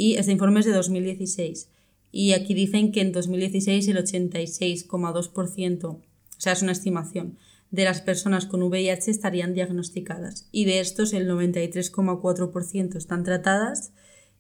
y 0.02 0.15
este 0.15 0.32
informe 0.32 0.61
es 0.61 0.65
de 0.65 0.72
2016. 0.72 1.69
Y 2.11 2.34
aquí 2.34 2.56
dicen 2.56 2.91
que 2.91 3.02
en 3.02 3.11
2016 3.11 3.88
el 3.88 3.98
86,2%, 3.98 5.86
o 5.86 6.02
sea, 6.40 6.53
es 6.53 6.64
una 6.64 6.72
estimación, 6.72 7.38
de 7.69 7.84
las 7.84 8.02
personas 8.02 8.48
con 8.48 8.64
VIH 8.64 9.11
estarían 9.11 9.53
diagnosticadas. 9.53 10.49
Y 10.52 10.65
de 10.65 10.80
estos 10.80 11.14
el 11.14 11.30
93,4% 11.30 12.95
están 12.95 13.23
tratadas 13.23 13.94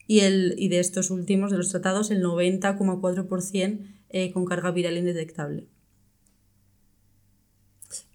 y, 0.07 0.21
el, 0.21 0.55
y 0.57 0.69
de 0.69 0.79
estos 0.79 1.11
últimos, 1.11 1.51
de 1.51 1.57
los 1.57 1.69
tratados, 1.69 2.09
el 2.09 2.23
90,4% 2.23 3.85
eh, 4.09 4.31
con 4.31 4.45
carga 4.45 4.71
viral 4.71 4.97
indetectable. 4.97 5.67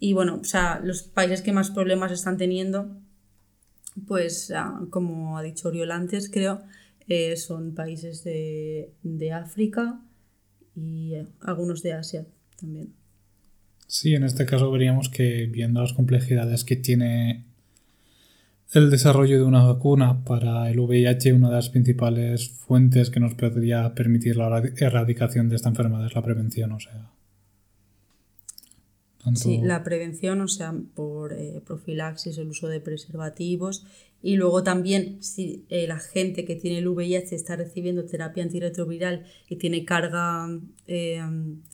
Y 0.00 0.14
bueno, 0.14 0.40
o 0.40 0.44
sea, 0.44 0.80
los 0.82 1.04
países 1.04 1.42
que 1.42 1.52
más 1.52 1.70
problemas 1.70 2.10
están 2.10 2.38
teniendo, 2.38 2.90
pues 4.08 4.50
ah, 4.50 4.80
como 4.90 5.38
ha 5.38 5.44
dicho 5.44 5.68
Oriol 5.68 5.92
antes, 5.92 6.28
creo, 6.28 6.64
eh, 7.08 7.36
son 7.36 7.74
países 7.74 8.24
de, 8.24 8.92
África 9.32 10.00
y 10.74 11.14
eh, 11.14 11.26
algunos 11.40 11.82
de 11.82 11.92
Asia 11.92 12.26
también. 12.58 12.94
Sí, 13.86 14.14
en 14.14 14.24
este 14.24 14.46
caso 14.46 14.70
veríamos 14.70 15.08
que 15.08 15.46
viendo 15.46 15.80
las 15.80 15.92
complejidades 15.92 16.64
que 16.64 16.76
tiene 16.76 17.44
el 18.72 18.90
desarrollo 18.90 19.36
de 19.36 19.44
una 19.44 19.64
vacuna 19.64 20.24
para 20.24 20.68
el 20.70 20.80
VIH, 20.80 21.32
una 21.32 21.50
de 21.50 21.54
las 21.54 21.68
principales 21.68 22.48
fuentes 22.48 23.10
que 23.10 23.20
nos 23.20 23.34
podría 23.34 23.94
permitir 23.94 24.36
la 24.36 24.62
erradicación 24.76 25.48
de 25.48 25.56
esta 25.56 25.68
enfermedad 25.68 26.06
es 26.06 26.14
la 26.14 26.22
prevención, 26.22 26.72
o 26.72 26.80
sea. 26.80 27.15
Sí, 29.34 29.60
la 29.62 29.82
prevención, 29.82 30.40
o 30.40 30.48
sea, 30.48 30.74
por 30.94 31.32
eh, 31.32 31.60
profilaxis, 31.64 32.38
el 32.38 32.48
uso 32.48 32.68
de 32.68 32.80
preservativos 32.80 33.84
y 34.22 34.36
luego 34.36 34.62
también 34.62 35.22
si 35.22 35.64
eh, 35.68 35.86
la 35.86 35.98
gente 35.98 36.44
que 36.44 36.54
tiene 36.54 36.78
el 36.78 36.88
VIH 36.88 37.34
está 37.34 37.56
recibiendo 37.56 38.04
terapia 38.04 38.44
antirretroviral 38.44 39.24
y 39.48 39.56
tiene 39.56 39.84
carga 39.84 40.48
eh, 40.86 41.20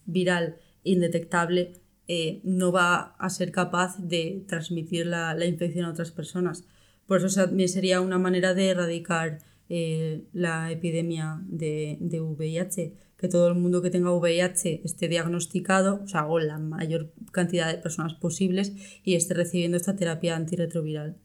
viral 0.07 0.57
indetectable, 0.83 1.75
no 2.45 2.73
va 2.73 3.15
a 3.19 3.31
ser 3.31 3.53
capaz 3.53 3.97
de 3.97 4.45
transmitir 4.47 5.07
la, 5.07 5.47
infección 5.47 5.87
a 5.87 5.91
otras 5.91 6.11
personas. 6.11 6.65
Por 7.07 7.25
eso 7.25 7.47
también 7.47 7.71
sería 7.71 8.03
una 8.03 8.19
manera 8.19 8.53
de 8.53 8.69
erradicar 8.69 9.39
la 10.35 10.71
epidemia 10.71 11.41
de, 11.47 11.97
de 12.01 12.21
VIH 12.21 12.93
que 13.23 13.29
todo 13.29 13.47
el 13.47 13.55
mundo 13.55 13.83
que 13.83 13.91
tenga 13.91 14.11
VIH 14.13 14.81
esté 14.83 15.07
diagnosticado, 15.07 16.01
o 16.03 16.09
sea, 16.09 16.27
o 16.27 16.41
la 16.41 16.59
mayor 16.59 17.13
cantidad 17.31 17.71
de 17.71 17.79
personas 17.79 18.15
posibles 18.15 18.73
y 19.05 19.15
esté 19.15 19.33
recibiendo 19.33 19.77
esta 19.77 19.95
terapia 19.95 20.35
antirretroviral. 20.35 21.17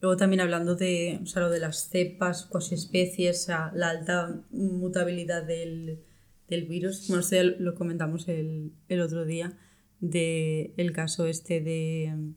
Luego 0.00 0.16
también 0.16 0.40
hablando 0.40 0.76
de, 0.76 1.20
o 1.22 1.26
sea, 1.26 1.42
lo 1.42 1.50
de 1.50 1.60
las 1.60 1.90
cepas, 1.90 2.46
cuasi 2.46 2.74
especies, 2.74 3.48
la 3.48 3.90
alta 3.90 4.40
mutabilidad 4.50 5.44
del, 5.44 6.00
virus, 6.48 7.06
bueno, 7.08 7.20
esto 7.20 7.36
ya 7.36 7.42
lo 7.42 7.74
comentamos 7.74 8.26
el, 8.26 8.72
otro 9.02 9.26
día, 9.26 9.58
de 10.00 10.72
el 10.78 10.92
caso 10.92 11.26
este 11.26 11.60
de 11.60 12.32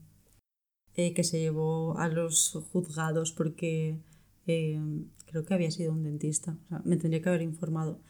eh, 0.96 1.14
que 1.14 1.24
se 1.24 1.40
llevó 1.40 1.98
a 1.98 2.10
los 2.10 2.60
juzgados 2.74 3.32
porque 3.32 3.96
eh, 4.46 4.78
creo 5.28 5.46
que 5.46 5.54
había 5.54 5.72
sido 5.72 5.94
un 5.94 6.04
dentista. 6.04 6.58
O 6.66 6.68
sea, 6.68 6.82
me 6.84 6.98
tendría 6.98 7.22
que 7.22 7.30
haber 7.30 7.44
informado. 7.44 8.02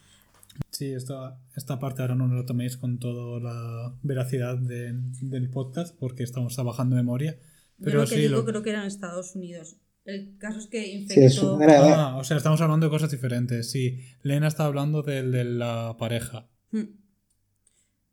Sí, 0.82 0.94
esta, 0.94 1.40
esta 1.56 1.78
parte 1.78 2.02
ahora 2.02 2.16
no 2.16 2.26
lo 2.26 2.44
toméis 2.44 2.76
con 2.76 2.98
toda 2.98 3.40
la 3.40 3.95
veracidad 4.02 4.58
de- 4.58 4.94
del 5.22 5.48
podcast 5.52 5.95
porque 5.95 6.24
estamos 6.24 6.56
trabajando 6.56 6.95
de 6.95 7.03
memoria. 7.03 7.34
Yo 7.78 7.86
Pero 7.86 7.99
lo 7.99 8.08
que 8.08 8.16
sí, 8.16 8.22
digo 8.22 8.38
lo- 8.38 8.45
creo 8.45 8.64
que 8.64 8.72
era 8.72 8.82
en 8.82 8.88
Estados 8.88 9.36
Unidos. 9.36 9.78
El 10.06 10.40
caso 10.40 10.58
es 10.58 10.66
que 10.66 10.84
Sí, 10.84 10.91
infectó... 10.94 11.62
era- 11.62 12.08
Ah, 12.14 12.18
o 12.18 12.24
sea, 12.24 12.36
estamos 12.38 12.60
hablando 12.62 12.88
de 12.88 12.90
cosas 12.90 13.12
diferentes. 13.12 13.70
Sí, 13.70 13.99
Lena 14.24 14.48
está 14.48 14.66
hablando 14.66 15.03
del 15.03 15.32
de 15.32 15.44
la 15.44 15.98
pareja. 15.99 16.49
Hmm. 16.72 16.95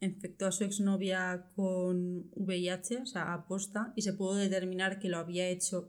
Infectó 0.03 0.45
a 0.47 0.53
su 0.53 0.65
exnovia 0.65 1.47
con 1.57 2.27
VIH, 2.35 2.99
o 2.99 3.07
sea, 3.07 3.33
aposta, 3.33 3.95
y 3.97 4.03
se 4.03 4.13
pudo 4.13 4.35
determinar 4.35 4.99
que 4.99 5.09
lo 5.09 5.17
había 5.17 5.49
hecho 5.49 5.89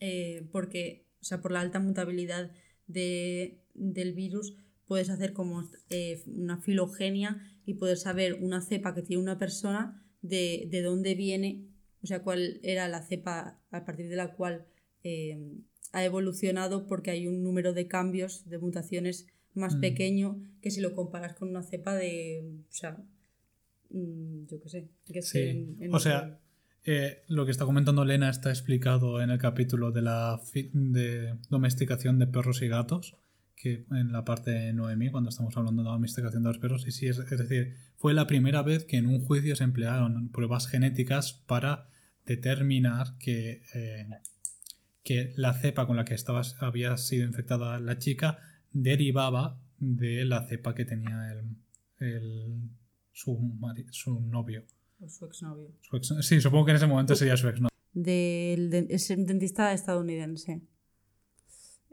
eh, 0.00 0.46
porque, 0.52 1.06
o 1.22 1.24
sea, 1.24 1.40
por 1.40 1.50
la 1.50 1.60
alta 1.62 1.80
mutabilidad 1.80 2.50
de- 2.86 3.62
del 3.72 4.12
virus, 4.12 4.54
puedes 4.88 5.10
hacer 5.10 5.32
como 5.32 5.68
eh, 5.90 6.22
una 6.26 6.60
filogenia 6.60 7.40
y 7.66 7.74
poder 7.74 7.98
saber 7.98 8.34
una 8.40 8.60
cepa 8.62 8.94
que 8.94 9.02
tiene 9.02 9.22
una 9.22 9.38
persona 9.38 10.02
de, 10.22 10.66
de 10.70 10.82
dónde 10.82 11.14
viene, 11.14 11.62
o 12.02 12.06
sea, 12.06 12.22
cuál 12.22 12.58
era 12.62 12.88
la 12.88 13.02
cepa 13.02 13.60
a 13.70 13.84
partir 13.84 14.08
de 14.08 14.16
la 14.16 14.32
cual 14.34 14.66
eh, 15.04 15.38
ha 15.92 16.04
evolucionado 16.04 16.86
porque 16.86 17.10
hay 17.10 17.26
un 17.28 17.42
número 17.42 17.72
de 17.74 17.86
cambios, 17.86 18.48
de 18.48 18.58
mutaciones 18.58 19.26
más 19.54 19.76
Mm. 19.76 19.80
pequeño 19.80 20.42
que 20.62 20.70
si 20.70 20.80
lo 20.80 20.94
comparas 20.94 21.34
con 21.34 21.48
una 21.50 21.62
cepa 21.62 21.94
de, 21.94 22.42
o 22.68 22.72
sea, 22.72 22.96
mm, 23.90 24.46
yo 24.46 24.60
qué 24.60 24.68
sé, 24.68 24.88
que 25.06 25.22
Sí, 25.22 25.38
esté 25.38 25.50
en- 25.50 25.76
en 25.82 25.94
o 25.94 25.98
sea, 25.98 26.40
eh, 26.84 27.22
lo 27.28 27.44
que 27.44 27.50
está 27.52 27.64
comentando 27.64 28.04
Lena 28.04 28.30
está 28.30 28.50
explicado 28.50 29.20
en 29.20 29.30
el 29.30 29.38
capítulo 29.38 29.90
de 29.90 30.02
la 30.02 30.40
de 30.72 31.34
domesticación 31.50 32.18
de 32.18 32.26
perros 32.26 32.62
y 32.62 32.68
gatos, 32.68 33.16
que 33.60 33.84
en 33.90 34.12
la 34.12 34.24
parte 34.24 34.50
de 34.52 34.72
Noemi, 34.72 35.10
cuando 35.10 35.30
estamos 35.30 35.56
hablando 35.56 35.82
de 35.82 35.86
la 35.88 35.92
domesticación 35.94 36.42
de 36.44 36.48
los 36.50 36.58
perros, 36.58 36.86
y 36.86 36.92
sí, 36.92 37.06
es, 37.08 37.18
es 37.18 37.38
decir, 37.38 37.74
fue 37.96 38.14
la 38.14 38.26
primera 38.26 38.62
vez 38.62 38.84
que 38.84 38.96
en 38.98 39.06
un 39.06 39.24
juicio 39.24 39.56
se 39.56 39.64
emplearon 39.64 40.28
pruebas 40.28 40.68
genéticas 40.68 41.32
para 41.46 41.88
determinar 42.24 43.16
que, 43.18 43.62
eh, 43.74 44.06
que 45.02 45.32
la 45.36 45.54
cepa 45.54 45.86
con 45.86 45.96
la 45.96 46.04
que 46.04 46.14
estaba, 46.14 46.42
había 46.60 46.96
sido 46.96 47.26
infectada 47.26 47.80
la 47.80 47.98
chica 47.98 48.38
derivaba 48.72 49.58
de 49.78 50.24
la 50.24 50.46
cepa 50.46 50.74
que 50.74 50.84
tenía 50.84 51.32
el, 51.32 51.56
el- 52.06 52.70
su, 53.12 53.36
mari- 53.38 53.86
su 53.90 54.20
novio. 54.20 54.64
o 55.00 55.08
su 55.08 55.24
exnovio. 55.26 55.72
Su 55.80 55.96
ex- 55.96 56.14
sí, 56.20 56.40
supongo 56.40 56.66
que 56.66 56.70
en 56.72 56.76
ese 56.76 56.86
momento 56.86 57.14
sería 57.16 57.36
su 57.36 57.48
ex. 57.48 57.60
¿no? 57.60 57.68
Del 57.92 58.70
de- 58.70 58.86
es 58.90 59.10
un 59.10 59.26
dentista 59.26 59.72
estadounidense. 59.72 60.60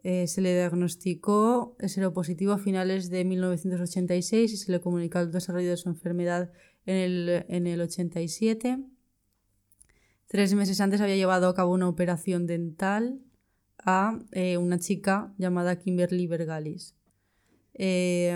Eh, 0.07 0.27
se 0.27 0.41
le 0.41 0.53
diagnosticó 0.53 1.75
seropositivo 1.79 2.53
a 2.53 2.59
finales 2.59 3.09
de 3.09 3.25
1986 3.25 4.53
y 4.53 4.57
se 4.57 4.71
le 4.71 4.79
comunicó 4.79 5.17
el 5.17 5.31
desarrollo 5.31 5.71
de 5.71 5.77
su 5.77 5.89
enfermedad 5.89 6.51
en 6.85 6.95
el, 6.95 7.45
en 7.49 7.65
el 7.65 7.81
87. 7.81 8.85
Tres 10.27 10.53
meses 10.53 10.79
antes 10.79 11.01
había 11.01 11.15
llevado 11.15 11.47
a 11.47 11.55
cabo 11.55 11.73
una 11.73 11.89
operación 11.89 12.45
dental 12.45 13.19
a 13.79 14.19
eh, 14.31 14.57
una 14.57 14.77
chica 14.77 15.33
llamada 15.39 15.79
Kimberly 15.79 16.27
Bergalis. 16.27 16.93
Eh, 17.73 18.31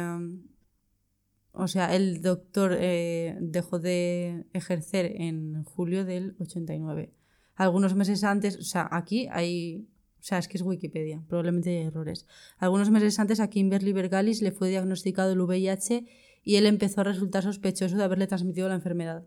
o 1.52 1.68
sea, 1.68 1.96
el 1.96 2.24
doctor 2.24 2.76
eh, 2.80 3.38
dejó 3.42 3.78
de 3.78 4.46
ejercer 4.54 5.14
en 5.22 5.64
julio 5.66 6.04
del 6.04 6.36
89. 6.40 7.14
Algunos 7.54 7.94
meses 7.94 8.24
antes, 8.24 8.58
o 8.58 8.64
sea, 8.64 8.88
aquí 8.92 9.28
hay, 9.32 9.88
o 10.20 10.24
sea, 10.24 10.38
es 10.38 10.48
que 10.48 10.58
es 10.58 10.64
Wikipedia, 10.64 11.24
probablemente 11.28 11.70
hay 11.70 11.86
errores. 11.86 12.26
Algunos 12.58 12.90
meses 12.90 13.20
antes 13.20 13.40
a 13.40 13.50
Kimberly 13.50 13.94
Bergalis 13.94 14.42
le 14.42 14.52
fue 14.52 14.70
diagnosticado 14.70 15.32
el 15.32 15.42
VIH 15.42 16.06
y 16.44 16.56
él 16.56 16.66
empezó 16.66 17.02
a 17.02 17.06
resultar 17.06 17.44
sospechoso 17.44 17.96
de 17.96 18.04
haberle 18.04 18.28
transmitido 18.28 18.68
la 18.68 18.76
enfermedad. 18.76 19.26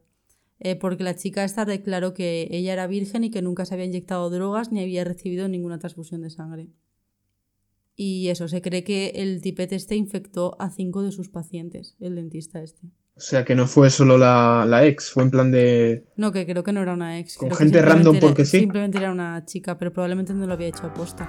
Eh, 0.64 0.76
porque 0.76 1.02
la 1.02 1.16
chica 1.16 1.42
esta 1.42 1.64
declaró 1.64 2.14
que 2.14 2.46
ella 2.50 2.74
era 2.74 2.86
virgen 2.86 3.24
y 3.24 3.30
que 3.30 3.42
nunca 3.42 3.64
se 3.64 3.74
había 3.74 3.86
inyectado 3.86 4.30
drogas 4.30 4.70
ni 4.70 4.80
había 4.80 5.02
recibido 5.02 5.48
ninguna 5.48 5.78
transfusión 5.78 6.20
de 6.20 6.30
sangre. 6.30 6.68
Y 7.96 8.28
eso, 8.28 8.48
se 8.48 8.62
cree 8.62 8.84
que 8.84 9.12
el 9.16 9.42
tipete 9.42 9.76
este 9.76 9.96
infectó 9.96 10.56
a 10.60 10.70
cinco 10.70 11.02
de 11.02 11.12
sus 11.12 11.28
pacientes, 11.28 11.96
el 12.00 12.14
dentista 12.14 12.62
este. 12.62 12.88
O 13.14 13.20
sea, 13.20 13.44
que 13.44 13.54
no 13.54 13.66
fue 13.66 13.90
solo 13.90 14.16
la, 14.16 14.64
la 14.66 14.84
ex, 14.86 15.10
fue 15.10 15.22
en 15.22 15.30
plan 15.30 15.50
de... 15.50 16.04
No, 16.16 16.32
que 16.32 16.46
creo 16.46 16.64
que 16.64 16.72
no 16.72 16.80
era 16.80 16.94
una 16.94 17.18
ex. 17.18 17.36
Con 17.36 17.48
creo 17.50 17.58
gente 17.58 17.82
random 17.82 18.16
era- 18.16 18.26
porque 18.26 18.44
sí. 18.44 18.60
Simplemente 18.60 18.98
era 18.98 19.12
una 19.12 19.44
chica, 19.44 19.76
pero 19.78 19.92
probablemente 19.92 20.32
no 20.32 20.46
lo 20.46 20.54
había 20.54 20.68
hecho 20.68 20.86
aposta. 20.86 21.28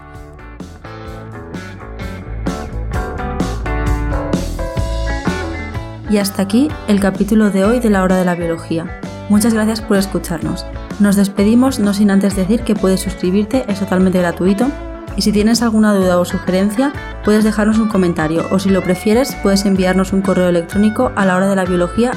Y 6.09 6.17
hasta 6.17 6.43
aquí 6.43 6.67
el 6.87 6.99
capítulo 6.99 7.49
de 7.49 7.65
hoy 7.65 7.79
de 7.79 7.89
la 7.89 8.03
hora 8.03 8.17
de 8.17 8.25
la 8.25 8.35
biología. 8.35 8.99
Muchas 9.29 9.53
gracias 9.53 9.81
por 9.81 9.97
escucharnos. 9.97 10.65
Nos 10.99 11.15
despedimos 11.15 11.79
no 11.79 11.93
sin 11.93 12.11
antes 12.11 12.35
decir 12.35 12.61
que 12.61 12.75
puedes 12.75 12.99
suscribirte, 13.01 13.65
es 13.67 13.79
totalmente 13.79 14.19
gratuito. 14.19 14.67
Y 15.15 15.21
si 15.21 15.31
tienes 15.31 15.61
alguna 15.61 15.93
duda 15.93 16.19
o 16.19 16.25
sugerencia, 16.25 16.91
puedes 17.23 17.43
dejarnos 17.43 17.79
un 17.79 17.87
comentario 17.87 18.45
o 18.51 18.59
si 18.59 18.69
lo 18.69 18.81
prefieres, 18.81 19.35
puedes 19.43 19.65
enviarnos 19.65 20.13
un 20.13 20.21
correo 20.21 20.49
electrónico 20.49 21.11
a 21.15 21.25
la 21.25 21.35
hora 21.35 21.47
de 21.47 21.55
la 21.55 21.65
biología 21.65 22.11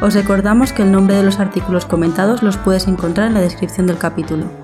Os 0.00 0.14
recordamos 0.14 0.72
que 0.72 0.82
el 0.82 0.92
nombre 0.92 1.14
de 1.16 1.22
los 1.22 1.38
artículos 1.40 1.84
comentados 1.84 2.42
los 2.42 2.56
puedes 2.56 2.88
encontrar 2.88 3.28
en 3.28 3.34
la 3.34 3.40
descripción 3.40 3.86
del 3.86 3.98
capítulo. 3.98 4.59